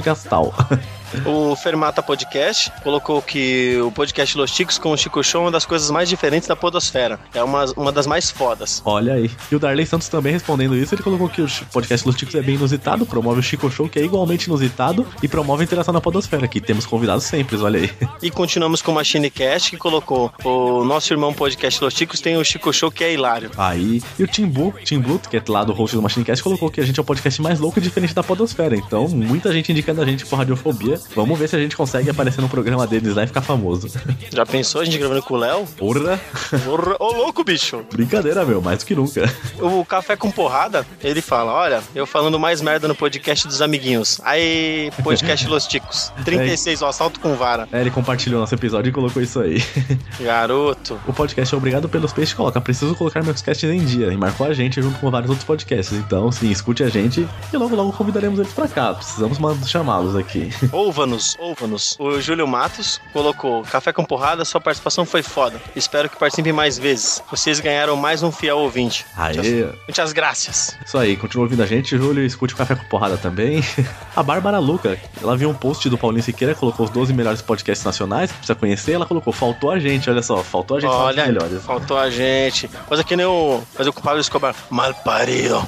Podgastal. 0.03 0.53
O 1.27 1.55
Fermata 1.57 2.03
Podcast 2.03 2.73
colocou 2.83 3.21
que 3.23 3.79
o 3.81 3.91
podcast 3.93 4.37
Los 4.37 4.51
Chicos 4.51 4.79
com 4.79 4.93
o 4.93 4.97
Chico 4.97 5.23
Show 5.23 5.43
é 5.43 5.45
uma 5.45 5.51
das 5.51 5.65
coisas 5.65 5.91
mais 5.91 6.09
diferentes 6.09 6.49
da 6.49 6.57
podosfera. 6.57 7.19
É 7.35 7.43
uma, 7.43 7.65
uma 7.77 7.93
das 7.93 8.07
mais 8.07 8.31
fodas. 8.31 8.83
Olha 8.85 9.15
aí. 9.15 9.31
E 9.51 9.57
o 9.57 9.59
Darley 9.59 9.87
Santos 9.87 10.09
também 10.09 10.33
respondendo 10.33 10.77
isso, 10.77 10.95
ele 10.95 11.03
colocou 11.03 11.29
que 11.29 11.43
o 11.43 11.49
podcast 11.73 12.07
Los 12.07 12.17
Ticos 12.17 12.35
é 12.35 12.43
bem 12.43 12.55
inusitado, 12.55 13.07
promove 13.07 13.41
o 13.41 13.43
Chico 13.43 13.71
Show, 13.71 13.89
que 13.89 13.99
é 13.99 14.05
igualmente 14.05 14.47
inusitado, 14.47 15.07
e 15.23 15.29
promove 15.29 15.63
a 15.63 15.65
interação 15.65 15.93
na 15.93 16.01
podosfera, 16.01 16.49
que 16.49 16.61
temos 16.61 16.87
convidados 16.87 17.25
sempre, 17.25 17.57
olha 17.57 17.81
aí. 17.81 17.91
E 18.23 18.31
continuamos 18.31 18.83
com 18.83 18.93
o 18.93 18.95
Machine 18.95 19.31
Cast, 19.31 19.71
que 19.71 19.77
colocou 19.77 20.33
o 20.45 20.85
nosso 20.85 21.13
irmão 21.13 21.33
podcast 21.33 21.83
Los 21.83 21.95
Chicos 21.95 22.21
tem 22.21 22.37
o 22.37 22.45
Chico 22.45 22.73
Show, 22.73 22.91
que 22.91 23.05
é 23.05 23.13
hilário. 23.13 23.51
Aí, 23.57 24.03
e 24.19 24.23
o 24.23 24.27
Tim 24.27 24.47
Blue, 24.47 24.73
Tim 24.85 25.01
Blue, 25.01 25.19
que 25.19 25.37
é 25.37 25.43
lá 25.49 25.65
do 25.65 25.73
host 25.73 25.97
do 25.97 26.03
Machinecast, 26.03 26.43
colocou 26.43 26.71
que 26.71 26.81
a 26.81 26.85
gente 26.85 26.99
é 26.99 27.03
o 27.03 27.05
podcast 27.05 27.43
mais 27.43 27.59
louco 27.59 27.79
e 27.79 27.83
diferente 27.83 28.15
da 28.15 28.23
podosfera. 28.23 28.77
Então, 28.77 29.09
muita 29.09 29.53
gente 29.53 29.73
indicando 29.73 30.01
a 30.01 30.07
gente 30.07 30.25
por 30.27 30.37
radiofobia. 30.37 31.01
Vamos 31.15 31.39
ver 31.39 31.49
se 31.49 31.57
a 31.57 31.59
gente 31.59 31.77
consegue 31.77 32.11
aparecer 32.11 32.41
no 32.41 32.49
programa 32.49 32.87
deles 32.87 33.15
lá 33.15 33.25
e 33.25 33.27
ficar 33.27 33.43
famoso. 33.43 33.89
Já 34.33 34.47
pensou 34.47 34.81
a 34.81 34.85
gente 34.85 34.99
gravando 34.99 35.23
com 35.23 35.35
o 35.35 35.37
Léo? 35.37 35.67
Porra! 35.77 36.21
Porra, 36.65 36.97
Ô 36.99 37.13
louco, 37.13 37.45
bicho! 37.45 37.85
Brincadeira, 37.93 38.45
meu, 38.45 38.61
mais 38.61 38.79
do 38.79 38.87
que 38.87 38.95
nunca. 38.95 39.33
O 39.61 39.85
Café 39.85 40.17
com 40.17 40.31
Porrada, 40.31 40.87
ele 41.03 41.21
fala: 41.21 41.53
Olha, 41.53 41.83
eu 41.95 42.07
falando 42.07 42.39
mais 42.39 42.61
merda 42.61 42.89
no 42.89 42.95
podcast 42.95 43.47
dos 43.47 43.61
amiguinhos. 43.61 44.21
Aí, 44.25 44.91
podcast 45.03 45.47
Los 45.47 45.67
Ticos. 45.67 46.13
36, 46.25 46.83
o 46.83 46.87
assalto 46.87 47.21
com 47.21 47.35
vara. 47.35 47.69
É, 47.73 47.81
ele 47.81 47.91
compartilhou 47.91 48.41
nosso 48.41 48.55
episódio 48.55 48.91
e 48.91 48.93
colocou 48.93 49.23
isso 49.23 49.41
aí. 49.41 49.63
Garoto. 50.21 51.01
O 51.07 51.13
podcast 51.13 51.55
é 51.55 51.59
Obrigado 51.59 51.89
pelos 51.89 52.13
Peixes 52.13 52.35
coloca, 52.35 52.61
preciso 52.61 52.95
colocar 52.95 53.23
meus 53.23 53.43
casts 53.43 53.69
em 53.69 53.85
dia. 53.85 54.13
E 54.13 54.17
marcou 54.17 54.47
a 54.47 54.53
gente 54.53 54.81
junto 54.81 54.99
com 54.99 55.11
vários 55.11 55.31
outros 55.31 55.47
podcasts. 55.47 55.97
Então, 55.97 56.31
sim, 56.31 56.51
escute 56.51 56.83
a 56.83 56.89
gente 56.89 57.27
e 57.53 57.57
logo 57.57 57.75
logo 57.75 57.93
convidaremos 57.93 58.39
eles 58.39 58.53
pra 58.53 58.69
cá. 58.69 58.95
Precisamos 58.95 59.39
chamá-los 59.69 60.17
aqui. 60.17 60.51
Ou 60.71 60.92
Ouvanos, 60.93 61.37
Ouvanos. 61.39 61.97
O 61.99 62.21
Júlio 62.21 62.47
Matos 62.47 63.01
colocou: 63.15 63.63
Café 63.63 63.95
com 63.95 64.05
porrada, 64.05 64.45
sua 64.45 64.61
participação 64.61 65.07
foi 65.07 65.23
foda. 65.23 65.59
Espero 65.75 66.07
que 66.07 66.19
participe 66.19 66.53
mais 66.53 66.79
vezes. 66.79 67.23
Vocês 67.31 67.61
ganharam 67.61 67.97
mais 67.97 68.23
um 68.23 68.31
fiel 68.31 68.59
ouvinte. 68.59 69.07
Aê. 69.17 69.69
Muitas 69.89 70.13
graças. 70.13 70.77
Isso 70.85 70.99
aí, 70.99 71.17
continua 71.17 71.47
ouvindo 71.47 71.63
a 71.63 71.67
gente, 71.67 71.97
Júlio. 71.97 72.23
Escute 72.23 72.53
o 72.53 72.57
Café 72.59 72.75
com 72.75 72.85
Porrada 72.85 73.17
também. 73.17 73.65
A 74.15 74.23
Bárbara 74.23 74.59
Luca, 74.59 74.99
ela 75.23 75.35
viu 75.35 75.49
um 75.49 75.55
post 75.55 75.89
do 75.89 75.97
Paulinho 75.97 76.23
Siqueira, 76.23 76.55
colocou 76.55 76.85
os 76.85 76.93
12 76.93 77.15
melhores 77.15 77.41
podcasts 77.41 77.87
nacionais, 77.87 78.31
precisa 78.31 78.55
conhecer. 78.55 78.93
Ela 78.93 79.07
colocou, 79.07 79.33
faltou 79.33 79.71
a 79.71 79.79
gente, 79.79 80.11
olha 80.11 80.23
só, 80.23 80.37
faltou 80.43 80.77
a 80.77 80.81
gente 80.81 80.91
Olha, 80.91 81.25
melhores. 81.25 81.63
faltou 81.65 81.97
a 81.97 82.11
gente. 82.11 82.69
Coisa 82.87 83.03
que 83.03 83.17
nem 83.17 83.25
o. 83.25 83.63
Fazer 83.73 83.89
o 83.89 83.93
Pablo 83.95 84.21
Escobar. 84.21 84.55
Mal 84.69 84.93
parido. 84.93 85.67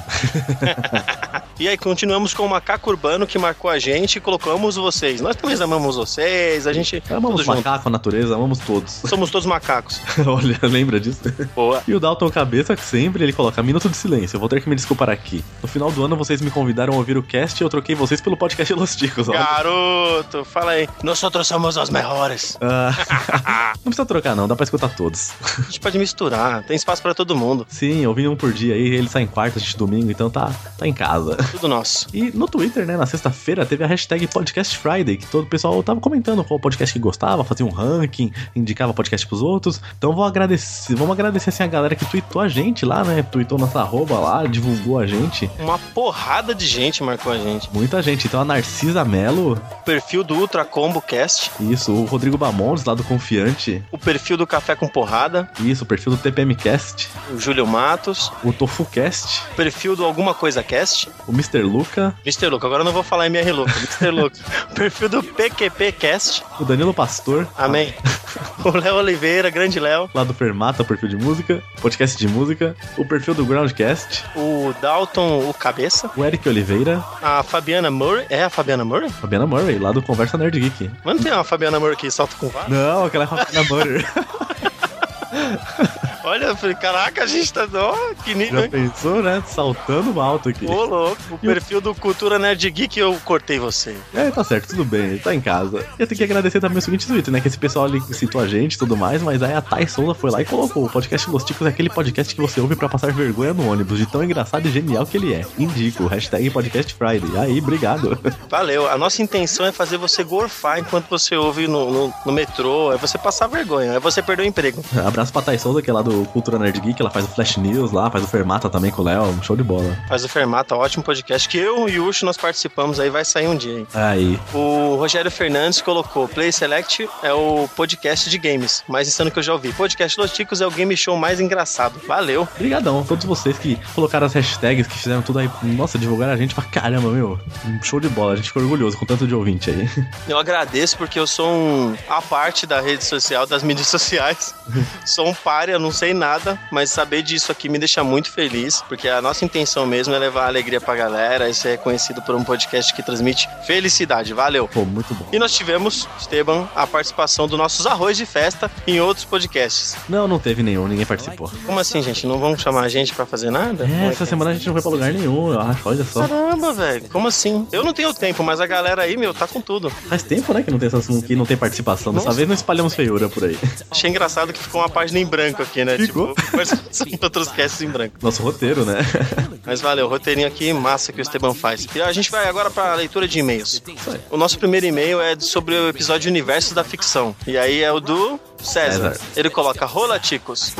e 1.59 1.67
aí, 1.67 1.77
continuamos 1.77 2.31
com 2.31 2.45
o 2.45 2.49
Macaco 2.49 2.91
Urbano 2.91 3.25
que 3.25 3.39
marcou 3.39 3.71
a 3.71 3.79
gente 3.79 4.17
e 4.17 4.21
colocamos 4.21 4.75
vocês. 4.75 5.14
Nós 5.21 5.35
também 5.35 5.61
amamos 5.61 5.95
vocês, 5.95 6.67
a 6.67 6.73
gente. 6.73 7.01
Amamos 7.09 7.45
macaco, 7.45 7.87
a 7.87 7.91
natureza, 7.91 8.35
amamos 8.35 8.59
todos. 8.59 9.01
Somos 9.05 9.29
todos 9.29 9.45
macacos. 9.45 10.01
Olha, 10.25 10.59
lembra 10.63 10.99
disso? 10.99 11.21
Boa. 11.55 11.81
E 11.87 11.93
o 11.93 11.99
Dalton 11.99 12.29
Cabeça, 12.29 12.75
que 12.75 12.83
sempre 12.83 13.23
ele 13.23 13.33
coloca 13.33 13.61
minuto 13.63 13.89
de 13.89 13.97
silêncio. 13.97 14.35
Eu 14.35 14.39
vou 14.39 14.49
ter 14.49 14.61
que 14.61 14.69
me 14.69 14.75
desculpar 14.75 15.09
aqui. 15.09 15.43
No 15.61 15.67
final 15.67 15.91
do 15.91 16.03
ano 16.03 16.15
vocês 16.15 16.41
me 16.41 16.51
convidaram 16.51 16.93
a 16.93 16.97
ouvir 16.97 17.17
o 17.17 17.23
cast 17.23 17.61
e 17.61 17.63
eu 17.63 17.69
troquei 17.69 17.95
vocês 17.95 18.21
pelo 18.21 18.37
podcast 18.37 18.73
Los 18.73 18.95
Ticos. 18.95 19.29
olha. 19.29 19.39
Garoto, 19.39 20.45
fala 20.45 20.71
aí. 20.71 20.87
Nós 21.03 21.19
somos 21.19 21.77
os 21.77 21.89
melhores. 21.89 22.57
Ah, 22.61 23.73
não 23.77 23.91
precisa 23.91 24.05
trocar, 24.05 24.35
não, 24.35 24.47
dá 24.47 24.55
pra 24.55 24.63
escutar 24.63 24.89
todos. 24.95 25.31
A 25.57 25.61
gente 25.63 25.79
pode 25.79 25.97
misturar, 25.97 26.63
tem 26.63 26.75
espaço 26.75 27.01
pra 27.01 27.13
todo 27.13 27.35
mundo. 27.35 27.65
Sim, 27.69 28.05
ouvindo 28.05 28.31
um 28.31 28.35
por 28.35 28.51
dia 28.53 28.73
aí, 28.73 28.95
ele 28.95 29.07
sai 29.07 29.23
em 29.23 29.27
quarta, 29.27 29.59
a 29.59 29.61
gente 29.61 29.77
domingo, 29.77 30.09
então 30.11 30.29
tá, 30.29 30.51
tá 30.77 30.87
em 30.87 30.93
casa. 30.93 31.35
Tudo 31.51 31.67
nosso. 31.67 32.07
E 32.13 32.31
no 32.31 32.47
Twitter, 32.47 32.85
né, 32.85 32.97
na 32.97 33.05
sexta-feira, 33.05 33.65
teve 33.65 33.83
a 33.83 33.87
hashtag 33.87 34.27
Podcast 34.27 34.77
Friday, 34.77 35.04
que 35.17 35.25
todo 35.27 35.43
o 35.43 35.47
pessoal 35.47 35.81
tava 35.83 35.99
comentando 35.99 36.43
qual 36.43 36.59
podcast 36.59 36.93
que 36.93 36.99
gostava, 36.99 37.43
fazia 37.43 37.65
um 37.65 37.69
ranking, 37.69 38.31
indicava 38.55 38.93
podcast 38.93 39.25
pros 39.27 39.41
outros. 39.41 39.81
Então 39.97 40.13
vou 40.13 40.23
agradecer, 40.23 40.95
vamos 40.95 41.13
agradecer 41.13 41.49
assim 41.49 41.63
a 41.63 41.67
galera 41.67 41.95
que 41.95 42.05
tweetou 42.05 42.41
a 42.41 42.47
gente 42.47 42.85
lá, 42.85 43.03
né? 43.03 43.23
Tweetou 43.23 43.57
nossa 43.57 43.79
arroba 43.79 44.19
lá, 44.19 44.45
divulgou 44.45 44.99
a 44.99 45.05
gente. 45.05 45.49
Uma 45.59 45.77
porrada 45.77 46.55
de 46.55 46.65
gente 46.65 47.03
marcou 47.03 47.31
a 47.31 47.37
gente. 47.37 47.69
Muita 47.73 48.01
gente. 48.01 48.27
Então 48.27 48.41
a 48.41 48.45
Narcisa 48.45 49.03
Melo, 49.05 49.59
perfil 49.85 50.23
do 50.23 50.35
Ultra 50.35 50.63
Combo 50.65 51.01
Cast, 51.01 51.51
isso, 51.59 51.91
o 51.91 52.05
Rodrigo 52.05 52.37
Bamondes 52.37 52.83
lá 52.85 52.93
do 52.93 53.03
Confiante, 53.03 53.83
o 53.91 53.97
perfil 53.97 54.37
do 54.37 54.47
Café 54.47 54.75
com 54.75 54.87
Porrada, 54.87 55.49
isso, 55.59 55.83
o 55.83 55.87
perfil 55.87 56.13
do 56.13 56.17
TPMcast, 56.17 57.09
o 57.31 57.39
Júlio 57.39 57.67
Matos, 57.67 58.31
o 58.43 58.53
TofuCast, 58.53 59.43
o 59.51 59.55
perfil 59.55 59.95
do 59.95 60.05
Alguma 60.05 60.33
Coisa 60.33 60.63
Cast, 60.63 61.09
o 61.27 61.31
Mr. 61.31 61.61
Luca, 61.61 62.15
Mr. 62.25 62.47
Luca, 62.47 62.67
agora 62.67 62.81
eu 62.81 62.85
não 62.85 62.93
vou 62.93 63.03
falar 63.03 63.27
MR 63.27 63.51
Luca, 63.51 63.73
Mr. 63.77 64.09
Luca, 64.11 64.37
perfil 64.85 65.09
do 65.09 65.23
PQP 65.23 65.91
Cast, 65.93 66.43
o 66.59 66.63
Danilo 66.63 66.93
Pastor, 66.93 67.47
amém, 67.57 67.91
o 68.63 68.69
Léo 68.69 68.97
Oliveira, 68.97 69.49
grande 69.49 69.79
Léo, 69.79 70.07
lá 70.13 70.23
do 70.23 70.31
Fermata, 70.31 70.83
perfil 70.83 71.09
de 71.09 71.15
música, 71.15 71.63
podcast 71.81 72.15
de 72.15 72.27
música, 72.27 72.75
o 72.95 73.03
perfil 73.03 73.33
do 73.33 73.43
Groundcast, 73.43 74.23
o 74.35 74.75
Dalton, 74.79 75.49
o 75.49 75.53
Cabeça, 75.55 76.11
o 76.15 76.23
Eric 76.23 76.47
Oliveira, 76.47 77.03
a 77.19 77.41
Fabiana 77.41 77.89
Murray, 77.89 78.27
é 78.29 78.43
a 78.43 78.49
Fabiana 78.51 78.85
Murray? 78.85 79.09
Fabiana 79.09 79.47
Murray, 79.47 79.79
lá 79.79 79.91
do 79.91 80.03
Conversa 80.03 80.37
Nerd 80.37 80.59
Geek. 80.59 80.91
Mas 81.03 81.15
não 81.15 81.23
tem 81.23 81.33
uma 81.33 81.43
Fabiana 81.43 81.79
Murray 81.79 81.95
que 81.95 82.11
salta 82.11 82.35
com 82.35 82.47
vara? 82.49 82.69
Não, 82.69 83.05
aquela 83.05 83.23
é 83.23 83.25
a 83.25 83.27
Fabiana 83.27 83.67
Murray. 83.67 84.05
Olha, 86.25 86.45
eu 86.45 86.57
falei, 86.57 86.75
caraca, 86.75 87.23
a 87.23 87.27
gente 87.27 87.53
tá, 87.53 87.67
ó, 87.71 87.95
que 88.23 88.33
nível, 88.33 88.61
Já 88.63 88.67
pensou, 88.67 89.21
né? 89.21 89.43
Saltando 89.45 90.19
alto 90.19 90.49
aqui. 90.49 90.65
Ô, 90.65 90.83
louco, 90.83 91.21
o 91.29 91.37
perfil 91.37 91.79
do 91.79 91.93
Cultura 91.93 92.39
Nerd 92.39 92.67
Geek 92.71 92.99
eu 92.99 93.15
cortei 93.23 93.59
você. 93.59 93.95
É, 94.11 94.31
tá 94.31 94.43
certo, 94.43 94.69
tudo 94.69 94.83
bem, 94.83 95.19
tá 95.19 95.35
em 95.35 95.39
casa. 95.39 95.85
E 95.99 96.01
eu 96.01 96.07
tenho 96.07 96.17
que 96.17 96.23
agradecer 96.23 96.59
também 96.59 96.79
o 96.79 96.81
seguinte 96.81 97.05
tweet, 97.05 97.29
né? 97.29 97.39
Que 97.39 97.47
esse 97.47 97.59
pessoal 97.59 97.85
ali 97.85 98.01
citou 98.11 98.41
a 98.41 98.47
gente 98.47 98.73
e 98.73 98.77
tudo 98.79 98.97
mais, 98.97 99.21
mas 99.21 99.43
aí 99.43 99.53
a 99.53 99.61
Thay 99.61 99.87
Souza 99.87 100.15
foi 100.15 100.31
lá 100.31 100.41
e 100.41 100.45
colocou: 100.45 100.85
o 100.85 100.89
podcast 100.89 101.29
Los 101.29 101.43
Ticos 101.43 101.67
é 101.67 101.69
aquele 101.69 101.91
podcast 101.91 102.33
que 102.33 102.41
você 102.41 102.59
ouve 102.59 102.75
pra 102.75 102.89
passar 102.89 103.13
vergonha 103.13 103.53
no 103.53 103.69
ônibus, 103.69 103.99
de 103.99 104.07
tão 104.07 104.23
engraçado 104.23 104.67
e 104.67 104.71
genial 104.71 105.05
que 105.05 105.17
ele 105.17 105.31
é. 105.31 105.45
Indico, 105.59 106.07
hashtag 106.07 106.49
podcast 106.49 106.91
Friday. 106.95 107.37
Aí, 107.37 107.59
obrigado. 107.59 108.17
Valeu, 108.49 108.89
a 108.89 108.97
nossa 108.97 109.21
intenção 109.21 109.63
é 109.63 109.71
fazer 109.71 109.97
você 109.97 110.23
gorfar 110.23 110.79
enquanto 110.79 111.07
você 111.07 111.35
ouve 111.35 111.67
no, 111.67 111.91
no, 111.91 112.13
no 112.25 112.31
metrô, 112.31 112.91
é 112.91 112.97
você 112.97 113.15
passar 113.19 113.45
vergonha, 113.45 113.93
é 113.93 113.99
você 113.99 114.23
perder 114.23 114.41
o 114.41 114.45
emprego. 114.47 114.83
Abraço 115.05 115.31
pra 115.31 115.43
Thay 115.43 115.59
Souza, 115.59 115.83
que 115.83 115.89
é 115.89 115.93
lá 115.93 116.01
do 116.01 116.14
Cultura 116.31 116.57
Nerd 116.59 116.79
Geek, 116.79 117.01
ela 117.01 117.09
faz 117.09 117.25
o 117.25 117.27
Flash 117.27 117.57
News 117.57 117.91
lá, 117.91 118.09
faz 118.09 118.23
o 118.23 118.27
Fermata 118.27 118.69
também 118.69 118.91
com 118.91 119.01
o 119.01 119.05
Léo, 119.05 119.37
show 119.43 119.55
de 119.55 119.63
bola. 119.63 119.97
Faz 120.07 120.23
o 120.23 120.29
Fermata, 120.29 120.75
ótimo 120.75 121.03
podcast 121.03 121.49
que 121.49 121.57
eu 121.57 121.89
e 121.89 121.99
o 121.99 122.05
Yushi 122.05 122.23
nós 122.25 122.37
participamos 122.37 122.99
aí, 122.99 123.09
vai 123.09 123.25
sair 123.25 123.47
um 123.47 123.55
dia, 123.55 123.79
hein? 123.79 123.87
Aí. 123.93 124.39
O 124.53 124.95
Rogério 124.95 125.31
Fernandes 125.31 125.81
colocou: 125.81 126.27
Play 126.27 126.51
Select 126.51 127.09
é 127.23 127.33
o 127.33 127.67
podcast 127.75 128.29
de 128.29 128.37
games, 128.37 128.83
mais 128.87 129.07
insano 129.07 129.31
que 129.31 129.39
eu 129.39 129.43
já 129.43 129.53
ouvi. 129.53 129.73
Podcast 129.73 130.19
Los 130.19 130.31
Ticos 130.31 130.61
é 130.61 130.67
o 130.67 130.71
game 130.71 130.95
show 130.95 131.17
mais 131.17 131.39
engraçado. 131.39 131.99
Valeu. 132.07 132.47
Obrigadão 132.55 132.99
a 132.99 133.03
todos 133.03 133.25
vocês 133.25 133.57
que 133.57 133.77
colocaram 133.93 134.27
as 134.27 134.33
hashtags, 134.33 134.87
que 134.87 134.97
fizeram 134.97 135.21
tudo 135.21 135.39
aí. 135.39 135.49
Nossa, 135.63 135.97
divulgaram 135.97 136.33
a 136.33 136.37
gente 136.37 136.53
pra 136.53 136.63
caramba, 136.63 137.09
meu. 137.09 137.39
Um 137.65 137.81
show 137.81 137.99
de 137.99 138.09
bola, 138.09 138.33
a 138.33 138.35
gente 138.35 138.47
ficou 138.47 138.61
orgulhoso 138.61 138.97
com 138.97 139.05
tanto 139.05 139.27
de 139.27 139.33
ouvinte 139.33 139.69
aí. 139.69 139.89
Eu 140.27 140.37
agradeço 140.37 140.97
porque 140.97 141.19
eu 141.19 141.27
sou 141.27 141.47
um. 141.49 141.95
A 142.07 142.21
parte 142.21 142.65
da 142.65 142.81
rede 142.81 143.03
social, 143.03 143.45
das 143.45 143.63
mídias 143.63 143.87
sociais. 143.87 144.53
sou 145.05 145.27
um 145.27 145.33
párea, 145.33 145.77
não 145.79 145.91
sei 145.91 146.04
nada, 146.13 146.59
mas 146.71 146.89
saber 146.89 147.21
disso 147.21 147.51
aqui 147.51 147.69
me 147.69 147.79
deixa 147.79 148.03
muito 148.03 148.31
feliz, 148.31 148.81
porque 148.87 149.07
a 149.07 149.21
nossa 149.21 149.45
intenção 149.45 149.85
mesmo 149.85 150.13
é 150.13 150.19
levar 150.19 150.47
alegria 150.47 150.79
pra 150.79 150.95
galera 150.95 151.49
e 151.49 151.53
ser 151.53 151.77
conhecido 151.79 152.21
por 152.21 152.35
um 152.35 152.43
podcast 152.43 152.93
que 152.93 153.03
transmite 153.03 153.47
felicidade. 153.65 154.33
Valeu. 154.33 154.67
Pô, 154.67 154.85
muito 154.85 155.13
bom. 155.13 155.27
E 155.31 155.39
nós 155.39 155.53
tivemos, 155.53 156.07
Esteban, 156.19 156.67
a 156.75 156.85
participação 156.85 157.47
dos 157.47 157.57
nossos 157.57 157.85
arroz 157.85 158.17
de 158.17 158.25
festa 158.25 158.69
em 158.87 158.99
outros 158.99 159.25
podcasts. 159.25 159.95
Não, 160.07 160.27
não 160.27 160.39
teve 160.39 160.63
nenhum, 160.63 160.87
ninguém 160.87 161.05
participou. 161.05 161.51
Como 161.65 161.79
assim, 161.79 162.01
gente? 162.01 162.27
Não 162.27 162.39
vão 162.39 162.57
chamar 162.57 162.83
a 162.83 162.89
gente 162.89 163.13
pra 163.13 163.25
fazer 163.25 163.49
nada? 163.49 163.85
É, 163.85 164.05
é 164.05 164.07
essa 164.07 164.23
que 164.23 164.29
semana 164.29 164.51
a 164.51 164.53
gente 164.53 164.65
não 164.65 164.73
foi 164.73 164.81
pra 164.81 164.91
lugar 164.91 165.13
nenhum, 165.13 165.53
eu 165.53 165.59
acho, 165.59 165.87
olha 165.87 166.03
só. 166.03 166.27
Caramba, 166.27 166.73
velho. 166.73 167.09
Como 167.09 167.27
assim? 167.27 167.67
Eu 167.71 167.83
não 167.83 167.93
tenho 167.93 168.13
tempo, 168.13 168.43
mas 168.43 168.59
a 168.59 168.67
galera 168.67 169.03
aí, 169.03 169.17
meu, 169.17 169.33
tá 169.33 169.47
com 169.47 169.61
tudo. 169.61 169.89
Faz 169.89 170.23
tempo, 170.23 170.53
né, 170.53 170.63
que 170.63 170.71
não 170.71 170.79
tem, 170.79 170.87
essas, 170.87 171.05
que 171.23 171.35
não 171.35 171.45
tem 171.45 171.57
participação. 171.57 172.13
Dessa 172.13 172.25
Nossa. 172.25 172.37
vez 172.37 172.47
não 172.47 172.55
espalhamos 172.55 172.93
feiura 172.93 173.29
por 173.29 173.43
aí. 173.43 173.57
Achei 173.89 174.09
engraçado 174.09 174.53
que 174.53 174.59
ficou 174.59 174.81
uma 174.81 174.89
página 174.89 175.19
em 175.19 175.25
branco 175.25 175.61
aqui, 175.61 175.83
né? 175.83 175.94
Ficou. 175.97 176.33
Tipo, 176.33 176.51
participação 176.51 177.07
de 177.07 177.19
outros 177.21 177.47
casts 177.49 177.81
em 177.81 177.87
branco. 177.89 178.15
Nosso 178.21 178.41
roteiro, 178.43 178.85
né? 178.85 178.99
Mas 179.65 179.81
valeu, 179.81 180.07
roteirinho 180.07 180.47
aqui, 180.47 180.71
massa 180.73 181.11
que 181.11 181.19
o 181.19 181.23
Esteban 181.23 181.53
faz. 181.53 181.87
E 181.95 182.01
a 182.01 182.11
gente 182.11 182.29
vai 182.29 182.47
agora 182.47 182.69
pra 182.69 182.93
leitura 182.95 183.27
de 183.27 183.39
e-mails. 183.39 183.81
O 184.29 184.37
nosso 184.37 184.59
primeiro 184.59 184.85
e-mail 184.85 185.19
é 185.21 185.39
sobre 185.39 185.75
o 185.75 185.89
episódio 185.89 186.29
Universos 186.29 186.73
da 186.73 186.83
Ficção. 186.83 187.35
E 187.47 187.57
aí 187.57 187.81
é 187.81 187.91
o 187.91 187.99
do 187.99 188.39
César. 188.61 189.13
César. 189.13 189.25
Ele 189.35 189.49
coloca 189.49 189.85
Rola 189.85 190.19
Ticos. 190.19 190.73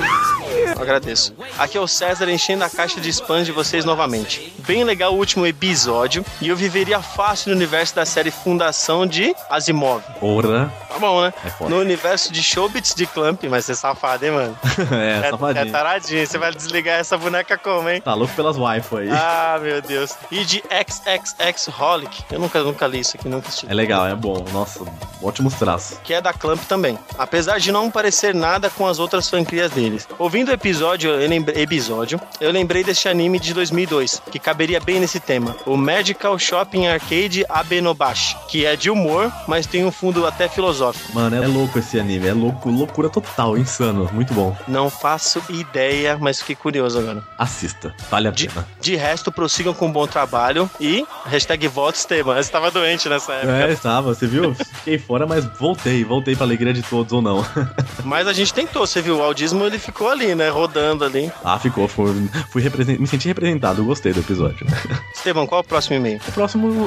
Eu 0.76 0.82
agradeço. 0.82 1.34
Aqui 1.58 1.78
é 1.78 1.82
o 1.82 1.88
César 1.88 2.30
enchendo 2.30 2.64
a 2.64 2.70
caixa 2.70 3.00
de 3.00 3.10
spam 3.10 3.44
de 3.44 3.52
vocês 3.52 3.86
novamente. 3.86 4.54
Bem 4.60 4.84
legal 4.84 5.14
o 5.14 5.18
último 5.18 5.46
episódio 5.46 6.26
e 6.42 6.48
eu 6.48 6.56
viveria 6.56 7.02
fácil 7.02 7.52
no 7.52 7.56
universo 7.56 7.96
da 7.96 8.06
série 8.06 8.32
Fundação 8.32 9.06
de 9.06 9.36
Asimov. 9.50 10.04
Ora. 10.22 10.72
Tá 10.90 11.00
bom, 11.00 11.22
né? 11.22 11.34
É. 11.44 11.70
No 11.70 11.80
universo 11.80 12.32
de 12.32 12.42
Showbits 12.42 12.96
de 12.96 13.06
Clamp, 13.06 13.44
mas 13.50 13.66
você 13.66 13.74
é 13.74 13.76
safado, 13.76 14.26
hein, 14.26 14.32
mano? 14.32 14.58
é, 15.06 15.28
É, 15.28 15.30
safadinho. 15.30 15.68
é 15.68 15.72
taradinho. 15.72 16.28
Você 16.28 16.38
vai 16.38 16.52
desligar 16.54 17.00
essa 17.00 17.18
boneca 17.18 17.58
como, 17.58 17.90
hein? 17.90 18.02
Tá 18.02 18.14
louco 18.14 18.34
pelas 18.36 18.58
waifu 18.58 18.98
aí. 18.98 19.10
Ah, 19.12 19.60
meu 19.62 19.82
Deus. 19.82 20.12
E 20.32 20.44
de 20.46 20.64
XXX 21.10 21.70
Holic. 21.80 22.24
Eu 22.32 22.40
nunca, 22.40 22.62
nunca 22.64 22.88
li 22.88 23.00
isso 23.00 23.16
aqui, 23.18 23.28
nunca 23.30 23.48
assisti. 23.48 23.68
É 23.70 23.74
legal, 23.74 24.08
é 24.08 24.16
bom. 24.16 24.44
Nossa, 24.52 24.84
ótimos 25.22 25.54
traços. 25.56 25.98
Que 26.04 26.14
é 26.14 26.22
da 26.22 26.34
Clamp 26.34 26.62
também. 26.68 26.98
Apesar 27.18 27.60
de 27.60 27.72
não 27.72 27.90
parecer 27.92 28.34
nada 28.34 28.70
com 28.70 28.88
as 28.88 29.00
outras 29.00 29.30
franquias 29.30 29.72
deles. 29.72 30.08
Ouvindo 30.18 30.50
o 30.50 30.54
episódio, 30.54 31.12
eu 31.12 31.28
lembrei, 31.30 31.62
episódio, 31.62 32.20
eu 32.40 32.52
lembrei 32.52 32.84
deste 32.84 33.08
anime 33.08 33.40
de 33.40 33.54
2002, 33.54 34.22
que 34.32 34.40
caberia 34.40 34.80
bem 34.80 35.00
nesse 35.00 35.20
tema. 35.20 35.56
O 35.66 35.76
Magical 35.78 36.38
Shopping 36.40 36.88
Arcade 36.88 37.46
Abenobashi. 37.50 38.36
Que 38.48 38.66
é 38.66 38.76
de 38.76 38.90
humor, 38.90 39.32
mas 39.48 39.66
tem 39.66 39.86
um 39.86 39.92
fundo 39.92 40.26
até 40.26 40.48
filosófico. 40.48 41.14
Mano, 41.14 41.36
é 41.44 41.48
louco 41.48 41.80
esse 41.80 42.00
anime. 42.00 42.28
É 42.28 42.34
louco, 42.34 42.70
loucura 42.70 43.10
total, 43.10 43.58
insano. 43.58 44.10
Muito 44.14 44.34
bom. 44.34 44.56
Não 44.68 44.90
faço 45.02 45.42
ideia, 45.50 46.18
mas 46.20 46.40
fiquei 46.40 46.56
curioso 46.56 47.00
agora. 47.00 47.24
Assista. 47.38 47.94
Vale 48.10 48.28
a 48.28 48.32
De, 48.32 48.48
pena. 48.48 48.68
de 48.82 48.96
resto, 48.96 49.32
prossigam 49.32 49.74
com 49.74 49.88
um 49.88 49.92
bom 49.92 50.08
trabalho 50.08 50.70
e 50.80 51.06
hashtag 51.26 51.68
voto 51.68 51.96
Esteban. 51.96 52.34
Você 52.36 52.40
estava 52.42 52.72
doente 52.72 53.08
nessa 53.10 53.34
época. 53.34 53.52
É, 53.54 53.72
estava, 53.72 54.14
você 54.14 54.28
viu? 54.28 54.54
Fiquei 54.56 54.98
fora, 54.98 55.26
mas 55.28 55.46
voltei. 55.60 56.04
Voltei 56.04 56.36
pra 56.36 56.46
alegria 56.46 56.74
de 56.74 56.82
todos 56.82 57.12
ou 57.14 57.22
não. 57.22 57.46
Mas 58.04 58.28
a 58.28 58.34
gente 58.34 58.54
tentou, 58.54 58.86
você 58.86 59.02
viu? 59.02 59.18
O 59.18 59.24
audismo 59.24 59.64
ele 59.64 59.80
ficou 59.80 60.10
ali, 60.10 60.36
né? 60.36 60.50
Rodando 60.50 61.04
ali. 61.04 61.32
ah, 61.44 61.58
ficou. 61.58 61.88
Fui, 61.88 62.30
fui 62.52 62.62
represen- 62.62 62.98
me 63.00 63.08
senti 63.08 63.28
representado. 63.28 63.84
Gostei 63.84 64.14
do 64.14 64.20
episódio. 64.20 64.66
Estevam, 65.16 65.48
qual 65.48 65.62
é 65.62 65.64
o 65.64 65.68
próximo 65.68 65.96
e-mail? 65.96 66.20
O 66.28 66.32
próximo. 66.32 66.66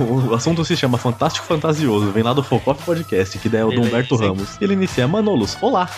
O, 0.00 0.30
o 0.30 0.34
assunto 0.34 0.64
se 0.64 0.76
chama 0.76 0.98
Fantástico 0.98 1.46
Fantasioso. 1.46 2.10
Vem 2.10 2.22
lá 2.22 2.32
do 2.32 2.42
Focoff 2.42 2.82
Podcast, 2.84 3.38
que 3.38 3.48
daí 3.48 3.60
é 3.62 3.64
o 3.64 3.70
do 3.70 3.80
Humberto? 3.82 4.16
Ramos. 4.16 4.60
Ele 4.60 4.74
inicia: 4.74 5.06
Manolos, 5.08 5.56
olá. 5.60 5.88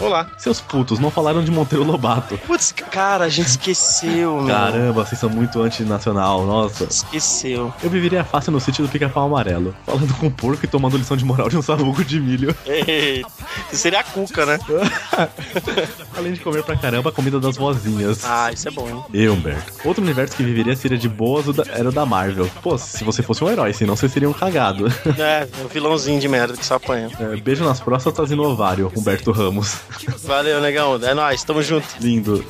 Olá. 0.00 0.30
Seus 0.38 0.60
putos 0.74 0.98
não 0.98 1.08
falaram 1.08 1.44
de 1.44 1.52
Monteiro 1.52 1.84
Lobato. 1.84 2.36
Putz, 2.38 2.72
cara, 2.72 3.26
a 3.26 3.28
gente 3.28 3.46
esqueceu, 3.46 4.42
meu. 4.42 4.52
Caramba, 4.52 5.04
vocês 5.04 5.20
são 5.20 5.30
muito 5.30 5.62
antinacional, 5.62 6.44
nossa. 6.44 6.82
Esqueceu. 6.82 7.72
Eu 7.80 7.88
viveria 7.88 8.24
fácil 8.24 8.50
no 8.50 8.58
sítio 8.58 8.84
do 8.84 8.90
Pica-Pau 8.90 9.24
Amarelo, 9.26 9.72
falando 9.86 10.12
com 10.18 10.26
um 10.26 10.30
porco 10.30 10.64
e 10.64 10.68
tomando 10.68 10.96
lição 10.96 11.16
de 11.16 11.24
moral 11.24 11.48
de 11.48 11.56
um 11.56 11.62
sabugo 11.62 12.04
de 12.04 12.18
milho. 12.18 12.56
Isso 12.66 13.82
seria 13.82 14.00
a 14.00 14.02
cuca, 14.02 14.44
né? 14.44 14.58
Além 16.18 16.32
de 16.32 16.40
comer 16.40 16.64
pra 16.64 16.76
caramba 16.76 17.10
a 17.10 17.12
comida 17.12 17.38
das 17.38 17.56
vozinhas. 17.56 18.24
Ah, 18.24 18.50
isso 18.52 18.66
é 18.66 18.72
bom, 18.72 18.88
hein? 18.88 19.04
E 19.12 19.28
Humberto. 19.28 19.72
Outro 19.84 20.02
universo 20.02 20.36
que 20.36 20.42
viveria 20.42 20.74
seria 20.74 20.98
de 20.98 21.08
boas 21.08 21.46
era 21.68 21.88
o 21.88 21.92
da 21.92 22.04
Marvel. 22.04 22.50
Pô, 22.64 22.76
se 22.76 23.04
você 23.04 23.22
fosse 23.22 23.44
um 23.44 23.48
herói, 23.48 23.72
senão 23.72 23.94
você 23.94 24.08
seria 24.08 24.28
um 24.28 24.32
cagado. 24.32 24.86
É, 25.24 25.46
o 25.64 25.68
vilãozinho 25.68 26.18
de 26.20 26.28
merda 26.28 26.56
que 26.56 26.66
só 26.66 26.74
apanha. 26.74 27.08
É, 27.20 27.36
beijo 27.36 27.64
nas 27.64 27.80
próstatas 27.80 28.30
e 28.30 28.34
no 28.34 28.42
ovário, 28.44 28.92
Humberto 28.96 29.30
Ramos. 29.30 29.76
Valeu, 30.24 30.60
negão. 30.64 30.98
É 31.02 31.14
nóis, 31.14 31.44
tamo 31.44 31.62
junto. 31.62 31.86
Lindo. 32.00 32.44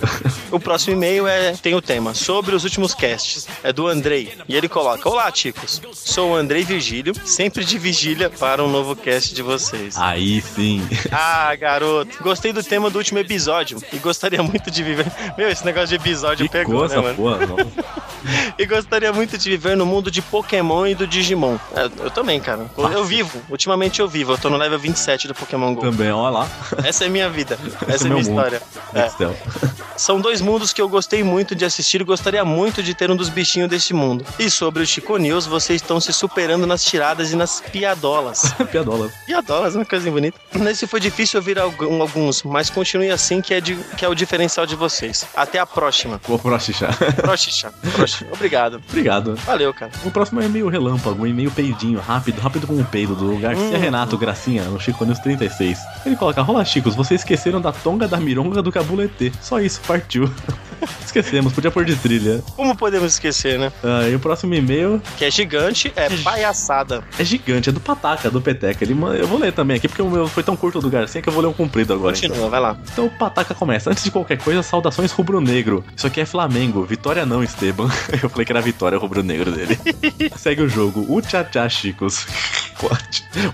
O 0.50 0.60
próximo 0.60 0.94
e-mail 0.94 1.26
é, 1.26 1.52
tem 1.52 1.74
o 1.74 1.82
tema 1.82 2.14
sobre 2.14 2.54
os 2.54 2.64
últimos 2.64 2.94
casts. 2.94 3.46
É 3.62 3.72
do 3.72 3.86
Andrei. 3.86 4.32
E 4.48 4.56
ele 4.56 4.68
coloca: 4.68 5.08
Olá, 5.08 5.30
ticos. 5.30 5.82
Sou 5.92 6.32
o 6.32 6.34
Andrei 6.34 6.64
Virgílio, 6.64 7.14
sempre 7.24 7.64
de 7.64 7.78
vigília 7.78 8.30
para 8.30 8.62
um 8.62 8.70
novo 8.70 8.94
cast 8.94 9.34
de 9.34 9.42
vocês. 9.42 9.96
Aí 9.98 10.40
sim. 10.40 10.86
Ah, 11.10 11.54
garoto. 11.56 12.22
Gostei 12.22 12.52
do 12.52 12.62
tema 12.62 12.88
do 12.90 12.98
último 12.98 13.18
episódio 13.18 13.82
e 13.92 13.96
gostaria 13.98 14.42
muito 14.42 14.70
de 14.70 14.82
viver. 14.82 15.06
Meu, 15.36 15.48
esse 15.48 15.64
negócio 15.64 15.88
de 15.88 15.96
episódio 15.96 16.46
Que 16.46 16.52
pegou, 16.52 16.80
coisa, 16.80 16.96
né, 16.96 17.02
mano? 17.02 17.16
porra. 17.16 17.94
E 18.58 18.64
gostaria 18.66 19.12
muito 19.12 19.36
de 19.36 19.50
viver 19.50 19.76
no 19.76 19.84
mundo 19.84 20.10
de 20.10 20.22
Pokémon 20.22 20.86
e 20.86 20.94
do 20.94 21.06
Digimon. 21.06 21.58
É, 21.74 21.84
eu 22.04 22.10
também, 22.10 22.40
cara. 22.40 22.70
Eu 22.76 23.04
vivo. 23.04 23.40
Ultimamente 23.50 24.00
eu 24.00 24.08
vivo. 24.08 24.32
Eu 24.32 24.38
tô 24.38 24.48
no 24.48 24.56
level 24.56 24.78
27 24.78 25.28
do 25.28 25.34
Pokémon 25.34 25.74
GO. 25.74 25.82
Também, 25.82 26.10
ó 26.10 26.30
lá. 26.30 26.48
Essa 26.84 27.04
é 27.04 27.08
minha 27.08 27.28
vida. 27.28 27.58
Essa 27.86 28.03
é 28.04 28.08
meu 28.08 28.18
minha 28.18 28.30
história. 28.30 28.62
É. 28.94 29.08
São 29.96 30.20
dois 30.20 30.40
mundos 30.40 30.72
que 30.72 30.82
eu 30.82 30.88
gostei 30.88 31.22
muito 31.22 31.54
de 31.54 31.64
assistir 31.64 32.00
e 32.00 32.04
gostaria 32.04 32.44
muito 32.44 32.82
de 32.82 32.94
ter 32.94 33.10
um 33.10 33.16
dos 33.16 33.28
bichinhos 33.28 33.68
deste 33.70 33.94
mundo. 33.94 34.24
E 34.38 34.50
sobre 34.50 34.82
o 34.82 34.86
Chico 34.86 35.16
News, 35.16 35.46
vocês 35.46 35.80
estão 35.80 36.00
se 36.00 36.12
superando 36.12 36.66
nas 36.66 36.84
tiradas 36.84 37.32
e 37.32 37.36
nas 37.36 37.60
piadolas. 37.60 38.52
Piadola. 38.72 39.08
Piadolas, 39.26 39.74
uma 39.76 39.84
coisa 39.84 40.10
bonita. 40.10 40.38
Nesse 40.54 40.86
foi 40.86 40.98
difícil 40.98 41.38
ouvir 41.38 41.58
alguns, 41.58 42.42
mas 42.42 42.70
continue 42.70 43.10
assim 43.10 43.40
que 43.40 43.54
é, 43.54 43.60
de- 43.60 43.76
que 43.96 44.04
é 44.04 44.08
o 44.08 44.14
diferencial 44.14 44.66
de 44.66 44.74
vocês. 44.74 45.24
Até 45.36 45.58
a 45.60 45.66
próxima. 45.66 46.20
Vou 46.26 46.38
pro 46.38 46.58
xixá. 46.58 46.88
Proxixa. 47.16 47.72
Proxixa. 47.94 48.26
Obrigado. 48.32 48.82
Obrigado. 48.88 49.36
Valeu, 49.46 49.72
cara. 49.72 49.92
O 50.04 50.10
próximo 50.10 50.40
é 50.40 50.46
e-mail 50.46 50.68
relâmpago, 50.68 51.22
um 51.22 51.26
e-mail 51.26 51.50
peidinho, 51.50 52.00
rápido, 52.00 52.40
rápido 52.40 52.66
como 52.66 52.80
um 52.80 52.84
peido, 52.84 53.14
do 53.14 53.36
Garcia 53.38 53.64
Hum. 53.64 53.80
Renato 53.80 54.18
Gracinha, 54.18 54.64
no 54.64 54.80
Chico 54.80 55.04
News 55.04 55.18
36. 55.20 55.78
Ele 56.04 56.16
coloca, 56.16 56.42
rola 56.42 56.64
chicos, 56.64 56.94
vocês 56.96 57.20
esqueceram 57.20 57.60
da 57.60 57.72
tonga 57.84 58.08
da 58.08 58.18
mironga 58.18 58.62
do 58.62 58.72
cabulete. 58.72 59.30
Só 59.42 59.60
isso, 59.60 59.80
partiu. 59.86 60.24
Esquecemos, 61.04 61.52
podia 61.52 61.70
pôr 61.70 61.84
de 61.84 61.96
trilha. 61.96 62.42
Como 62.56 62.76
podemos 62.76 63.12
esquecer, 63.14 63.58
né? 63.58 63.72
Ah, 63.82 64.08
e 64.08 64.14
o 64.14 64.20
próximo 64.20 64.54
e-mail 64.54 65.00
Que 65.16 65.24
é 65.24 65.30
gigante, 65.30 65.92
é 65.96 66.08
palhaçada. 66.22 67.02
é 67.18 67.24
gigante, 67.24 67.68
é 67.68 67.72
do 67.72 67.80
Pataca, 67.80 68.30
do 68.30 68.40
Peteca. 68.40 68.84
Ele, 68.84 68.92
eu 69.18 69.26
vou 69.26 69.38
ler 69.38 69.52
também 69.52 69.76
aqui, 69.76 69.88
porque 69.88 70.02
o 70.02 70.10
meu 70.10 70.26
foi 70.26 70.42
tão 70.42 70.56
curto 70.56 70.80
do 70.80 70.90
Garcia 70.90 71.20
que 71.22 71.28
eu 71.28 71.32
vou 71.32 71.42
ler 71.42 71.48
um 71.48 71.52
comprido 71.52 71.92
agora. 71.92 72.16
então. 72.16 72.28
Continua, 72.30 72.48
vai 72.50 72.60
lá. 72.60 72.76
Então 72.92 73.06
o 73.06 73.10
Pataca 73.10 73.54
começa. 73.54 73.90
Antes 73.90 74.04
de 74.04 74.10
qualquer 74.10 74.38
coisa, 74.38 74.62
saudações 74.62 75.12
rubro-negro. 75.12 75.84
Isso 75.96 76.06
aqui 76.06 76.20
é 76.20 76.26
Flamengo. 76.26 76.84
Vitória 76.84 77.24
não, 77.26 77.42
Esteban. 77.42 77.88
Eu 78.22 78.28
falei 78.28 78.44
que 78.44 78.52
era 78.52 78.60
vitória 78.60 78.98
rubro-negro 78.98 79.50
dele. 79.50 79.78
Segue 80.36 80.62
o 80.62 80.68
jogo. 80.68 81.04
O 81.08 81.20
tchá 81.20 81.68
chicos. 81.68 82.26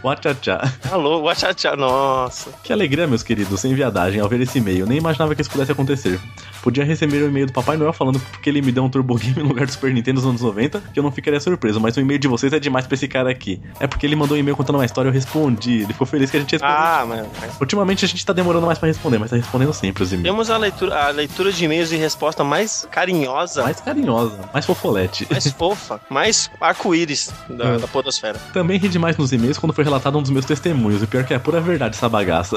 O 0.02 0.14
tchá 0.14 0.60
Alô, 0.90 1.22
Wachachá. 1.22 1.76
Nossa. 1.76 2.50
Que 2.62 2.72
alegria, 2.72 3.06
meus 3.06 3.22
queridos, 3.22 3.60
sem 3.60 3.74
viadagem, 3.74 4.20
ao 4.20 4.28
ver 4.28 4.40
esse 4.40 4.58
e-mail. 4.58 4.86
Nem 4.86 4.98
imaginava 4.98 5.34
que 5.34 5.40
isso 5.40 5.50
pudesse 5.50 5.72
acontecer. 5.72 6.18
Podia 6.62 6.84
receber 6.84 7.09
o 7.24 7.28
e-mail 7.28 7.46
do 7.46 7.52
Papai 7.52 7.76
Noel 7.76 7.92
falando 7.92 8.20
porque 8.20 8.48
ele 8.50 8.60
me 8.62 8.72
deu 8.72 8.84
um 8.84 8.88
Turbo 8.90 9.14
Game 9.16 9.38
no 9.42 9.48
lugar 9.48 9.66
do 9.66 9.72
Super 9.72 9.92
Nintendo 9.92 10.20
nos 10.20 10.28
anos 10.28 10.40
90, 10.42 10.80
que 10.92 10.98
eu 10.98 11.02
não 11.02 11.10
ficaria 11.12 11.40
surpreso, 11.40 11.80
mas 11.80 11.96
o 11.96 12.00
e-mail 12.00 12.18
de 12.18 12.28
vocês 12.28 12.52
é 12.52 12.58
demais 12.58 12.86
pra 12.86 12.94
esse 12.94 13.08
cara 13.08 13.30
aqui. 13.30 13.60
É 13.78 13.86
porque 13.86 14.06
ele 14.06 14.16
mandou 14.16 14.36
um 14.36 14.40
e-mail 14.40 14.56
contando 14.56 14.76
uma 14.76 14.84
história, 14.84 15.08
eu 15.08 15.12
respondi. 15.12 15.82
Ele 15.82 15.92
ficou 15.92 16.06
feliz 16.06 16.30
que 16.30 16.36
a 16.36 16.40
gente 16.40 16.52
respondeu. 16.52 16.76
Ah, 16.76 17.04
mano. 17.06 17.28
Ultimamente 17.60 18.04
a 18.04 18.08
gente 18.08 18.24
tá 18.24 18.32
demorando 18.32 18.66
mais 18.66 18.78
pra 18.78 18.86
responder, 18.88 19.18
mas 19.18 19.30
tá 19.30 19.36
respondendo 19.36 19.72
sempre 19.72 20.02
os 20.02 20.12
e-mails. 20.12 20.28
Temos 20.30 20.50
a 20.50 20.56
leitura, 20.56 21.06
a 21.06 21.10
leitura 21.10 21.52
de 21.52 21.64
e-mails 21.64 21.92
e 21.92 21.96
resposta 21.96 22.42
mais 22.44 22.86
carinhosa, 22.90 23.62
mais, 23.62 23.76
Mais 23.76 23.80
carinhosa, 23.80 24.38
mais 24.52 24.66
fofolete. 24.66 25.26
fofa, 25.56 26.00
mais 26.08 26.50
arco-íris 26.60 27.32
da, 27.48 27.64
É. 27.74 27.78
da 27.78 27.86
podosfera. 27.88 28.38
Também 28.52 28.78
ri 28.78 28.88
demais 28.88 29.16
nos 29.16 29.32
e-mails 29.32 29.58
quando 29.58 29.72
foi 29.72 29.84
relatado 29.84 30.18
um 30.18 30.22
dos 30.22 30.30
meus 30.30 30.44
testemunhos. 30.44 31.02
E 31.02 31.06
pior 31.06 31.24
que 31.24 31.32
é 31.32 31.36
a 31.36 31.40
pura 31.40 31.60
verdade 31.60 31.96
essa 31.96 32.08
bagaça. 32.08 32.56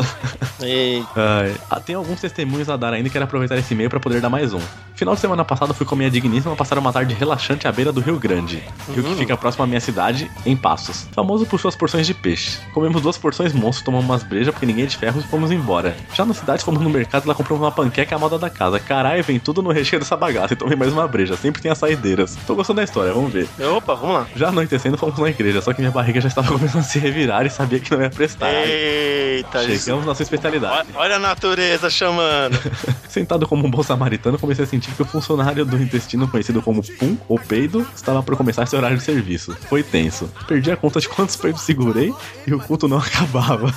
E 0.61 1.03
Ai. 1.15 1.55
Ah, 1.69 1.79
tem 1.79 1.95
alguns 1.95 2.19
testemunhos 2.19 2.69
a 2.69 2.77
dar 2.77 2.93
ainda 2.93 3.07
e 3.07 3.11
quero 3.11 3.23
aproveitar 3.25 3.57
esse 3.57 3.73
e-mail 3.73 3.89
pra 3.89 3.99
poder 3.99 4.21
dar 4.21 4.29
mais 4.29 4.42
um. 4.51 4.61
Final 5.03 5.15
de 5.15 5.19
semana 5.19 5.43
passado 5.43 5.73
fui 5.73 5.85
com 5.85 5.97
minha 5.97 6.09
digníssima 6.09 6.55
passar 6.55 6.77
uma 6.77 6.93
tarde 6.93 7.13
relaxante 7.13 7.67
à 7.67 7.71
beira 7.73 7.91
do 7.91 7.99
Rio 7.99 8.17
Grande, 8.17 8.63
rio 8.93 9.03
que 9.03 9.15
fica 9.15 9.35
próximo 9.35 9.65
à 9.65 9.67
minha 9.67 9.81
cidade, 9.81 10.31
em 10.45 10.55
Passos. 10.55 11.09
Famoso 11.13 11.45
por 11.45 11.59
suas 11.59 11.75
porções 11.75 12.07
de 12.07 12.13
peixe. 12.13 12.59
Comemos 12.73 13.01
duas 13.01 13.17
porções 13.17 13.51
monstro, 13.51 13.83
tomamos 13.83 14.05
umas 14.09 14.23
brejas 14.23 14.53
porque 14.53 14.65
ninguém 14.65 14.85
é 14.85 14.87
de 14.87 14.95
ferro 14.95 15.19
e 15.19 15.23
fomos 15.23 15.51
embora. 15.51 15.93
Já 16.13 16.23
na 16.23 16.33
cidade 16.33 16.63
fomos 16.63 16.81
no 16.81 16.89
mercado 16.89 17.25
e 17.25 17.27
lá 17.27 17.35
compramos 17.35 17.61
uma 17.65 17.71
panqueca 17.71 18.15
à 18.15 18.19
moda 18.19 18.39
da 18.39 18.49
casa. 18.49 18.79
Caralho, 18.79 19.21
vem 19.25 19.37
tudo 19.39 19.61
no 19.61 19.73
recheio 19.73 19.99
dessa 19.99 20.15
bagaça 20.15 20.53
e 20.53 20.55
tomei 20.55 20.77
mais 20.77 20.93
uma 20.93 21.05
breja. 21.05 21.35
Sempre 21.35 21.61
tem 21.61 21.69
as 21.69 21.79
saideiras. 21.79 22.37
Tô 22.47 22.55
gostando 22.55 22.77
da 22.77 22.85
história, 22.85 23.11
vamos 23.11 23.33
ver. 23.33 23.49
Opa, 23.75 23.95
vamos 23.95 24.15
lá. 24.15 24.27
Já 24.37 24.47
anoitecendo, 24.47 24.97
fomos 24.97 25.19
na 25.19 25.29
igreja, 25.29 25.61
só 25.61 25.73
que 25.73 25.81
minha 25.81 25.91
barriga 25.91 26.21
já 26.21 26.29
estava 26.29 26.47
começando 26.53 26.79
a 26.79 26.85
se 26.85 26.97
revirar 26.97 27.45
e 27.45 27.49
sabia 27.49 27.81
que 27.81 27.91
não 27.91 28.01
ia 28.01 28.09
prestar. 28.09 28.49
Eita, 28.53 29.63
isso. 29.65 29.83
Chegamos 29.83 30.05
na 30.05 30.15
sua 30.15 30.23
especialidade. 30.23 30.73
Olha- 30.95 31.03
Olha 31.03 31.15
a 31.17 31.19
natureza 31.19 31.89
chamando. 31.89 32.57
Sentado 33.09 33.45
como 33.47 33.67
um 33.67 33.69
bom 33.69 33.83
samaritano, 33.83 34.39
comecei 34.39 34.63
a 34.63 34.67
sentir 34.67 34.92
que 34.93 35.01
o 35.01 35.05
funcionário 35.05 35.65
do 35.65 35.81
intestino, 35.81 36.27
conhecido 36.27 36.61
como 36.61 36.83
pum 36.97 37.17
ou 37.27 37.39
peido, 37.39 37.85
estava 37.95 38.21
por 38.23 38.35
começar 38.35 38.65
seu 38.65 38.79
horário 38.79 38.97
de 38.97 39.03
serviço. 39.03 39.55
Foi 39.69 39.83
tenso. 39.83 40.29
Perdi 40.47 40.71
a 40.71 40.77
conta 40.77 40.99
de 40.99 41.09
quantos 41.09 41.35
peidos 41.35 41.61
segurei 41.61 42.13
e 42.47 42.53
o 42.53 42.59
culto 42.59 42.87
não 42.87 42.97
acabava. 42.99 43.73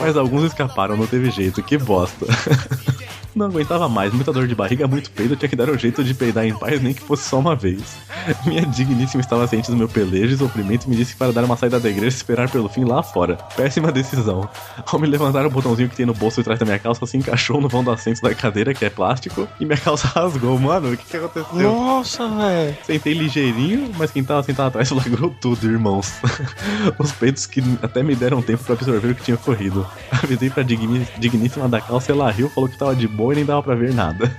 Mas 0.00 0.16
alguns 0.16 0.44
escaparam, 0.44 0.96
não 0.96 1.06
teve 1.06 1.30
jeito. 1.30 1.62
Que 1.62 1.76
bosta. 1.78 2.26
Não 3.34 3.46
aguentava 3.46 3.88
mais, 3.88 4.12
muita 4.12 4.32
dor 4.32 4.46
de 4.46 4.54
barriga, 4.54 4.86
muito 4.86 5.10
peido, 5.10 5.36
tinha 5.36 5.48
que 5.48 5.56
dar 5.56 5.70
um 5.70 5.78
jeito 5.78 6.02
de 6.02 6.14
peidar 6.14 6.44
em 6.44 6.54
paz, 6.54 6.80
nem 6.82 6.92
que 6.92 7.02
fosse 7.02 7.28
só 7.28 7.38
uma 7.38 7.54
vez. 7.54 7.96
Minha 8.44 8.66
digníssima 8.66 9.20
estava 9.20 9.46
ciente 9.46 9.70
do 9.70 9.76
meu 9.76 9.88
pelejo 9.88 10.34
e 10.34 10.38
sofrimento 10.38 10.86
e 10.86 10.90
me 10.90 10.96
disse 10.96 11.12
que 11.12 11.18
para 11.18 11.32
dar 11.32 11.44
uma 11.44 11.56
saída 11.56 11.78
da 11.78 11.88
igreja 11.88 12.16
e 12.16 12.18
esperar 12.18 12.50
pelo 12.50 12.68
fim 12.68 12.84
lá 12.84 13.02
fora. 13.02 13.36
Péssima 13.56 13.92
decisão. 13.92 14.48
Ao 14.86 14.98
me 14.98 15.06
levantar 15.06 15.46
o 15.46 15.50
botãozinho 15.50 15.88
que 15.88 15.96
tem 15.96 16.06
no 16.06 16.14
bolso 16.14 16.40
e 16.40 16.44
trás 16.44 16.58
da 16.58 16.66
minha 16.66 16.78
calça 16.78 17.06
se 17.06 17.16
encaixou 17.16 17.60
no 17.60 17.68
vão 17.68 17.84
do 17.84 17.90
assento 17.90 18.20
da 18.20 18.34
cadeira, 18.34 18.74
que 18.74 18.84
é 18.84 18.90
plástico, 18.90 19.48
e 19.60 19.64
minha 19.64 19.78
calça 19.78 20.08
rasgou. 20.14 20.58
Mano, 20.58 20.92
o 20.92 20.96
que, 20.96 21.04
que 21.04 21.16
aconteceu? 21.16 21.72
Nossa, 21.72 22.28
velho. 22.28 22.76
Sentei 22.84 23.14
ligeirinho, 23.14 23.92
mas 23.96 24.10
quem 24.10 24.24
tava 24.24 24.42
sentado 24.42 24.68
atrás 24.68 24.88
flagrou 24.88 25.34
tudo, 25.40 25.70
irmãos. 25.70 26.14
Os 26.98 27.12
peitos 27.12 27.46
que 27.46 27.62
até 27.82 28.02
me 28.02 28.14
deram 28.14 28.42
tempo 28.42 28.64
pra 28.64 28.74
absorver 28.74 29.12
o 29.12 29.14
que 29.14 29.22
tinha 29.22 29.36
ocorrido. 29.36 29.86
Avisei 30.10 30.50
pra 30.50 30.62
digníssima 30.62 31.68
da 31.68 31.80
calça, 31.80 32.12
ela 32.12 32.30
riu, 32.30 32.50
falou 32.50 32.68
que 32.68 32.76
tava 32.76 32.94
de 32.94 33.06
boa 33.08 33.29
e 33.32 33.36
nem 33.36 33.44
dava 33.44 33.62
pra 33.62 33.74
ver 33.74 33.92
nada. 33.94 34.34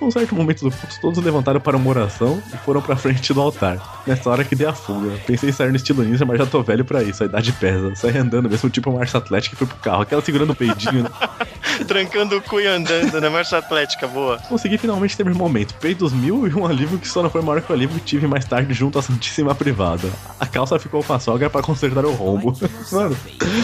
Num 0.00 0.10
certo 0.12 0.34
momento 0.34 0.64
do 0.64 0.70
culto, 0.70 1.00
todos 1.00 1.24
levantaram 1.24 1.60
para 1.60 1.76
uma 1.76 1.90
oração 1.90 2.42
e 2.52 2.56
foram 2.58 2.80
pra 2.80 2.96
frente 2.96 3.32
do 3.32 3.40
altar. 3.40 4.02
Nessa 4.06 4.30
hora 4.30 4.44
que 4.44 4.54
dei 4.54 4.66
a 4.66 4.72
fuga. 4.72 5.16
Pensei 5.26 5.50
em 5.50 5.52
sair 5.52 5.70
no 5.70 5.76
estilo 5.76 6.02
ninja, 6.02 6.24
mas 6.24 6.38
já 6.38 6.46
tô 6.46 6.62
velho 6.62 6.84
pra 6.84 7.02
isso, 7.02 7.22
a 7.22 7.26
idade 7.26 7.52
pesa. 7.52 7.94
Saí 7.94 8.16
andando 8.16 8.48
mesmo, 8.48 8.70
tipo 8.70 8.92
marcha 8.92 9.18
atlética 9.18 9.54
e 9.54 9.58
fui 9.58 9.66
pro 9.66 9.76
carro. 9.76 10.02
Aquela 10.02 10.22
segurando 10.22 10.50
o 10.50 10.56
peidinho, 10.56 11.04
né? 11.04 11.10
Trancando 11.86 12.36
o 12.36 12.42
cu 12.42 12.60
e 12.60 12.66
andando, 12.66 13.20
né? 13.20 13.28
Marcha 13.28 13.58
atlética, 13.58 14.06
boa. 14.06 14.38
Consegui 14.48 14.78
finalmente 14.78 15.16
ter 15.16 15.24
meu 15.24 15.34
momento. 15.34 15.74
Peidos 15.74 16.12
mil 16.12 16.46
e 16.46 16.54
um 16.54 16.66
alívio 16.66 16.98
que 16.98 17.08
só 17.08 17.22
não 17.22 17.30
foi 17.30 17.42
maior 17.42 17.60
que 17.62 17.72
o 17.72 17.74
alívio 17.74 17.98
que 17.98 18.04
tive 18.04 18.26
mais 18.26 18.44
tarde 18.44 18.72
junto 18.74 18.98
à 18.98 19.02
Santíssima 19.02 19.54
Privada. 19.54 20.08
A 20.38 20.46
calça 20.46 20.78
ficou 20.78 21.02
com 21.02 21.12
a 21.12 21.18
sogra 21.18 21.48
pra 21.48 21.62
consertar 21.62 22.04
o 22.04 22.12
rombo. 22.12 22.52
Mano, 22.92 23.16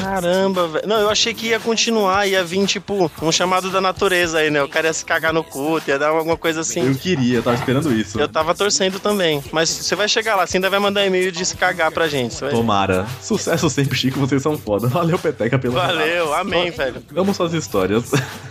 Caramba, 0.03 0.69
velho. 0.69 0.89
Não, 0.89 0.99
eu 0.99 1.11
achei 1.11 1.35
que 1.35 1.49
ia 1.49 1.61
continuar, 1.61 2.27
ia 2.27 2.43
vir, 2.43 2.67
tipo, 2.67 3.11
um 3.23 3.33
chamado 3.33 3.71
da 3.71 3.81
natureza 3.81 4.18
aí, 4.35 4.51
né? 4.51 4.63
O 4.63 4.69
cara 4.69 4.87
ia 4.89 4.93
se 4.93 5.05
cagar 5.05 5.33
no 5.33 5.43
culto, 5.45 5.91
ia 5.91 5.99
dar 5.99 6.09
alguma 6.09 6.37
coisa 6.37 6.61
assim. 6.61 6.87
eu 6.87 6.95
queria, 6.95 7.37
eu 7.37 7.43
tava 7.43 7.57
esperando 7.57 7.93
isso. 7.93 8.19
Eu 8.21 8.29
tava 8.29 8.55
torcendo 8.55 8.99
também. 8.99 9.43
Mas 9.53 9.69
você 9.69 9.95
vai 9.95 10.09
chegar 10.09 10.37
lá, 10.37 10.47
você 10.47 10.57
ainda 10.57 10.71
vai 10.71 10.79
mandar 10.79 11.05
e-mail 11.07 11.31
de 11.33 11.45
se 11.45 11.57
cagar 11.57 11.91
pra 11.91 12.09
gente. 12.09 12.37
Tomara. 12.39 13.07
Sucesso 13.21 13.69
sempre, 13.71 13.97
Chico, 13.97 14.19
vocês 14.19 14.43
são 14.43 14.57
foda. 14.57 14.89
Valeu, 14.89 15.19
Peteca, 15.19 15.59
pelo 15.59 15.75
Valeu, 15.75 16.35
amém, 16.35 16.71
velho. 16.71 17.03
Amo 17.17 17.35
suas 17.35 17.53
histórias. 17.53 18.11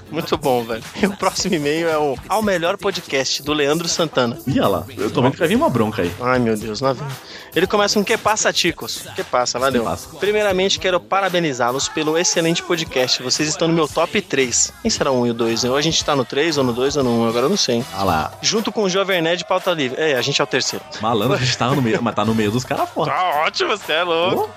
Muito 0.10 0.38
bom, 0.38 0.64
velho. 0.64 0.84
E 1.02 1.06
o 1.06 1.18
próximo 1.18 1.56
e-mail 1.56 1.88
é 1.90 1.98
o 1.98 2.16
Ao 2.30 2.42
Melhor 2.42 2.78
Podcast, 2.78 3.44
do 3.44 3.54
Leandro 3.54 3.88
Santana. 3.88 4.38
Ih, 4.48 4.60
olha 4.60 4.68
lá, 4.68 4.86
eu 4.98 5.10
tô 5.12 5.22
vendo 5.22 5.34
que 5.34 5.40
vai 5.40 5.48
vir 5.48 5.56
uma 5.56 5.70
bronca 5.70 6.02
aí. 6.02 6.12
Ai, 6.22 6.40
meu 6.40 6.58
Deus, 6.58 6.80
lá 6.80 6.94
vem. 6.94 7.08
Ele 7.58 7.66
começa 7.66 7.98
com 7.98 8.06
Que 8.06 8.16
passa, 8.16 8.54
Ticos? 8.54 9.04
Que 9.16 9.24
passa, 9.24 9.58
valeu. 9.58 9.82
Que 9.82 9.90
passa. 9.90 10.10
Primeiramente, 10.20 10.78
quero 10.78 11.00
parabenizá-los 11.00 11.90
pelo 11.90 12.16
excelente 12.16 12.62
podcast. 12.62 13.24
Vocês 13.24 13.50
estão 13.50 13.68
no 13.68 13.74
meu 13.74 13.88
top 13.88 14.22
3. 14.22 14.72
Quem 14.84 14.92
será 14.92 15.10
o 15.10 15.22
1 15.22 15.28
e 15.28 15.32
o 15.32 15.34
2, 15.34 15.62
2. 15.62 15.72
Ou 15.72 15.76
a 15.76 15.82
gente 15.82 16.06
tá 16.06 16.16
no 16.16 16.24
3, 16.24 16.60
ou 16.60 16.64
no 16.64 16.72
2, 16.72 16.98
ou 16.98 17.04
no 17.04 17.24
1, 17.24 17.30
agora 17.30 17.46
eu 17.46 17.50
não 17.50 17.58
sei. 17.58 17.84
Ah 17.96 18.04
lá, 18.04 18.32
Junto 18.44 18.72
com 18.72 18.84
o 18.84 18.90
Jovem 18.90 19.24
Nerd 19.24 19.44
Pauta 19.46 19.72
Livre. 19.72 20.00
É, 20.00 20.14
a 20.16 20.22
gente 20.22 20.40
é 20.40 20.44
o 20.44 20.48
terceiro. 20.48 20.86
malandro, 21.02 21.34
a 21.36 21.40
gente 21.40 21.58
tá 21.58 21.68
no 21.68 21.82
meio, 21.82 22.00
mas 22.04 22.14
tá 22.14 22.24
no 22.24 22.36
meio 22.36 22.52
dos 22.52 22.64
caras 22.64 22.88
fora. 22.92 23.12
Tá 23.12 23.24
ótimo, 23.46 23.76
você 23.76 23.92
é 23.94 24.04
louco. 24.04 24.50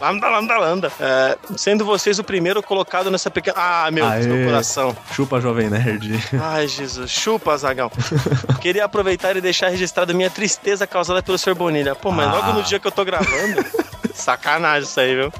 Lambda, 0.00 0.28
lambda, 0.30 0.56
lambda. 0.58 0.92
É, 0.98 1.36
sendo 1.58 1.84
vocês 1.84 2.18
o 2.18 2.24
primeiro 2.24 2.62
colocado 2.62 3.10
nessa 3.10 3.30
pequena. 3.30 3.56
Ah, 3.58 3.90
meu 3.90 4.08
Deus, 4.08 4.24
Aê. 4.24 4.32
meu 4.32 4.46
coração. 4.46 4.96
Chupa, 5.12 5.40
Jovem 5.42 5.68
Nerd. 5.68 6.18
Ai, 6.42 6.66
Jesus. 6.66 7.10
Chupa, 7.10 7.54
Zagão. 7.58 7.90
Queria 8.62 8.86
aproveitar 8.86 9.36
e 9.36 9.42
deixar 9.42 9.68
registrada 9.68 10.14
minha 10.14 10.30
tristeza 10.30 10.86
causada 10.86 11.22
pelo 11.22 11.36
Sr. 11.36 11.54
Bonilha. 11.54 11.94
Pô, 11.94 12.10
mas 12.10 12.28
Ah. 12.28 12.32
logo 12.32 12.45
no 12.54 12.62
dia 12.62 12.78
que 12.78 12.86
eu 12.86 12.92
tô 12.92 13.04
gravando. 13.04 13.64
Sacanagem 14.16 14.88
isso 14.88 14.98
aí, 15.00 15.14
viu? 15.14 15.32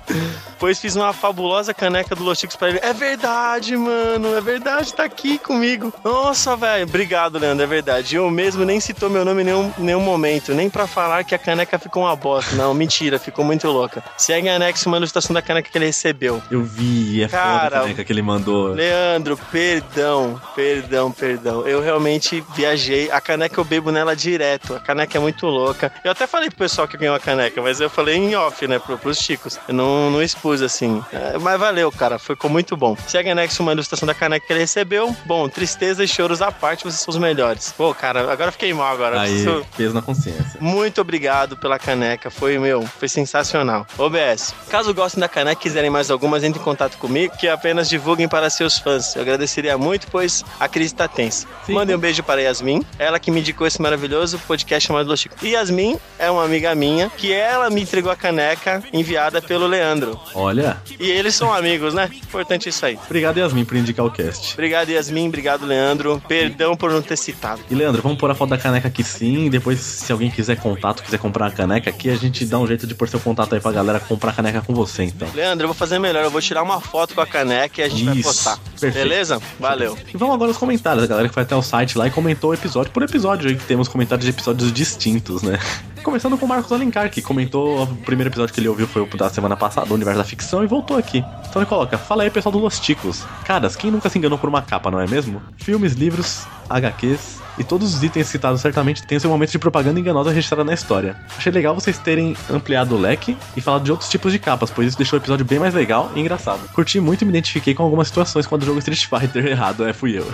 Pois 0.59 0.81
fiz 0.81 0.97
uma 0.97 1.13
fabulosa 1.13 1.75
caneca 1.75 2.15
do 2.15 2.25
Los 2.25 2.39
Chicos 2.39 2.57
pra 2.57 2.71
ele. 2.71 2.81
É 2.83 2.93
verdade, 2.93 3.77
mano. 3.77 4.35
É 4.35 4.41
verdade, 4.41 4.93
tá 4.95 5.05
aqui 5.05 5.39
comigo. 5.39 5.93
Nossa, 6.03 6.57
velho. 6.57 6.85
Obrigado, 6.85 7.39
Leandro. 7.39 7.63
É 7.63 7.67
verdade. 7.67 8.17
Eu 8.17 8.31
mesmo 8.31 8.65
nem 8.65 8.81
citou 8.81 9.11
meu 9.11 9.25
nome 9.25 9.43
em 9.43 9.45
nenhum, 9.45 9.73
nenhum 9.79 10.01
momento. 10.01 10.55
Nem 10.55 10.71
pra 10.71 10.87
falar 10.87 11.25
que 11.25 11.35
a 11.35 11.39
caneca 11.39 11.79
ficou 11.79 12.05
uma 12.05 12.17
bosta. 12.17 12.55
Não, 12.57 12.73
mentira. 12.73 13.19
Ficou 13.19 13.45
muito 13.45 13.69
louca. 13.69 14.03
Segue 14.17 14.49
anexo 14.49 14.89
uma 14.89 14.97
ilustração 14.97 15.35
da 15.35 15.43
caneca 15.43 15.71
que 15.71 15.77
ele 15.77 15.87
recebeu. 15.87 16.43
Eu 16.51 16.63
vi, 16.63 17.23
é 17.23 17.29
foda 17.29 17.43
Cara, 17.43 17.79
a 17.79 17.81
caneca 17.83 18.05
que 18.05 18.13
ele 18.13 18.23
mandou. 18.23 18.69
Leandro, 18.69 19.37
perdão, 19.51 20.41
perdão, 20.55 21.13
perdão. 21.13 21.67
Eu 21.67 21.83
realmente 21.83 22.43
viajei. 22.55 23.11
A 23.11 23.21
caneca 23.21 23.61
eu 23.61 23.65
bebo 23.65 23.91
nela 23.91 24.17
direto. 24.17 24.75
A 24.75 24.81
caneca 24.81 25.19
é 25.19 25.21
muito 25.21 25.47
louca. 25.47 25.93
Eu 26.03 26.13
até 26.13 26.27
falei 26.27 26.49
pro 26.49 26.59
pessoal 26.59 26.89
que 26.89 26.97
ganhou 26.97 27.15
a 27.15 27.21
caneca, 27.21 27.61
mas 27.61 27.81
eu 27.81 27.91
falei 27.91 28.17
em 28.17 28.35
off, 28.37 28.66
né, 28.69 28.79
pro, 28.79 28.99
pros 28.99 29.19
chicos. 29.19 29.59
Eu 29.69 29.75
não, 29.75 30.11
não 30.11 30.23
expus 30.23 30.63
assim. 30.63 31.03
É, 31.13 31.39
mas 31.39 31.59
valeu, 31.59 31.91
cara. 31.93 32.19
Ficou 32.19 32.51
muito 32.51 32.77
bom. 32.77 32.97
Segue 33.07 33.31
anexo 33.31 33.63
uma 33.63 33.73
ilustração 33.73 34.07
da 34.07 34.15
caneca 34.15 34.47
que 34.47 34.53
ele 34.53 34.61
recebeu. 34.61 35.15
Bom, 35.25 35.49
tristeza 35.49 36.03
e 36.05 36.09
choros 36.09 36.41
à 36.43 36.51
parte, 36.53 36.85
vocês 36.85 37.01
são 37.01 37.13
os 37.13 37.19
melhores. 37.19 37.73
Pô, 37.77 37.95
cara, 37.95 38.31
agora 38.33 38.51
fiquei 38.53 38.73
mal 38.73 38.93
agora. 38.93 39.21
Aí, 39.21 39.31
Preciso- 39.31 39.67
peso 39.77 39.95
na 39.95 40.03
consciência. 40.03 40.59
muito 40.61 41.01
obrigado 41.01 41.57
pela 41.57 41.79
caneca, 41.79 42.31
foi 42.31 42.59
meu, 42.59 42.83
foi 42.87 43.09
sensacional. 43.09 43.87
OBS, 43.99 44.55
caso 44.71 44.93
gostem 44.95 45.21
da 45.21 45.29
caneca 45.29 45.61
e 45.61 45.63
quiserem 45.63 45.91
mais 45.91 46.11
algumas, 46.11 46.43
entre 46.45 46.61
em 46.61 46.65
contato 46.65 46.97
comigo, 46.99 47.37
que 47.37 47.49
apenas 47.49 47.89
divulguem 47.89 48.29
para 48.29 48.49
seus 48.51 48.79
fãs. 48.79 49.15
Eu 49.17 49.23
agradeceria 49.23 49.77
muito, 49.77 50.07
pois 50.11 50.45
a 50.59 50.69
crise 50.69 50.95
está 50.95 51.09
tensa. 51.09 51.47
Sim. 51.65 51.73
Mandem 51.73 51.95
um 51.97 51.99
beijo 51.99 52.23
para 52.23 52.41
Yasmin, 52.41 52.83
ela 52.99 53.19
que 53.19 53.31
me 53.31 53.41
indicou 53.41 53.67
esse 53.67 53.81
maravilhoso 53.81 54.39
podcast 54.41 54.87
chamado 54.87 55.09
Los 55.09 55.21
Chico. 55.21 55.37
Yasmin 55.45 55.99
é 56.19 56.31
uma 56.31 56.45
amiga 56.45 56.75
minha, 56.75 57.11
que 57.11 57.33
ela 57.33 57.69
me 57.71 57.83
entregou 57.83 58.11
a 58.11 58.17
caneca 58.17 58.56
enviada 58.93 59.41
pelo 59.43 59.67
Leandro. 59.67 60.19
Olha, 60.35 60.77
E 60.99 61.11
eles 61.11 61.35
são 61.35 61.53
amigos, 61.53 61.95
né? 61.95 62.09
Importante 62.13 62.69
isso 62.69 62.85
aí. 62.85 62.99
obrigado 63.05 63.39
Yasmin 63.39 63.65
por 63.65 63.77
indicar 63.77 64.05
o 64.05 64.11
cast. 64.11 64.55
Obrigado, 64.55 64.89
Yasmin. 64.91 65.29
Obrigado, 65.29 65.65
Leandro. 65.67 66.23
Perdão 66.29 66.77
por 66.77 66.91
não 66.91 67.03
ter 67.03 67.17
citado. 67.17 67.61
E 67.71 67.75
Leandro, 67.75 68.03
vamos 68.03 68.19
pôr 68.19 68.31
a 68.31 68.35
foto 68.35 68.51
da 68.51 68.59
caneca 68.59 68.89
aqui 68.89 69.03
sim. 69.05 69.49
Depois, 69.51 69.79
se 69.81 70.11
alguém 70.13 70.31
quiser 70.31 70.57
contato, 70.57 71.03
quiser 71.03 71.19
comprar 71.19 71.47
a 71.47 71.51
caneca 71.51 71.91
aqui, 71.91 72.11
a 72.11 72.17
gente 72.17 72.45
dá 72.45 72.59
um 72.59 72.67
jeito 72.67 72.87
de 72.87 72.95
pôr 72.95 73.09
seu 73.09 73.21
contato 73.21 73.55
aí 73.55 73.61
pra 73.61 73.73
galera 73.73 74.01
comprar 74.01 74.31
a 74.31 74.35
caneca 74.35 74.61
com 74.63 74.75
você, 74.75 75.05
então. 75.05 75.29
Leandro, 75.35 75.65
eu 75.65 75.69
vou 75.69 75.75
fazer 75.77 75.99
melhor. 75.99 76.25
Eu 76.25 76.31
vou 76.31 76.41
tirar 76.41 76.63
uma 76.63 76.81
foto 76.81 77.15
com 77.15 77.21
a 77.21 77.27
caneca 77.27 77.81
e 77.81 77.85
a 77.85 77.89
gente 77.89 78.05
vai 78.05 78.15
Isso. 78.17 78.29
postar. 78.29 78.59
Perfeito. 78.81 78.95
Beleza? 78.95 79.41
Valeu. 79.59 79.97
E 80.13 80.17
vamos 80.17 80.35
agora 80.35 80.51
aos 80.51 80.59
comentários. 80.59 81.05
A 81.05 81.07
galera 81.07 81.29
que 81.29 81.35
foi 81.35 81.43
até 81.43 81.55
o 81.57 81.63
site 81.63 81.97
lá 81.99 82.07
e 82.07 82.11
comentou 82.11 82.53
episódio 82.55 82.91
por 82.93 83.03
episódio. 83.03 83.49
Aí 83.49 83.57
temos 83.57 83.89
comentários 83.89 84.25
de 84.25 84.31
episódios 84.31 84.73
distintos, 84.73 85.43
né? 85.43 85.59
Começando 86.07 86.39
com 86.39 86.47
o 86.47 86.49
Marcos 86.49 86.71
Alencar, 86.71 87.11
que 87.11 87.21
comentou 87.21 87.83
o 87.83 87.97
primeiro 87.97 88.31
episódio 88.31 88.55
que 88.55 88.61
ele 88.61 88.69
ouviu 88.69 88.87
foi 88.87 89.03
o 89.03 89.17
da 89.17 89.29
semana 89.29 89.57
passada, 89.57 89.91
o 89.91 89.95
Universo 89.95 90.19
da 90.19 90.25
Ficção, 90.25 90.63
e 90.63 90.67
voltou 90.69 90.97
aqui. 90.97 91.21
Ele 91.61 91.67
coloca: 91.67 91.99
Fala 91.99 92.23
aí, 92.23 92.31
pessoal 92.31 92.53
do 92.53 92.59
Los 92.59 92.79
Ticos. 92.81 93.25
Caras, 93.45 93.77
quem 93.77 93.91
nunca 93.91 94.09
se 94.09 94.19
enganou 94.19 94.39
por 94.39 94.49
uma 94.49 94.63
capa, 94.63 94.91
não 94.91 95.01
é 95.01 95.07
mesmo? 95.07 95.43
Filmes, 95.57 95.95
livros, 95.95 96.47
HQs. 96.69 97.47
E 97.59 97.65
todos 97.65 97.95
os 97.95 98.03
itens 98.03 98.27
citados 98.27 98.61
certamente 98.61 99.07
têm 99.07 99.19
seu 99.19 99.31
momento 99.31 99.51
de 99.51 99.59
propaganda 99.59 99.99
enganosa 99.99 100.31
registrada 100.31 100.63
na 100.63 100.75
história. 100.75 101.17
Achei 101.37 101.51
legal 101.51 101.75
vocês 101.75 101.97
terem 101.99 102.37
ampliado 102.51 102.95
o 102.95 103.01
leque 103.01 103.37
e 103.57 103.61
falado 103.63 103.85
de 103.85 103.91
outros 103.91 104.11
tipos 104.11 104.31
de 104.31 104.39
capas, 104.39 104.71
pois 104.71 104.89
isso 104.89 104.97
deixou 104.99 105.19
o 105.19 105.23
episódio 105.23 105.45
bem 105.45 105.59
mais 105.59 105.73
legal 105.73 106.11
e 106.15 106.21
engraçado. 106.21 106.61
Curti 106.75 107.01
muito 107.01 107.23
e 107.23 107.25
me 107.25 107.31
identifiquei 107.31 107.75
com 107.75 107.83
algumas 107.83 108.09
situações 108.09 108.47
quando 108.47 108.63
o 108.63 108.67
jogo 108.67 108.79
Street 108.79 109.07
Fighter 109.07 109.47
errado, 109.49 109.87
é, 109.87 109.93
fui 109.95 110.19
eu. 110.19 110.27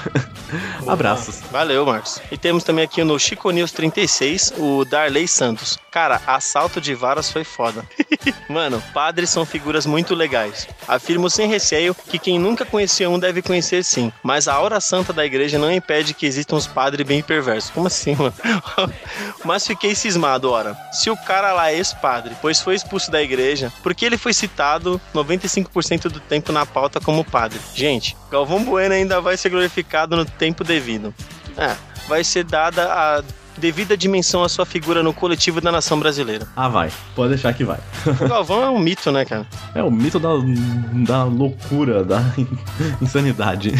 Abraços. 0.86 1.40
Valeu, 1.52 1.86
Marcos. 1.86 2.20
E 2.30 2.36
temos 2.36 2.64
também 2.64 2.84
aqui 2.84 3.04
no 3.04 3.18
Chico 3.18 3.50
News 3.50 3.70
36 3.70 4.54
o 4.58 4.84
Darley 4.84 5.28
Santos. 5.28 5.78
Cara, 5.92 6.20
assalto 6.26 6.80
de 6.80 6.94
varas 6.94 7.30
foi 7.30 7.44
foda. 7.44 7.84
Mano, 8.48 8.82
padres 8.92 9.30
são 9.30 9.46
figuras 9.46 9.86
muito 9.86 10.14
legais. 10.14 10.66
Afirmo 11.12 11.28
sem 11.28 11.46
receio 11.46 11.94
que 11.94 12.18
quem 12.18 12.38
nunca 12.38 12.64
conheceu 12.64 13.10
um 13.10 13.18
deve 13.18 13.42
conhecer 13.42 13.84
sim. 13.84 14.10
Mas 14.22 14.48
a 14.48 14.58
hora 14.58 14.80
santa 14.80 15.12
da 15.12 15.26
igreja 15.26 15.58
não 15.58 15.70
impede 15.70 16.14
que 16.14 16.24
existam 16.24 16.56
uns 16.56 16.66
padres 16.66 17.06
bem 17.06 17.22
perversos. 17.22 17.68
Como 17.68 17.86
assim, 17.86 18.14
mano? 18.14 18.32
Mas 19.44 19.66
fiquei 19.66 19.94
cismado, 19.94 20.50
ora. 20.50 20.74
Se 20.90 21.10
o 21.10 21.16
cara 21.16 21.52
lá 21.52 21.70
é 21.70 21.76
ex-padre, 21.76 22.34
pois 22.40 22.62
foi 22.62 22.76
expulso 22.76 23.10
da 23.10 23.22
igreja, 23.22 23.70
por 23.82 23.94
que 23.94 24.06
ele 24.06 24.16
foi 24.16 24.32
citado 24.32 24.98
95% 25.14 26.08
do 26.08 26.18
tempo 26.18 26.50
na 26.50 26.64
pauta 26.64 26.98
como 26.98 27.22
padre? 27.22 27.60
Gente, 27.74 28.16
Galvão 28.30 28.64
Bueno 28.64 28.94
ainda 28.94 29.20
vai 29.20 29.36
ser 29.36 29.50
glorificado 29.50 30.16
no 30.16 30.24
tempo 30.24 30.64
devido. 30.64 31.14
É, 31.58 31.76
vai 32.08 32.24
ser 32.24 32.44
dada 32.44 32.90
a 32.90 33.22
devida 33.62 33.96
dimensão 33.96 34.42
à 34.42 34.48
sua 34.48 34.66
figura 34.66 35.04
no 35.04 35.14
coletivo 35.14 35.60
da 35.60 35.70
nação 35.70 35.96
brasileira. 35.96 36.48
Ah, 36.56 36.68
vai. 36.68 36.90
Pode 37.14 37.28
deixar 37.28 37.54
que 37.54 37.64
vai. 37.64 37.78
O 38.20 38.28
Galvão 38.28 38.60
é 38.60 38.68
um 38.68 38.78
mito, 38.80 39.12
né, 39.12 39.24
cara? 39.24 39.46
É 39.72 39.80
o 39.84 39.90
mito 39.90 40.18
da, 40.18 40.30
da 41.06 41.22
loucura, 41.22 42.02
da 42.02 42.20
insanidade. 43.00 43.72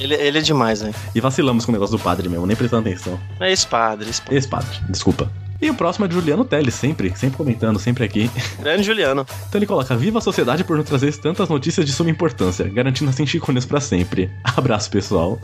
Ele, 0.00 0.14
ele 0.14 0.38
é 0.38 0.42
demais, 0.42 0.82
né? 0.82 0.92
E 1.14 1.20
vacilamos 1.20 1.64
com 1.64 1.70
o 1.70 1.74
negócio 1.74 1.96
do 1.96 2.02
padre 2.02 2.28
mesmo, 2.28 2.44
nem 2.44 2.56
prestando 2.56 2.88
atenção. 2.88 3.20
É 3.38 3.50
ex-padre, 3.50 4.08
ex-padre. 4.08 4.34
Ex-padre, 4.34 4.78
desculpa. 4.88 5.30
E 5.62 5.70
o 5.70 5.74
próximo 5.74 6.06
é 6.06 6.08
de 6.08 6.14
Juliano 6.14 6.44
Teles, 6.44 6.74
sempre, 6.74 7.12
sempre 7.14 7.36
comentando, 7.36 7.78
sempre 7.78 8.02
aqui. 8.02 8.28
Grande 8.58 8.82
Juliano. 8.82 9.24
Então 9.48 9.58
ele 9.58 9.66
coloca: 9.66 9.94
Viva 9.94 10.18
a 10.18 10.22
sociedade 10.22 10.64
por 10.64 10.76
nos 10.76 10.86
trazer 10.86 11.14
tantas 11.18 11.48
notícias 11.48 11.86
de 11.86 11.92
suma 11.92 12.10
importância, 12.10 12.66
garantindo 12.68 13.10
assim 13.10 13.26
Chico 13.26 13.52
News 13.52 13.66
pra 13.66 13.78
sempre. 13.78 14.28
Abraço, 14.42 14.90
pessoal. 14.90 15.38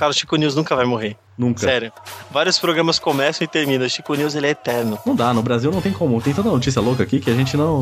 Cara, 0.00 0.12
o 0.12 0.14
Chico 0.14 0.34
News 0.36 0.54
nunca 0.54 0.74
vai 0.74 0.86
morrer. 0.86 1.14
Nunca. 1.36 1.60
Sério. 1.60 1.92
Vários 2.30 2.58
programas 2.58 2.98
começam 2.98 3.44
e 3.44 3.48
terminam. 3.48 3.86
O 3.86 3.88
Chico 3.90 4.14
News, 4.14 4.34
ele 4.34 4.46
é 4.46 4.50
eterno. 4.50 4.98
Não 5.06 5.14
dá, 5.14 5.32
no 5.34 5.42
Brasil 5.42 5.70
não 5.70 5.80
tem 5.82 5.92
como. 5.92 6.20
Tem 6.22 6.32
tanta 6.32 6.48
notícia 6.48 6.80
louca 6.80 7.02
aqui 7.02 7.20
que 7.20 7.30
a 7.30 7.34
gente 7.34 7.54
não. 7.54 7.80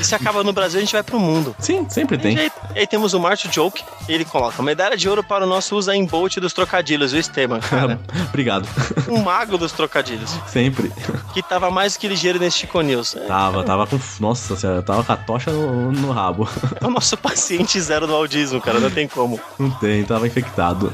E 0.00 0.04
se 0.04 0.14
acaba 0.14 0.42
no 0.42 0.52
Brasil, 0.52 0.78
a 0.78 0.80
gente 0.82 0.92
vai 0.92 1.02
pro 1.02 1.18
mundo. 1.18 1.54
Sim, 1.58 1.86
sempre 1.88 2.16
tem. 2.18 2.34
E 2.36 2.40
aí, 2.40 2.52
aí 2.74 2.86
temos 2.86 3.14
o 3.14 3.20
Marcio 3.20 3.50
Joke, 3.52 3.82
e 4.08 4.12
ele 4.12 4.24
coloca 4.24 4.62
medalha 4.62 4.96
de 4.96 5.08
ouro 5.08 5.22
para 5.24 5.44
o 5.44 5.48
nosso 5.48 5.76
Usain 5.76 6.04
Bolt 6.06 6.36
dos 6.38 6.52
trocadilhos, 6.52 7.12
o 7.12 7.16
Esteban. 7.16 7.60
Cara, 7.68 7.98
Obrigado. 8.28 8.68
um 9.08 9.22
mago 9.22 9.56
dos 9.56 9.72
trocadilhos, 9.72 10.30
Sempre. 10.46 10.92
que 11.32 11.42
tava 11.42 11.70
mais 11.70 11.96
que 11.96 12.06
ligeiro 12.08 12.38
nesse 12.38 12.58
Chico 12.58 12.80
News. 12.82 13.16
É, 13.16 13.20
Tava, 13.20 13.64
tava 13.64 13.86
com. 13.86 13.98
Nossa 14.20 14.56
senhora, 14.56 14.82
tava 14.82 15.02
com 15.04 15.12
a 15.12 15.16
tocha 15.16 15.50
no, 15.50 15.90
no 15.92 16.10
rabo. 16.10 16.46
é 16.80 16.86
o 16.86 16.90
nosso 16.90 17.16
paciente 17.16 17.80
zero 17.80 18.06
do 18.06 18.14
audismo, 18.14 18.60
cara, 18.60 18.78
não 18.78 18.90
tem 18.90 19.08
como. 19.08 19.40
Não 19.58 19.70
tem, 19.70 20.04
tava 20.04 20.26
infectado. 20.26 20.85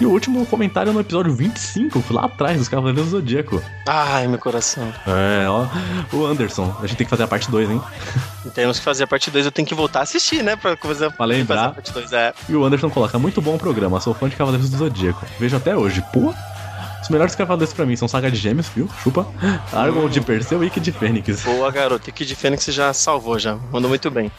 E 0.00 0.06
o 0.06 0.10
último 0.10 0.46
comentário 0.46 0.92
no 0.94 1.00
episódio 1.00 1.34
25, 1.34 2.02
lá 2.10 2.24
atrás, 2.24 2.56
dos 2.56 2.68
Cavaleiros 2.68 3.04
do 3.04 3.10
Zodíaco. 3.10 3.62
Ai, 3.86 4.26
meu 4.26 4.38
coração. 4.38 4.90
É, 5.06 5.46
ó. 5.48 5.66
O 6.16 6.24
Anderson. 6.24 6.74
A 6.82 6.86
gente 6.86 6.96
tem 6.96 7.04
que 7.06 7.10
fazer 7.10 7.24
a 7.24 7.28
parte 7.28 7.50
2, 7.50 7.70
hein? 7.70 7.82
Temos 8.54 8.78
que 8.78 8.84
fazer 8.84 9.04
a 9.04 9.06
parte 9.06 9.30
2, 9.30 9.44
eu 9.44 9.52
tenho 9.52 9.68
que 9.68 9.74
voltar 9.74 10.00
a 10.00 10.02
assistir, 10.04 10.42
né? 10.42 10.56
Pra 10.56 10.74
fazer, 10.76 11.10
Pra 11.12 11.26
lembrar. 11.26 11.56
fazer 11.56 11.68
a 11.68 11.74
parte 11.74 11.92
2. 11.92 12.12
É. 12.14 12.32
E 12.48 12.54
o 12.56 12.64
Anderson 12.64 12.88
coloca: 12.88 13.18
Muito 13.18 13.42
bom 13.42 13.56
o 13.56 13.58
programa, 13.58 14.00
sou 14.00 14.14
fã 14.14 14.28
de 14.28 14.36
Cavaleiros 14.36 14.70
do 14.70 14.76
Zodíaco. 14.78 15.24
Vejo 15.38 15.56
até 15.56 15.76
hoje. 15.76 16.02
Pô! 16.12 16.32
Melhores 17.10 17.34
cavaleiros 17.34 17.74
pra 17.74 17.84
mim 17.84 17.96
são 17.96 18.06
Saga 18.08 18.30
de 18.30 18.36
Gêmeos, 18.36 18.68
viu? 18.74 18.88
Chupa. 19.02 19.26
Argon 19.72 20.08
de 20.08 20.20
Perseu 20.20 20.62
e 20.62 20.68
Ike 20.68 20.80
de 20.80 20.92
Fênix. 20.92 21.42
Boa, 21.42 21.70
garoto. 21.70 22.08
E 22.08 22.12
que 22.12 22.24
de 22.24 22.34
Fênix 22.34 22.64
já 22.66 22.92
salvou, 22.92 23.38
já. 23.38 23.56
Mandou 23.72 23.88
muito 23.88 24.10
bem. 24.10 24.30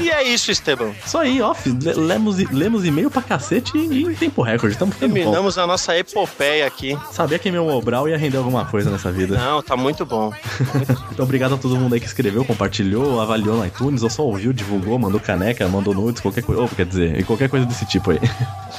E 0.00 0.10
é 0.10 0.22
isso, 0.24 0.50
Esteban. 0.50 0.90
Isso 1.04 1.16
aí, 1.16 1.38
le- 1.66 1.92
Lemos, 1.94 2.36
lemos 2.50 2.84
e-mail 2.84 3.10
pra 3.10 3.22
cacete 3.22 3.76
e 3.78 4.02
em 4.04 4.14
tempo 4.14 4.42
recorde. 4.42 4.76
Tamo 4.76 4.92
ficando 4.92 5.10
bom. 5.10 5.14
Terminamos 5.14 5.58
a 5.58 5.66
nossa 5.66 5.96
epopeia 5.96 6.66
aqui. 6.66 6.98
Sabia 7.12 7.38
que 7.38 7.50
meu 7.50 7.64
Mobral 7.64 8.08
ia 8.08 8.18
render 8.18 8.36
alguma 8.38 8.64
coisa 8.64 8.90
nessa 8.90 9.10
vida. 9.12 9.36
Não, 9.38 9.62
tá 9.62 9.76
muito 9.76 10.04
bom. 10.04 10.32
Então, 11.12 11.24
obrigado 11.24 11.54
a 11.54 11.58
todo 11.58 11.74
mundo 11.76 11.94
aí 11.94 12.00
que 12.00 12.06
escreveu, 12.06 12.44
compartilhou, 12.44 13.20
avaliou 13.20 13.56
no 13.56 13.66
iTunes, 13.66 14.02
ou 14.04 14.10
só 14.10 14.22
ouviu, 14.22 14.52
divulgou, 14.52 14.96
mandou 14.98 15.18
caneca, 15.18 15.66
mandou 15.66 15.92
nudes, 15.92 16.20
qualquer 16.20 16.42
coisa. 16.44 16.62
Ou, 16.62 16.68
quer 16.68 16.86
dizer, 16.86 17.24
qualquer 17.24 17.48
coisa 17.48 17.66
desse 17.66 17.84
tipo 17.86 18.12
aí. 18.12 18.20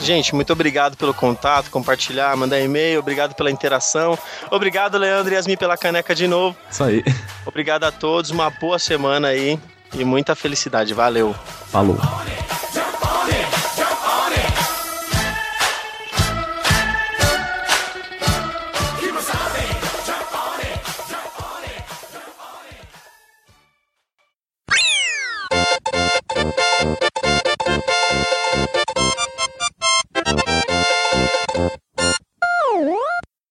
Gente, 0.01 0.33
muito 0.33 0.53
obrigado 0.53 0.95
pelo 0.95 1.13
contato, 1.13 1.69
compartilhar, 1.69 2.35
mandar 2.37 2.59
e-mail, 2.61 2.99
obrigado 3.29 3.35
pela 3.35 3.51
interação. 3.51 4.17
Obrigado, 4.49 4.97
Leandro 4.97 5.33
e 5.33 5.35
Yasmin, 5.35 5.57
pela 5.57 5.77
caneca 5.77 6.15
de 6.15 6.27
novo. 6.27 6.55
Isso 6.69 6.83
aí. 6.83 7.03
Obrigado 7.45 7.83
a 7.83 7.91
todos, 7.91 8.31
uma 8.31 8.49
boa 8.49 8.79
semana 8.79 9.29
aí 9.29 9.59
e 9.93 10.03
muita 10.03 10.35
felicidade. 10.35 10.93
Valeu. 10.93 11.35
Falou. 11.67 11.97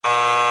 Música 0.03 0.48